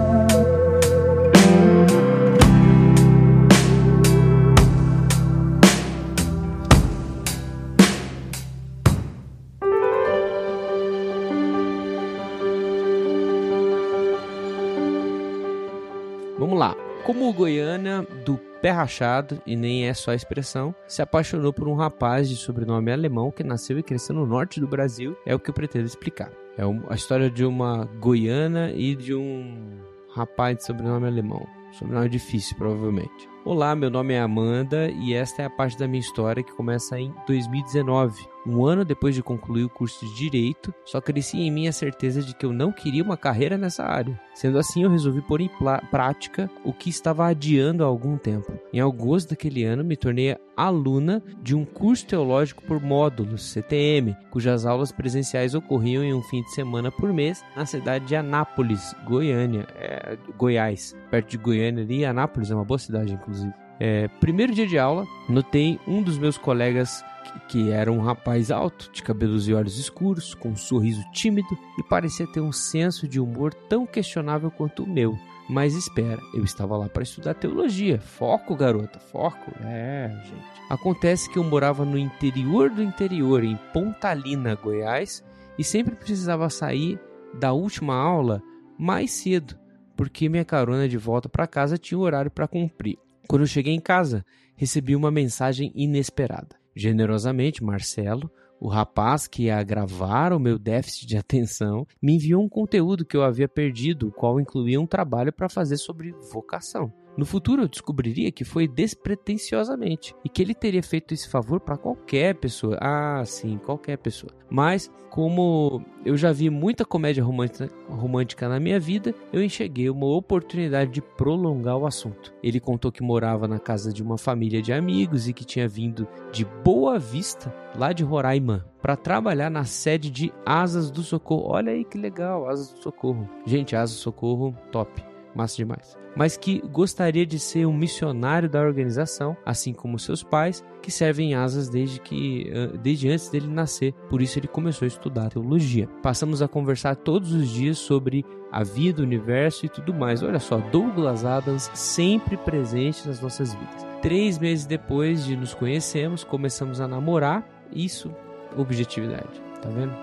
Como 17.08 17.32
Goiânia 17.32 18.06
do 18.26 18.38
pé 18.62 18.70
rachado, 18.70 19.42
e 19.48 19.56
nem 19.56 19.88
é 19.88 19.94
só 19.94 20.12
expressão, 20.12 20.76
se 20.90 21.02
apaixonou 21.02 21.54
por 21.54 21.66
um 21.70 21.74
rapaz 21.74 22.28
de 22.28 22.36
sobrenome 22.36 22.92
alemão 22.92 23.32
que 23.32 23.46
nasceu 23.46 23.80
e 23.80 23.82
cresceu 23.82 24.14
no 24.14 24.26
norte 24.26 24.60
do 24.60 24.68
Brasil, 24.68 25.16
é 25.26 25.34
o 25.34 25.40
que 25.40 25.50
eu 25.50 25.54
pretendo 25.54 25.86
explicar. 25.86 26.30
É 26.58 26.64
a 26.90 26.96
história 26.96 27.32
de 27.32 27.46
uma 27.46 27.86
goiana 28.02 28.72
e 28.72 28.94
de 28.94 29.16
um 29.16 29.80
rapaz 30.14 30.58
de 30.58 30.66
sobrenome 30.66 31.08
alemão. 31.08 31.48
Sobrenome 31.72 32.10
difícil, 32.10 32.58
provavelmente. 32.58 33.30
Olá, 33.46 33.74
meu 33.74 33.90
nome 33.90 34.14
é 34.14 34.20
Amanda 34.20 34.90
e 34.90 35.14
esta 35.14 35.44
é 35.44 35.46
a 35.46 35.50
parte 35.50 35.78
da 35.78 35.88
minha 35.88 36.02
história 36.02 36.44
que 36.44 36.52
começa 36.58 37.00
em 37.00 37.14
2019. 37.26 38.28
Um 38.48 38.66
ano 38.66 38.86
depois 38.86 39.14
de 39.14 39.22
concluir 39.22 39.66
o 39.66 39.70
curso 39.70 40.06
de 40.06 40.16
Direito, 40.16 40.74
só 40.86 41.02
crescia 41.02 41.42
em 41.42 41.52
mim 41.52 41.68
a 41.68 41.74
certeza 41.74 42.22
de 42.22 42.34
que 42.34 42.46
eu 42.46 42.54
não 42.54 42.72
queria 42.72 43.04
uma 43.04 43.18
carreira 43.18 43.58
nessa 43.58 43.84
área. 43.84 44.18
Sendo 44.34 44.58
assim, 44.58 44.84
eu 44.84 44.90
resolvi 44.90 45.22
pôr 45.22 45.42
em 45.42 45.50
prática 45.92 46.50
o 46.64 46.72
que 46.72 46.90
estava 46.90 47.28
adiando 47.28 47.84
há 47.84 47.88
algum 47.88 48.18
tempo. 48.18 48.54
Em 48.72 48.80
agosto 48.80 49.32
daquele 49.32 49.66
ano, 49.66 49.84
me 49.84 49.98
tornei 49.98 50.38
aluna 50.56 51.22
de 51.44 51.54
um 51.56 51.66
curso 51.66 52.06
teológico 52.06 52.64
por 52.64 52.82
módulos, 52.82 53.52
CTM, 53.52 54.16
cujas 54.32 54.66
aulas 54.66 54.94
presenciais 54.94 55.54
ocorriam 55.54 56.02
em 56.02 56.14
um 56.14 56.22
fim 56.22 56.42
de 56.42 56.54
semana 56.54 56.90
por 56.90 57.12
mês 57.12 57.44
na 57.56 57.66
cidade 57.66 58.06
de 58.06 58.16
Anápolis, 58.16 58.96
Goiânia, 59.06 59.68
é, 59.76 60.18
Goiás. 60.38 60.96
Perto 61.12 61.32
de 61.32 61.38
Goiânia 61.38 61.84
ali, 61.84 62.06
Anápolis 62.06 62.50
é 62.50 62.56
uma 62.56 62.64
boa 62.64 62.80
cidade, 62.80 63.14
inclusive. 63.14 63.54
É, 63.80 64.08
primeiro 64.20 64.54
dia 64.54 64.66
de 64.66 64.78
aula, 64.80 65.06
notei 65.30 65.80
um 65.88 66.02
dos 66.02 66.18
meus 66.18 66.38
colegas 66.38 67.04
que, 67.48 67.72
era 67.72 67.92
um 67.92 68.00
rapaz 68.00 68.52
alto, 68.52 68.90
de 68.92 69.02
cabelos 69.04 69.48
e 69.48 69.54
olhos 69.54 69.78
escuros, 69.78 70.34
com 70.34 70.50
um 70.50 70.56
sorriso 70.56 71.04
tímido 71.12 71.58
e 71.78 71.84
parecia 71.84 72.28
ter 72.28 72.42
um 72.42 72.52
senso 72.52 73.08
de 73.08 73.20
humor 73.20 73.54
tão 73.54 73.86
questionável 73.86 74.52
quanto 74.52 74.84
o 74.84 74.90
meu. 74.90 75.18
Mas 75.50 75.76
espera, 75.76 76.22
eu 76.34 76.44
estava 76.44 76.76
lá 76.76 76.90
para 76.90 77.04
estudar 77.04 77.34
teologia. 77.34 78.00
Foco, 78.02 78.56
garota, 78.56 79.00
foco. 79.00 79.52
É, 79.64 80.10
gente. 80.26 80.62
Acontece 80.70 81.30
que 81.32 81.40
eu 81.40 81.44
morava 81.44 81.86
no 81.86 81.98
interior 81.98 82.70
do 82.70 82.84
interior, 82.84 83.44
em 83.44 83.58
Pontalina, 83.74 84.56
Goiás, 84.56 85.24
e 85.58 85.64
sempre 85.64 85.96
precisava 85.96 86.50
sair 86.50 87.00
da 87.34 87.54
última 87.54 87.96
aula 87.96 88.42
mais 88.78 89.12
cedo, 89.12 89.58
porque 89.96 90.28
minha 90.28 90.44
carona 90.44 90.88
de 90.88 90.98
volta 90.98 91.30
para 91.30 91.48
casa 91.48 91.78
tinha 91.78 91.98
um 91.98 92.02
horário 92.02 92.30
para 92.30 92.48
cumprir. 92.48 92.98
Quando 93.28 93.44
eu 93.44 93.48
cheguei 93.48 93.74
em 93.74 93.80
casa, 93.80 94.26
recebi 94.56 94.96
uma 94.96 95.12
mensagem 95.12 95.72
inesperada. 95.74 96.57
Generosamente, 96.78 97.64
Marcelo, 97.64 98.32
o 98.60 98.68
rapaz 98.68 99.28
que 99.28 99.44
ia 99.44 99.58
agravar 99.58 100.32
o 100.32 100.40
meu 100.40 100.60
déficit 100.60 101.08
de 101.08 101.18
atenção, 101.18 101.88
me 102.00 102.16
enviou 102.16 102.44
um 102.44 102.48
conteúdo 102.48 103.04
que 103.04 103.18
eu 103.18 103.24
havia 103.24 103.48
perdido, 103.48 104.10
o 104.10 104.12
qual 104.12 104.40
incluía 104.40 104.80
um 104.80 104.86
trabalho 104.86 105.34
para 105.34 105.50
fazer 105.50 105.78
sobre 105.78 106.12
vocação. 106.32 106.94
No 107.18 107.26
futuro 107.26 107.64
eu 107.64 107.68
descobriria 107.68 108.32
que 108.32 108.46
foi 108.46 108.68
despretensiosamente 108.68 110.16
e 110.24 110.30
que 110.30 110.40
ele 110.40 110.54
teria 110.54 110.84
feito 110.84 111.16
esse 111.16 111.28
favor 111.28 111.60
para 111.60 111.76
qualquer 111.76 112.36
pessoa. 112.36 112.78
Ah, 112.80 113.24
sim, 113.26 113.58
qualquer 113.58 113.98
pessoa. 113.98 114.32
Mas, 114.50 114.92
como 115.10 115.84
eu 116.06 116.16
já 116.16 116.32
vi 116.32 116.48
muita 116.50 116.86
comédia 116.86 117.24
romântica, 117.24 117.72
romântica 117.90 118.48
na 118.48 118.60
minha 118.60 118.80
vida, 118.80 119.16
eu 119.34 119.44
enxerguei 119.44 119.90
uma 119.90 120.06
oportunidade 120.06 120.92
de 120.92 121.02
prolongar 121.02 121.76
o 121.78 121.88
assunto. 121.88 122.32
Ele 122.44 122.60
contou 122.60 122.92
que 122.92 123.02
morava 123.02 123.48
na 123.48 123.58
casa 123.58 123.92
de 123.92 124.04
uma 124.04 124.18
família 124.18 124.62
de 124.62 124.72
amigos 124.72 125.28
e 125.28 125.34
que 125.34 125.44
tinha 125.44 125.68
vindo 125.68 126.08
de 126.32 126.46
Boa 126.64 127.00
Vista, 127.00 127.52
lá 127.76 127.94
de 127.94 128.04
Roraima, 128.04 128.66
para 128.80 128.96
trabalhar 128.96 129.50
na 129.50 129.66
sede 129.66 130.12
de 130.12 130.32
Asas 130.46 130.92
do 130.92 131.02
Socorro. 131.02 131.50
Olha 131.50 131.72
aí 131.72 131.84
que 131.84 131.98
legal, 131.98 132.48
Asas 132.48 132.72
do 132.74 132.84
Socorro. 132.84 133.28
Gente, 133.44 133.76
Asas 133.76 133.98
do 133.98 134.02
Socorro, 134.02 134.56
top. 134.72 135.04
massa 135.36 135.56
demais. 135.58 136.07
Mas 136.18 136.36
que 136.36 136.60
gostaria 136.72 137.26
de 137.26 137.40
ser 137.40 137.68
um 137.68 137.74
missionário 137.74 138.50
da 138.50 138.60
organização, 138.60 139.38
assim 139.46 139.72
como 139.72 140.00
seus 140.00 140.24
pais, 140.24 140.66
que 140.82 140.90
servem 140.90 141.36
asas 141.36 141.70
desde 141.70 142.00
que 142.00 142.50
desde 142.82 143.08
antes 143.08 143.30
dele 143.30 143.48
nascer. 143.48 143.94
Por 144.10 144.22
isso 144.22 144.40
ele 144.40 144.48
começou 144.48 144.86
a 144.86 144.88
estudar 144.88 145.30
teologia. 145.30 145.88
Passamos 146.02 146.42
a 146.42 146.48
conversar 146.48 146.96
todos 146.96 147.32
os 147.34 147.48
dias 147.50 147.78
sobre 147.78 148.26
a 148.52 148.64
vida, 148.64 149.02
o 149.02 149.06
universo 149.06 149.66
e 149.68 149.70
tudo 149.70 149.94
mais. 149.94 150.24
Olha 150.24 150.40
só, 150.40 150.58
Douglas 150.58 151.24
Adams 151.24 151.70
sempre 151.76 152.36
presente 152.36 153.08
nas 153.08 153.22
nossas 153.22 153.54
vidas. 153.54 153.86
Três 154.02 154.40
meses 154.40 154.66
depois 154.66 155.24
de 155.24 155.36
nos 155.36 155.54
conhecermos, 155.54 156.24
começamos 156.24 156.82
a 156.82 156.88
namorar. 156.88 157.48
Isso, 157.72 158.12
objetividade. 158.58 159.42
Tá 159.62 159.70
vendo? 159.70 159.94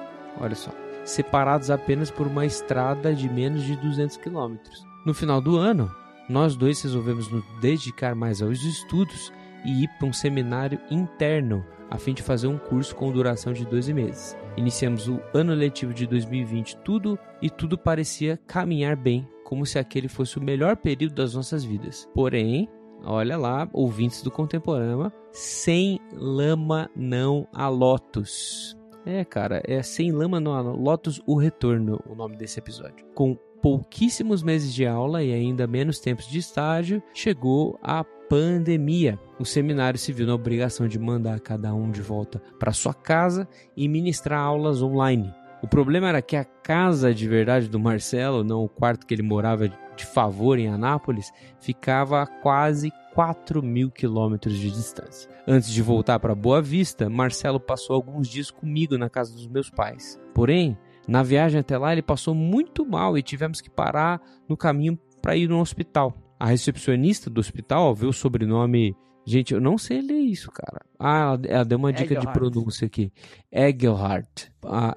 Olha 0.40 0.54
só. 0.54 0.70
Separados 1.04 1.70
apenas 1.70 2.10
por 2.10 2.26
uma 2.26 2.46
estrada 2.46 3.14
de 3.14 3.28
menos 3.28 3.64
de 3.64 3.76
200 3.76 4.16
quilômetros. 4.18 4.84
No 5.04 5.12
final 5.12 5.40
do 5.40 5.56
ano, 5.56 5.90
nós 6.28 6.56
dois 6.56 6.80
resolvemos 6.82 7.28
nos 7.28 7.44
dedicar 7.60 8.14
mais 8.14 8.40
aos 8.40 8.62
estudos 8.62 9.32
e 9.64 9.84
ir 9.84 9.88
para 9.98 10.08
um 10.08 10.12
seminário 10.12 10.78
interno 10.90 11.64
a 11.90 11.98
fim 11.98 12.12
de 12.12 12.22
fazer 12.22 12.46
um 12.46 12.58
curso 12.58 12.94
com 12.96 13.12
duração 13.12 13.52
de 13.52 13.64
12 13.64 13.92
meses. 13.92 14.36
Iniciamos 14.56 15.08
o 15.08 15.20
ano 15.32 15.54
letivo 15.54 15.94
de 15.94 16.06
2020 16.06 16.76
tudo 16.78 17.18
e 17.40 17.48
tudo 17.48 17.78
parecia 17.78 18.38
caminhar 18.46 18.96
bem, 18.96 19.28
como 19.44 19.64
se 19.64 19.78
aquele 19.78 20.08
fosse 20.08 20.38
o 20.38 20.42
melhor 20.42 20.76
período 20.76 21.14
das 21.14 21.34
nossas 21.34 21.64
vidas. 21.64 22.08
Porém, 22.14 22.68
olha 23.04 23.36
lá, 23.36 23.68
ouvintes 23.72 24.22
do 24.22 24.30
Contemporâneo, 24.30 25.12
sem 25.32 26.00
lama 26.12 26.90
não 26.96 27.46
há 27.52 27.68
lotus. 27.68 28.76
É, 29.06 29.24
cara, 29.24 29.62
é 29.66 29.82
sem 29.82 30.10
lama 30.10 30.40
não 30.40 30.54
há 30.54 30.62
lotus 30.62 31.20
o 31.26 31.36
retorno, 31.36 32.00
o 32.08 32.14
nome 32.14 32.36
desse 32.36 32.58
episódio. 32.58 33.04
Com 33.14 33.36
pouquíssimos 33.64 34.42
meses 34.42 34.74
de 34.74 34.86
aula 34.86 35.22
e 35.22 35.32
ainda 35.32 35.66
menos 35.66 35.98
tempos 35.98 36.26
de 36.26 36.38
estágio, 36.38 37.02
chegou 37.14 37.78
a 37.82 38.04
pandemia. 38.04 39.18
O 39.40 39.44
seminário 39.46 39.98
se 39.98 40.12
viu 40.12 40.26
na 40.26 40.34
obrigação 40.34 40.86
de 40.86 40.98
mandar 40.98 41.40
cada 41.40 41.72
um 41.72 41.90
de 41.90 42.02
volta 42.02 42.42
para 42.60 42.74
sua 42.74 42.92
casa 42.92 43.48
e 43.74 43.88
ministrar 43.88 44.38
aulas 44.38 44.82
online. 44.82 45.32
O 45.62 45.66
problema 45.66 46.10
era 46.10 46.20
que 46.20 46.36
a 46.36 46.44
casa 46.44 47.14
de 47.14 47.26
verdade 47.26 47.66
do 47.66 47.80
Marcelo, 47.80 48.44
não 48.44 48.62
o 48.62 48.68
quarto 48.68 49.06
que 49.06 49.14
ele 49.14 49.22
morava 49.22 49.66
de 49.66 50.04
favor 50.04 50.58
em 50.58 50.68
Anápolis, 50.68 51.32
ficava 51.58 52.20
a 52.20 52.26
quase 52.26 52.92
4 53.14 53.62
mil 53.62 53.90
quilômetros 53.90 54.58
de 54.58 54.70
distância. 54.70 55.30
Antes 55.48 55.70
de 55.70 55.80
voltar 55.80 56.20
para 56.20 56.34
Boa 56.34 56.60
Vista, 56.60 57.08
Marcelo 57.08 57.58
passou 57.58 57.96
alguns 57.96 58.28
dias 58.28 58.50
comigo 58.50 58.98
na 58.98 59.08
casa 59.08 59.32
dos 59.32 59.46
meus 59.46 59.70
pais. 59.70 60.20
Porém, 60.34 60.76
na 61.06 61.22
viagem 61.22 61.60
até 61.60 61.76
lá, 61.76 61.92
ele 61.92 62.02
passou 62.02 62.34
muito 62.34 62.84
mal 62.86 63.16
e 63.16 63.22
tivemos 63.22 63.60
que 63.60 63.70
parar 63.70 64.20
no 64.48 64.56
caminho 64.56 64.98
para 65.20 65.36
ir 65.36 65.48
no 65.48 65.60
hospital. 65.60 66.14
A 66.38 66.46
recepcionista 66.46 67.30
do 67.30 67.40
hospital 67.40 67.94
viu 67.94 68.10
o 68.10 68.12
sobrenome. 68.12 68.96
Gente, 69.26 69.54
eu 69.54 69.60
não 69.60 69.78
sei 69.78 70.02
ler 70.02 70.18
isso, 70.18 70.50
cara. 70.50 70.84
Ah, 70.98 71.38
ela 71.48 71.64
deu 71.64 71.78
uma 71.78 71.92
dica 71.92 72.14
de 72.14 72.26
pronúncia 72.32 72.86
aqui. 72.86 73.10
Egelhardt. 73.50 74.52
Ah, 74.64 74.94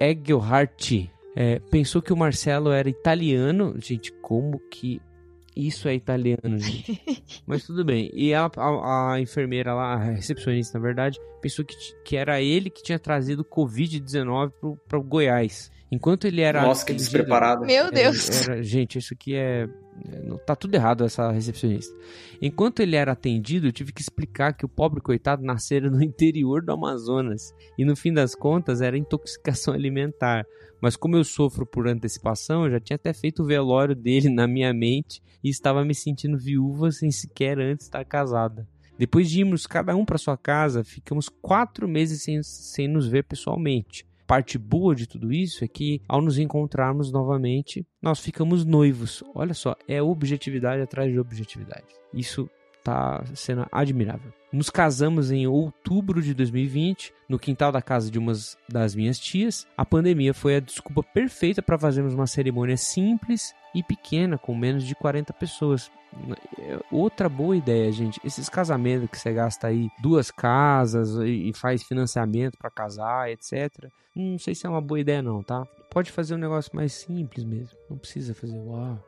Egelhardt. 0.00 1.10
É, 1.34 1.58
pensou 1.58 2.02
que 2.02 2.12
o 2.12 2.16
Marcelo 2.16 2.70
era 2.70 2.88
italiano. 2.88 3.74
Gente, 3.78 4.12
como 4.20 4.60
que 4.70 5.00
isso 5.56 5.88
é 5.88 5.94
italiano, 5.94 6.58
gente. 6.58 7.02
Mas 7.46 7.64
tudo 7.64 7.84
bem. 7.84 8.10
E 8.14 8.32
a, 8.34 8.50
a, 8.56 9.12
a, 9.12 9.20
enfermeira 9.20 9.74
lá, 9.74 9.94
a 9.94 9.98
recepcionista, 9.98 10.78
na 10.78 10.84
verdade, 10.84 11.18
pensou 11.40 11.64
que, 11.64 11.76
que 12.04 12.16
era 12.16 12.40
ele 12.40 12.70
que 12.70 12.82
tinha 12.82 12.98
trazido 12.98 13.44
Covid-19 13.44 14.78
para 14.88 14.98
o 14.98 15.02
Goiás. 15.02 15.70
Enquanto 15.92 16.26
ele 16.26 16.40
era. 16.40 16.62
Nossa, 16.62 16.86
que 16.86 16.94
despreparado. 16.94 17.66
Meu 17.66 17.92
Deus. 17.92 18.30
Era, 18.30 18.54
era, 18.54 18.62
gente, 18.62 18.98
isso 18.98 19.12
aqui 19.12 19.34
é. 19.34 19.68
Tá 20.46 20.56
tudo 20.56 20.74
errado, 20.74 21.04
essa 21.04 21.30
recepcionista. 21.30 21.94
Enquanto 22.40 22.80
ele 22.80 22.96
era 22.96 23.12
atendido, 23.12 23.66
eu 23.66 23.72
tive 23.72 23.92
que 23.92 24.00
explicar 24.00 24.54
que 24.54 24.64
o 24.64 24.68
pobre 24.68 25.02
coitado 25.02 25.44
nascera 25.44 25.90
no 25.90 26.00
interior 26.02 26.64
do 26.64 26.72
Amazonas. 26.72 27.54
E 27.76 27.84
no 27.84 27.94
fim 27.94 28.10
das 28.10 28.34
contas, 28.34 28.80
era 28.80 28.96
intoxicação 28.96 29.74
alimentar. 29.74 30.46
Mas 30.80 30.96
como 30.96 31.14
eu 31.14 31.24
sofro 31.24 31.66
por 31.66 31.86
antecipação, 31.86 32.64
eu 32.64 32.70
já 32.70 32.80
tinha 32.80 32.96
até 32.96 33.12
feito 33.12 33.42
o 33.42 33.46
velório 33.46 33.94
dele 33.94 34.30
na 34.30 34.48
minha 34.48 34.72
mente 34.72 35.22
e 35.44 35.50
estava 35.50 35.84
me 35.84 35.94
sentindo 35.94 36.38
viúva 36.38 36.90
sem 36.90 37.10
sequer 37.10 37.58
antes 37.58 37.84
estar 37.84 38.02
casada. 38.06 38.66
Depois 38.98 39.30
de 39.30 39.40
irmos 39.40 39.66
cada 39.66 39.94
um 39.94 40.06
para 40.06 40.16
sua 40.16 40.38
casa, 40.38 40.82
ficamos 40.82 41.28
quatro 41.28 41.86
meses 41.86 42.22
sem, 42.22 42.42
sem 42.42 42.88
nos 42.88 43.06
ver 43.06 43.24
pessoalmente. 43.24 44.06
Parte 44.32 44.56
boa 44.56 44.94
de 44.94 45.06
tudo 45.06 45.30
isso 45.30 45.62
é 45.62 45.68
que, 45.68 46.00
ao 46.08 46.22
nos 46.22 46.38
encontrarmos 46.38 47.12
novamente, 47.12 47.86
nós 48.00 48.18
ficamos 48.18 48.64
noivos. 48.64 49.22
Olha 49.34 49.52
só, 49.52 49.76
é 49.86 50.00
objetividade 50.00 50.80
atrás 50.80 51.12
de 51.12 51.20
objetividade. 51.20 51.84
Isso 52.14 52.48
tá 52.82 53.22
sendo 53.34 53.66
admirável. 53.70 54.32
Nos 54.50 54.70
casamos 54.70 55.30
em 55.30 55.46
outubro 55.46 56.22
de 56.22 56.32
2020, 56.32 57.12
no 57.28 57.38
quintal 57.38 57.70
da 57.70 57.82
casa 57.82 58.10
de 58.10 58.18
uma 58.18 58.32
das 58.70 58.94
minhas 58.94 59.18
tias. 59.18 59.66
A 59.76 59.84
pandemia 59.84 60.32
foi 60.32 60.56
a 60.56 60.60
desculpa 60.60 61.02
perfeita 61.02 61.60
para 61.60 61.78
fazermos 61.78 62.14
uma 62.14 62.26
cerimônia 62.26 62.78
simples 62.78 63.54
e 63.74 63.82
pequena, 63.82 64.38
com 64.38 64.54
menos 64.54 64.84
de 64.84 64.94
40 64.94 65.30
pessoas. 65.34 65.90
Outra 66.90 67.28
boa 67.28 67.56
ideia, 67.56 67.90
gente. 67.90 68.20
Esses 68.24 68.48
casamentos 68.48 69.08
que 69.10 69.18
você 69.18 69.32
gasta 69.32 69.68
aí 69.68 69.88
duas 70.00 70.30
casas 70.30 71.16
e 71.24 71.52
faz 71.54 71.82
financiamento 71.82 72.58
para 72.58 72.70
casar, 72.70 73.30
etc. 73.30 73.90
Não 74.14 74.38
sei 74.38 74.54
se 74.54 74.66
é 74.66 74.68
uma 74.68 74.80
boa 74.80 75.00
ideia, 75.00 75.22
não, 75.22 75.42
tá? 75.42 75.64
Pode 75.90 76.10
fazer 76.10 76.34
um 76.34 76.38
negócio 76.38 76.74
mais 76.74 76.92
simples 76.92 77.44
mesmo. 77.44 77.76
Não 77.88 77.96
precisa 77.96 78.34
fazer 78.34 78.58
uau. 78.58 78.98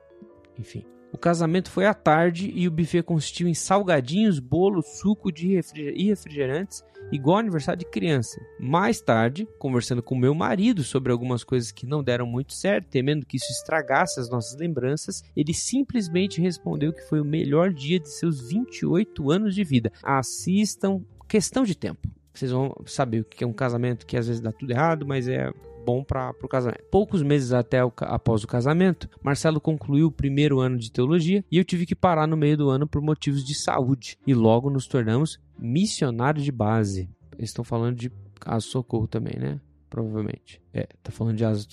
Enfim. 0.58 0.84
O 1.14 1.16
casamento 1.16 1.70
foi 1.70 1.86
à 1.86 1.94
tarde 1.94 2.50
e 2.56 2.66
o 2.66 2.72
buffet 2.72 3.04
consistiu 3.04 3.46
em 3.46 3.54
salgadinhos, 3.54 4.40
bolo, 4.40 4.82
suco 4.82 5.30
de 5.30 5.54
refriger 5.54 5.94
e 5.96 6.06
refrigerantes, 6.06 6.82
igual 7.12 7.38
aniversário 7.38 7.78
de 7.78 7.84
criança. 7.84 8.44
Mais 8.58 9.00
tarde, 9.00 9.46
conversando 9.56 10.02
com 10.02 10.16
meu 10.16 10.34
marido 10.34 10.82
sobre 10.82 11.12
algumas 11.12 11.44
coisas 11.44 11.70
que 11.70 11.86
não 11.86 12.02
deram 12.02 12.26
muito 12.26 12.52
certo, 12.52 12.88
temendo 12.88 13.24
que 13.24 13.36
isso 13.36 13.52
estragasse 13.52 14.18
as 14.18 14.28
nossas 14.28 14.58
lembranças, 14.58 15.22
ele 15.36 15.54
simplesmente 15.54 16.40
respondeu 16.40 16.92
que 16.92 17.08
foi 17.08 17.20
o 17.20 17.24
melhor 17.24 17.72
dia 17.72 18.00
de 18.00 18.10
seus 18.10 18.48
28 18.48 19.30
anos 19.30 19.54
de 19.54 19.62
vida. 19.62 19.92
Assistam 20.02 21.00
Questão 21.28 21.62
de 21.62 21.76
Tempo. 21.76 22.08
Vocês 22.34 22.50
vão 22.50 22.74
saber 22.86 23.20
o 23.20 23.24
que 23.24 23.44
é 23.44 23.46
um 23.46 23.52
casamento 23.52 24.04
que 24.04 24.16
às 24.16 24.26
vezes 24.26 24.42
dá 24.42 24.50
tudo 24.50 24.72
errado, 24.72 25.06
mas 25.06 25.28
é 25.28 25.52
bom 25.84 26.02
para 26.02 26.34
o 26.42 26.48
casamento. 26.48 26.84
Poucos 26.90 27.22
meses 27.22 27.52
até 27.52 27.84
o, 27.84 27.92
após 28.00 28.42
o 28.42 28.48
casamento, 28.48 29.08
Marcelo 29.22 29.60
concluiu 29.60 30.06
o 30.06 30.12
primeiro 30.12 30.60
ano 30.60 30.78
de 30.78 30.90
teologia 30.90 31.44
e 31.50 31.58
eu 31.58 31.64
tive 31.64 31.86
que 31.86 31.94
parar 31.94 32.26
no 32.26 32.36
meio 32.36 32.56
do 32.56 32.70
ano 32.70 32.86
por 32.86 33.02
motivos 33.02 33.44
de 33.44 33.54
saúde. 33.54 34.18
E 34.26 34.34
logo 34.34 34.70
nos 34.70 34.86
tornamos 34.86 35.38
missionários 35.58 36.44
de 36.44 36.52
base. 36.52 37.08
Estão 37.38 37.64
falando 37.64 37.96
de 37.96 38.10
caso 38.40 38.68
socorro 38.68 39.06
também, 39.06 39.38
né? 39.38 39.60
Provavelmente. 39.90 40.63
É, 40.74 40.88
tá 41.02 41.12
falando 41.12 41.36
de 41.36 41.44
asa 41.44 41.66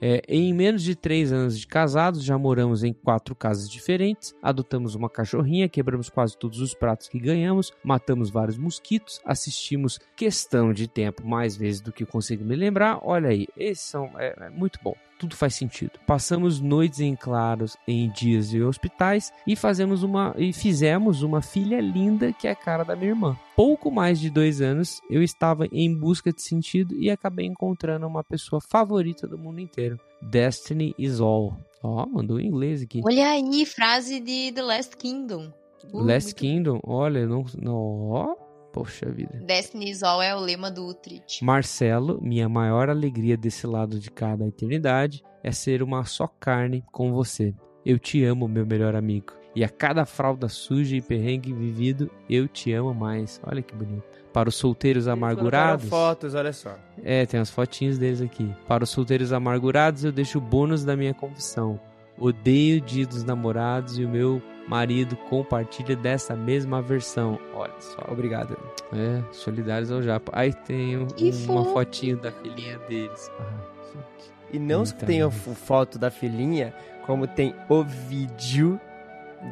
é, 0.00 0.22
em 0.28 0.52
menos 0.52 0.82
de 0.82 0.94
três 0.94 1.32
anos 1.32 1.58
de 1.58 1.66
casados, 1.66 2.22
já 2.22 2.36
moramos 2.36 2.84
em 2.84 2.92
quatro 2.92 3.34
casas 3.34 3.68
diferentes, 3.68 4.34
adotamos 4.42 4.94
uma 4.94 5.08
cachorrinha, 5.08 5.68
quebramos 5.68 6.10
quase 6.10 6.36
todos 6.36 6.60
os 6.60 6.74
pratos 6.74 7.08
que 7.08 7.18
ganhamos, 7.18 7.72
matamos 7.82 8.28
vários 8.28 8.58
mosquitos, 8.58 9.20
assistimos 9.24 9.98
questão 10.14 10.72
de 10.72 10.86
tempo 10.86 11.26
mais 11.26 11.56
vezes 11.56 11.80
do 11.80 11.92
que 11.92 12.04
consigo 12.04 12.44
me 12.44 12.56
lembrar. 12.56 13.00
Olha 13.02 13.30
aí, 13.30 13.46
esses 13.56 13.84
são 13.84 14.10
é, 14.18 14.34
é 14.38 14.50
muito 14.50 14.78
bom 14.82 14.94
tudo 15.18 15.34
faz 15.34 15.54
sentido. 15.54 15.98
Passamos 16.06 16.60
noites 16.60 17.00
em 17.00 17.16
claros 17.16 17.76
em 17.86 18.10
dias 18.10 18.50
de 18.50 18.62
hospitais 18.62 19.32
e 19.46 19.56
fazemos 19.56 20.02
uma 20.02 20.34
e 20.36 20.52
fizemos 20.52 21.22
uma 21.22 21.40
filha 21.40 21.80
linda 21.80 22.32
que 22.32 22.46
é 22.46 22.50
a 22.50 22.56
cara 22.56 22.84
da 22.84 22.94
minha 22.94 23.10
irmã. 23.10 23.36
Pouco 23.54 23.90
mais 23.90 24.20
de 24.20 24.28
dois 24.28 24.60
anos 24.60 25.00
eu 25.08 25.22
estava 25.22 25.66
em 25.72 25.94
busca 25.94 26.32
de 26.32 26.42
sentido 26.42 26.94
e 26.94 27.10
acabei 27.10 27.46
encontrando 27.46 28.06
uma 28.06 28.22
pessoa 28.22 28.45
favorita 28.60 29.26
do 29.26 29.38
mundo 29.38 29.60
inteiro. 29.60 29.98
Destiny 30.22 30.94
is 30.98 31.20
all. 31.20 31.56
Ó, 31.82 32.02
oh, 32.02 32.06
mandou 32.06 32.40
em 32.40 32.46
inglês 32.46 32.82
aqui. 32.82 33.00
Olha 33.04 33.30
aí, 33.30 33.66
frase 33.66 34.20
de 34.20 34.52
The 34.52 34.62
Last 34.62 34.96
Kingdom. 34.96 35.52
Uh, 35.92 36.00
Last 36.00 36.34
Kingdom, 36.34 36.80
olha, 36.82 37.26
não, 37.26 37.44
não, 37.60 38.10
ó, 38.10 38.34
Poxa 38.76 39.10
vida. 39.10 39.38
Destiny's 39.38 40.02
All 40.02 40.20
é 40.20 40.36
o 40.36 40.38
lema 40.38 40.70
do 40.70 40.86
Utrecht. 40.86 41.42
Marcelo, 41.42 42.20
minha 42.20 42.46
maior 42.46 42.90
alegria 42.90 43.34
desse 43.34 43.66
lado 43.66 43.98
de 43.98 44.10
cada 44.10 44.46
eternidade 44.46 45.24
é 45.42 45.50
ser 45.50 45.82
uma 45.82 46.04
só 46.04 46.26
carne 46.26 46.84
com 46.92 47.10
você. 47.10 47.54
Eu 47.86 47.98
te 47.98 48.22
amo, 48.22 48.46
meu 48.46 48.66
melhor 48.66 48.94
amigo. 48.94 49.32
E 49.54 49.64
a 49.64 49.68
cada 49.70 50.04
fralda 50.04 50.46
suja 50.50 50.94
e 50.94 51.00
perrengue 51.00 51.54
vivido, 51.54 52.10
eu 52.28 52.46
te 52.46 52.70
amo 52.74 52.92
mais. 52.92 53.40
Olha 53.44 53.62
que 53.62 53.74
bonito. 53.74 54.15
Para 54.36 54.50
os 54.50 54.54
solteiros 54.56 55.08
amargurados. 55.08 55.88
fotos, 55.88 56.34
olha 56.34 56.52
só. 56.52 56.76
É, 57.02 57.24
tem 57.24 57.40
as 57.40 57.48
fotinhas 57.48 57.96
deles 57.96 58.20
aqui. 58.20 58.54
Para 58.68 58.84
os 58.84 58.90
solteiros 58.90 59.32
amargurados, 59.32 60.04
eu 60.04 60.12
deixo 60.12 60.36
o 60.36 60.40
bônus 60.42 60.84
da 60.84 60.94
minha 60.94 61.14
confissão. 61.14 61.80
Odeio 62.18 62.76
o 62.76 62.80
dia 62.82 63.06
dos 63.06 63.24
namorados 63.24 63.98
e 63.98 64.04
o 64.04 64.08
meu 64.10 64.42
marido 64.68 65.16
compartilha 65.30 65.96
dessa 65.96 66.36
mesma 66.36 66.82
versão. 66.82 67.38
Olha 67.54 67.72
só. 67.80 68.04
Obrigado. 68.12 68.58
É, 68.92 69.22
solidários 69.32 69.90
ao 69.90 70.02
Japa. 70.02 70.30
Aí 70.34 70.52
tem 70.52 70.98
um- 70.98 71.06
uma 71.48 71.64
fotinho 71.72 72.18
da 72.18 72.30
filhinha 72.30 72.78
deles. 72.80 73.30
Ah, 73.40 73.44
gente. 73.86 74.30
E 74.52 74.58
não 74.58 74.84
só 74.84 74.92
Muita 74.92 75.06
tem 75.06 75.22
a 75.22 75.30
foto 75.30 75.98
da 75.98 76.10
filhinha, 76.10 76.74
como 77.06 77.26
tem 77.26 77.54
o 77.70 77.82
vídeo 77.82 78.78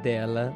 dela 0.03 0.53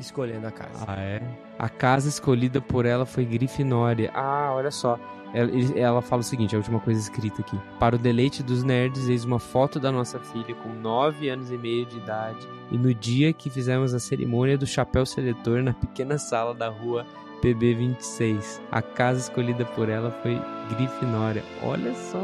escolhendo 0.00 0.46
a 0.46 0.50
casa. 0.50 0.84
Ah, 0.86 1.00
é? 1.00 1.22
A 1.58 1.68
casa 1.68 2.08
escolhida 2.08 2.60
por 2.60 2.86
ela 2.86 3.04
foi 3.04 3.24
Grifinória. 3.24 4.10
Ah, 4.14 4.52
olha 4.54 4.70
só. 4.70 4.98
Ela, 5.34 5.50
ela 5.76 6.02
fala 6.02 6.20
o 6.20 6.24
seguinte, 6.24 6.54
a 6.54 6.58
última 6.58 6.80
coisa 6.80 7.00
escrita 7.00 7.42
aqui. 7.42 7.58
Para 7.78 7.96
o 7.96 7.98
deleite 7.98 8.42
dos 8.42 8.62
nerds, 8.62 9.08
eis 9.08 9.24
uma 9.24 9.38
foto 9.38 9.78
da 9.78 9.92
nossa 9.92 10.18
filha 10.18 10.54
com 10.54 10.70
9 10.70 11.28
anos 11.28 11.50
e 11.50 11.58
meio 11.58 11.84
de 11.84 11.98
idade. 11.98 12.48
E 12.70 12.78
no 12.78 12.94
dia 12.94 13.32
que 13.32 13.50
fizemos 13.50 13.92
a 13.94 13.98
cerimônia 13.98 14.56
do 14.56 14.66
chapéu 14.66 15.04
seletor 15.04 15.62
na 15.62 15.74
pequena 15.74 16.18
sala 16.18 16.54
da 16.54 16.68
rua 16.68 17.06
PB26. 17.42 18.60
A 18.70 18.82
casa 18.82 19.20
escolhida 19.20 19.64
por 19.64 19.88
ela 19.88 20.10
foi 20.22 20.40
Grifinória. 20.70 21.44
Olha 21.62 21.94
só. 21.94 22.18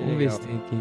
Vamos 0.00 0.16
ver 0.16 0.30
se 0.30 0.40
tem 0.40 0.56
aqui. 0.56 0.80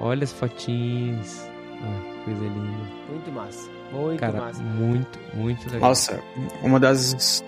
Olha 0.00 0.24
as 0.24 0.32
fotinhas. 0.32 1.50
Ah, 1.82 2.17
coisa 2.28 2.44
linda. 2.54 2.78
Muito 3.08 3.32
massa. 3.32 3.70
Muito 3.92 4.20
Cara, 4.20 4.40
massa. 4.40 4.62
muito, 4.62 5.18
muito 5.34 5.64
legal. 5.66 5.88
Nossa, 5.88 6.20
uma 6.62 6.78
das. 6.78 7.42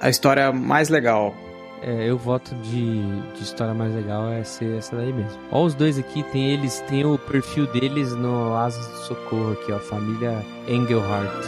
A 0.00 0.08
história 0.08 0.52
mais 0.52 0.88
legal. 0.88 1.34
É, 1.82 2.08
eu 2.08 2.16
voto 2.16 2.54
de, 2.56 3.02
de 3.32 3.42
história 3.42 3.74
mais 3.74 3.94
legal 3.94 4.32
é 4.32 4.42
ser 4.42 4.78
essa 4.78 4.96
daí 4.96 5.12
mesmo. 5.12 5.38
Ó, 5.50 5.64
os 5.64 5.74
dois 5.74 5.98
aqui, 5.98 6.22
tem 6.32 6.50
eles, 6.50 6.80
tem 6.88 7.04
o 7.04 7.18
perfil 7.18 7.66
deles 7.66 8.12
no 8.14 8.54
Asas 8.54 8.86
do 8.86 8.96
Socorro 9.06 9.52
aqui, 9.52 9.70
ó. 9.70 9.78
Família 9.78 10.42
Engelhardt. 10.66 11.46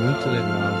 Muito 0.00 0.28
legal. 0.28 0.72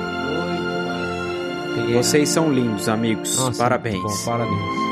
Muito 0.48 0.62
massa. 0.88 1.86
Tem 1.86 1.94
Vocês 1.94 2.28
são 2.30 2.50
lindos, 2.50 2.88
amigos. 2.88 3.36
Nossa, 3.36 3.62
Parabéns. 3.62 4.02
Bom, 4.02 4.24
parabéns. 4.24 4.88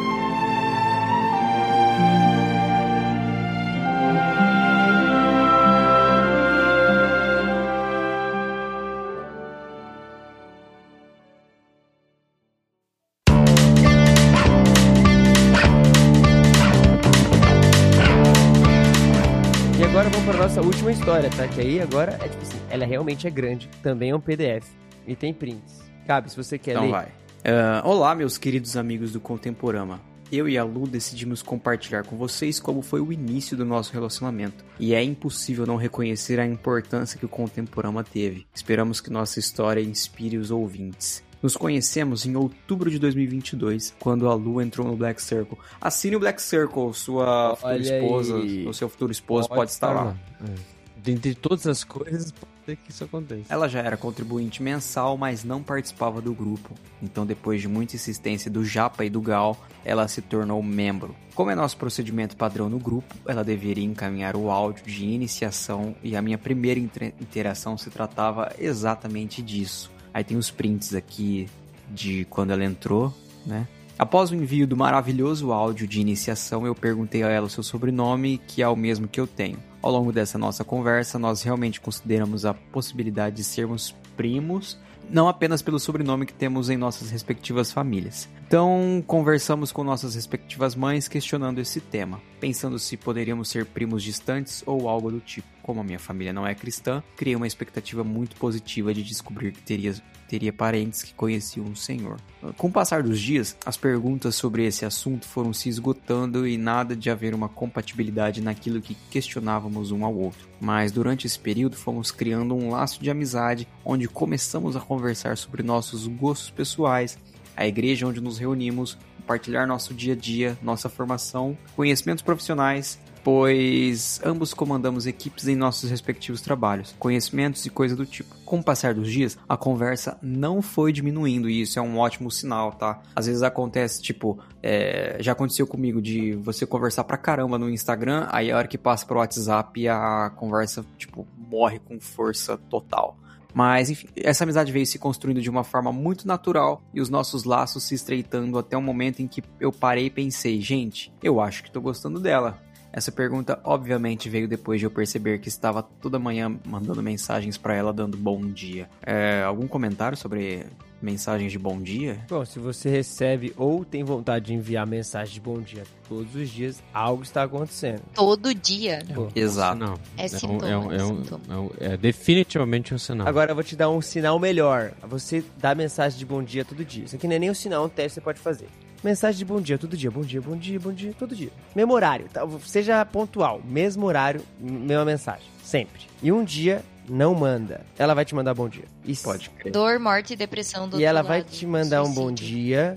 História, 21.07 21.31
tá? 21.31 21.47
Que 21.47 21.61
aí 21.61 21.81
agora 21.81 22.19
é 22.21 22.29
tipo 22.29 22.43
assim, 22.43 22.59
ela 22.69 22.85
realmente 22.85 23.29
é 23.29 23.31
grande, 23.31 23.69
também 23.81 24.11
é 24.11 24.17
um 24.17 24.21
PDF 24.21 24.67
e 25.07 25.15
tem 25.15 25.33
prints. 25.33 25.81
Cabe, 26.05 26.29
se 26.29 26.37
você 26.37 26.59
quer 26.59 26.73
Então 26.73 26.83
ler. 26.83 26.91
vai. 26.91 27.09
Ah, 27.45 27.81
olá, 27.85 28.13
meus 28.13 28.37
queridos 28.37 28.77
amigos 28.77 29.13
do 29.13 29.21
Contemporama. 29.21 30.01
Eu 30.33 30.49
e 30.49 30.59
a 30.59 30.65
Lu 30.65 30.85
decidimos 30.85 31.43
compartilhar 31.43 32.03
com 32.03 32.17
vocês 32.17 32.59
como 32.59 32.83
foi 32.83 33.01
o 33.01 33.13
início 33.13 33.57
do 33.57 33.65
nosso 33.65 33.93
relacionamento. 33.93 34.65
E 34.81 34.95
é 34.95 35.03
impossível 35.05 35.65
não 35.65 35.77
reconhecer 35.77 36.41
a 36.41 36.45
importância 36.47 37.17
que 37.17 37.25
o 37.25 37.29
Contemporama 37.29 38.03
teve. 38.03 38.45
Esperamos 38.53 39.01
que 39.01 39.09
nossa 39.09 39.39
história 39.39 39.81
inspire 39.81 40.37
os 40.39 40.51
ouvintes. 40.51 41.23
Nos 41.41 41.57
conhecemos 41.57 42.27
em 42.27 42.35
outubro 42.35 42.91
de 42.91 42.99
2022, 42.99 43.95
quando 44.01 44.29
a 44.29 44.35
Lu 44.35 44.61
entrou 44.61 44.85
no 44.85 44.97
Black 44.97 45.23
Circle. 45.23 45.57
Assine 45.81 46.17
o 46.17 46.19
Black 46.19 46.43
Circle, 46.43 46.93
sua 46.95 47.55
futura 47.55 47.75
Olha 47.75 47.99
esposa, 48.01 48.37
aí. 48.39 48.67
ou 48.67 48.73
seu 48.73 48.89
futuro 48.89 49.13
esposo 49.13 49.49
pode, 49.49 49.71
estar 49.71 49.93
lá. 49.93 50.17
É. 50.43 50.76
Dentre 51.07 51.37
todas 51.37 51.69
as 51.69 51.85
coisas, 51.85 52.33
pode 52.33 52.53
ser 52.65 52.75
que 52.75 52.91
isso 52.91 53.05
aconteça. 53.05 53.45
Ela 53.49 53.69
já 53.69 53.79
era 53.79 53.97
contribuinte 53.97 54.61
mensal, 54.61 55.17
mas 55.17 55.45
não 55.45 55.63
participava 55.63 56.21
do 56.21 56.35
grupo. 56.35 56.75
Então, 57.01 57.25
depois 57.25 57.61
de 57.61 57.69
muita 57.69 57.95
insistência 57.95 58.51
do 58.51 58.65
Japa 58.65 59.05
e 59.05 59.09
do 59.09 59.21
Gal, 59.21 59.57
ela 59.85 60.09
se 60.09 60.21
tornou 60.21 60.61
membro. 60.61 61.15
Como 61.33 61.49
é 61.49 61.55
nosso 61.55 61.77
procedimento 61.77 62.37
padrão 62.37 62.69
no 62.69 62.81
grupo, 62.81 63.15
ela 63.25 63.45
deveria 63.45 63.85
encaminhar 63.85 64.35
o 64.35 64.51
áudio 64.51 64.85
de 64.85 65.05
iniciação 65.05 65.95
e 66.03 66.17
a 66.17 66.21
minha 66.21 66.37
primeira 66.37 66.81
inter- 66.81 67.15
interação 67.21 67.79
se 67.79 67.89
tratava 67.89 68.53
exatamente 68.59 69.41
disso. 69.43 69.93
Aí 70.13 70.25
tem 70.25 70.37
os 70.37 70.51
prints 70.51 70.93
aqui 70.93 71.49
de 71.89 72.25
quando 72.25 72.51
ela 72.51 72.65
entrou, 72.65 73.15
né? 73.47 73.69
Após 73.97 74.33
o 74.33 74.35
envio 74.35 74.67
do 74.67 74.77
maravilhoso 74.77 75.53
áudio 75.53 75.87
de 75.87 76.01
iniciação, 76.01 76.67
eu 76.67 76.75
perguntei 76.75 77.23
a 77.23 77.29
ela 77.29 77.47
o 77.47 77.51
seu 77.51 77.63
sobrenome, 77.63 78.39
que 78.39 78.61
é 78.61 78.69
o 78.69 78.75
mesmo 78.75 79.07
que 79.07 79.21
eu 79.21 79.27
tenho. 79.27 79.57
Ao 79.87 79.93
longo 79.93 80.11
dessa 80.11 80.37
nossa 80.37 80.65
conversa, 80.65 81.17
nós 81.17 81.45
realmente 81.45 81.81
consideramos 81.81 82.45
a 82.45 82.53
possibilidade 82.53 83.37
de 83.37 83.45
sermos 83.45 83.95
primos, 84.17 84.77
não 85.09 85.29
apenas 85.29 85.63
pelo 85.63 85.79
sobrenome 85.79 86.27
que 86.27 86.33
temos 86.33 86.69
em 86.69 86.77
nossas 86.77 87.09
respectivas 87.09 87.71
famílias. 87.71 88.29
Então, 88.49 89.01
conversamos 89.07 89.71
com 89.71 89.85
nossas 89.85 90.17
respectivas 90.17 90.75
mães 90.75 91.07
questionando 91.07 91.61
esse 91.61 91.81
tema, 91.81 92.21
pensando 92.41 92.81
se 92.81 92.97
poderíamos 92.97 93.49
ser 93.49 93.65
primos 93.65 94.03
distantes 94.03 94.61
ou 94.67 94.89
algo 94.89 95.09
do 95.09 95.21
tipo. 95.21 95.47
Como 95.63 95.81
a 95.81 95.85
minha 95.85 96.01
família 96.01 96.33
não 96.33 96.45
é 96.45 96.53
cristã, 96.53 97.01
criei 97.17 97.37
uma 97.37 97.47
expectativa 97.47 98.03
muito 98.03 98.35
positiva 98.35 98.93
de 98.93 99.05
descobrir 99.05 99.53
que 99.53 99.63
teria, 99.63 99.95
teria 100.29 100.53
parentes 100.53 101.03
que 101.03 101.15
conheciam 101.15 101.67
o 101.67 101.77
Senhor. 101.77 102.19
Com 102.57 102.69
o 102.69 102.73
passar 102.73 103.03
dos 103.03 103.21
dias, 103.21 103.57
as 103.65 103.77
perguntas 103.77 104.35
sobre 104.35 104.65
esse 104.65 104.85
assunto 104.85 105.27
foram 105.27 105.53
se 105.53 105.69
esgotando 105.69 106.47
e 106.47 106.57
nada 106.57 106.95
de 106.95 107.11
haver 107.11 107.35
uma 107.35 107.49
compatibilidade 107.49 108.41
naquilo 108.41 108.81
que 108.81 108.97
questionávamos 109.11 109.91
um 109.91 110.05
ao 110.05 110.15
outro. 110.15 110.49
Mas 110.61 110.93
durante 110.93 111.27
esse 111.27 111.39
período 111.39 111.77
fomos 111.77 112.11
criando 112.11 112.55
um 112.55 112.71
laço 112.71 113.03
de 113.03 113.11
amizade 113.11 113.69
onde 113.85 114.09
começamos 114.09 114.77
a 114.77 114.81
conversar 114.81 115.37
sobre 115.37 115.63
nossos 115.63 116.07
gostos 116.07 116.51
pessoais, 116.51 117.19
a 117.57 117.67
igreja 117.67 118.07
onde 118.07 118.21
nos 118.21 118.39
reunimos, 118.39 118.99
compartilhar 119.27 119.67
nosso 119.67 119.93
dia 119.93 120.13
a 120.13 120.17
dia, 120.17 120.57
nossa 120.63 120.89
formação, 120.89 121.59
conhecimentos 121.75 122.23
profissionais, 122.23 122.99
pois 123.27 124.21
ambos 124.25 124.55
comandamos 124.55 125.05
equipes 125.05 125.49
em 125.49 125.57
nossos 125.57 125.91
respectivos 125.91 126.41
trabalhos, 126.41 126.95
conhecimentos 126.97 127.67
e 127.67 127.71
coisa 127.71 127.97
do 127.97 128.07
tipo. 128.07 128.33
Com 128.45 128.61
o 128.61 128.63
passar 128.63 128.95
dos 128.95 129.11
dias, 129.11 129.37
a 129.49 129.57
conversa 129.57 130.17
não 130.23 130.63
foi 130.63 130.93
diminuindo 130.93 131.51
e 131.51 131.61
isso 131.61 131.77
é 131.77 131.83
um 131.83 131.99
ótimo 131.99 132.31
sinal, 132.31 132.71
tá? 132.71 133.03
Às 133.17 133.27
vezes 133.27 133.43
acontece, 133.43 134.01
tipo, 134.01 134.39
é, 134.63 135.17
já 135.19 135.33
aconteceu 135.33 135.67
comigo 135.67 136.01
de 136.01 136.35
você 136.35 136.65
conversar 136.65 137.03
pra 137.03 137.17
caramba 137.17 137.59
no 137.59 137.69
Instagram, 137.69 138.29
aí 138.31 138.53
a 138.53 138.59
hora 138.59 138.69
que 138.69 138.79
passa 138.79 139.05
pro 139.05 139.19
WhatsApp 139.19 139.89
a 139.89 140.31
conversa, 140.37 140.87
tipo, 140.97 141.27
morre 141.51 141.81
com 141.81 141.99
força 141.99 142.57
total. 142.57 143.19
Mas, 143.53 143.91
enfim, 143.91 144.07
essa 144.15 144.45
amizade 144.45 144.71
veio 144.71 144.87
se 144.87 145.01
construindo 145.01 145.41
de 145.41 145.51
uma 145.51 145.65
forma 145.65 145.91
muito 145.91 146.29
natural 146.29 146.81
e 146.95 147.01
os 147.01 147.09
nossos 147.09 147.43
laços 147.43 147.83
se 147.83 147.95
estreitando 147.97 148.57
até 148.57 148.77
o 148.77 148.83
momento 148.83 149.19
em 149.21 149.27
que 149.27 149.43
eu 149.59 149.73
parei 149.73 150.07
e 150.07 150.11
pensei, 150.11 150.61
gente, 150.61 151.13
eu 151.21 151.41
acho 151.41 151.65
que 151.65 151.73
tô 151.73 151.81
gostando 151.81 152.21
dela. 152.21 152.65
Essa 152.97 153.13
pergunta, 153.13 153.61
obviamente, 153.63 154.31
veio 154.31 154.49
depois 154.49 154.81
de 154.81 154.87
eu 154.87 154.91
perceber 154.91 155.39
que 155.39 155.49
estava 155.49 155.83
toda 155.83 156.19
manhã 156.19 156.59
mandando 156.65 157.03
mensagens 157.03 157.59
pra 157.59 157.75
ela 157.75 157.93
dando 157.93 158.17
bom 158.17 158.41
dia. 158.51 158.89
É, 159.03 159.43
algum 159.43 159.69
comentário 159.69 160.17
sobre 160.17 160.65
mensagens 161.03 161.53
de 161.53 161.59
bom 161.59 161.79
dia? 161.79 162.25
Bom, 162.27 162.43
se 162.47 162.59
você 162.59 162.89
recebe 162.89 163.53
ou 163.55 163.85
tem 163.85 164.03
vontade 164.03 164.47
de 164.47 164.55
enviar 164.55 164.87
mensagem 164.87 165.35
de 165.35 165.41
bom 165.43 165.61
dia 165.61 165.83
todos 166.09 166.35
os 166.35 166.49
dias, 166.49 166.83
algo 166.95 167.23
está 167.23 167.43
acontecendo. 167.43 168.01
Todo 168.15 168.55
dia. 168.55 169.01
Pô. 169.15 169.29
Exato. 169.37 169.79
Não. 169.79 169.99
É 170.17 170.25
um- 170.25 170.29
sintoma, 170.31 170.67
é, 170.71 170.77
um- 170.79 170.93
é 170.93 170.97
é 170.97 171.05
um- 171.05 171.23
é 171.51 171.57
um- 171.59 171.71
é 171.79 171.97
definitivamente 171.99 172.95
um 172.95 172.99
sinal. 172.99 173.29
Agora 173.29 173.51
eu 173.51 173.55
vou 173.55 173.63
te 173.63 173.77
dar 173.77 173.91
um 173.91 174.01
sinal 174.01 174.39
melhor. 174.39 174.93
Você 175.07 175.45
dá 175.59 175.75
mensagem 175.75 176.19
de 176.19 176.25
bom 176.25 176.43
dia 176.43 176.65
todo 176.65 176.83
dia. 176.83 177.05
Isso 177.05 177.15
aqui 177.17 177.29
não 177.29 177.37
é 177.37 177.39
nem 177.39 177.51
um 177.51 177.55
sinal, 177.55 177.83
é 177.83 177.87
um 177.87 177.91
teste 177.91 178.09
que 178.09 178.15
você 178.15 178.21
pode 178.23 178.41
fazer. 178.41 178.69
Mensagem 179.07 179.39
de 179.39 179.45
bom 179.45 179.61
dia 179.61 179.79
todo 179.79 179.97
dia, 179.97 180.11
bom 180.11 180.23
dia, 180.23 180.41
bom 180.41 180.57
dia, 180.57 180.81
bom 180.81 180.93
dia, 180.93 181.15
todo 181.17 181.33
dia. 181.37 181.51
Mesmo 181.77 181.93
horário, 181.93 182.27
tá? 182.33 182.41
seja 182.65 183.05
pontual, 183.05 183.63
mesmo 183.65 184.05
horário, 184.05 184.43
mesma 184.61 185.05
mensagem, 185.05 185.47
sempre. 185.63 186.03
E 186.21 186.33
um 186.33 186.43
dia 186.43 186.83
não 187.09 187.33
manda, 187.33 187.87
ela 187.97 188.15
vai 188.15 188.25
te 188.25 188.35
mandar 188.35 188.53
bom 188.53 188.69
dia. 188.69 188.83
E, 189.05 189.13
s- 189.13 189.23
Pode 189.23 189.49
crer. 189.51 189.73
Dor, 189.73 190.01
morte 190.01 190.33
e 190.33 190.37
depressão 190.37 190.89
do 190.89 190.99
e 190.99 191.05
ela 191.05 191.21
outro 191.21 191.29
vai 191.29 191.39
lado, 191.39 191.51
te 191.53 191.65
mandar 191.65 192.03
um 192.03 192.13
bom 192.13 192.31
suicídio, 192.31 192.47
dia. 192.49 192.95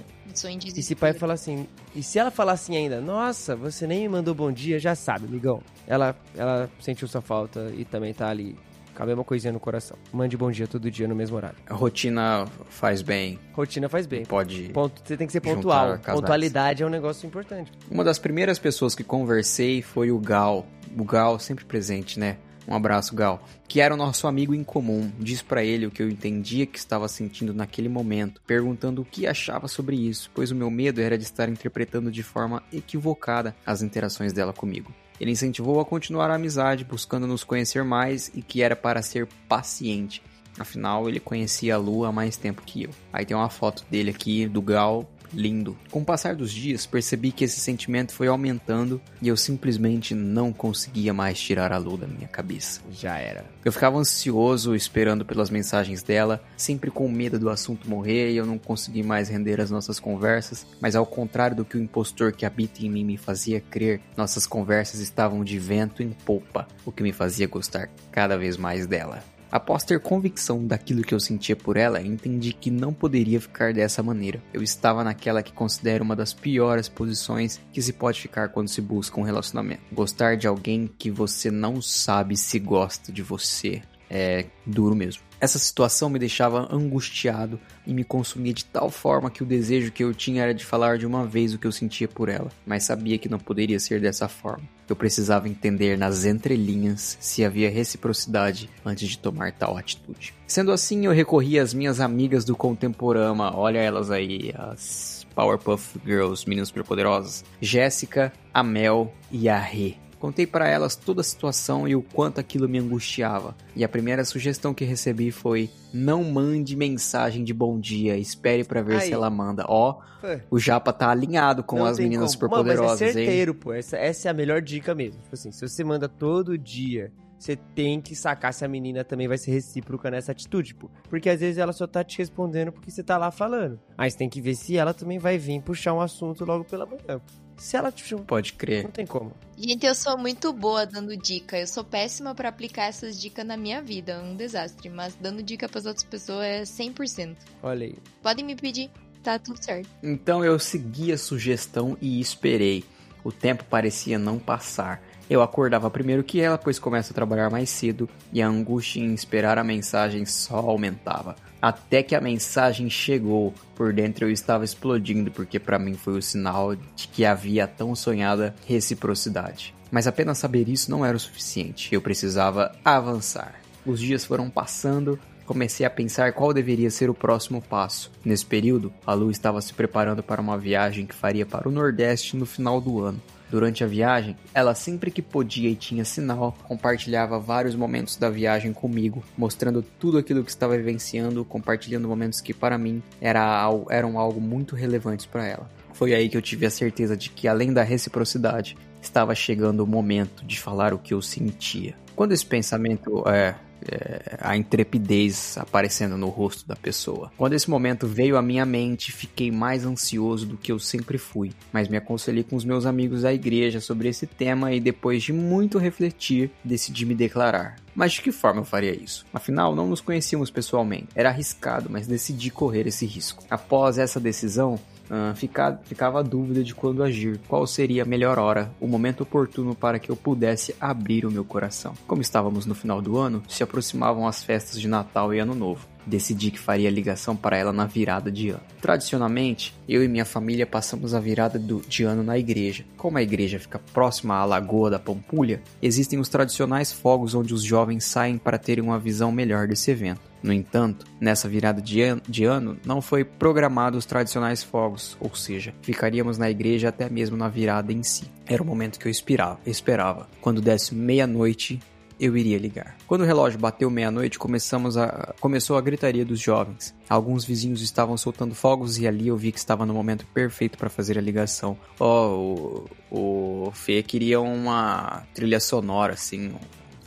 E 0.75 0.81
se 0.81 0.95
pai 0.95 1.13
falar 1.13 1.35
assim, 1.35 1.67
e 1.93 2.01
se 2.01 2.17
ela 2.17 2.31
falar 2.31 2.53
assim 2.53 2.75
ainda, 2.75 2.99
nossa, 2.99 3.55
você 3.55 3.85
nem 3.85 4.01
me 4.01 4.09
mandou 4.09 4.33
bom 4.33 4.51
dia, 4.51 4.79
já 4.79 4.95
sabe, 4.95 5.25
amigão. 5.27 5.61
Ela, 5.85 6.15
ela 6.35 6.67
sentiu 6.79 7.07
sua 7.07 7.21
falta 7.21 7.71
e 7.77 7.85
também 7.85 8.15
tá 8.15 8.29
ali 8.29 8.55
com 8.99 9.03
a 9.03 9.05
mesma 9.05 9.23
coisinha 9.23 9.53
no 9.53 9.61
coração. 9.61 9.97
Mande 10.11 10.35
bom 10.35 10.51
dia 10.51 10.67
todo 10.67 10.91
dia 10.91 11.07
no 11.07 11.15
mesmo 11.15 11.37
horário. 11.37 11.57
A 11.69 11.73
rotina 11.73 12.45
faz 12.67 13.01
bem, 13.01 13.39
Rotina 13.53 13.87
faz 13.87 14.05
bem. 14.05 14.25
pode 14.25 14.69
Ponto, 14.73 15.01
você 15.01 15.15
tem 15.15 15.25
que 15.25 15.31
ser 15.31 15.39
pontual. 15.39 15.97
Pontualidade 15.99 16.83
é 16.83 16.85
um 16.85 16.89
negócio 16.89 17.25
importante. 17.25 17.71
Uma 17.89 18.03
das 18.03 18.19
primeiras 18.19 18.59
pessoas 18.59 18.93
que 18.93 19.03
conversei 19.03 19.81
foi 19.81 20.11
o 20.11 20.19
Gal. 20.19 20.65
O 20.97 21.05
Gal 21.05 21.39
sempre 21.39 21.63
presente, 21.63 22.19
né? 22.19 22.37
Um 22.67 22.75
abraço, 22.75 23.15
Gal. 23.15 23.41
Que 23.69 23.79
era 23.79 23.93
o 23.93 23.97
nosso 23.97 24.27
amigo 24.27 24.53
em 24.53 24.65
comum. 24.65 25.09
Disse 25.17 25.45
pra 25.45 25.63
ele 25.63 25.87
o 25.87 25.91
que 25.91 26.03
eu 26.03 26.09
entendia 26.09 26.65
que 26.65 26.77
estava 26.77 27.07
sentindo 27.07 27.53
naquele 27.53 27.87
momento, 27.87 28.41
perguntando 28.45 29.01
o 29.01 29.05
que 29.05 29.25
achava 29.25 29.69
sobre 29.69 29.95
isso, 29.95 30.29
pois 30.35 30.51
o 30.51 30.55
meu 30.55 30.69
medo 30.69 30.99
era 30.99 31.17
de 31.17 31.23
estar 31.23 31.47
interpretando 31.47 32.11
de 32.11 32.21
forma 32.21 32.61
equivocada 32.73 33.55
as 33.65 33.81
interações 33.81 34.33
dela 34.33 34.51
comigo. 34.51 34.93
Ele 35.19 35.31
incentivou 35.31 35.79
a 35.79 35.85
continuar 35.85 36.29
a 36.31 36.35
amizade, 36.35 36.85
buscando 36.85 37.27
nos 37.27 37.43
conhecer 37.43 37.83
mais 37.83 38.31
e 38.33 38.41
que 38.41 38.61
era 38.61 38.75
para 38.75 39.01
ser 39.01 39.27
paciente. 39.47 40.21
Afinal, 40.57 41.07
ele 41.07 41.19
conhecia 41.19 41.75
a 41.75 41.77
Lu 41.77 42.05
há 42.05 42.11
mais 42.11 42.37
tempo 42.37 42.61
que 42.65 42.83
eu. 42.83 42.89
Aí 43.11 43.25
tem 43.25 43.35
uma 43.35 43.49
foto 43.49 43.83
dele 43.89 44.09
aqui, 44.09 44.47
do 44.47 44.61
Gal, 44.61 45.09
lindo. 45.33 45.77
Com 45.91 46.01
o 46.01 46.05
passar 46.05 46.35
dos 46.35 46.51
dias, 46.51 46.85
percebi 46.85 47.31
que 47.31 47.43
esse 47.43 47.59
sentimento 47.59 48.13
foi 48.13 48.27
aumentando 48.27 49.01
e 49.21 49.27
eu 49.27 49.37
simplesmente 49.37 50.13
não 50.13 50.51
conseguia 50.51 51.13
mais 51.13 51.39
tirar 51.39 51.71
a 51.71 51.77
Lu 51.77 51.97
da 51.97 52.07
minha 52.07 52.27
cabeça. 52.27 52.81
Já 52.91 53.17
era. 53.17 53.45
Eu 53.63 53.71
ficava 53.71 53.97
ansioso, 53.97 54.75
esperando 54.75 55.25
pelas 55.25 55.49
mensagens 55.49 56.01
dela, 56.01 56.43
sempre 56.57 56.89
com 56.89 57.09
medo 57.09 57.37
do 57.37 57.49
assunto 57.49 57.89
morrer 57.89 58.31
e 58.31 58.37
eu 58.37 58.45
não 58.45 58.57
consegui 58.57 59.03
mais 59.03 59.29
render 59.29 59.59
as 59.59 59.71
nossas 59.71 59.99
conversas, 59.99 60.65
mas 60.81 60.95
ao 60.95 61.05
contrário 61.05 61.57
do 61.57 61.65
que 61.65 61.77
o 61.77 61.81
impostor 61.81 62.31
que 62.31 62.45
habita 62.45 62.85
em 62.85 62.89
mim 62.89 63.03
me 63.03 63.17
fazia 63.17 63.59
crer, 63.59 64.01
nossas 64.15 64.45
conversas 64.45 64.99
estavam 64.99 65.43
de 65.43 65.59
vento 65.59 66.01
em 66.01 66.09
popa, 66.09 66.67
o 66.85 66.91
que 66.91 67.03
me 67.03 67.11
fazia 67.11 67.47
gostar 67.47 67.89
cada 68.11 68.37
vez 68.37 68.57
mais 68.57 68.87
dela. 68.87 69.23
Após 69.51 69.83
ter 69.83 69.99
convicção 69.99 70.65
daquilo 70.65 71.01
que 71.01 71.13
eu 71.13 71.19
sentia 71.19 71.55
por 71.55 71.75
ela, 71.75 72.01
entendi 72.01 72.53
que 72.53 72.69
não 72.69 72.93
poderia 72.93 73.41
ficar 73.41 73.73
dessa 73.73 74.03
maneira. 74.03 74.41
Eu 74.53 74.61
estava 74.61 75.03
naquela 75.03 75.41
que 75.41 75.51
considero 75.51 76.03
uma 76.03 76.15
das 76.15 76.33
piores 76.33 76.87
posições 76.87 77.59
que 77.73 77.81
se 77.81 77.93
pode 77.93 78.21
ficar 78.21 78.49
quando 78.49 78.67
se 78.67 78.81
busca 78.81 79.19
um 79.19 79.23
relacionamento. 79.23 79.81
Gostar 79.91 80.37
de 80.37 80.47
alguém 80.47 80.89
que 80.97 81.09
você 81.09 81.49
não 81.49 81.81
sabe 81.81 82.37
se 82.37 82.59
gosta 82.59 83.11
de 83.11 83.23
você 83.23 83.81
é 84.09 84.45
duro 84.65 84.95
mesmo. 84.95 85.23
Essa 85.39 85.59
situação 85.59 86.09
me 86.09 86.19
deixava 86.19 86.67
angustiado 86.73 87.59
e 87.87 87.93
me 87.93 88.03
consumia 88.03 88.53
de 88.53 88.65
tal 88.65 88.89
forma 88.89 89.31
que 89.31 89.43
o 89.43 89.45
desejo 89.45 89.91
que 89.91 90.03
eu 90.03 90.13
tinha 90.13 90.43
era 90.43 90.53
de 90.53 90.65
falar 90.65 90.97
de 90.97 91.05
uma 91.05 91.25
vez 91.25 91.53
o 91.53 91.59
que 91.59 91.67
eu 91.67 91.71
sentia 91.71 92.07
por 92.07 92.27
ela, 92.27 92.49
mas 92.65 92.83
sabia 92.83 93.17
que 93.17 93.29
não 93.29 93.39
poderia 93.39 93.79
ser 93.79 94.01
dessa 94.01 94.27
forma. 94.27 94.67
Eu 94.89 94.95
precisava 94.95 95.47
entender 95.47 95.97
nas 95.97 96.25
entrelinhas 96.25 97.17
se 97.19 97.45
havia 97.45 97.69
reciprocidade 97.69 98.69
antes 98.83 99.07
de 99.07 99.19
tomar 99.19 99.51
tal 99.51 99.77
atitude. 99.77 100.33
Sendo 100.47 100.71
assim, 100.71 101.05
eu 101.05 101.11
recorri 101.11 101.59
às 101.59 101.73
minhas 101.73 101.99
amigas 101.99 102.43
do 102.43 102.55
Contemporama, 102.55 103.55
olha 103.55 103.77
elas 103.77 104.09
aí, 104.09 104.51
as 104.57 105.27
Powerpuff 105.35 105.99
Girls, 106.05 106.47
meninas 106.47 106.69
superpoderosas, 106.69 107.45
Jéssica, 107.61 108.33
a 108.53 108.63
Mel 108.63 109.13
e 109.31 109.47
a 109.47 109.59
Rê. 109.59 109.95
Contei 110.19 110.45
para 110.45 110.67
elas 110.67 110.97
toda 110.97 111.21
a 111.21 111.23
situação 111.23 111.87
e 111.87 111.95
o 111.95 112.01
quanto 112.01 112.39
aquilo 112.39 112.67
me 112.67 112.77
angustiava. 112.77 113.55
E 113.73 113.85
a 113.85 113.89
primeira 113.89 114.25
sugestão 114.25 114.73
que 114.73 114.83
recebi 114.83 115.31
foi: 115.31 115.69
não 115.93 116.23
mande 116.25 116.75
mensagem 116.75 117.43
de 117.43 117.53
bom 117.53 117.79
dia, 117.79 118.17
espere 118.17 118.65
para 118.65 118.81
ver 118.81 118.97
Aí. 118.97 119.07
se 119.07 119.13
ela 119.13 119.29
manda. 119.29 119.65
Ó, 119.67 120.01
Foi. 120.19 120.41
o 120.51 120.59
Japa 120.59 120.91
tá 120.91 121.09
alinhado 121.09 121.63
com 121.63 121.77
Não 121.77 121.85
as 121.85 121.97
meninas 121.97 122.35
como. 122.35 122.51
Mano, 122.51 122.63
superpoderosas, 122.63 122.99
mas 122.99 123.01
é 123.01 123.19
hein? 123.19 123.25
certeiro, 123.25 123.55
pô. 123.55 123.71
Essa, 123.71 123.95
essa 123.95 124.27
é 124.27 124.31
a 124.31 124.33
melhor 124.33 124.61
dica 124.61 124.93
mesmo. 124.93 125.21
Tipo 125.21 125.35
assim, 125.35 125.51
se 125.53 125.65
você 125.65 125.83
manda 125.85 126.09
todo 126.09 126.57
dia, 126.57 127.13
você 127.37 127.55
tem 127.55 128.01
que 128.01 128.13
sacar 128.13 128.53
se 128.53 128.65
a 128.65 128.67
menina 128.67 129.05
também 129.05 129.25
vai 129.25 129.37
ser 129.37 129.51
recíproca 129.51 130.11
nessa 130.11 130.33
atitude, 130.33 130.75
pô. 130.75 130.89
Porque 131.09 131.29
às 131.29 131.39
vezes 131.39 131.57
ela 131.57 131.71
só 131.71 131.87
tá 131.87 132.03
te 132.03 132.17
respondendo 132.17 132.73
porque 132.73 132.91
você 132.91 133.01
tá 133.01 133.17
lá 133.17 133.31
falando. 133.31 133.79
Aí 133.97 134.11
você 134.11 134.17
tem 134.17 134.27
que 134.27 134.41
ver 134.41 134.55
se 134.55 134.75
ela 134.75 134.93
também 134.93 135.17
vai 135.17 135.37
vir 135.37 135.61
puxar 135.61 135.93
um 135.93 136.01
assunto 136.01 136.43
logo 136.43 136.65
pela 136.65 136.85
manhã. 136.85 137.21
Se 137.59 137.75
ela 137.75 137.91
te 137.91 138.03
chamar, 138.05 138.23
Pode 138.23 138.53
crer. 138.53 138.83
não 138.85 138.91
tem 138.91 139.05
como. 139.05 139.33
Gente, 139.57 139.85
eu 139.85 139.93
sou 139.93 140.17
muito 140.17 140.51
boa 140.53 140.85
dando 140.85 141.15
dica. 141.17 141.57
Eu 141.59 141.67
sou 141.67 141.83
péssima 141.83 142.33
pra 142.33 142.49
aplicar 142.49 142.85
essas 142.85 143.19
dicas 143.19 143.45
na 143.45 143.57
minha 143.57 143.81
vida. 143.81 144.13
É 144.13 144.19
um 144.19 144.35
desastre. 144.35 144.89
Mas 144.89 145.15
dando 145.19 145.43
dica 145.43 145.67
pras 145.67 145.85
outras 145.85 146.03
pessoas 146.05 146.45
é 146.45 146.61
100%. 146.63 147.35
Olha 147.61 147.85
aí. 147.85 147.95
Podem 148.23 148.45
me 148.45 148.55
pedir, 148.55 148.89
tá 149.21 149.37
tudo 149.37 149.61
certo. 149.63 149.89
Então 150.01 150.43
eu 150.43 150.57
segui 150.57 151.11
a 151.11 151.17
sugestão 151.17 151.97
e 152.01 152.19
esperei. 152.21 152.85
O 153.23 153.31
tempo 153.31 153.65
parecia 153.65 154.17
não 154.17 154.39
passar. 154.39 155.03
Eu 155.29 155.41
acordava 155.43 155.91
primeiro 155.91 156.23
que 156.23 156.39
ela, 156.41 156.57
pois 156.57 156.79
começo 156.79 157.11
a 157.11 157.15
trabalhar 157.15 157.51
mais 157.51 157.69
cedo, 157.69 158.09
e 158.33 158.41
a 158.41 158.47
angústia 158.47 158.99
em 159.01 159.13
esperar 159.13 159.59
a 159.59 159.63
mensagem 159.63 160.25
só 160.25 160.55
aumentava. 160.57 161.35
Até 161.61 162.01
que 162.01 162.15
a 162.15 162.21
mensagem 162.21 162.89
chegou, 162.89 163.53
por 163.75 163.91
dentro 163.91 164.25
eu 164.25 164.31
estava 164.31 164.63
explodindo, 164.63 165.29
porque 165.29 165.59
para 165.59 165.77
mim 165.77 165.93
foi 165.93 166.17
o 166.17 166.21
sinal 166.21 166.75
de 166.75 167.07
que 167.09 167.25
havia 167.25 167.67
tão 167.67 167.93
sonhada 167.95 168.55
reciprocidade. 168.65 169.75
Mas 169.91 170.07
apenas 170.07 170.37
saber 170.37 170.69
isso 170.69 170.89
não 170.89 171.05
era 171.05 171.17
o 171.17 171.19
suficiente, 171.19 171.93
eu 171.93 172.01
precisava 172.01 172.71
avançar. 172.85 173.55
Os 173.85 173.99
dias 173.99 174.23
foram 174.23 174.49
passando, 174.49 175.19
comecei 175.45 175.85
a 175.85 175.89
pensar 175.89 176.31
qual 176.31 176.53
deveria 176.53 176.91
ser 176.91 177.09
o 177.09 177.13
próximo 177.13 177.61
passo. 177.61 178.11
Nesse 178.23 178.45
período, 178.45 178.93
a 179.05 179.13
Lu 179.13 179.31
estava 179.31 179.59
se 179.61 179.73
preparando 179.73 180.21
para 180.21 180.41
uma 180.41 180.57
viagem 180.57 181.05
que 181.05 181.15
faria 181.15 181.45
para 181.45 181.67
o 181.67 181.71
Nordeste 181.71 182.37
no 182.37 182.45
final 182.45 182.79
do 182.79 183.01
ano. 183.01 183.21
Durante 183.49 183.83
a 183.83 183.87
viagem, 183.87 184.37
ela 184.53 184.75
sempre 184.75 185.09
que 185.09 185.21
podia 185.21 185.69
e 185.69 185.75
tinha 185.75 186.05
sinal, 186.05 186.55
compartilhava 186.63 187.39
vários 187.39 187.75
momentos 187.75 188.15
da 188.15 188.29
viagem 188.29 188.71
comigo, 188.73 189.23
mostrando 189.37 189.81
tudo 189.81 190.17
aquilo 190.17 190.43
que 190.43 190.51
estava 190.51 190.77
vivenciando, 190.77 191.43
compartilhando 191.43 192.07
momentos 192.07 192.41
que 192.41 192.53
para 192.53 192.77
mim 192.77 193.01
era 193.19 193.67
eram 193.89 194.19
algo 194.19 194.39
muito 194.39 194.75
relevantes 194.75 195.25
para 195.25 195.45
ela. 195.45 195.69
Foi 195.93 196.13
aí 196.13 196.29
que 196.29 196.37
eu 196.37 196.41
tive 196.41 196.65
a 196.65 196.71
certeza 196.71 197.17
de 197.17 197.29
que 197.29 197.47
além 197.47 197.73
da 197.73 197.83
reciprocidade, 197.83 198.77
estava 199.01 199.33
chegando 199.33 199.81
o 199.81 199.87
momento 199.87 200.45
de 200.45 200.59
falar 200.59 200.93
o 200.93 200.99
que 200.99 201.13
eu 201.13 201.21
sentia. 201.21 201.95
Quando 202.15 202.33
esse 202.33 202.45
pensamento 202.45 203.27
é, 203.27 203.55
é, 203.87 204.37
a 204.41 204.55
intrepidez 204.55 205.57
aparecendo 205.57 206.17
no 206.17 206.29
rosto 206.29 206.67
da 206.67 206.75
pessoa. 206.75 207.31
Quando 207.37 207.53
esse 207.53 207.69
momento 207.69 208.07
veio 208.07 208.37
à 208.37 208.41
minha 208.41 208.65
mente, 208.65 209.11
fiquei 209.11 209.51
mais 209.51 209.85
ansioso 209.85 210.45
do 210.45 210.57
que 210.57 210.71
eu 210.71 210.79
sempre 210.79 211.17
fui, 211.17 211.51
mas 211.71 211.87
me 211.87 211.97
aconselhei 211.97 212.43
com 212.43 212.55
os 212.55 212.65
meus 212.65 212.85
amigos 212.85 213.23
da 213.23 213.33
igreja 213.33 213.79
sobre 213.79 214.09
esse 214.09 214.27
tema 214.27 214.73
e 214.73 214.79
depois 214.79 215.23
de 215.23 215.33
muito 215.33 215.77
refletir, 215.77 216.51
decidi 216.63 217.05
me 217.05 217.15
declarar. 217.15 217.77
Mas 217.99 218.13
de 218.13 218.21
que 218.21 218.31
forma 218.31 218.61
eu 218.61 218.65
faria 218.65 218.95
isso? 218.95 219.25
Afinal, 219.33 219.75
não 219.75 219.85
nos 219.85 219.99
conhecíamos 219.99 220.49
pessoalmente. 220.49 221.07
Era 221.13 221.27
arriscado, 221.27 221.89
mas 221.89 222.07
decidi 222.07 222.49
correr 222.49 222.87
esse 222.87 223.05
risco. 223.05 223.43
Após 223.49 223.97
essa 223.97 224.21
decisão, 224.21 224.79
ah, 225.09 225.33
fica- 225.35 225.77
ficava 225.83 226.19
a 226.21 226.23
dúvida 226.23 226.63
de 226.63 226.73
quando 226.73 227.03
agir, 227.03 227.41
qual 227.45 227.67
seria 227.67 228.03
a 228.03 228.05
melhor 228.05 228.39
hora, 228.39 228.71
o 228.79 228.87
momento 228.87 229.23
oportuno 229.23 229.75
para 229.75 229.99
que 229.99 230.09
eu 230.09 230.15
pudesse 230.15 230.73
abrir 230.79 231.25
o 231.25 231.31
meu 231.31 231.43
coração. 231.43 231.93
Como 232.07 232.21
estávamos 232.21 232.65
no 232.65 232.73
final 232.73 233.01
do 233.01 233.17
ano, 233.17 233.43
se 233.49 233.63
aproximavam 233.63 234.25
as 234.25 234.41
festas 234.45 234.79
de 234.79 234.87
Natal 234.87 235.33
e 235.33 235.39
Ano 235.39 235.53
Novo. 235.53 235.85
Decidi 236.09 236.49
que 236.49 236.59
faria 236.59 236.89
ligação 236.89 237.35
para 237.35 237.55
ela 237.55 237.71
na 237.71 237.85
virada 237.85 238.31
de 238.31 238.49
ano. 238.49 238.61
Tradicionalmente, 238.81 239.75
eu 239.87 240.03
e 240.03 240.07
minha 240.07 240.25
família 240.25 240.65
passamos 240.65 241.13
a 241.13 241.19
virada 241.19 241.59
do- 241.59 241.81
de 241.87 242.03
ano 242.03 242.23
na 242.23 242.37
igreja. 242.37 242.83
Como 242.97 243.17
a 243.17 243.21
igreja 243.23 243.59
fica 243.59 243.79
próxima 243.93 244.35
à 244.35 244.43
Lagoa 244.45 244.89
da 244.89 244.97
Pampulha, 244.99 245.61
existem 245.81 246.17
os 246.19 246.27
tradicionais 246.27 246.91
fogos 246.91 247.35
onde 247.35 247.53
os 247.53 247.63
jovens 247.63 248.03
saem 248.05 248.37
para 248.37 248.57
terem 248.57 248.83
uma 248.83 248.97
visão 248.97 249.31
melhor 249.31 249.67
desse 249.67 249.91
evento. 249.91 250.21
No 250.41 250.51
entanto, 250.53 251.05
nessa 251.19 251.47
virada 251.49 251.81
de 251.81 252.01
an- 252.01 252.21
de 252.27 252.45
ano, 252.45 252.77
não 252.85 253.01
foi 253.01 253.23
programado 253.23 253.97
os 253.97 254.05
tradicionais 254.05 254.63
fogos, 254.63 255.15
ou 255.19 255.35
seja, 255.35 255.73
ficaríamos 255.81 256.37
na 256.37 256.49
igreja 256.49 256.89
até 256.89 257.09
mesmo 257.09 257.35
na 257.37 257.49
virada 257.49 257.91
em 257.93 258.01
si. 258.01 258.23
Era 258.47 258.63
o 258.63 258.65
momento 258.65 258.97
que 258.99 259.05
eu 259.07 259.11
esperava. 259.11 259.59
esperava. 259.65 260.27
Quando 260.41 260.61
desse 260.61 260.95
meia-noite, 260.95 261.79
eu 262.19 262.35
iria 262.35 262.57
ligar. 262.57 262.97
Quando 263.07 263.21
o 263.21 263.25
relógio 263.25 263.59
bateu 263.59 263.89
meia-noite, 263.89 264.37
começamos 264.37 264.97
a 264.97 265.33
começou 265.39 265.77
a 265.77 265.81
gritaria 265.81 266.25
dos 266.25 266.39
jovens. 266.39 266.93
Alguns 267.09 267.45
vizinhos 267.45 267.81
estavam 267.81 268.17
soltando 268.17 268.53
fogos 268.53 268.97
e 268.97 269.07
ali 269.07 269.27
eu 269.29 269.37
vi 269.37 269.51
que 269.51 269.59
estava 269.59 269.85
no 269.85 269.93
momento 269.93 270.25
perfeito 270.27 270.77
para 270.77 270.89
fazer 270.89 271.17
a 271.17 271.21
ligação. 271.21 271.77
Ó, 271.99 272.85
o, 273.11 273.65
o 273.67 273.71
Fê 273.71 274.03
queria 274.03 274.41
uma 274.41 275.23
trilha 275.33 275.59
sonora 275.59 276.13
assim, 276.13 276.51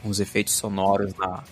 uns 0.04 0.18
efeitos 0.18 0.54
sonoros 0.54 1.14
na, 1.14 1.44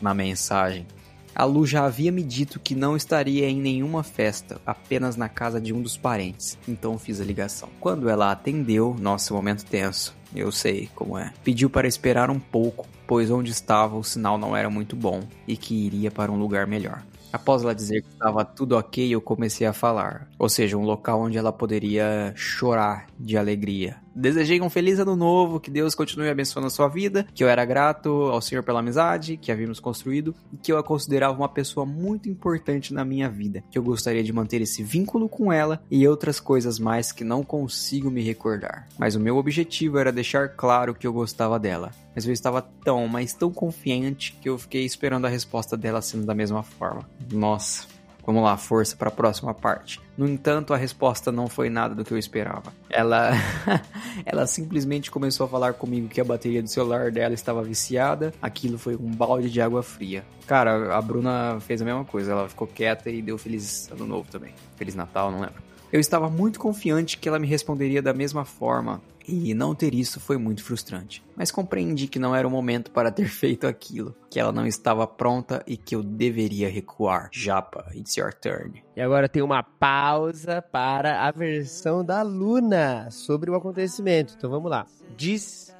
na 0.00 0.12
mensagem. 0.12 0.86
A 1.34 1.44
Lu 1.44 1.66
já 1.66 1.84
havia 1.84 2.10
me 2.10 2.22
dito 2.22 2.58
que 2.58 2.74
não 2.74 2.96
estaria 2.96 3.46
em 3.46 3.60
nenhuma 3.60 4.02
festa, 4.02 4.58
apenas 4.64 5.16
na 5.16 5.28
casa 5.28 5.60
de 5.60 5.70
um 5.70 5.82
dos 5.82 5.94
parentes. 5.94 6.56
Então 6.66 6.98
fiz 6.98 7.20
a 7.20 7.24
ligação. 7.24 7.68
Quando 7.78 8.08
ela 8.08 8.32
atendeu, 8.32 8.96
nossa, 8.98 9.34
momento 9.34 9.62
tenso. 9.66 10.16
Eu 10.34 10.50
sei 10.52 10.88
como 10.94 11.18
é. 11.18 11.32
Pediu 11.42 11.70
para 11.70 11.88
esperar 11.88 12.30
um 12.30 12.38
pouco, 12.38 12.86
pois 13.06 13.30
onde 13.30 13.50
estava 13.50 13.96
o 13.96 14.04
sinal 14.04 14.38
não 14.38 14.56
era 14.56 14.68
muito 14.68 14.96
bom 14.96 15.22
e 15.46 15.56
que 15.56 15.74
iria 15.74 16.10
para 16.10 16.30
um 16.30 16.38
lugar 16.38 16.66
melhor. 16.66 17.02
Após 17.32 17.62
ela 17.62 17.74
dizer 17.74 18.02
que 18.02 18.08
estava 18.08 18.44
tudo 18.44 18.76
ok, 18.76 19.14
eu 19.14 19.20
comecei 19.20 19.66
a 19.66 19.72
falar. 19.72 20.28
Ou 20.38 20.48
seja, 20.48 20.76
um 20.76 20.84
local 20.84 21.20
onde 21.20 21.36
ela 21.36 21.52
poderia 21.52 22.32
chorar 22.34 23.06
de 23.18 23.36
alegria. 23.36 23.96
Desejei 24.16 24.62
um 24.62 24.70
feliz 24.70 24.98
ano 24.98 25.14
novo, 25.14 25.60
que 25.60 25.70
Deus 25.70 25.94
continue 25.94 26.30
abençoando 26.30 26.68
a 26.68 26.70
sua 26.70 26.88
vida, 26.88 27.26
que 27.34 27.44
eu 27.44 27.48
era 27.50 27.62
grato 27.66 28.08
ao 28.08 28.40
Senhor 28.40 28.62
pela 28.62 28.80
amizade 28.80 29.36
que 29.36 29.52
havíamos 29.52 29.78
construído 29.78 30.34
e 30.50 30.56
que 30.56 30.72
eu 30.72 30.78
a 30.78 30.82
considerava 30.82 31.36
uma 31.36 31.50
pessoa 31.50 31.84
muito 31.84 32.26
importante 32.26 32.94
na 32.94 33.04
minha 33.04 33.28
vida, 33.28 33.62
que 33.70 33.76
eu 33.76 33.82
gostaria 33.82 34.24
de 34.24 34.32
manter 34.32 34.62
esse 34.62 34.82
vínculo 34.82 35.28
com 35.28 35.52
ela 35.52 35.82
e 35.90 36.08
outras 36.08 36.40
coisas 36.40 36.78
mais 36.78 37.12
que 37.12 37.24
não 37.24 37.42
consigo 37.42 38.10
me 38.10 38.22
recordar. 38.22 38.88
Mas 38.98 39.14
o 39.14 39.20
meu 39.20 39.36
objetivo 39.36 39.98
era 39.98 40.10
deixar 40.10 40.48
claro 40.48 40.94
que 40.94 41.06
eu 41.06 41.12
gostava 41.12 41.58
dela. 41.58 41.90
Mas 42.14 42.26
eu 42.26 42.32
estava 42.32 42.62
tão, 42.62 43.06
mas 43.06 43.34
tão 43.34 43.52
confiante 43.52 44.32
que 44.40 44.48
eu 44.48 44.56
fiquei 44.56 44.86
esperando 44.86 45.26
a 45.26 45.28
resposta 45.28 45.76
dela 45.76 46.00
sendo 46.00 46.24
da 46.24 46.34
mesma 46.34 46.62
forma. 46.62 47.06
Nossa, 47.30 47.86
Vamos 48.26 48.42
lá, 48.42 48.56
força 48.56 48.96
para 48.96 49.08
a 49.08 49.12
próxima 49.12 49.54
parte. 49.54 50.00
No 50.18 50.28
entanto, 50.28 50.74
a 50.74 50.76
resposta 50.76 51.30
não 51.30 51.46
foi 51.46 51.70
nada 51.70 51.94
do 51.94 52.04
que 52.04 52.12
eu 52.12 52.18
esperava. 52.18 52.72
Ela 52.90 53.30
ela 54.26 54.46
simplesmente 54.48 55.12
começou 55.12 55.46
a 55.46 55.48
falar 55.48 55.74
comigo 55.74 56.08
que 56.08 56.20
a 56.20 56.24
bateria 56.24 56.60
do 56.60 56.68
celular 56.68 57.12
dela 57.12 57.34
estava 57.34 57.62
viciada. 57.62 58.34
Aquilo 58.42 58.78
foi 58.78 58.96
um 58.96 59.10
balde 59.10 59.48
de 59.48 59.60
água 59.60 59.80
fria. 59.82 60.24
Cara, 60.44 60.96
a 60.96 61.00
Bruna 61.00 61.58
fez 61.60 61.80
a 61.80 61.84
mesma 61.84 62.04
coisa. 62.04 62.32
Ela 62.32 62.48
ficou 62.48 62.66
quieta 62.66 63.08
e 63.08 63.22
deu 63.22 63.38
feliz 63.38 63.88
ano 63.92 64.06
novo 64.06 64.28
também. 64.28 64.52
Feliz 64.74 64.96
Natal, 64.96 65.30
não 65.30 65.40
lembro. 65.40 65.62
Eu 65.92 66.00
estava 66.00 66.28
muito 66.28 66.58
confiante 66.58 67.16
que 67.16 67.28
ela 67.28 67.38
me 67.38 67.46
responderia 67.46 68.02
da 68.02 68.12
mesma 68.12 68.44
forma, 68.44 69.00
e 69.26 69.54
não 69.54 69.74
ter 69.74 69.94
isso 69.94 70.20
foi 70.20 70.36
muito 70.36 70.62
frustrante. 70.62 71.24
Mas 71.36 71.50
compreendi 71.50 72.06
que 72.06 72.18
não 72.18 72.34
era 72.34 72.46
o 72.46 72.50
momento 72.50 72.90
para 72.90 73.10
ter 73.10 73.28
feito 73.28 73.66
aquilo, 73.66 74.14
que 74.30 74.38
ela 74.38 74.52
não 74.52 74.66
estava 74.66 75.06
pronta 75.06 75.62
e 75.66 75.76
que 75.76 75.94
eu 75.94 76.02
deveria 76.02 76.68
recuar. 76.68 77.28
Japa, 77.32 77.86
it's 77.94 78.16
your 78.16 78.32
turn. 78.32 78.82
E 78.96 79.00
agora 79.00 79.28
tem 79.28 79.42
uma 79.42 79.62
pausa 79.62 80.62
para 80.62 81.26
a 81.26 81.30
versão 81.30 82.04
da 82.04 82.22
Luna 82.22 83.08
sobre 83.10 83.50
o 83.50 83.54
acontecimento. 83.54 84.34
Então 84.36 84.50
vamos 84.50 84.70
lá. 84.70 84.86
Diz. 85.16 85.74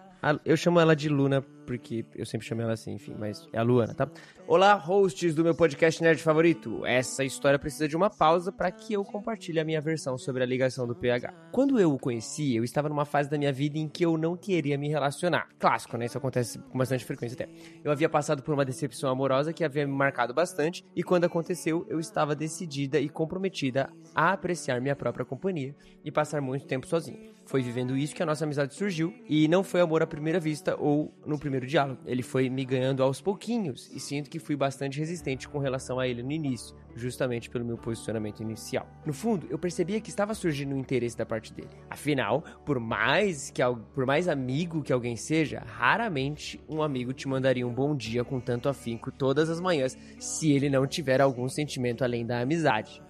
Eu 0.44 0.56
chamo 0.56 0.80
ela 0.80 0.96
de 0.96 1.08
Luna 1.08 1.40
porque 1.66 2.04
eu 2.14 2.24
sempre 2.24 2.46
chamo 2.46 2.62
ela 2.62 2.72
assim, 2.72 2.94
enfim, 2.94 3.14
mas 3.18 3.46
é 3.52 3.58
a 3.58 3.62
Luana, 3.62 3.94
tá? 3.94 4.08
Olá, 4.48 4.74
hosts 4.74 5.34
do 5.34 5.42
meu 5.42 5.56
podcast 5.56 6.00
nerd 6.00 6.22
favorito. 6.22 6.86
Essa 6.86 7.24
história 7.24 7.58
precisa 7.58 7.88
de 7.88 7.96
uma 7.96 8.08
pausa 8.08 8.52
para 8.52 8.70
que 8.70 8.92
eu 8.92 9.04
compartilhe 9.04 9.58
a 9.58 9.64
minha 9.64 9.80
versão 9.80 10.16
sobre 10.16 10.40
a 10.40 10.46
ligação 10.46 10.86
do 10.86 10.94
PH. 10.94 11.34
Quando 11.50 11.80
eu 11.80 11.92
o 11.92 11.98
conheci, 11.98 12.54
eu 12.54 12.62
estava 12.62 12.88
numa 12.88 13.04
fase 13.04 13.28
da 13.28 13.36
minha 13.36 13.52
vida 13.52 13.76
em 13.76 13.88
que 13.88 14.06
eu 14.06 14.16
não 14.16 14.36
queria 14.36 14.78
me 14.78 14.88
relacionar. 14.88 15.48
Clássico, 15.58 15.96
né? 15.96 16.06
Isso 16.06 16.16
acontece 16.16 16.60
com 16.60 16.78
bastante 16.78 17.04
frequência 17.04 17.34
até. 17.34 17.48
Eu 17.82 17.90
havia 17.90 18.08
passado 18.08 18.40
por 18.40 18.54
uma 18.54 18.64
decepção 18.64 19.10
amorosa 19.10 19.52
que 19.52 19.64
havia 19.64 19.84
me 19.84 19.92
marcado 19.92 20.32
bastante, 20.32 20.84
e 20.94 21.02
quando 21.02 21.24
aconteceu, 21.24 21.84
eu 21.88 21.98
estava 21.98 22.36
decidida 22.36 23.00
e 23.00 23.08
comprometida 23.08 23.92
a 24.14 24.32
apreciar 24.32 24.80
minha 24.80 24.94
própria 24.94 25.24
companhia 25.24 25.74
e 26.04 26.12
passar 26.12 26.40
muito 26.40 26.66
tempo 26.66 26.86
sozinho. 26.86 27.34
Foi 27.46 27.62
vivendo 27.62 27.96
isso 27.96 28.14
que 28.14 28.22
a 28.22 28.26
nossa 28.26 28.44
amizade 28.44 28.74
surgiu, 28.74 29.12
e 29.28 29.48
não 29.48 29.64
foi 29.64 29.80
amor 29.80 30.02
à 30.02 30.06
primeira 30.06 30.38
vista 30.38 30.76
ou 30.78 31.12
no 31.26 31.36
primeiro 31.36 31.66
diálogo. 31.66 32.00
Ele 32.06 32.22
foi 32.22 32.48
me 32.48 32.64
ganhando 32.64 33.02
aos 33.02 33.20
pouquinhos, 33.20 33.90
e 33.92 33.98
sinto 33.98 34.30
que 34.30 34.35
fui 34.38 34.56
bastante 34.56 34.98
resistente 34.98 35.48
com 35.48 35.58
relação 35.58 35.98
a 35.98 36.06
ele 36.06 36.22
no 36.22 36.32
início, 36.32 36.76
justamente 36.94 37.50
pelo 37.50 37.64
meu 37.64 37.76
posicionamento 37.76 38.40
inicial. 38.40 38.86
No 39.04 39.12
fundo, 39.12 39.46
eu 39.50 39.58
percebia 39.58 40.00
que 40.00 40.10
estava 40.10 40.34
surgindo 40.34 40.74
um 40.74 40.78
interesse 40.78 41.16
da 41.16 41.26
parte 41.26 41.52
dele. 41.52 41.70
Afinal, 41.90 42.42
por 42.64 42.78
mais 42.80 43.50
que 43.50 43.62
por 43.94 44.06
mais 44.06 44.28
amigo 44.28 44.82
que 44.82 44.92
alguém 44.92 45.16
seja, 45.16 45.62
raramente 45.66 46.60
um 46.68 46.82
amigo 46.82 47.12
te 47.12 47.28
mandaria 47.28 47.66
um 47.66 47.72
bom 47.72 47.94
dia 47.94 48.24
com 48.24 48.40
tanto 48.40 48.68
afinco 48.68 49.10
todas 49.10 49.50
as 49.50 49.60
manhãs 49.60 49.96
se 50.18 50.52
ele 50.52 50.68
não 50.68 50.86
tiver 50.86 51.20
algum 51.20 51.48
sentimento 51.48 52.04
além 52.04 52.24
da 52.24 52.40
amizade. 52.40 53.02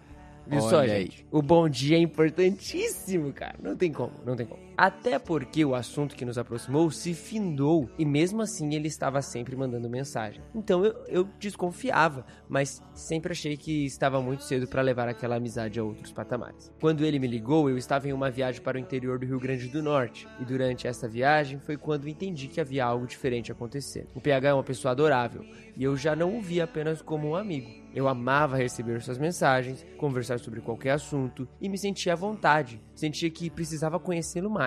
Viu 0.47 0.61
só, 0.61 0.78
Olha 0.78 0.94
aí. 0.94 1.03
gente? 1.03 1.27
O 1.31 1.43
bom 1.43 1.69
dia 1.69 1.97
é 1.97 2.01
importantíssimo, 2.01 3.32
cara. 3.32 3.57
Não 3.61 3.77
tem 3.77 3.93
como, 3.93 4.12
não 4.24 4.36
tem 4.36 4.47
como. 4.47 4.65
Até 4.77 5.19
porque 5.19 5.65
o 5.65 5.74
assunto 5.74 6.15
que 6.15 6.24
nos 6.24 6.36
aproximou 6.36 6.90
se 6.90 7.15
findou 7.15 7.89
e 7.98 8.05
mesmo 8.05 8.43
assim 8.43 8.74
ele 8.74 8.89
estava 8.89 9.23
sempre 9.23 9.57
mandando 9.57 9.89
mensagem. 9.89 10.43
Então 10.55 10.85
eu, 10.85 10.94
eu 11.09 11.28
desconfiava, 11.39 12.27
mas 12.47 12.82
sempre 12.93 13.32
achei 13.32 13.57
que 13.57 13.86
estava 13.86 14.20
muito 14.20 14.44
cedo 14.44 14.69
para 14.69 14.82
levar 14.82 15.09
aquela 15.09 15.36
amizade 15.36 15.81
a 15.81 15.85
outros 15.85 16.12
patamares. 16.12 16.70
Quando 16.78 17.05
ele 17.05 17.19
me 17.19 17.27
ligou, 17.27 17.70
eu 17.70 17.78
estava 17.78 18.07
em 18.07 18.12
uma 18.12 18.31
viagem 18.31 18.61
para 18.61 18.77
o 18.77 18.81
interior 18.81 19.19
do 19.19 19.24
Rio 19.24 19.40
Grande 19.40 19.69
do 19.69 19.82
Norte 19.82 20.28
e 20.39 20.44
durante 20.44 20.86
essa 20.86 21.09
viagem 21.09 21.59
foi 21.59 21.78
quando 21.78 22.07
entendi 22.07 22.47
que 22.47 22.61
havia 22.61 22.85
algo 22.85 23.07
diferente 23.07 23.51
acontecendo. 23.51 24.09
O 24.15 24.20
PH 24.20 24.48
é 24.48 24.55
uma 24.55 24.62
pessoa 24.62 24.93
adorável 24.93 25.43
e 25.74 25.85
eu 25.85 25.97
já 25.97 26.15
não 26.15 26.36
o 26.36 26.43
via 26.43 26.65
apenas 26.65 27.01
como 27.01 27.28
um 27.28 27.36
amigo. 27.36 27.86
Eu 27.94 28.09
amava 28.09 28.59
receber 28.59 29.01
suas 29.01 29.16
mensagens, 29.16 29.86
conversar 29.97 30.39
sobre 30.39 30.61
qualquer 30.61 30.90
assunto 30.90 31.48
e 31.59 31.66
me 31.66 31.78
sentia 31.78 32.12
à 32.12 32.16
vontade. 32.16 32.78
Sentia 32.94 33.31
que 33.31 33.48
precisava 33.48 33.98
conhecê-lo 33.98 34.51
mais. 34.51 34.65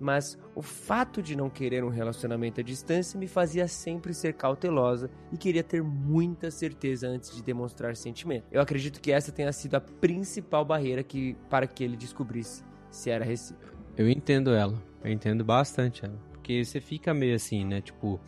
Mas 0.00 0.38
o 0.54 0.62
fato 0.62 1.22
de 1.22 1.36
não 1.36 1.48
querer 1.48 1.84
um 1.84 1.88
relacionamento 1.88 2.60
à 2.60 2.64
distância 2.64 3.18
me 3.18 3.28
fazia 3.28 3.68
sempre 3.68 4.12
ser 4.12 4.34
cautelosa 4.34 5.10
e 5.32 5.38
queria 5.38 5.62
ter 5.62 5.82
muita 5.82 6.50
certeza 6.50 7.08
antes 7.08 7.34
de 7.34 7.42
demonstrar 7.42 7.96
sentimento. 7.96 8.44
Eu 8.50 8.60
acredito 8.60 9.00
que 9.00 9.12
essa 9.12 9.30
tenha 9.30 9.52
sido 9.52 9.76
a 9.76 9.80
principal 9.80 10.64
barreira 10.64 11.02
que, 11.02 11.36
para 11.48 11.66
que 11.66 11.84
ele 11.84 11.96
descobrisse 11.96 12.64
se 12.90 13.10
era 13.10 13.24
recíproco. 13.24 13.74
Eu 13.96 14.08
entendo 14.10 14.50
ela. 14.50 14.82
Eu 15.02 15.12
entendo 15.12 15.44
bastante 15.44 16.04
ela. 16.04 16.18
Porque 16.32 16.64
você 16.64 16.80
fica 16.80 17.14
meio 17.14 17.36
assim, 17.36 17.64
né? 17.64 17.80
Tipo, 17.80 18.20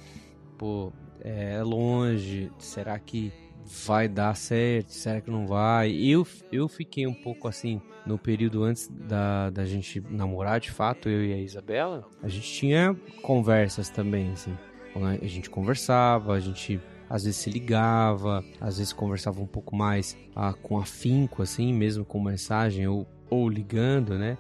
pô, 0.57 0.93
é 1.21 1.63
longe. 1.63 2.51
Será 2.59 2.99
que 2.99 3.33
vai 3.67 4.09
dar 4.09 4.35
certo? 4.37 4.91
Será 4.91 5.21
que 5.21 5.31
não 5.31 5.47
vai? 5.47 5.93
Eu, 5.93 6.27
eu 6.53 6.69
fiquei 6.69 7.07
um 7.07 7.15
pouco 7.15 7.49
assim 7.49 7.81
no 8.07 8.17
período 8.17 8.63
antes 8.63 8.89
da, 8.89 9.51
da 9.51 9.65
gente 9.65 10.01
namorar, 10.09 10.61
de 10.61 10.71
fato, 10.71 11.09
eu 11.09 11.25
e 11.25 11.33
a 11.33 11.39
Isabela. 11.39 12.05
A 12.23 12.29
gente 12.29 12.51
tinha 12.51 12.97
conversas 13.23 13.89
também, 13.89 14.31
assim. 14.31 14.57
A 14.95 15.27
gente 15.27 15.51
conversava, 15.51 16.33
a 16.35 16.41
gente 16.41 16.81
às 17.09 17.25
vezes 17.25 17.39
se 17.39 17.51
ligava, 17.51 18.45
às 18.61 18.79
vezes 18.79 18.93
conversava 18.93 19.41
um 19.41 19.47
pouco 19.47 19.77
mais 19.77 20.17
ah, 20.35 20.53
com 20.55 20.79
afinco, 20.79 21.43
assim, 21.43 21.73
mesmo 21.73 22.05
com 22.05 22.23
mensagem 22.23 22.87
ou, 22.89 23.07
ou 23.29 23.49
ligando, 23.49 24.19
né? 24.19 24.39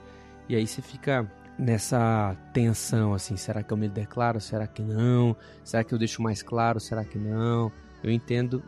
E 0.48 0.56
aí 0.56 0.66
você 0.66 0.80
fica 0.80 1.30
nessa 1.58 2.36
tensão, 2.52 3.14
assim, 3.14 3.36
será 3.36 3.62
que 3.62 3.72
eu 3.72 3.76
me 3.76 3.88
declaro, 3.88 4.40
será 4.40 4.66
que 4.66 4.82
não? 4.82 5.36
Será 5.64 5.84
que 5.84 5.92
eu 5.92 5.98
deixo 5.98 6.22
mais 6.22 6.42
claro, 6.42 6.80
será 6.80 7.04
que 7.04 7.18
não? 7.18 7.72
Eu 8.02 8.10
entendo, 8.10 8.62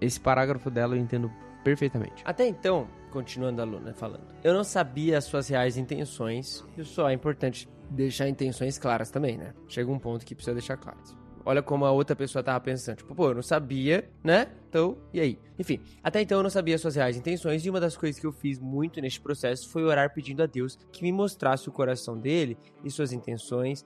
esse 0.00 0.20
parágrafo 0.20 0.70
dela 0.70 0.94
eu 0.94 1.00
entendo 1.00 1.30
perfeitamente. 1.64 2.22
Até 2.24 2.46
então, 2.46 2.88
continuando 3.10 3.60
a 3.60 3.64
Luna 3.64 3.92
falando, 3.92 4.26
eu 4.44 4.54
não 4.54 4.62
sabia 4.62 5.18
as 5.18 5.24
suas 5.24 5.48
reais 5.48 5.76
intenções, 5.76 6.64
e 6.76 7.00
é 7.00 7.12
importante 7.12 7.68
deixar 7.90 8.28
intenções 8.28 8.78
claras 8.78 9.10
também, 9.10 9.36
né? 9.36 9.52
Chega 9.68 9.90
um 9.90 9.98
ponto 9.98 10.24
que 10.24 10.34
precisa 10.34 10.54
deixar 10.54 10.76
claras. 10.76 11.16
Olha 11.48 11.62
como 11.62 11.84
a 11.84 11.92
outra 11.92 12.16
pessoa 12.16 12.42
tava 12.42 12.58
pensando, 12.58 12.96
tipo, 12.96 13.14
pô, 13.14 13.28
eu 13.28 13.34
não 13.36 13.42
sabia, 13.42 14.10
né? 14.22 14.48
Então, 14.68 14.98
e 15.12 15.20
aí? 15.20 15.38
Enfim, 15.56 15.80
até 16.02 16.20
então 16.20 16.38
eu 16.38 16.42
não 16.42 16.50
sabia 16.50 16.74
as 16.74 16.80
suas 16.80 16.96
reais 16.96 17.16
intenções 17.16 17.64
e 17.64 17.70
uma 17.70 17.78
das 17.78 17.96
coisas 17.96 18.20
que 18.20 18.26
eu 18.26 18.32
fiz 18.32 18.58
muito 18.58 19.00
neste 19.00 19.20
processo 19.20 19.68
foi 19.70 19.84
orar 19.84 20.12
pedindo 20.12 20.42
a 20.42 20.46
Deus 20.46 20.76
que 20.90 21.04
me 21.04 21.12
mostrasse 21.12 21.68
o 21.68 21.72
coração 21.72 22.18
dele 22.18 22.58
e 22.82 22.90
suas 22.90 23.12
intenções 23.12 23.84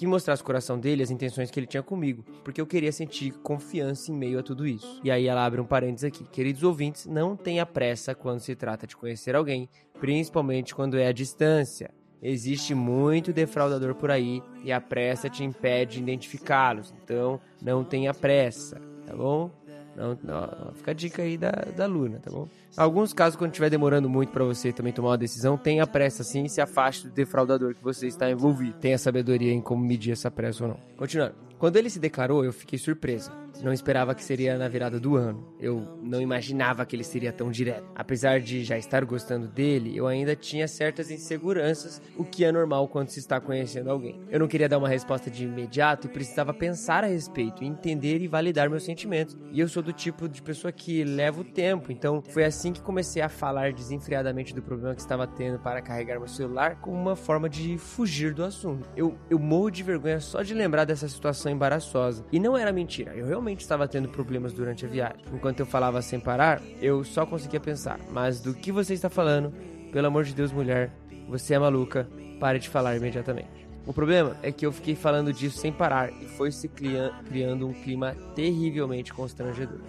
que 0.00 0.06
mostrasse 0.06 0.40
o 0.40 0.46
coração 0.46 0.78
dele, 0.78 1.02
as 1.02 1.10
intenções 1.10 1.50
que 1.50 1.60
ele 1.60 1.66
tinha 1.66 1.82
comigo, 1.82 2.24
porque 2.42 2.58
eu 2.58 2.66
queria 2.66 2.90
sentir 2.90 3.32
confiança 3.42 4.10
em 4.10 4.14
meio 4.14 4.38
a 4.38 4.42
tudo 4.42 4.66
isso. 4.66 4.98
E 5.04 5.10
aí 5.10 5.26
ela 5.26 5.44
abre 5.44 5.60
um 5.60 5.66
parênteses 5.66 6.04
aqui. 6.04 6.24
Queridos 6.24 6.62
ouvintes, 6.62 7.04
não 7.04 7.36
tenha 7.36 7.66
pressa 7.66 8.14
quando 8.14 8.40
se 8.40 8.56
trata 8.56 8.86
de 8.86 8.96
conhecer 8.96 9.36
alguém, 9.36 9.68
principalmente 10.00 10.74
quando 10.74 10.96
é 10.96 11.06
à 11.06 11.12
distância. 11.12 11.90
Existe 12.22 12.74
muito 12.74 13.30
defraudador 13.30 13.94
por 13.94 14.10
aí 14.10 14.42
e 14.64 14.72
a 14.72 14.80
pressa 14.80 15.28
te 15.28 15.44
impede 15.44 15.96
de 15.96 16.02
identificá-los. 16.02 16.94
Então, 17.04 17.38
não 17.60 17.84
tenha 17.84 18.14
pressa, 18.14 18.80
tá 19.06 19.14
bom? 19.14 19.50
Não, 19.94 20.18
não, 20.22 20.72
fica 20.76 20.92
a 20.92 20.94
dica 20.94 21.20
aí 21.20 21.36
da, 21.36 21.50
da 21.76 21.84
Luna, 21.84 22.20
tá 22.20 22.30
bom? 22.30 22.48
Alguns 22.76 23.12
casos, 23.12 23.36
quando 23.36 23.50
estiver 23.50 23.70
demorando 23.70 24.08
muito 24.08 24.32
pra 24.32 24.44
você 24.44 24.72
também 24.72 24.92
tomar 24.92 25.10
uma 25.10 25.18
decisão, 25.18 25.56
tenha 25.56 25.86
pressa 25.86 26.22
sim 26.22 26.44
e 26.44 26.48
se 26.48 26.60
afaste 26.60 27.08
do 27.08 27.12
defraudador 27.12 27.74
que 27.74 27.82
você 27.82 28.06
está 28.06 28.30
envolvido. 28.30 28.78
Tenha 28.78 28.98
sabedoria 28.98 29.52
em 29.52 29.60
como 29.60 29.84
medir 29.84 30.12
essa 30.12 30.30
pressa 30.30 30.64
ou 30.64 30.70
não. 30.70 30.80
Continuando. 30.96 31.50
Quando 31.60 31.76
ele 31.76 31.90
se 31.90 31.98
declarou, 31.98 32.42
eu 32.42 32.54
fiquei 32.54 32.78
surpresa. 32.78 33.30
Não 33.62 33.70
esperava 33.70 34.14
que 34.14 34.24
seria 34.24 34.56
na 34.56 34.66
virada 34.66 34.98
do 34.98 35.16
ano. 35.16 35.54
Eu 35.60 35.98
não 36.02 36.18
imaginava 36.18 36.86
que 36.86 36.96
ele 36.96 37.04
seria 37.04 37.32
tão 37.32 37.50
direto. 37.50 37.84
Apesar 37.94 38.40
de 38.40 38.64
já 38.64 38.78
estar 38.78 39.04
gostando 39.04 39.46
dele, 39.46 39.94
eu 39.94 40.06
ainda 40.06 40.34
tinha 40.34 40.66
certas 40.66 41.10
inseguranças, 41.10 42.00
o 42.16 42.24
que 42.24 42.46
é 42.46 42.50
normal 42.50 42.88
quando 42.88 43.10
se 43.10 43.18
está 43.18 43.38
conhecendo 43.38 43.90
alguém. 43.90 44.18
Eu 44.30 44.40
não 44.40 44.48
queria 44.48 44.70
dar 44.70 44.78
uma 44.78 44.88
resposta 44.88 45.30
de 45.30 45.44
imediato 45.44 46.06
e 46.06 46.10
precisava 46.10 46.54
pensar 46.54 47.04
a 47.04 47.08
respeito, 47.08 47.62
entender 47.62 48.22
e 48.22 48.28
validar 48.28 48.70
meus 48.70 48.84
sentimentos. 48.84 49.36
E 49.52 49.60
eu 49.60 49.68
sou 49.68 49.82
do 49.82 49.92
tipo 49.92 50.30
de 50.30 50.40
pessoa 50.40 50.72
que 50.72 51.04
leva 51.04 51.42
o 51.42 51.44
tempo, 51.44 51.92
então 51.92 52.22
foi 52.22 52.44
assim 52.44 52.59
que 52.72 52.80
comecei 52.82 53.22
a 53.22 53.28
falar 53.28 53.72
desenfreadamente 53.72 54.54
do 54.54 54.60
problema 54.60 54.94
que 54.94 55.00
estava 55.00 55.26
tendo 55.26 55.58
para 55.58 55.80
carregar 55.80 56.18
meu 56.18 56.28
celular 56.28 56.76
como 56.76 56.96
uma 56.96 57.16
forma 57.16 57.48
de 57.48 57.78
fugir 57.78 58.34
do 58.34 58.44
assunto. 58.44 58.86
Eu, 58.96 59.16
eu 59.30 59.38
morro 59.38 59.70
de 59.70 59.82
vergonha 59.82 60.20
só 60.20 60.42
de 60.42 60.52
lembrar 60.52 60.84
dessa 60.84 61.08
situação 61.08 61.50
embaraçosa. 61.50 62.24
E 62.30 62.38
não 62.38 62.56
era 62.56 62.72
mentira, 62.72 63.14
eu 63.14 63.26
realmente 63.26 63.60
estava 63.60 63.88
tendo 63.88 64.08
problemas 64.08 64.52
durante 64.52 64.84
a 64.84 64.88
viagem. 64.88 65.24
Enquanto 65.32 65.60
eu 65.60 65.66
falava 65.66 66.02
sem 66.02 66.20
parar, 66.20 66.60
eu 66.82 67.02
só 67.04 67.24
conseguia 67.24 67.60
pensar: 67.60 67.98
mas 68.10 68.40
do 68.40 68.52
que 68.52 68.70
você 68.70 68.92
está 68.94 69.08
falando? 69.08 69.52
Pelo 69.92 70.06
amor 70.06 70.24
de 70.24 70.34
Deus, 70.34 70.52
mulher, 70.52 70.92
você 71.28 71.54
é 71.54 71.58
maluca, 71.58 72.08
pare 72.38 72.58
de 72.58 72.68
falar 72.68 72.96
imediatamente. 72.96 73.60
O 73.86 73.92
problema 73.92 74.36
é 74.42 74.52
que 74.52 74.64
eu 74.64 74.70
fiquei 74.70 74.94
falando 74.94 75.32
disso 75.32 75.58
sem 75.58 75.72
parar 75.72 76.12
e 76.12 76.26
foi 76.26 76.52
se 76.52 76.68
cria- 76.68 77.12
criando 77.26 77.66
um 77.66 77.72
clima 77.72 78.14
terrivelmente 78.36 79.12
constrangedor. 79.12 79.80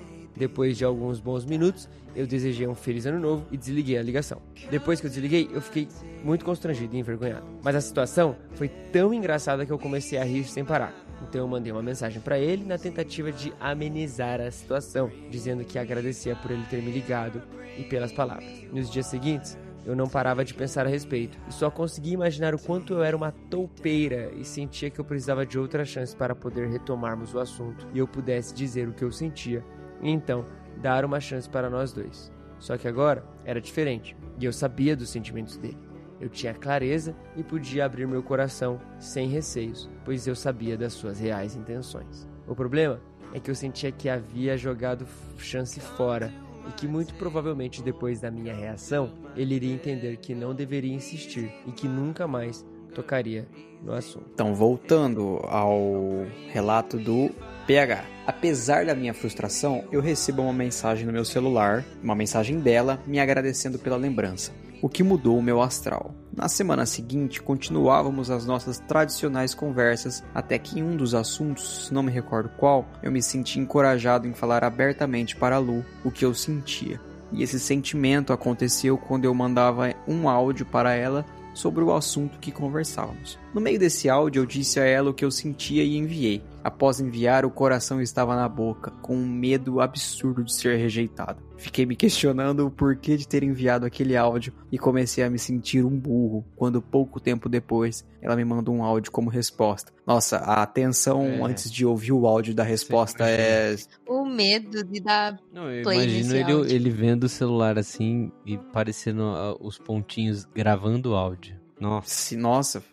Depois 0.42 0.76
de 0.76 0.84
alguns 0.84 1.20
bons 1.20 1.46
minutos, 1.46 1.88
eu 2.16 2.26
desejei 2.26 2.66
um 2.66 2.74
feliz 2.74 3.06
ano 3.06 3.20
novo 3.20 3.46
e 3.52 3.58
desliguei 3.58 3.96
a 4.00 4.02
ligação. 4.02 4.42
Depois 4.72 5.00
que 5.00 5.06
eu 5.06 5.10
desliguei, 5.12 5.48
eu 5.54 5.62
fiquei 5.62 5.88
muito 6.24 6.44
constrangido 6.44 6.96
e 6.96 7.00
envergonhado. 7.00 7.46
Mas 7.64 7.76
a 7.76 7.82
situação 7.82 8.36
foi 8.56 8.68
tão 8.68 9.14
engraçada 9.14 9.68
que 9.68 9.72
eu 9.72 9.78
comecei 9.78 10.18
a 10.18 10.24
rir 10.24 10.46
sem 10.46 10.66
parar. 10.66 10.96
Então 11.22 11.42
eu 11.42 11.48
mandei 11.48 11.72
uma 11.72 11.84
mensagem 11.84 12.20
para 12.20 12.40
ele 12.40 12.66
na 12.66 12.80
tentativa 12.80 13.32
de 13.32 13.54
amenizar 13.60 14.42
a 14.42 14.50
situação, 14.50 15.12
dizendo 15.30 15.64
que 15.64 15.78
agradecia 15.78 16.36
por 16.36 16.50
ele 16.50 16.64
ter 16.72 16.82
me 16.82 16.90
ligado 16.90 17.40
e 17.78 17.84
pelas 17.84 18.12
palavras. 18.12 18.64
Nos 18.74 18.90
dias 18.90 19.06
seguintes, 19.06 19.56
eu 19.86 19.96
não 19.96 20.08
parava 20.08 20.44
de 20.44 20.56
pensar 20.56 20.88
a 20.88 20.90
respeito 20.90 21.38
e 21.48 21.54
só 21.54 21.70
conseguia 21.70 22.16
imaginar 22.16 22.56
o 22.56 22.60
quanto 22.60 22.94
eu 22.94 23.04
era 23.04 23.16
uma 23.16 23.32
toupeira 23.32 24.32
e 24.36 24.44
sentia 24.44 24.90
que 24.90 25.00
eu 25.00 25.06
precisava 25.06 25.46
de 25.46 25.60
outra 25.60 25.86
chance 25.86 26.16
para 26.16 26.34
poder 26.34 26.68
retomarmos 26.68 27.32
o 27.36 27.40
assunto 27.40 27.88
e 27.94 28.00
eu 28.00 28.08
pudesse 28.08 28.56
dizer 28.56 28.88
o 28.88 28.94
que 28.94 29.04
eu 29.04 29.12
sentia 29.12 29.64
e 30.02 30.10
então 30.10 30.46
dar 30.78 31.06
uma 31.06 31.20
chance 31.20 31.50
para 31.50 31.70
nós 31.70 31.92
dois. 31.94 32.32
Só 32.60 32.78
que 32.78 32.88
agora 32.88 33.24
era 33.44 33.60
diferente 33.60 34.16
e 34.40 34.46
eu 34.46 34.54
sabia 34.54 34.96
dos 34.96 35.10
sentimentos 35.10 35.58
dele. 35.58 35.78
Eu 36.20 36.30
tinha 36.30 36.54
clareza 36.54 37.16
e 37.36 37.44
podia 37.44 37.86
abrir 37.86 38.08
meu 38.08 38.22
coração 38.22 38.80
sem 39.00 39.28
receios, 39.28 39.90
pois 40.06 40.28
eu 40.28 40.36
sabia 40.36 40.78
das 40.78 40.94
suas 40.94 41.20
reais 41.20 41.56
intenções. 41.56 42.30
O 42.48 42.56
problema 42.56 43.02
é 43.34 43.40
que 43.40 43.50
eu 43.50 43.56
sentia 43.56 43.92
que 43.92 44.08
havia 44.08 44.56
jogado 44.56 45.08
chance 45.38 45.80
fora 45.80 46.32
e 46.68 46.72
que 46.74 46.88
muito 46.88 47.14
provavelmente 47.16 47.82
depois 47.82 48.20
da 48.20 48.30
minha 48.30 48.54
reação, 48.54 49.12
ele 49.36 49.56
iria 49.56 49.74
entender 49.74 50.18
que 50.18 50.36
não 50.36 50.54
deveria 50.54 50.94
insistir 50.94 51.52
e 51.66 51.72
que 51.72 51.88
nunca 51.88 52.28
mais 52.28 52.64
tocaria 52.94 53.48
no 53.82 53.94
assunto. 53.94 54.30
Então, 54.34 54.54
voltando 54.54 55.40
ao 55.44 56.26
relato 56.50 56.98
do 56.98 57.32
PH. 57.68 58.04
Apesar 58.28 58.86
da 58.86 58.96
minha 58.96 59.14
frustração, 59.14 59.84
eu 59.92 60.02
recebo 60.02 60.42
uma 60.42 60.54
mensagem 60.54 61.06
no 61.06 61.14
meu 61.14 61.26
celular, 61.26 61.84
uma 62.04 62.16
mensagem 62.16 62.60
dela 62.60 63.00
me 63.06 63.20
agradecendo 63.20 63.80
pela 63.80 63.98
lembrança 63.98 64.52
o 64.82 64.90
que 64.90 65.04
mudou 65.04 65.38
o 65.38 65.44
meu 65.44 65.62
astral. 65.62 66.14
Na 66.36 66.50
semana 66.50 66.86
seguinte, 66.86 67.42
continuávamos 67.42 68.32
as 68.32 68.46
nossas 68.46 68.80
tradicionais 68.80 69.54
conversas, 69.54 70.24
até 70.34 70.58
que 70.58 70.80
em 70.80 70.84
um 70.84 70.98
dos 70.98 71.14
assuntos, 71.14 71.92
não 71.92 72.02
me 72.02 72.12
recordo 72.12 72.50
qual, 72.58 72.88
eu 73.04 73.12
me 73.12 73.22
senti 73.22 73.60
encorajado 73.60 74.28
em 74.28 74.34
falar 74.34 74.64
abertamente 74.64 75.36
para 75.36 75.58
a 75.58 75.60
Lu 75.60 75.86
o 76.04 76.10
que 76.10 76.26
eu 76.26 76.34
sentia. 76.34 77.00
E 77.32 77.44
esse 77.44 77.60
sentimento 77.60 78.34
aconteceu 78.34 78.98
quando 78.98 79.26
eu 79.26 79.34
mandava 79.34 79.94
um 80.08 80.28
áudio 80.28 80.66
para 80.66 80.94
ela 80.94 81.26
sobre 81.54 81.84
o 81.84 81.94
assunto 81.94 82.40
que 82.40 82.52
conversávamos. 82.52 83.38
No 83.54 83.62
meio 83.62 83.78
desse 83.78 84.10
áudio, 84.10 84.42
eu 84.42 84.46
disse 84.46 84.80
a 84.80 84.86
ela 84.86 85.12
o 85.12 85.14
que 85.14 85.24
eu 85.24 85.32
sentia 85.32 85.84
e 85.84 85.98
enviei. 85.98 86.42
Após 86.64 87.00
enviar, 87.00 87.46
o 87.46 87.52
coração 87.52 88.02
estava 88.02 88.36
na 88.36 88.48
boca, 88.48 88.92
com 89.02 89.16
um 89.16 89.28
medo 89.28 89.82
absurdo 89.82 90.44
de 90.44 90.54
ser 90.54 90.78
rejeitado. 90.78 91.42
Fiquei 91.58 91.86
me 91.86 91.96
questionando 91.96 92.66
o 92.66 92.72
porquê 92.72 93.16
de 93.16 93.28
ter 93.28 93.44
enviado 93.44 93.86
aquele 93.86 94.18
áudio 94.18 94.52
e 94.72 94.80
comecei 94.80 95.24
a 95.24 95.30
me 95.30 95.38
sentir 95.38 95.86
um 95.86 95.96
burro 95.96 96.44
quando 96.56 96.82
pouco 96.82 97.20
tempo 97.20 97.48
depois 97.48 98.06
ela 98.20 98.36
me 98.36 98.44
mandou 98.44 98.76
um 98.76 98.84
áudio 98.84 99.12
como 99.12 99.30
resposta. 99.30 99.92
Nossa, 100.06 100.38
a 100.38 100.64
atenção 100.64 101.24
é. 101.24 101.42
antes 101.42 101.72
de 101.72 101.86
ouvir 101.86 102.14
o 102.14 102.26
áudio 102.26 102.56
da 102.56 102.64
resposta 102.64 103.30
é. 103.30 103.76
O 104.08 104.26
medo 104.26 104.84
de 104.84 105.00
dar. 105.00 105.40
Não, 105.54 105.70
eu 105.70 105.82
imagino 105.82 106.36
ele, 106.36 106.74
ele 106.74 106.90
vendo 106.90 107.26
o 107.26 107.30
celular 107.30 107.78
assim 107.78 108.32
e 108.46 108.58
parecendo 108.58 109.24
uh, 109.24 109.58
os 109.60 109.78
pontinhos 109.78 110.46
gravando 110.46 111.12
o 111.12 111.16
áudio. 111.16 111.60
Nossa. 111.80 112.38
Nossa, 112.38 112.84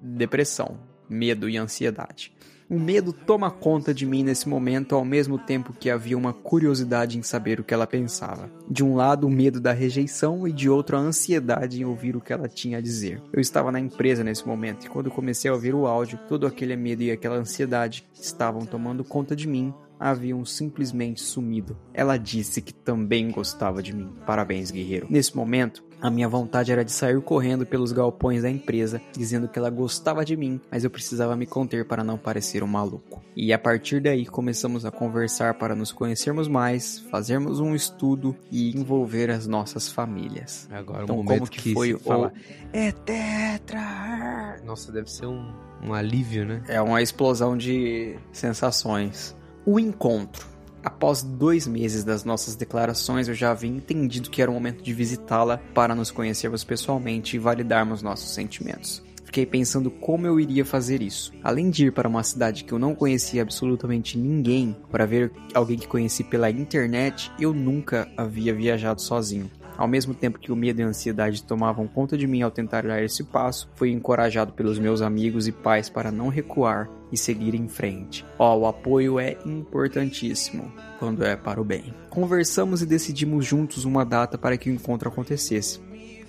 depressão, 0.00 0.78
medo 1.08 1.48
e 1.48 1.56
ansiedade. 1.56 2.33
O 2.68 2.78
medo 2.78 3.12
toma 3.12 3.50
conta 3.50 3.92
de 3.92 4.06
mim 4.06 4.22
nesse 4.22 4.48
momento, 4.48 4.94
ao 4.94 5.04
mesmo 5.04 5.38
tempo 5.38 5.72
que 5.72 5.90
havia 5.90 6.16
uma 6.16 6.32
curiosidade 6.32 7.18
em 7.18 7.22
saber 7.22 7.60
o 7.60 7.64
que 7.64 7.74
ela 7.74 7.86
pensava. 7.86 8.50
De 8.68 8.82
um 8.82 8.94
lado, 8.94 9.26
o 9.26 9.30
medo 9.30 9.60
da 9.60 9.72
rejeição 9.72 10.48
e 10.48 10.52
de 10.52 10.68
outro, 10.68 10.96
a 10.96 11.00
ansiedade 11.00 11.80
em 11.80 11.84
ouvir 11.84 12.16
o 12.16 12.20
que 12.20 12.32
ela 12.32 12.48
tinha 12.48 12.78
a 12.78 12.80
dizer. 12.80 13.20
Eu 13.32 13.40
estava 13.40 13.70
na 13.70 13.78
empresa 13.78 14.24
nesse 14.24 14.46
momento 14.46 14.86
e 14.86 14.88
quando 14.88 15.10
comecei 15.10 15.50
a 15.50 15.54
ouvir 15.54 15.74
o 15.74 15.86
áudio, 15.86 16.18
todo 16.28 16.46
aquele 16.46 16.74
medo 16.74 17.02
e 17.02 17.10
aquela 17.10 17.36
ansiedade 17.36 18.06
estavam 18.14 18.64
tomando 18.64 19.04
conta 19.04 19.36
de 19.36 19.46
mim 19.46 19.74
haviam 19.98 20.44
simplesmente 20.44 21.22
sumido. 21.22 21.76
Ela 21.92 22.16
disse 22.16 22.60
que 22.60 22.74
também 22.74 23.30
gostava 23.30 23.82
de 23.82 23.94
mim. 23.94 24.12
Parabéns, 24.26 24.70
guerreiro. 24.70 25.06
Nesse 25.08 25.34
momento, 25.36 25.84
a 26.04 26.10
minha 26.10 26.28
vontade 26.28 26.70
era 26.70 26.84
de 26.84 26.92
sair 26.92 27.18
correndo 27.22 27.64
pelos 27.64 27.90
galpões 27.90 28.42
da 28.42 28.50
empresa, 28.50 29.00
dizendo 29.16 29.48
que 29.48 29.58
ela 29.58 29.70
gostava 29.70 30.22
de 30.22 30.36
mim, 30.36 30.60
mas 30.70 30.84
eu 30.84 30.90
precisava 30.90 31.34
me 31.34 31.46
conter 31.46 31.86
para 31.86 32.04
não 32.04 32.18
parecer 32.18 32.62
um 32.62 32.66
maluco. 32.66 33.24
E 33.34 33.54
a 33.54 33.58
partir 33.58 34.02
daí 34.02 34.26
começamos 34.26 34.84
a 34.84 34.90
conversar 34.90 35.54
para 35.54 35.74
nos 35.74 35.92
conhecermos 35.92 36.46
mais, 36.46 36.98
fazermos 37.10 37.58
um 37.58 37.74
estudo 37.74 38.36
e 38.52 38.76
envolver 38.76 39.30
as 39.30 39.46
nossas 39.46 39.90
famílias. 39.90 40.68
Agora 40.70 41.04
então, 41.04 41.18
o 41.18 41.24
momento 41.24 41.38
como 41.38 41.50
que, 41.50 41.62
que 41.62 41.72
foi 41.72 41.94
se 41.94 41.98
fala, 42.00 42.34
o 42.34 42.76
é 42.76 42.92
tetra? 42.92 44.60
Nossa, 44.62 44.92
deve 44.92 45.10
ser 45.10 45.24
um, 45.24 45.54
um 45.82 45.94
alívio, 45.94 46.44
né? 46.44 46.62
É 46.68 46.82
uma 46.82 47.00
explosão 47.00 47.56
de 47.56 48.14
sensações. 48.30 49.34
O 49.64 49.80
encontro. 49.80 50.53
Após 50.84 51.22
dois 51.22 51.66
meses 51.66 52.04
das 52.04 52.24
nossas 52.24 52.54
declarações, 52.54 53.26
eu 53.26 53.34
já 53.34 53.50
havia 53.50 53.70
entendido 53.70 54.28
que 54.28 54.42
era 54.42 54.50
o 54.50 54.54
momento 54.54 54.82
de 54.82 54.92
visitá-la 54.92 55.58
para 55.72 55.94
nos 55.94 56.10
conhecermos 56.10 56.62
pessoalmente 56.62 57.36
e 57.36 57.38
validarmos 57.38 58.02
nossos 58.02 58.34
sentimentos. 58.34 59.02
Fiquei 59.24 59.46
pensando 59.46 59.90
como 59.90 60.26
eu 60.26 60.38
iria 60.38 60.64
fazer 60.64 61.02
isso. 61.02 61.32
Além 61.42 61.68
de 61.70 61.86
ir 61.86 61.92
para 61.92 62.08
uma 62.08 62.22
cidade 62.22 62.62
que 62.62 62.72
eu 62.72 62.78
não 62.78 62.94
conhecia 62.94 63.42
absolutamente 63.42 64.16
ninguém, 64.18 64.76
para 64.92 65.06
ver 65.06 65.32
alguém 65.54 65.78
que 65.78 65.88
conheci 65.88 66.22
pela 66.22 66.50
internet, 66.50 67.32
eu 67.40 67.52
nunca 67.52 68.06
havia 68.16 68.54
viajado 68.54 69.00
sozinho. 69.00 69.50
Ao 69.76 69.88
mesmo 69.88 70.14
tempo 70.14 70.38
que 70.38 70.52
o 70.52 70.56
medo 70.56 70.80
e 70.80 70.84
a 70.84 70.86
ansiedade 70.86 71.42
tomavam 71.42 71.86
conta 71.86 72.16
de 72.16 72.26
mim 72.26 72.42
ao 72.42 72.50
tentar 72.50 72.84
dar 72.84 73.02
esse 73.02 73.24
passo, 73.24 73.68
fui 73.74 73.90
encorajado 73.90 74.52
pelos 74.52 74.78
meus 74.78 75.02
amigos 75.02 75.48
e 75.48 75.52
pais 75.52 75.88
para 75.88 76.12
não 76.12 76.28
recuar 76.28 76.88
e 77.10 77.16
seguir 77.16 77.54
em 77.54 77.68
frente. 77.68 78.24
Ó, 78.38 78.54
oh, 78.54 78.60
o 78.60 78.66
apoio 78.66 79.18
é 79.18 79.36
importantíssimo 79.44 80.72
quando 80.98 81.24
é 81.24 81.36
para 81.36 81.60
o 81.60 81.64
bem. 81.64 81.94
Conversamos 82.10 82.82
e 82.82 82.86
decidimos 82.86 83.44
juntos 83.44 83.84
uma 83.84 84.04
data 84.04 84.38
para 84.38 84.56
que 84.56 84.70
o 84.70 84.72
encontro 84.72 85.08
acontecesse. 85.08 85.80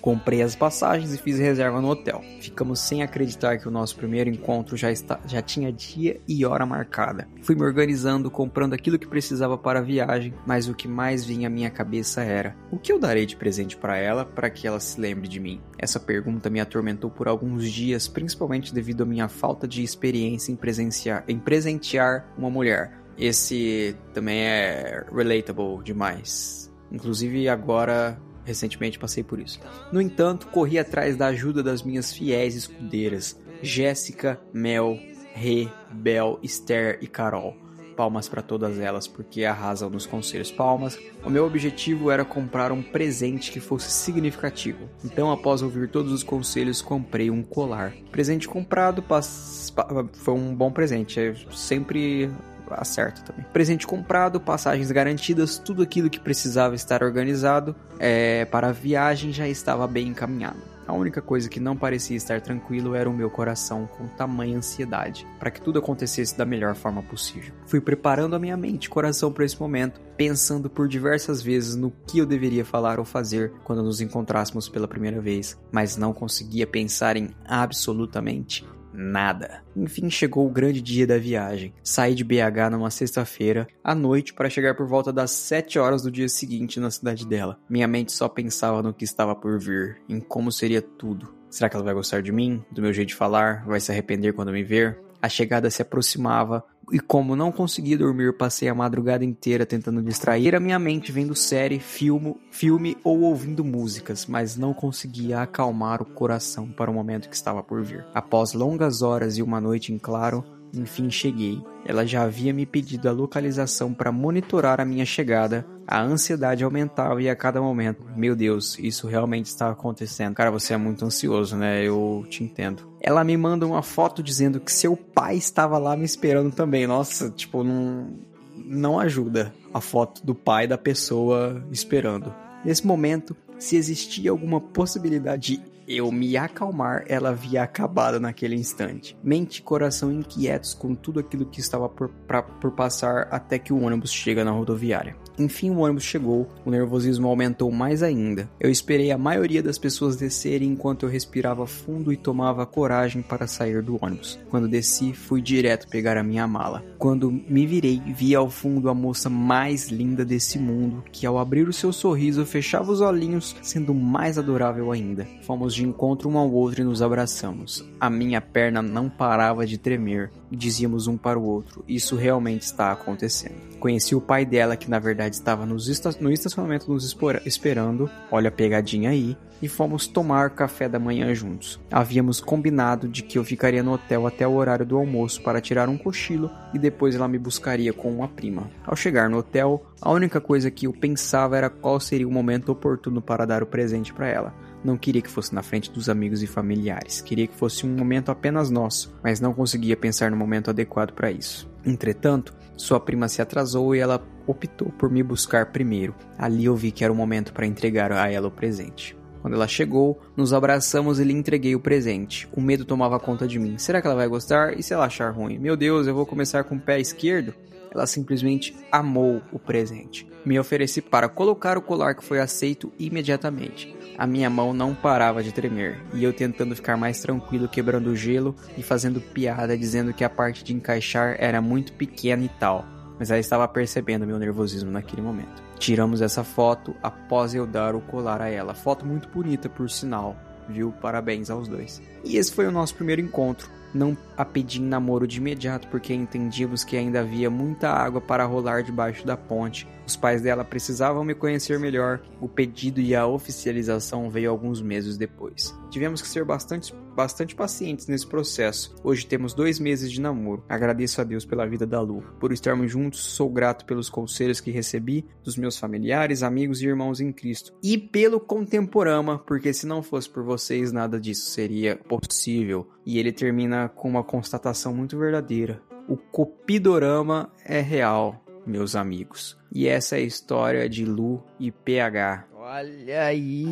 Comprei 0.05 0.43
as 0.43 0.55
passagens 0.55 1.15
e 1.15 1.17
fiz 1.17 1.39
reserva 1.39 1.81
no 1.81 1.89
hotel. 1.89 2.21
Ficamos 2.39 2.79
sem 2.79 3.01
acreditar 3.01 3.57
que 3.57 3.67
o 3.67 3.71
nosso 3.71 3.95
primeiro 3.95 4.29
encontro 4.29 4.77
já, 4.77 4.91
está, 4.91 5.19
já 5.25 5.41
tinha 5.41 5.73
dia 5.73 6.21
e 6.27 6.45
hora 6.45 6.63
marcada. 6.63 7.27
Fui 7.41 7.55
me 7.55 7.63
organizando, 7.63 8.29
comprando 8.29 8.75
aquilo 8.75 8.99
que 8.99 9.07
precisava 9.07 9.57
para 9.57 9.79
a 9.79 9.81
viagem, 9.81 10.31
mas 10.45 10.69
o 10.69 10.75
que 10.75 10.87
mais 10.87 11.25
vinha 11.25 11.47
à 11.47 11.49
minha 11.49 11.71
cabeça 11.71 12.21
era: 12.21 12.55
o 12.71 12.77
que 12.77 12.91
eu 12.91 12.99
darei 12.99 13.25
de 13.25 13.35
presente 13.35 13.75
para 13.75 13.97
ela 13.97 14.23
para 14.23 14.47
que 14.51 14.67
ela 14.67 14.79
se 14.79 15.01
lembre 15.01 15.27
de 15.27 15.39
mim? 15.39 15.59
Essa 15.75 15.99
pergunta 15.99 16.51
me 16.51 16.59
atormentou 16.59 17.09
por 17.09 17.27
alguns 17.27 17.71
dias, 17.71 18.07
principalmente 18.07 18.71
devido 18.71 19.01
à 19.01 19.05
minha 19.07 19.27
falta 19.27 19.67
de 19.67 19.81
experiência 19.81 20.51
em, 20.51 20.55
presenciar, 20.55 21.23
em 21.27 21.39
presentear 21.39 22.31
uma 22.37 22.51
mulher. 22.51 22.91
Esse 23.17 23.95
também 24.13 24.41
é 24.41 25.03
relatable 25.11 25.83
demais. 25.83 26.71
Inclusive 26.91 27.49
agora 27.49 28.21
Recentemente 28.45 28.99
passei 28.99 29.23
por 29.23 29.39
isso. 29.39 29.59
No 29.91 29.99
entanto, 29.99 30.47
corri 30.47 30.77
atrás 30.79 31.17
da 31.17 31.27
ajuda 31.27 31.63
das 31.63 31.81
minhas 31.81 32.13
fiéis 32.13 32.55
escudeiras, 32.55 33.37
Jéssica, 33.61 34.39
Mel, 34.53 34.99
Rê, 35.33 35.67
Bel, 35.91 36.39
Esther 36.41 36.99
e 37.01 37.07
Carol. 37.07 37.57
Palmas 37.95 38.27
para 38.27 38.41
todas 38.41 38.77
elas 38.77 39.07
porque 39.07 39.45
arrasam 39.45 39.89
nos 39.89 40.05
conselhos. 40.05 40.51
Palmas. 40.51 40.99
O 41.23 41.29
meu 41.29 41.45
objetivo 41.45 42.11
era 42.11 42.25
comprar 42.25 42.71
um 42.71 42.83
presente 42.83 43.51
que 43.51 43.59
fosse 43.59 43.89
significativo. 43.89 44.89
Então, 45.03 45.31
após 45.31 45.61
ouvir 45.61 45.89
todos 45.89 46.11
os 46.11 46.21
conselhos, 46.21 46.81
comprei 46.81 47.31
um 47.31 47.41
colar. 47.41 47.93
Presente 48.11 48.47
comprado 48.47 49.01
pass... 49.01 49.73
foi 50.13 50.33
um 50.33 50.53
bom 50.53 50.71
presente. 50.71 51.19
Eu 51.19 51.35
sempre 51.51 52.29
acerta 52.71 53.21
também. 53.21 53.45
Presente 53.53 53.85
comprado, 53.85 54.39
passagens 54.39 54.91
garantidas, 54.91 55.57
tudo 55.57 55.83
aquilo 55.83 56.09
que 56.09 56.19
precisava 56.19 56.75
estar 56.75 57.03
organizado 57.03 57.75
é, 57.99 58.45
para 58.45 58.69
a 58.69 58.71
viagem 58.71 59.31
já 59.31 59.47
estava 59.47 59.87
bem 59.87 60.07
encaminhado. 60.07 60.75
A 60.87 60.93
única 60.93 61.21
coisa 61.21 61.49
que 61.49 61.59
não 61.59 61.75
parecia 61.75 62.15
estar 62.15 62.39
tranquilo 62.41 62.93
era 62.93 63.09
o 63.09 63.13
meu 63.13 63.29
coração 63.29 63.87
com 63.87 64.07
tamanha 64.07 64.57
ansiedade, 64.57 65.25
para 65.39 65.49
que 65.49 65.59
tudo 65.59 65.79
acontecesse 65.79 66.37
da 66.37 66.45
melhor 66.45 66.75
forma 66.75 67.01
possível. 67.01 67.53
Fui 67.65 67.81
preparando 67.81 68.35
a 68.35 68.39
minha 68.39 68.55
mente 68.55 68.85
e 68.85 68.89
coração 68.89 69.31
para 69.31 69.45
esse 69.45 69.59
momento, 69.59 69.99
pensando 70.15 70.69
por 70.69 70.87
diversas 70.87 71.41
vezes 71.41 71.75
no 71.75 71.91
que 72.07 72.19
eu 72.19 72.25
deveria 72.25 72.63
falar 72.63 72.99
ou 72.99 73.05
fazer 73.05 73.51
quando 73.63 73.81
nos 73.81 73.99
encontrássemos 73.99 74.69
pela 74.69 74.87
primeira 74.87 75.19
vez, 75.19 75.57
mas 75.71 75.97
não 75.97 76.13
conseguia 76.13 76.67
pensar 76.67 77.17
em 77.17 77.29
absolutamente 77.47 78.63
nada. 78.95 79.63
Enfim, 79.75 80.09
chegou 80.09 80.47
o 80.47 80.51
grande 80.51 80.81
dia 80.81 81.05
da 81.05 81.17
viagem. 81.17 81.73
Saí 81.83 82.15
de 82.15 82.23
BH 82.23 82.71
numa 82.71 82.89
sexta-feira, 82.89 83.67
à 83.83 83.93
noite, 83.93 84.33
para 84.33 84.49
chegar 84.49 84.75
por 84.75 84.87
volta 84.87 85.11
das 85.11 85.31
7 85.31 85.77
horas 85.77 86.01
do 86.01 86.11
dia 86.11 86.29
seguinte 86.29 86.79
na 86.79 86.89
cidade 86.89 87.27
dela. 87.27 87.59
Minha 87.69 87.87
mente 87.87 88.11
só 88.11 88.27
pensava 88.27 88.81
no 88.81 88.93
que 88.93 89.03
estava 89.03 89.35
por 89.35 89.59
vir, 89.59 90.01
em 90.07 90.19
como 90.19 90.51
seria 90.51 90.81
tudo. 90.81 91.33
Será 91.49 91.69
que 91.69 91.75
ela 91.75 91.85
vai 91.85 91.93
gostar 91.93 92.21
de 92.21 92.31
mim, 92.31 92.63
do 92.71 92.81
meu 92.81 92.91
jeito 92.91 93.09
de 93.09 93.15
falar? 93.15 93.65
Vai 93.65 93.79
se 93.79 93.91
arrepender 93.91 94.33
quando 94.33 94.51
me 94.51 94.63
ver? 94.63 94.99
A 95.21 95.29
chegada 95.29 95.69
se 95.69 95.81
aproximava 95.81 96.63
e 96.91 96.99
como 96.99 97.35
não 97.35 97.51
conseguia 97.51 97.97
dormir, 97.97 98.37
passei 98.37 98.67
a 98.67 98.75
madrugada 98.75 99.25
inteira 99.25 99.65
tentando 99.65 100.01
distrair 100.01 100.55
a 100.55 100.59
minha 100.59 100.77
mente 100.77 101.11
vendo 101.11 101.35
série, 101.35 101.79
filme, 101.79 102.35
filme 102.51 102.97
ou 103.03 103.21
ouvindo 103.21 103.63
músicas, 103.63 104.25
mas 104.25 104.55
não 104.55 104.73
conseguia 104.73 105.41
acalmar 105.41 106.01
o 106.01 106.05
coração 106.05 106.67
para 106.67 106.91
o 106.91 106.93
momento 106.93 107.29
que 107.29 107.35
estava 107.35 107.63
por 107.63 107.83
vir. 107.83 108.05
Após 108.13 108.53
longas 108.53 109.01
horas 109.01 109.37
e 109.37 109.41
uma 109.41 109.59
noite 109.59 109.93
em 109.93 109.97
claro, 109.97 110.43
Enfim 110.73 111.09
cheguei. 111.09 111.63
Ela 111.85 112.05
já 112.05 112.23
havia 112.23 112.53
me 112.53 112.65
pedido 112.65 113.07
a 113.07 113.11
localização 113.11 113.93
para 113.93 114.11
monitorar 114.11 114.81
a 114.81 114.85
minha 114.85 115.05
chegada. 115.05 115.65
A 115.87 116.01
ansiedade 116.01 116.63
aumentava 116.63 117.21
e 117.21 117.29
a 117.29 117.35
cada 117.35 117.61
momento, 117.61 118.03
meu 118.15 118.35
Deus, 118.35 118.77
isso 118.79 119.07
realmente 119.07 119.47
está 119.47 119.69
acontecendo. 119.69 120.33
Cara, 120.33 120.51
você 120.51 120.73
é 120.73 120.77
muito 120.77 121.05
ansioso, 121.05 121.55
né? 121.55 121.83
Eu 121.83 122.25
te 122.29 122.43
entendo. 122.43 122.89
Ela 122.99 123.23
me 123.23 123.37
manda 123.37 123.65
uma 123.65 123.83
foto 123.83 124.23
dizendo 124.23 124.59
que 124.59 124.71
seu 124.71 124.97
pai 124.97 125.35
estava 125.35 125.77
lá 125.77 125.95
me 125.95 126.05
esperando 126.05 126.51
também. 126.51 126.87
Nossa, 126.87 127.29
tipo, 127.29 127.63
não 127.63 128.13
não 128.55 128.99
ajuda 128.99 129.53
a 129.73 129.81
foto 129.81 130.25
do 130.25 130.33
pai 130.33 130.67
da 130.67 130.77
pessoa 130.77 131.63
esperando. 131.71 132.33
Nesse 132.63 132.85
momento, 132.85 133.35
se 133.59 133.75
existia 133.75 134.31
alguma 134.31 134.59
possibilidade 134.59 135.57
de 135.57 135.75
eu 135.87 136.11
me 136.11 136.35
acalmar, 136.35 137.03
ela 137.07 137.29
havia 137.29 137.61
acabado 137.61 138.19
naquele 138.19 138.55
instante. 138.55 139.15
Mente 139.23 139.57
e 139.57 139.61
coração 139.61 140.11
inquietos 140.11 140.73
com 140.73 140.95
tudo 140.95 141.19
aquilo 141.19 141.45
que 141.45 141.59
estava 141.59 141.87
por, 141.87 142.09
pra, 142.09 142.41
por 142.41 142.71
passar 142.71 143.27
até 143.29 143.59
que 143.59 143.71
o 143.71 143.81
ônibus 143.81 144.11
chega 144.11 144.43
na 144.43 144.51
rodoviária. 144.51 145.15
Enfim, 145.37 145.69
o 145.69 145.79
ônibus 145.79 146.03
chegou, 146.03 146.47
o 146.65 146.71
nervosismo 146.71 147.27
aumentou 147.27 147.71
mais 147.71 148.01
ainda. 148.01 148.49
Eu 148.59 148.69
esperei 148.69 149.11
a 149.11 149.17
maioria 149.17 149.61
das 149.61 149.77
pessoas 149.77 150.15
descerem 150.15 150.69
enquanto 150.69 151.03
eu 151.03 151.09
respirava 151.09 151.67
fundo 151.67 152.11
e 152.11 152.17
tomava 152.17 152.65
coragem 152.65 153.21
para 153.21 153.47
sair 153.47 153.81
do 153.81 153.97
ônibus. 154.01 154.39
Quando 154.49 154.67
desci, 154.67 155.13
fui 155.13 155.41
direto 155.41 155.87
pegar 155.87 156.17
a 156.17 156.23
minha 156.23 156.47
mala. 156.47 156.83
Quando 156.97 157.31
me 157.31 157.65
virei, 157.65 158.01
vi 158.05 158.33
ao 158.35 158.49
fundo 158.49 158.89
a 158.89 158.93
moça 158.93 159.29
mais 159.29 159.89
linda 159.89 160.23
desse 160.23 160.57
mundo, 160.57 161.03
que 161.11 161.25
ao 161.25 161.37
abrir 161.37 161.67
o 161.67 161.73
seu 161.73 161.91
sorriso 161.91 162.45
fechava 162.45 162.91
os 162.91 163.01
olhinhos, 163.01 163.55
sendo 163.61 163.93
mais 163.93 164.37
adorável 164.37 164.91
ainda. 164.91 165.27
Fomos 165.41 165.73
de 165.73 165.83
encontro 165.85 166.29
um 166.29 166.37
ao 166.37 166.51
outro 166.51 166.81
e 166.81 166.85
nos 166.85 167.01
abraçamos. 167.01 167.85
A 167.99 168.09
minha 168.09 168.41
perna 168.41 168.81
não 168.81 169.09
parava 169.09 169.65
de 169.65 169.77
tremer 169.77 170.31
dizíamos 170.51 171.07
um 171.07 171.17
para 171.17 171.39
o 171.39 171.43
outro: 171.43 171.83
Isso 171.87 172.15
realmente 172.15 172.63
está 172.63 172.91
acontecendo. 172.91 173.77
Conheci 173.79 174.15
o 174.15 174.21
pai 174.21 174.45
dela, 174.45 174.75
que 174.75 174.89
na 174.89 174.99
verdade 174.99 175.35
estava 175.35 175.65
no 175.65 175.77
estacionamento 175.77 176.91
nos 176.91 177.17
esperando. 177.45 178.09
Olha 178.31 178.49
a 178.49 178.51
pegadinha 178.51 179.09
aí. 179.09 179.37
E 179.61 179.69
fomos 179.69 180.05
tomar 180.05 180.49
café 180.49 180.87
da 180.89 180.99
manhã 180.99 181.33
juntos. 181.33 181.79
Havíamos 181.89 182.41
combinado 182.41 183.07
de 183.07 183.23
que 183.23 183.37
eu 183.37 183.43
ficaria 183.43 183.81
no 183.81 183.93
hotel 183.93 184.27
até 184.27 184.45
o 184.45 184.53
horário 184.53 184.85
do 184.85 184.97
almoço 184.97 185.41
para 185.41 185.61
tirar 185.61 185.87
um 185.87 185.97
cochilo 185.97 186.51
e 186.73 186.77
depois 186.77 187.15
ela 187.15 187.27
me 187.27 187.39
buscaria 187.39 187.93
com 187.93 188.13
uma 188.13 188.27
prima. 188.27 188.69
Ao 188.85 188.97
chegar 188.97 189.29
no 189.29 189.37
hotel, 189.37 189.85
a 190.01 190.11
única 190.11 190.41
coisa 190.41 190.69
que 190.69 190.87
eu 190.87 190.93
pensava 190.93 191.57
era 191.57 191.69
qual 191.69 191.99
seria 192.01 192.27
o 192.27 192.31
momento 192.31 192.69
oportuno 192.69 193.21
para 193.21 193.45
dar 193.45 193.63
o 193.63 193.65
presente 193.65 194.13
para 194.13 194.27
ela. 194.27 194.53
Não 194.85 194.97
queria 194.97 195.19
que 195.19 195.31
fosse 195.31 195.55
na 195.55 195.63
frente 195.63 195.91
dos 195.91 196.09
amigos 196.09 196.43
e 196.43 196.47
familiares, 196.47 197.19
queria 197.19 197.47
que 197.47 197.55
fosse 197.55 197.87
um 197.87 197.95
momento 197.95 198.29
apenas 198.29 198.69
nosso, 198.69 199.11
mas 199.23 199.39
não 199.39 199.51
conseguia 199.51 199.97
pensar 199.97 200.29
no 200.29 200.37
momento 200.37 200.69
adequado 200.69 201.11
para 201.11 201.31
isso. 201.31 201.67
Entretanto, 201.83 202.53
sua 202.77 202.99
prima 202.99 203.27
se 203.27 203.41
atrasou 203.41 203.95
e 203.95 203.99
ela 203.99 204.23
optou 204.45 204.91
por 204.91 205.09
me 205.09 205.23
buscar 205.23 205.71
primeiro. 205.71 206.13
Ali 206.37 206.65
eu 206.65 206.75
vi 206.75 206.91
que 206.91 207.03
era 207.03 207.11
o 207.11 207.15
momento 207.15 207.51
para 207.51 207.65
entregar 207.65 208.11
a 208.11 208.31
ela 208.31 208.47
o 208.47 208.51
presente. 208.51 209.17
Quando 209.41 209.55
ela 209.55 209.67
chegou, 209.67 210.21
nos 210.37 210.53
abraçamos 210.53 211.19
e 211.19 211.23
lhe 211.23 211.33
entreguei 211.33 211.75
o 211.75 211.79
presente. 211.79 212.47
O 212.53 212.61
medo 212.61 212.85
tomava 212.85 213.19
conta 213.19 213.47
de 213.47 213.57
mim. 213.57 213.79
Será 213.79 213.99
que 213.99 214.05
ela 214.05 214.15
vai 214.15 214.27
gostar? 214.27 214.77
E 214.77 214.83
se 214.83 214.93
ela 214.93 215.05
achar 215.05 215.31
ruim? 215.33 215.57
Meu 215.57 215.75
Deus, 215.75 216.05
eu 216.05 216.13
vou 216.13 216.27
começar 216.27 216.63
com 216.63 216.75
o 216.75 216.79
pé 216.79 216.99
esquerdo? 216.99 217.55
Ela 217.91 218.05
simplesmente 218.05 218.75
amou 218.91 219.41
o 219.51 219.57
presente. 219.57 220.27
Me 220.45 220.59
ofereci 220.59 221.01
para 221.01 221.29
colocar 221.29 221.75
o 221.75 221.81
colar 221.81 222.13
que 222.13 222.23
foi 222.23 222.39
aceito 222.39 222.91
imediatamente. 222.99 223.94
A 224.17 224.25
minha 224.25 224.49
mão 224.49 224.73
não 224.73 224.95
parava 224.95 225.43
de 225.43 225.51
tremer, 225.51 226.01
e 226.13 226.23
eu 226.23 226.31
tentando 226.31 226.75
ficar 226.75 226.95
mais 226.95 227.19
tranquilo, 227.21 227.67
quebrando 227.67 228.07
o 228.07 228.15
gelo 228.15 228.55
e 228.77 228.83
fazendo 228.83 229.19
piada 229.19 229.77
dizendo 229.77 230.13
que 230.13 230.23
a 230.23 230.29
parte 230.29 230.63
de 230.63 230.73
encaixar 230.73 231.35
era 231.37 231.61
muito 231.61 231.93
pequena 231.93 232.43
e 232.43 232.49
tal. 232.49 232.85
Mas 233.19 233.29
ela 233.29 233.39
estava 233.39 233.67
percebendo 233.67 234.25
meu 234.27 234.39
nervosismo 234.39 234.91
naquele 234.91 235.21
momento. 235.21 235.63
Tiramos 235.77 236.21
essa 236.21 236.43
foto 236.43 236.95
após 237.01 237.53
eu 237.53 237.65
dar 237.65 237.95
o 237.95 238.01
colar 238.01 238.41
a 238.41 238.49
ela. 238.49 238.73
Foto 238.73 239.05
muito 239.05 239.27
bonita, 239.29 239.69
por 239.69 239.89
sinal. 239.89 240.35
Viu? 240.67 240.93
Parabéns 241.01 241.49
aos 241.49 241.67
dois. 241.67 242.01
E 242.23 242.37
esse 242.37 242.51
foi 242.51 242.67
o 242.67 242.71
nosso 242.71 242.95
primeiro 242.95 243.21
encontro 243.21 243.69
não 243.95 244.15
a 244.35 244.43
pedi 244.43 244.81
em 244.81 244.85
namoro 244.85 245.25
de 245.25 245.37
imediato 245.37 245.87
porque 245.87 246.13
entendíamos 246.13 246.83
que 246.83 246.97
ainda 246.97 247.21
havia 247.21 247.49
muita 247.49 247.89
água 247.89 248.19
para 248.19 248.45
rolar 248.45 248.83
debaixo 248.83 249.25
da 249.25 249.37
ponte. 249.37 249.87
Os 250.07 250.15
pais 250.15 250.41
dela 250.41 250.63
precisavam 250.63 251.23
me 251.23 251.33
conhecer 251.33 251.79
melhor. 251.79 252.21
O 252.39 252.47
pedido 252.47 253.01
e 253.01 253.15
a 253.15 253.25
oficialização 253.25 254.29
veio 254.29 254.51
alguns 254.51 254.81
meses 254.81 255.17
depois. 255.17 255.75
Tivemos 255.89 256.21
que 256.21 256.27
ser 256.27 256.45
bastante, 256.45 256.93
bastante 257.15 257.55
pacientes 257.55 258.07
nesse 258.07 258.27
processo. 258.27 258.95
Hoje 259.03 259.25
temos 259.25 259.53
dois 259.53 259.79
meses 259.79 260.11
de 260.11 260.21
namoro. 260.21 260.63
Agradeço 260.69 261.21
a 261.21 261.23
Deus 261.23 261.45
pela 261.45 261.65
vida 261.65 261.85
da 261.85 262.01
Lu. 262.01 262.21
Por 262.39 262.51
estarmos 262.51 262.91
juntos, 262.91 263.19
sou 263.19 263.49
grato 263.49 263.85
pelos 263.85 264.09
conselhos 264.09 264.61
que 264.61 264.71
recebi 264.71 265.25
dos 265.43 265.57
meus 265.57 265.77
familiares, 265.77 266.43
amigos 266.43 266.81
e 266.81 266.87
irmãos 266.87 267.19
em 267.19 267.31
Cristo. 267.31 267.73
E 267.81 267.97
pelo 267.97 268.39
Contemporama, 268.39 269.39
porque 269.39 269.73
se 269.73 269.87
não 269.87 270.03
fosse 270.03 270.29
por 270.29 270.43
vocês, 270.43 270.91
nada 270.91 271.19
disso 271.19 271.49
seria 271.49 271.95
possível. 271.95 272.87
E 273.05 273.17
ele 273.17 273.31
termina 273.31 273.89
com 273.89 274.09
uma 274.09 274.23
constatação 274.23 274.93
muito 274.93 275.17
verdadeira. 275.17 275.81
O 276.07 276.17
Copidorama 276.17 277.51
é 277.63 277.81
real, 277.81 278.43
meus 278.65 278.95
amigos. 278.95 279.57
E 279.75 279.87
essa 279.89 280.15
é 280.15 280.19
a 280.19 280.21
história 280.21 280.87
de 280.87 281.03
Lu 281.03 281.43
e 281.59 281.69
PH. 281.69 282.45
Olha 282.55 283.25
aí. 283.25 283.65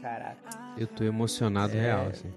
Caraca. 0.00 0.36
Eu 0.78 0.86
tô 0.86 1.02
emocionado 1.04 1.76
É. 1.76 1.80
real, 1.80 2.06
assim. 2.06 2.32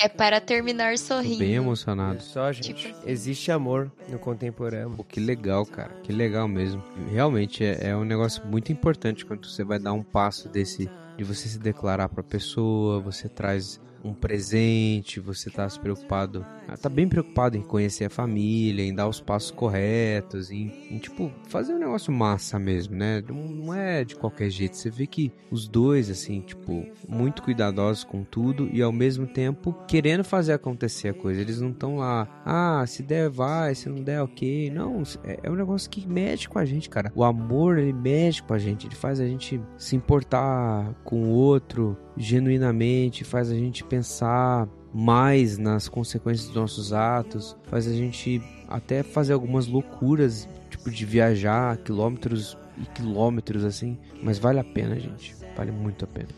É 0.00 0.08
para 0.08 0.40
terminar 0.40 0.92
Tô 0.92 0.98
sorrindo. 0.98 1.38
bem 1.38 1.54
emocionado. 1.54 2.22
Só, 2.22 2.52
gente, 2.52 2.72
Tipo- 2.74 3.08
existe 3.08 3.50
amor 3.50 3.90
no 4.08 4.18
contemporâneo. 4.18 4.90
Pô, 4.96 5.02
que 5.02 5.18
legal, 5.18 5.66
cara. 5.66 5.92
Que 6.04 6.12
legal 6.12 6.46
mesmo. 6.46 6.80
Realmente 7.10 7.64
é, 7.64 7.88
é 7.88 7.96
um 7.96 8.04
negócio 8.04 8.46
muito 8.46 8.70
importante 8.70 9.24
quando 9.26 9.46
você 9.48 9.64
vai 9.64 9.78
dar 9.80 9.92
um 9.94 10.02
passo 10.02 10.48
desse 10.48 10.88
de 11.16 11.24
você 11.24 11.48
se 11.48 11.58
declarar 11.58 12.08
pra 12.10 12.22
pessoa, 12.22 13.00
você 13.00 13.28
traz 13.28 13.80
um 14.04 14.14
presente, 14.14 15.20
você 15.20 15.50
tá 15.50 15.68
se 15.68 15.78
preocupado, 15.78 16.44
ah, 16.66 16.76
tá 16.76 16.88
bem 16.88 17.08
preocupado 17.08 17.56
em 17.56 17.62
conhecer 17.62 18.04
a 18.04 18.10
família, 18.10 18.84
em 18.84 18.94
dar 18.94 19.08
os 19.08 19.20
passos 19.20 19.50
corretos, 19.50 20.50
em, 20.50 20.72
em, 20.90 20.98
tipo, 20.98 21.32
fazer 21.48 21.74
um 21.74 21.78
negócio 21.78 22.12
massa 22.12 22.58
mesmo, 22.58 22.94
né? 22.96 23.22
Não, 23.26 23.36
não 23.36 23.74
é 23.74 24.04
de 24.04 24.14
qualquer 24.14 24.50
jeito. 24.50 24.76
Você 24.76 24.90
vê 24.90 25.06
que 25.06 25.32
os 25.50 25.66
dois, 25.66 26.10
assim, 26.10 26.40
tipo, 26.40 26.86
muito 27.08 27.42
cuidadosos 27.42 28.04
com 28.04 28.22
tudo 28.22 28.68
e 28.72 28.82
ao 28.82 28.92
mesmo 28.92 29.26
tempo 29.26 29.72
querendo 29.86 30.24
fazer 30.24 30.52
acontecer 30.52 31.08
a 31.08 31.14
coisa. 31.14 31.40
Eles 31.40 31.60
não 31.60 31.70
estão 31.70 31.96
lá, 31.96 32.28
ah, 32.44 32.84
se 32.86 33.02
der, 33.02 33.28
vai, 33.28 33.74
se 33.74 33.88
não 33.88 34.02
der, 34.02 34.22
ok. 34.22 34.70
Não, 34.70 35.02
é, 35.24 35.40
é 35.42 35.50
um 35.50 35.56
negócio 35.56 35.90
que 35.90 36.06
mexe 36.06 36.48
com 36.48 36.58
a 36.58 36.64
gente, 36.64 36.88
cara. 36.88 37.12
O 37.14 37.24
amor, 37.24 37.78
ele 37.78 37.92
mexe 37.92 38.42
com 38.42 38.54
a 38.54 38.58
gente, 38.58 38.86
ele 38.86 38.94
faz 38.94 39.20
a 39.20 39.26
gente 39.26 39.60
se 39.76 39.96
importar 39.96 40.94
com 41.04 41.24
o 41.24 41.30
outro 41.30 41.96
genuinamente, 42.18 43.24
faz 43.24 43.50
a 43.50 43.54
gente 43.54 43.84
pensar 43.84 44.68
mais 44.92 45.56
nas 45.58 45.88
consequências 45.88 46.46
dos 46.46 46.56
nossos 46.56 46.92
atos, 46.92 47.56
faz 47.64 47.86
a 47.86 47.92
gente 47.92 48.42
até 48.68 49.02
fazer 49.02 49.32
algumas 49.32 49.66
loucuras, 49.66 50.48
tipo 50.68 50.90
de 50.90 51.04
viajar 51.04 51.76
quilômetros 51.78 52.56
e 52.76 52.86
quilômetros 52.86 53.64
assim, 53.64 53.98
mas 54.22 54.38
vale 54.38 54.58
a 54.58 54.64
pena, 54.64 54.98
gente. 54.98 55.36
Vale 55.56 55.72
muito 55.72 56.04
a 56.04 56.08
pena. 56.08 56.28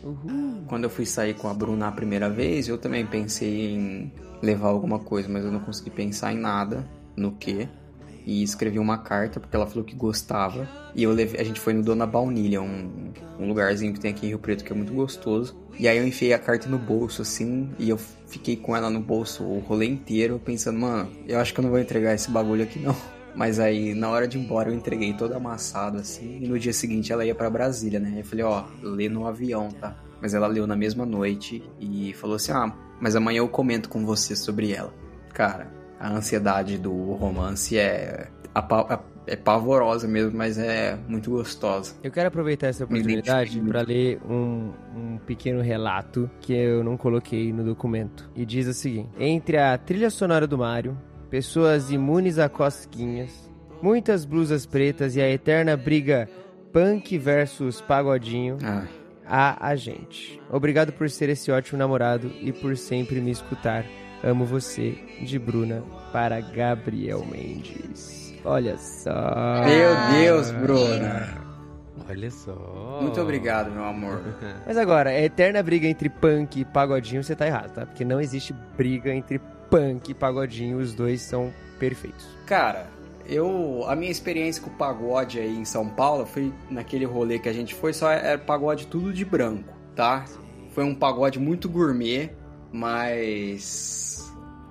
Quando 0.67 0.85
eu 0.85 0.89
fui 0.89 1.05
sair 1.05 1.35
com 1.35 1.47
a 1.47 1.53
Bruna 1.53 1.87
a 1.87 1.91
primeira 1.91 2.27
vez, 2.27 2.67
eu 2.67 2.77
também 2.77 3.05
pensei 3.05 3.75
em 3.75 4.11
levar 4.41 4.69
alguma 4.69 4.97
coisa, 4.97 5.29
mas 5.29 5.45
eu 5.45 5.51
não 5.51 5.59
consegui 5.59 5.91
pensar 5.91 6.33
em 6.33 6.39
nada, 6.39 6.87
no 7.15 7.31
que. 7.33 7.69
E 8.25 8.43
escrevi 8.43 8.79
uma 8.79 8.97
carta, 8.97 9.39
porque 9.39 9.55
ela 9.55 9.65
falou 9.65 9.83
que 9.83 9.95
gostava. 9.95 10.67
E 10.95 11.03
eu 11.03 11.11
levei, 11.11 11.39
a 11.39 11.43
gente 11.43 11.59
foi 11.59 11.73
no 11.73 11.81
Dona 11.81 12.05
Baunilha, 12.05 12.61
um, 12.61 13.11
um 13.39 13.47
lugarzinho 13.47 13.93
que 13.93 13.99
tem 13.99 14.11
aqui 14.11 14.25
em 14.25 14.29
Rio 14.29 14.39
Preto 14.39 14.63
que 14.63 14.71
é 14.71 14.75
muito 14.75 14.93
gostoso. 14.93 15.55
E 15.79 15.87
aí 15.87 15.97
eu 15.97 16.05
enfiei 16.05 16.33
a 16.33 16.39
carta 16.39 16.69
no 16.69 16.77
bolso, 16.77 17.21
assim, 17.21 17.71
e 17.79 17.89
eu 17.89 17.97
fiquei 17.97 18.55
com 18.55 18.75
ela 18.75 18.89
no 18.89 18.99
bolso 18.99 19.43
o 19.43 19.59
rolê 19.59 19.87
inteiro, 19.87 20.39
pensando, 20.43 20.79
mano, 20.79 21.09
eu 21.27 21.39
acho 21.39 21.53
que 21.53 21.59
eu 21.59 21.63
não 21.63 21.69
vou 21.69 21.79
entregar 21.79 22.13
esse 22.13 22.29
bagulho 22.29 22.63
aqui 22.63 22.79
não. 22.79 22.95
Mas 23.33 23.59
aí, 23.59 23.93
na 23.93 24.09
hora 24.09 24.27
de 24.27 24.37
ir 24.37 24.41
embora, 24.41 24.69
eu 24.69 24.75
entreguei 24.75 25.13
todo 25.13 25.33
amassado, 25.33 25.97
assim. 25.97 26.39
E 26.41 26.47
no 26.47 26.59
dia 26.59 26.73
seguinte 26.73 27.13
ela 27.13 27.25
ia 27.25 27.33
pra 27.33 27.49
Brasília, 27.49 27.97
né? 27.97 28.15
Eu 28.17 28.25
falei, 28.25 28.43
ó, 28.43 28.65
lê 28.83 29.07
no 29.07 29.25
avião, 29.25 29.69
tá? 29.69 29.95
Mas 30.21 30.33
ela 30.33 30.47
leu 30.47 30.67
na 30.67 30.75
mesma 30.75 31.05
noite 31.05 31.63
e 31.79 32.13
falou 32.13 32.35
assim: 32.35 32.51
ah, 32.51 32.71
mas 32.99 33.15
amanhã 33.15 33.39
eu 33.39 33.49
comento 33.49 33.89
com 33.89 34.05
você 34.05 34.35
sobre 34.35 34.71
ela. 34.71 34.93
Cara, 35.33 35.71
a 36.01 36.11
ansiedade 36.13 36.77
do 36.77 36.91
romance 37.13 37.77
é, 37.77 38.27
apa- 38.55 39.03
é 39.27 39.35
pavorosa 39.35 40.07
mesmo, 40.07 40.35
mas 40.37 40.57
é 40.57 40.97
muito 41.07 41.29
gostosa. 41.31 41.93
Eu 42.03 42.11
quero 42.11 42.27
aproveitar 42.27 42.67
essa 42.67 42.83
oportunidade 42.85 43.59
para 43.61 43.81
ler 43.81 44.19
um, 44.27 44.71
um 44.95 45.17
pequeno 45.19 45.61
relato 45.61 46.29
que 46.41 46.53
eu 46.53 46.83
não 46.83 46.97
coloquei 46.97 47.53
no 47.53 47.63
documento. 47.63 48.29
E 48.35 48.45
diz 48.45 48.67
o 48.67 48.73
seguinte: 48.73 49.09
Entre 49.19 49.57
a 49.57 49.77
trilha 49.77 50.09
sonora 50.09 50.47
do 50.47 50.57
Mario, 50.57 50.97
pessoas 51.29 51.91
imunes 51.91 52.39
a 52.39 52.49
cosquinhas, 52.49 53.49
muitas 53.81 54.25
blusas 54.25 54.65
pretas 54.65 55.15
e 55.15 55.21
a 55.21 55.29
eterna 55.29 55.77
briga 55.77 56.27
punk 56.73 57.17
versus 57.17 57.79
pagodinho, 57.81 58.57
há 59.25 59.67
a 59.67 59.75
gente. 59.75 60.41
Obrigado 60.49 60.91
por 60.93 61.09
ser 61.09 61.29
esse 61.29 61.51
ótimo 61.51 61.77
namorado 61.77 62.31
e 62.41 62.51
por 62.51 62.75
sempre 62.75 63.21
me 63.21 63.29
escutar 63.31 63.85
Amo 64.23 64.45
você, 64.45 64.97
de 65.21 65.39
Bruna 65.39 65.83
para 66.11 66.39
Gabriel 66.39 67.25
Mendes. 67.25 68.33
Olha 68.45 68.77
só. 68.77 69.63
Meu 69.65 70.19
Deus, 70.19 70.51
Bruna. 70.51 71.41
Olha 72.09 72.31
só. 72.31 72.99
Muito 73.01 73.21
obrigado, 73.21 73.71
meu 73.71 73.83
amor. 73.83 74.21
Mas 74.65 74.77
agora, 74.77 75.11
a 75.11 75.21
eterna 75.21 75.61
briga 75.63 75.87
entre 75.87 76.09
punk 76.09 76.59
e 76.59 76.65
pagodinho, 76.65 77.23
você 77.23 77.35
tá 77.35 77.47
errado, 77.47 77.73
tá? 77.73 77.85
Porque 77.85 78.03
não 78.03 78.19
existe 78.19 78.53
briga 78.75 79.13
entre 79.13 79.39
punk 79.69 80.09
e 80.09 80.13
pagodinho, 80.13 80.77
os 80.77 80.93
dois 80.93 81.21
são 81.21 81.53
perfeitos. 81.79 82.27
Cara, 82.45 82.87
eu. 83.25 83.85
A 83.87 83.95
minha 83.95 84.11
experiência 84.11 84.61
com 84.61 84.69
o 84.69 84.73
pagode 84.73 85.39
aí 85.39 85.55
em 85.55 85.65
São 85.65 85.87
Paulo 85.87 86.25
foi 86.25 86.53
naquele 86.69 87.05
rolê 87.05 87.39
que 87.39 87.49
a 87.49 87.53
gente 87.53 87.73
foi, 87.73 87.93
só 87.93 88.11
era 88.11 88.37
pagode 88.37 88.87
tudo 88.87 89.13
de 89.13 89.23
branco, 89.23 89.73
tá? 89.95 90.25
Foi 90.73 90.83
um 90.83 90.93
pagode 90.93 91.39
muito 91.39 91.69
gourmet, 91.69 92.31
mas. 92.71 94.10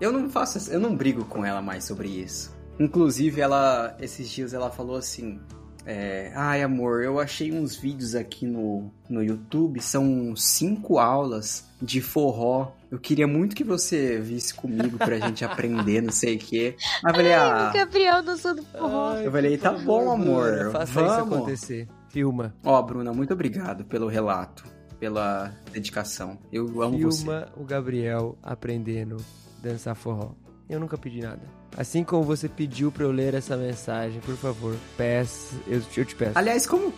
Eu 0.00 0.12
não 0.12 0.28
faço. 0.30 0.70
Eu 0.70 0.80
não 0.80 0.96
brigo 0.96 1.24
com 1.24 1.44
ela 1.44 1.60
mais 1.60 1.84
sobre 1.84 2.08
isso. 2.08 2.54
Inclusive, 2.78 3.40
ela. 3.40 3.96
Esses 4.00 4.28
dias 4.28 4.54
ela 4.54 4.70
falou 4.70 4.96
assim. 4.96 5.40
É, 5.86 6.30
Ai, 6.34 6.62
amor, 6.62 7.02
eu 7.02 7.18
achei 7.18 7.50
uns 7.52 7.74
vídeos 7.74 8.14
aqui 8.14 8.46
no, 8.46 8.90
no 9.08 9.22
YouTube, 9.22 9.80
são 9.80 10.36
cinco 10.36 10.98
aulas 10.98 11.66
de 11.80 12.00
forró. 12.00 12.72
Eu 12.90 12.98
queria 12.98 13.26
muito 13.26 13.56
que 13.56 13.64
você 13.64 14.18
visse 14.18 14.52
comigo 14.52 14.98
pra 14.98 15.18
gente 15.18 15.44
aprender, 15.44 16.02
não 16.02 16.12
sei 16.12 16.36
o 16.36 16.38
quê. 16.38 16.76
Mas 17.02 17.12
eu 17.12 17.16
falei, 17.16 17.34
ah. 17.34 17.70
O 17.70 17.76
Gabriel 17.76 18.22
dançando 18.22 18.62
forró. 18.64 19.14
Eu 19.16 19.32
falei, 19.32 19.56
tá 19.56 19.72
bom, 19.72 20.10
amor. 20.10 20.70
Faça 20.70 20.92
vamos. 20.92 21.12
isso 21.12 21.20
acontecer. 21.22 21.88
Filma. 22.10 22.54
Ó, 22.64 22.80
Bruna, 22.82 23.12
muito 23.12 23.32
obrigado 23.32 23.84
pelo 23.84 24.08
relato, 24.08 24.64
pela 24.98 25.52
dedicação. 25.72 26.38
Eu 26.52 26.82
amo 26.82 26.98
você. 26.98 27.22
Filma 27.22 27.48
o 27.56 27.64
Gabriel 27.64 28.36
aprendendo 28.42 29.16
dançar 29.62 29.94
forró. 29.94 30.32
Eu 30.68 30.78
nunca 30.78 30.96
pedi 30.96 31.20
nada. 31.20 31.42
Assim 31.76 32.04
como 32.04 32.22
você 32.22 32.48
pediu 32.48 32.90
pra 32.92 33.04
eu 33.04 33.10
ler 33.10 33.34
essa 33.34 33.56
mensagem, 33.56 34.20
por 34.20 34.36
favor, 34.36 34.76
peço, 34.96 35.54
eu, 35.66 35.82
eu 35.96 36.04
te 36.04 36.14
peço. 36.14 36.38
Aliás, 36.38 36.66
como, 36.66 36.92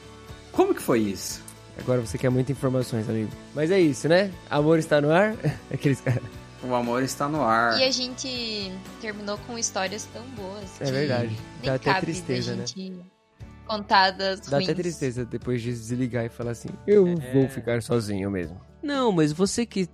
como 0.50 0.74
que 0.74 0.82
foi 0.82 1.00
isso? 1.00 1.42
Agora 1.78 2.00
você 2.00 2.18
quer 2.18 2.30
muitas 2.30 2.50
informações, 2.56 3.08
amigo. 3.08 3.30
Mas 3.54 3.70
é 3.70 3.80
isso, 3.80 4.08
né? 4.08 4.30
Amor 4.50 4.78
está 4.78 5.00
no 5.00 5.10
ar? 5.10 5.34
Aqueles 5.72 6.00
caras. 6.02 6.22
O 6.62 6.74
amor 6.74 7.02
está 7.02 7.28
no 7.28 7.42
ar. 7.42 7.78
E 7.80 7.84
a 7.84 7.90
gente 7.90 8.70
terminou 9.00 9.36
com 9.46 9.58
histórias 9.58 10.04
tão 10.12 10.22
boas. 10.36 10.80
É 10.80 10.90
verdade. 10.90 11.36
Dá 11.64 11.74
até 11.74 11.92
tristeza, 11.94 12.54
né? 12.54 12.66
gente 12.66 13.00
contar 13.66 14.10
das 14.12 14.40
Dá 14.40 14.58
ruins. 14.58 14.68
até 14.68 14.80
tristeza 14.82 15.24
depois 15.24 15.62
de 15.62 15.70
desligar 15.72 16.24
e 16.26 16.28
falar 16.28 16.50
assim: 16.52 16.68
Eu 16.86 17.08
É. 17.08 17.14
vou 17.32 17.48
ficar 17.48 17.82
sozinho 17.82 18.30
mesmo. 18.30 18.60
Não, 18.82 19.12
mas 19.12 19.32
você 19.32 19.64
que. 19.64 19.88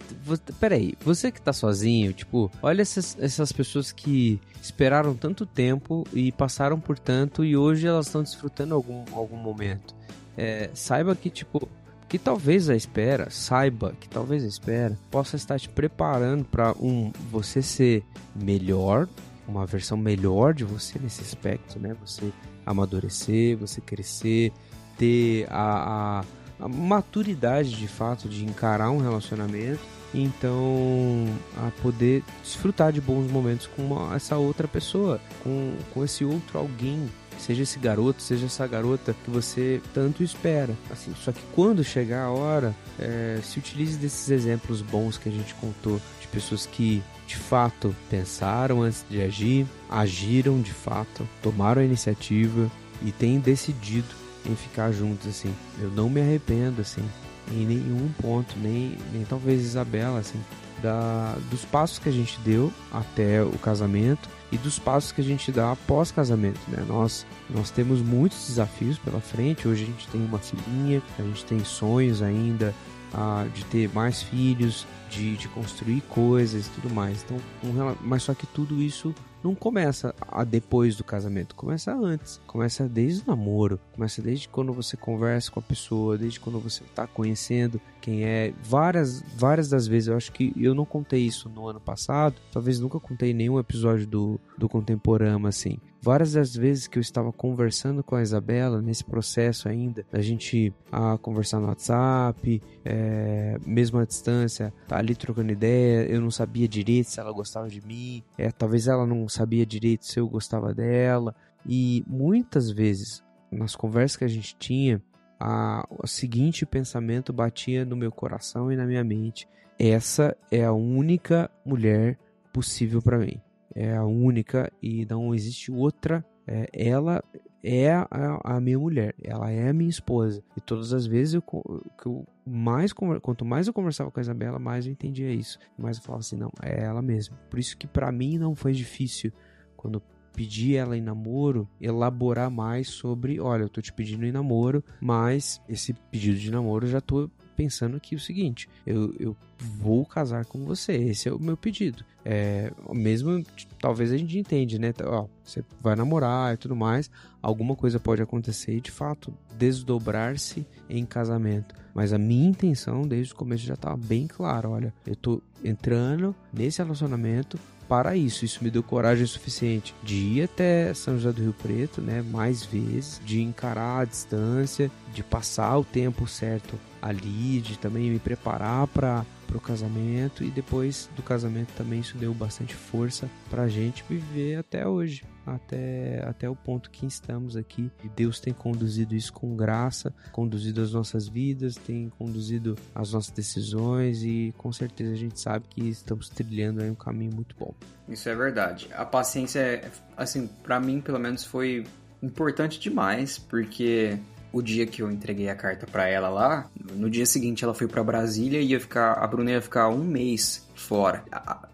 Peraí, 0.58 0.94
você 1.04 1.30
que 1.30 1.40
tá 1.40 1.52
sozinho, 1.52 2.12
tipo, 2.12 2.50
olha 2.62 2.80
essas, 2.80 3.16
essas 3.20 3.52
pessoas 3.52 3.92
que 3.92 4.40
esperaram 4.62 5.14
tanto 5.14 5.44
tempo 5.44 6.06
e 6.12 6.32
passaram 6.32 6.80
por 6.80 6.98
tanto 6.98 7.44
e 7.44 7.56
hoje 7.56 7.86
elas 7.86 8.06
estão 8.06 8.22
desfrutando 8.22 8.74
algum, 8.74 9.04
algum 9.12 9.36
momento. 9.36 9.94
É, 10.36 10.70
saiba 10.72 11.14
que, 11.14 11.28
tipo, 11.28 11.68
que 12.08 12.18
talvez 12.18 12.70
a 12.70 12.74
espera, 12.74 13.28
saiba 13.28 13.92
que 14.00 14.08
talvez 14.08 14.42
a 14.42 14.46
espera 14.46 14.98
possa 15.10 15.36
estar 15.36 15.60
te 15.60 15.68
preparando 15.68 16.44
pra 16.44 16.72
um 16.80 17.12
você 17.30 17.60
ser 17.60 18.02
melhor, 18.34 19.06
uma 19.46 19.66
versão 19.66 19.98
melhor 19.98 20.54
de 20.54 20.64
você 20.64 20.98
nesse 20.98 21.20
aspecto, 21.20 21.78
né? 21.78 21.94
Você 22.00 22.32
amadurecer, 22.64 23.56
você 23.56 23.80
crescer, 23.80 24.52
ter 24.96 25.46
a, 25.50 26.20
a 26.20 26.24
a 26.60 26.68
maturidade 26.68 27.70
de 27.70 27.86
fato 27.88 28.28
de 28.28 28.44
encarar 28.44 28.90
um 28.90 28.98
relacionamento 28.98 29.80
então 30.14 31.26
a 31.56 31.70
poder 31.82 32.22
desfrutar 32.42 32.92
de 32.92 33.00
bons 33.00 33.30
momentos 33.30 33.66
com 33.66 33.82
uma- 33.82 34.14
essa 34.14 34.36
outra 34.36 34.66
pessoa 34.66 35.20
com, 35.42 35.74
com 35.92 36.04
esse 36.04 36.24
outro 36.24 36.58
alguém 36.58 37.08
seja 37.38 37.62
esse 37.62 37.78
garoto 37.78 38.20
seja 38.22 38.46
essa 38.46 38.66
garota 38.66 39.14
que 39.24 39.30
você 39.30 39.80
tanto 39.94 40.24
espera. 40.24 40.74
Assim 40.90 41.14
só 41.14 41.30
que 41.30 41.40
quando 41.54 41.84
chegar 41.84 42.24
a 42.24 42.30
hora 42.30 42.74
é, 42.98 43.38
se 43.44 43.58
utilize 43.58 43.96
desses 43.96 44.28
exemplos 44.30 44.82
bons 44.82 45.16
que 45.18 45.28
a 45.28 45.32
gente 45.32 45.54
contou 45.54 46.00
de 46.20 46.26
pessoas 46.28 46.66
que 46.66 47.02
de 47.26 47.36
fato 47.36 47.94
pensaram 48.10 48.82
antes 48.82 49.04
de 49.08 49.20
agir 49.22 49.66
agiram 49.88 50.60
de 50.60 50.72
fato 50.72 51.28
tomaram 51.42 51.80
a 51.82 51.84
iniciativa 51.84 52.68
e 53.04 53.12
têm 53.12 53.38
decidido 53.38 54.08
em 54.48 54.56
ficar 54.56 54.92
juntos, 54.92 55.26
assim. 55.26 55.54
Eu 55.80 55.90
não 55.90 56.08
me 56.08 56.20
arrependo, 56.20 56.80
assim, 56.80 57.04
em 57.52 57.66
nenhum 57.66 58.10
ponto, 58.20 58.54
nem, 58.58 58.96
nem 59.12 59.24
talvez 59.24 59.62
Isabela, 59.62 60.18
assim, 60.18 60.40
da, 60.82 61.36
dos 61.50 61.64
passos 61.64 61.98
que 61.98 62.08
a 62.08 62.12
gente 62.12 62.38
deu 62.40 62.72
até 62.92 63.42
o 63.42 63.58
casamento 63.58 64.28
e 64.50 64.56
dos 64.56 64.78
passos 64.78 65.12
que 65.12 65.20
a 65.20 65.24
gente 65.24 65.52
dá 65.52 65.72
após 65.72 66.10
casamento, 66.10 66.60
né? 66.68 66.84
Nós, 66.86 67.26
nós 67.50 67.70
temos 67.70 68.00
muitos 68.00 68.46
desafios 68.46 68.98
pela 68.98 69.20
frente. 69.20 69.68
Hoje 69.68 69.82
a 69.82 69.86
gente 69.86 70.08
tem 70.08 70.24
uma 70.24 70.38
filhinha, 70.38 71.02
a 71.18 71.22
gente 71.22 71.44
tem 71.44 71.62
sonhos 71.64 72.22
ainda 72.22 72.74
ah, 73.12 73.46
de 73.52 73.64
ter 73.66 73.90
mais 73.92 74.22
filhos, 74.22 74.86
de, 75.10 75.36
de 75.36 75.48
construir 75.48 76.00
coisas 76.02 76.66
e 76.66 76.70
tudo 76.70 76.94
mais. 76.94 77.24
Então, 77.24 77.38
um 77.64 77.94
mas 78.02 78.22
só 78.22 78.34
que 78.34 78.46
tudo 78.46 78.80
isso 78.80 79.14
não 79.42 79.54
começa 79.54 80.14
a 80.20 80.44
depois 80.44 80.96
do 80.96 81.04
casamento, 81.04 81.54
começa 81.54 81.94
antes, 81.94 82.40
começa 82.46 82.88
desde 82.88 83.22
o 83.22 83.26
namoro, 83.26 83.80
começa 83.92 84.20
desde 84.20 84.48
quando 84.48 84.72
você 84.72 84.96
conversa 84.96 85.50
com 85.50 85.60
a 85.60 85.62
pessoa, 85.62 86.18
desde 86.18 86.40
quando 86.40 86.58
você 86.60 86.84
está 86.84 87.06
conhecendo 87.06 87.80
quem 88.00 88.24
é. 88.24 88.52
Várias, 88.62 89.22
várias 89.36 89.68
das 89.68 89.86
vezes, 89.86 90.08
eu 90.08 90.16
acho 90.16 90.32
que 90.32 90.52
eu 90.56 90.74
não 90.74 90.84
contei 90.84 91.20
isso 91.20 91.48
no 91.48 91.66
ano 91.66 91.80
passado, 91.80 92.36
talvez 92.52 92.80
nunca 92.80 92.98
contei 92.98 93.32
nenhum 93.34 93.58
episódio 93.58 94.06
do, 94.06 94.40
do 94.56 94.68
Contemporama, 94.68 95.48
assim. 95.48 95.78
Várias 96.00 96.32
das 96.32 96.54
vezes 96.54 96.86
que 96.86 96.96
eu 96.96 97.00
estava 97.00 97.32
conversando 97.32 98.04
com 98.04 98.14
a 98.14 98.22
Isabela, 98.22 98.80
nesse 98.80 99.04
processo 99.04 99.68
ainda, 99.68 100.06
a 100.12 100.20
gente 100.20 100.72
a 100.92 101.18
conversar 101.18 101.58
no 101.58 101.66
WhatsApp, 101.66 102.62
é, 102.84 103.58
mesmo 103.66 103.98
à 103.98 104.04
distância, 104.04 104.72
tá 104.86 104.96
ali 104.96 105.16
trocando 105.16 105.50
ideia, 105.50 106.06
eu 106.08 106.20
não 106.20 106.30
sabia 106.30 106.68
direito 106.68 107.10
se 107.10 107.18
ela 107.18 107.32
gostava 107.32 107.68
de 107.68 107.84
mim, 107.84 108.22
é, 108.38 108.50
talvez 108.52 108.86
ela 108.86 109.04
não 109.06 109.27
sabia 109.28 109.66
direito 109.66 110.06
se 110.06 110.18
eu 110.18 110.28
gostava 110.28 110.74
dela, 110.74 111.34
e 111.66 112.04
muitas 112.06 112.70
vezes, 112.70 113.22
nas 113.50 113.74
conversas 113.76 114.16
que 114.16 114.24
a 114.24 114.28
gente 114.28 114.56
tinha, 114.56 115.02
a, 115.38 115.86
o 115.90 116.06
seguinte 116.06 116.66
pensamento 116.66 117.32
batia 117.32 117.84
no 117.84 117.96
meu 117.96 118.10
coração 118.10 118.72
e 118.72 118.76
na 118.76 118.86
minha 118.86 119.04
mente: 119.04 119.48
essa 119.78 120.36
é 120.50 120.64
a 120.64 120.72
única 120.72 121.50
mulher 121.64 122.18
possível 122.52 123.00
para 123.00 123.18
mim. 123.18 123.40
É 123.74 123.94
a 123.94 124.04
única 124.04 124.72
e 124.82 125.06
não 125.06 125.34
existe 125.34 125.70
outra. 125.70 126.24
É, 126.46 126.68
ela 126.72 127.22
é 127.62 127.92
a, 127.92 128.06
a 128.44 128.60
minha 128.60 128.78
mulher, 128.78 129.14
ela 129.22 129.50
é 129.50 129.68
a 129.68 129.72
minha 129.72 129.90
esposa. 129.90 130.42
E 130.56 130.60
todas 130.60 130.92
as 130.92 131.06
vezes 131.06 131.34
eu, 131.34 131.42
que 131.42 132.06
eu 132.06 132.26
mais 132.46 132.92
quanto 132.92 133.44
mais 133.44 133.66
eu 133.66 133.72
conversava 133.72 134.10
com 134.10 134.20
a 134.20 134.22
Isabela, 134.22 134.58
mais 134.58 134.86
eu 134.86 134.92
entendia 134.92 135.30
isso. 135.32 135.58
Mais 135.76 135.96
eu 135.96 136.02
falava 136.02 136.20
assim, 136.20 136.36
não, 136.36 136.50
é 136.62 136.84
ela 136.84 137.02
mesma. 137.02 137.36
Por 137.50 137.58
isso 137.58 137.76
que 137.76 137.86
para 137.86 138.10
mim 138.12 138.38
não 138.38 138.54
foi 138.54 138.72
difícil 138.72 139.32
quando 139.76 140.02
pedi 140.34 140.76
ela 140.76 140.96
em 140.96 141.00
namoro, 141.00 141.68
elaborar 141.80 142.48
mais 142.48 142.88
sobre, 142.88 143.40
olha, 143.40 143.64
eu 143.64 143.68
tô 143.68 143.80
te 143.80 143.92
pedindo 143.92 144.24
em 144.24 144.30
namoro, 144.30 144.84
mas 145.00 145.60
esse 145.68 145.92
pedido 145.92 146.38
de 146.38 146.50
namoro 146.50 146.86
já 146.86 147.00
tô 147.00 147.28
pensando 147.58 147.96
aqui 147.96 148.14
o 148.14 148.20
seguinte, 148.20 148.68
eu, 148.86 149.12
eu 149.18 149.36
vou 149.58 150.06
casar 150.06 150.44
com 150.44 150.64
você, 150.64 150.92
esse 150.92 151.28
é 151.28 151.32
o 151.32 151.40
meu 151.40 151.56
pedido. 151.56 152.04
É, 152.24 152.70
mesmo, 152.92 153.44
talvez 153.80 154.12
a 154.12 154.16
gente 154.16 154.38
entende, 154.38 154.78
né? 154.78 154.94
Ó, 155.04 155.26
você 155.42 155.64
vai 155.80 155.96
namorar 155.96 156.54
e 156.54 156.56
tudo 156.56 156.76
mais, 156.76 157.10
alguma 157.42 157.74
coisa 157.74 157.98
pode 157.98 158.22
acontecer 158.22 158.76
e 158.76 158.80
de 158.80 158.92
fato 158.92 159.34
desdobrar-se 159.56 160.64
em 160.88 161.04
casamento. 161.04 161.74
Mas 161.92 162.12
a 162.12 162.18
minha 162.18 162.48
intenção 162.48 163.02
desde 163.02 163.32
o 163.32 163.36
começo 163.36 163.66
já 163.66 163.74
estava 163.74 163.96
bem 163.96 164.28
clara, 164.28 164.68
olha, 164.68 164.94
eu 165.04 165.16
tô 165.16 165.42
entrando 165.64 166.36
nesse 166.52 166.80
relacionamento 166.80 167.58
para 167.88 168.14
isso. 168.14 168.44
Isso 168.44 168.62
me 168.62 168.70
deu 168.70 168.84
coragem 168.84 169.26
suficiente 169.26 169.92
de 170.04 170.14
ir 170.14 170.42
até 170.44 170.94
São 170.94 171.14
José 171.16 171.32
do 171.32 171.42
Rio 171.42 171.54
Preto, 171.54 172.00
né, 172.00 172.22
mais 172.22 172.64
vezes, 172.64 173.20
de 173.24 173.42
encarar 173.42 174.02
a 174.02 174.04
distância, 174.04 174.88
de 175.12 175.24
passar 175.24 175.76
o 175.76 175.84
tempo 175.84 176.24
certo 176.28 176.78
ali, 177.00 177.60
de 177.60 177.78
também 177.78 178.10
me 178.10 178.18
preparar 178.18 178.86
para 178.88 179.24
o 179.54 179.60
casamento 179.60 180.44
e 180.44 180.50
depois 180.50 181.08
do 181.16 181.22
casamento 181.22 181.72
também 181.74 182.00
isso 182.00 182.16
deu 182.18 182.34
bastante 182.34 182.74
força 182.74 183.28
para 183.48 183.62
a 183.62 183.68
gente 183.68 184.04
viver 184.08 184.56
até 184.56 184.86
hoje, 184.86 185.24
até, 185.46 186.22
até 186.26 186.48
o 186.50 186.54
ponto 186.54 186.90
que 186.90 187.06
estamos 187.06 187.56
aqui. 187.56 187.90
E 188.04 188.08
Deus 188.08 188.40
tem 188.40 188.52
conduzido 188.52 189.14
isso 189.14 189.32
com 189.32 189.56
graça, 189.56 190.12
conduzido 190.32 190.82
as 190.82 190.92
nossas 190.92 191.28
vidas, 191.28 191.76
tem 191.76 192.10
conduzido 192.18 192.76
as 192.94 193.12
nossas 193.12 193.30
decisões 193.30 194.22
e 194.22 194.52
com 194.58 194.72
certeza 194.72 195.12
a 195.12 195.16
gente 195.16 195.40
sabe 195.40 195.66
que 195.68 195.88
estamos 195.88 196.28
trilhando 196.28 196.82
um 196.84 196.94
caminho 196.94 197.34
muito 197.34 197.56
bom. 197.58 197.74
Isso 198.08 198.28
é 198.28 198.34
verdade. 198.34 198.88
A 198.94 199.04
paciência, 199.04 199.60
é, 199.60 199.90
assim, 200.16 200.46
pra 200.62 200.80
mim, 200.80 201.00
pelo 201.00 201.18
menos, 201.18 201.44
foi 201.44 201.84
importante 202.22 202.80
demais, 202.80 203.38
porque 203.38 204.18
o 204.52 204.62
dia 204.62 204.86
que 204.86 205.02
eu 205.02 205.10
entreguei 205.10 205.48
a 205.48 205.54
carta 205.54 205.86
pra 205.86 206.08
ela 206.08 206.28
lá, 206.28 206.68
no 206.94 207.10
dia 207.10 207.26
seguinte 207.26 207.64
ela 207.64 207.74
foi 207.74 207.86
pra 207.86 208.02
Brasília 208.02 208.60
e 208.60 208.68
ia 208.68 208.80
ficar, 208.80 209.12
a 209.12 209.26
Bruna 209.26 209.50
ia 209.50 209.62
ficar 209.62 209.88
um 209.88 210.02
mês 210.02 210.66
fora. 210.74 211.24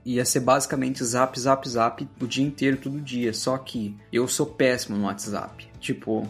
Ia 0.05 0.25
ser 0.25 0.41
basicamente 0.41 1.05
zap, 1.05 1.39
zap, 1.39 1.69
zap 1.69 2.09
o 2.21 2.27
dia 2.27 2.45
inteiro, 2.45 2.77
todo 2.77 3.01
dia. 3.01 3.33
Só 3.33 3.57
que 3.59 3.97
eu 4.13 4.27
sou 4.27 4.47
péssimo 4.47 4.97
no 4.97 5.05
WhatsApp. 5.05 5.69
Tipo, 5.79 6.27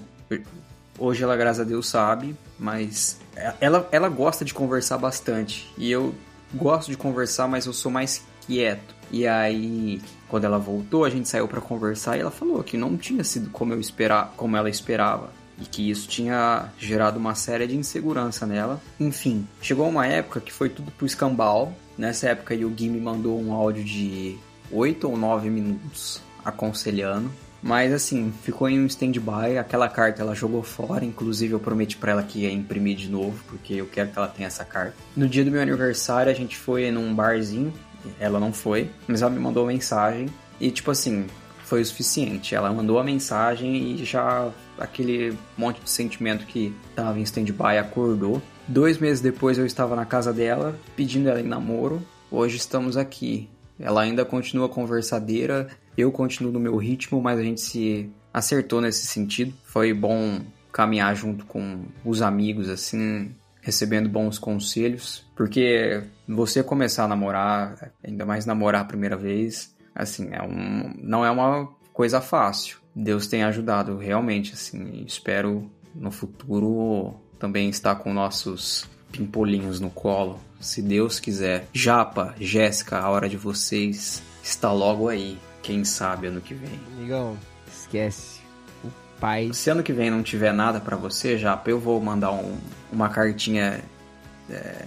hoje 0.98 1.22
ela, 1.22 1.36
graças 1.36 1.60
a 1.60 1.64
Deus, 1.64 1.88
sabe, 1.88 2.36
mas 2.58 3.18
ela, 3.60 3.88
ela 3.90 4.08
gosta 4.08 4.44
de 4.44 4.52
conversar 4.52 4.98
bastante. 4.98 5.72
E 5.78 5.90
eu 5.90 6.14
gosto 6.52 6.90
de 6.90 6.96
conversar, 6.96 7.48
mas 7.48 7.66
eu 7.66 7.72
sou 7.72 7.90
mais 7.90 8.22
quieto. 8.46 8.94
E 9.10 9.26
aí, 9.26 10.00
quando 10.28 10.44
ela 10.44 10.58
voltou, 10.58 11.04
a 11.04 11.10
gente 11.10 11.28
saiu 11.28 11.46
pra 11.46 11.60
conversar 11.60 12.16
e 12.16 12.20
ela 12.20 12.30
falou 12.30 12.62
que 12.62 12.76
não 12.76 12.96
tinha 12.96 13.22
sido 13.22 13.50
como 13.50 13.72
eu 13.72 13.80
esperar, 13.80 14.32
como 14.36 14.56
ela 14.56 14.68
esperava. 14.68 15.30
E 15.64 15.66
que 15.66 15.90
isso 15.90 16.06
tinha 16.06 16.68
gerado 16.78 17.18
uma 17.18 17.34
série 17.34 17.66
de 17.66 17.74
insegurança 17.74 18.44
nela. 18.44 18.80
Enfim, 19.00 19.48
chegou 19.62 19.88
uma 19.88 20.06
época 20.06 20.40
que 20.40 20.52
foi 20.52 20.68
tudo 20.68 20.90
pro 20.90 21.06
escambau. 21.06 21.74
Nessa 21.96 22.28
época 22.28 22.54
o 22.54 22.68
Gui 22.68 22.90
me 22.90 23.00
mandou 23.00 23.40
um 23.40 23.52
áudio 23.54 23.82
de 23.82 24.36
8 24.70 25.08
ou 25.08 25.16
9 25.16 25.48
minutos 25.48 26.20
aconselhando. 26.44 27.30
Mas 27.62 27.94
assim, 27.94 28.30
ficou 28.42 28.68
em 28.68 28.78
um 28.78 28.84
stand-by. 28.84 29.56
Aquela 29.58 29.88
carta 29.88 30.20
ela 30.20 30.34
jogou 30.34 30.62
fora. 30.62 31.02
Inclusive, 31.02 31.54
eu 31.54 31.58
prometi 31.60 31.96
pra 31.96 32.12
ela 32.12 32.22
que 32.22 32.40
ia 32.40 32.52
imprimir 32.52 32.94
de 32.94 33.08
novo, 33.08 33.42
porque 33.48 33.72
eu 33.72 33.86
quero 33.86 34.10
que 34.10 34.18
ela 34.18 34.28
tenha 34.28 34.48
essa 34.48 34.66
carta. 34.66 34.94
No 35.16 35.26
dia 35.26 35.42
do 35.42 35.50
meu 35.50 35.62
aniversário, 35.62 36.30
a 36.30 36.34
gente 36.34 36.58
foi 36.58 36.90
num 36.90 37.14
barzinho. 37.14 37.72
Ela 38.20 38.38
não 38.38 38.52
foi, 38.52 38.90
mas 39.08 39.22
ela 39.22 39.30
me 39.30 39.40
mandou 39.40 39.66
mensagem. 39.66 40.28
E 40.60 40.70
tipo 40.70 40.90
assim, 40.90 41.26
foi 41.64 41.80
o 41.80 41.86
suficiente. 41.86 42.54
Ela 42.54 42.70
mandou 42.70 42.98
a 42.98 43.04
mensagem 43.04 43.94
e 43.94 44.04
já 44.04 44.50
aquele 44.78 45.36
monte 45.56 45.80
de 45.80 45.90
sentimento 45.90 46.46
que 46.46 46.74
tava 46.94 47.18
em 47.18 47.22
stand-by 47.22 47.78
acordou. 47.78 48.42
Dois 48.66 48.98
meses 48.98 49.20
depois 49.20 49.58
eu 49.58 49.66
estava 49.66 49.94
na 49.94 50.04
casa 50.04 50.32
dela, 50.32 50.78
pedindo 50.96 51.28
ela 51.28 51.40
em 51.40 51.46
namoro. 51.46 52.02
Hoje 52.30 52.56
estamos 52.56 52.96
aqui. 52.96 53.48
Ela 53.78 54.02
ainda 54.02 54.24
continua 54.24 54.68
conversadeira, 54.68 55.68
eu 55.96 56.10
continuo 56.12 56.52
no 56.52 56.60
meu 56.60 56.76
ritmo, 56.76 57.20
mas 57.20 57.38
a 57.38 57.42
gente 57.42 57.60
se 57.60 58.10
acertou 58.32 58.80
nesse 58.80 59.06
sentido. 59.06 59.52
Foi 59.64 59.92
bom 59.92 60.40
caminhar 60.72 61.14
junto 61.14 61.44
com 61.46 61.84
os 62.04 62.22
amigos, 62.22 62.68
assim, 62.68 63.34
recebendo 63.60 64.08
bons 64.08 64.38
conselhos, 64.38 65.24
porque 65.34 66.02
você 66.28 66.62
começar 66.62 67.04
a 67.04 67.08
namorar, 67.08 67.92
ainda 68.02 68.26
mais 68.26 68.44
namorar 68.44 68.82
a 68.82 68.84
primeira 68.84 69.16
vez, 69.16 69.74
assim, 69.94 70.28
é 70.32 70.42
um, 70.42 70.92
não 70.98 71.24
é 71.24 71.30
uma 71.30 71.68
coisa 71.92 72.20
fácil. 72.20 72.78
Deus 72.94 73.26
tem 73.26 73.42
ajudado 73.42 73.96
realmente, 73.96 74.52
assim, 74.54 75.02
espero 75.06 75.70
no 75.94 76.10
futuro 76.10 77.14
também 77.38 77.68
estar 77.68 77.96
com 77.96 78.12
nossos 78.12 78.88
pimpolinhos 79.10 79.80
no 79.80 79.90
colo, 79.90 80.38
se 80.60 80.80
Deus 80.82 81.18
quiser. 81.20 81.66
Japa, 81.72 82.34
Jéssica, 82.40 82.98
a 82.98 83.08
hora 83.10 83.28
de 83.28 83.36
vocês 83.36 84.22
está 84.42 84.72
logo 84.72 85.08
aí. 85.08 85.38
Quem 85.62 85.84
sabe 85.84 86.26
ano 86.28 86.40
que 86.40 86.52
vem. 86.54 86.78
Amigão, 86.96 87.36
esquece. 87.66 88.40
O 88.84 88.88
pai. 89.20 89.50
Se 89.52 89.70
ano 89.70 89.82
que 89.82 89.92
vem 89.92 90.10
não 90.10 90.22
tiver 90.22 90.52
nada 90.52 90.78
pra 90.80 90.96
você, 90.96 91.38
Japa, 91.38 91.70
eu 91.70 91.80
vou 91.80 92.00
mandar 92.00 92.32
um- 92.32 92.58
uma 92.92 93.08
cartinha 93.08 93.80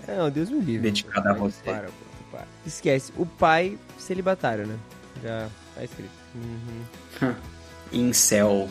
Não, 0.08 0.30
Deus 0.30 0.50
me 0.50 0.60
livre. 0.60 0.84
dedicada 0.84 1.32
a 1.32 1.34
Para, 1.34 1.42
você. 1.44 1.64
para, 1.64 1.90
para. 2.32 2.46
Esquece. 2.66 3.12
O 3.18 3.26
pai 3.26 3.78
celibatário, 3.98 4.68
né? 4.68 4.78
Já 5.24 5.50
tá 5.76 5.84
escrito. 5.84 6.12
Uhum. 6.36 7.34
Incel. 7.92 8.68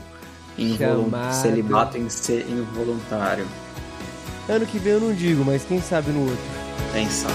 Involu 0.59 1.05
Chamado. 1.05 1.35
Celibato 1.35 1.99
involuntário. 1.99 3.47
Ano 4.49 4.65
que 4.65 4.79
vem 4.79 4.95
eu 4.95 5.01
não 5.01 5.13
digo, 5.13 5.45
mas 5.45 5.65
quem 5.65 5.81
sabe 5.81 6.11
no 6.13 6.21
outro. 6.21 6.45
Quem 6.93 7.11
sabe? 7.11 7.35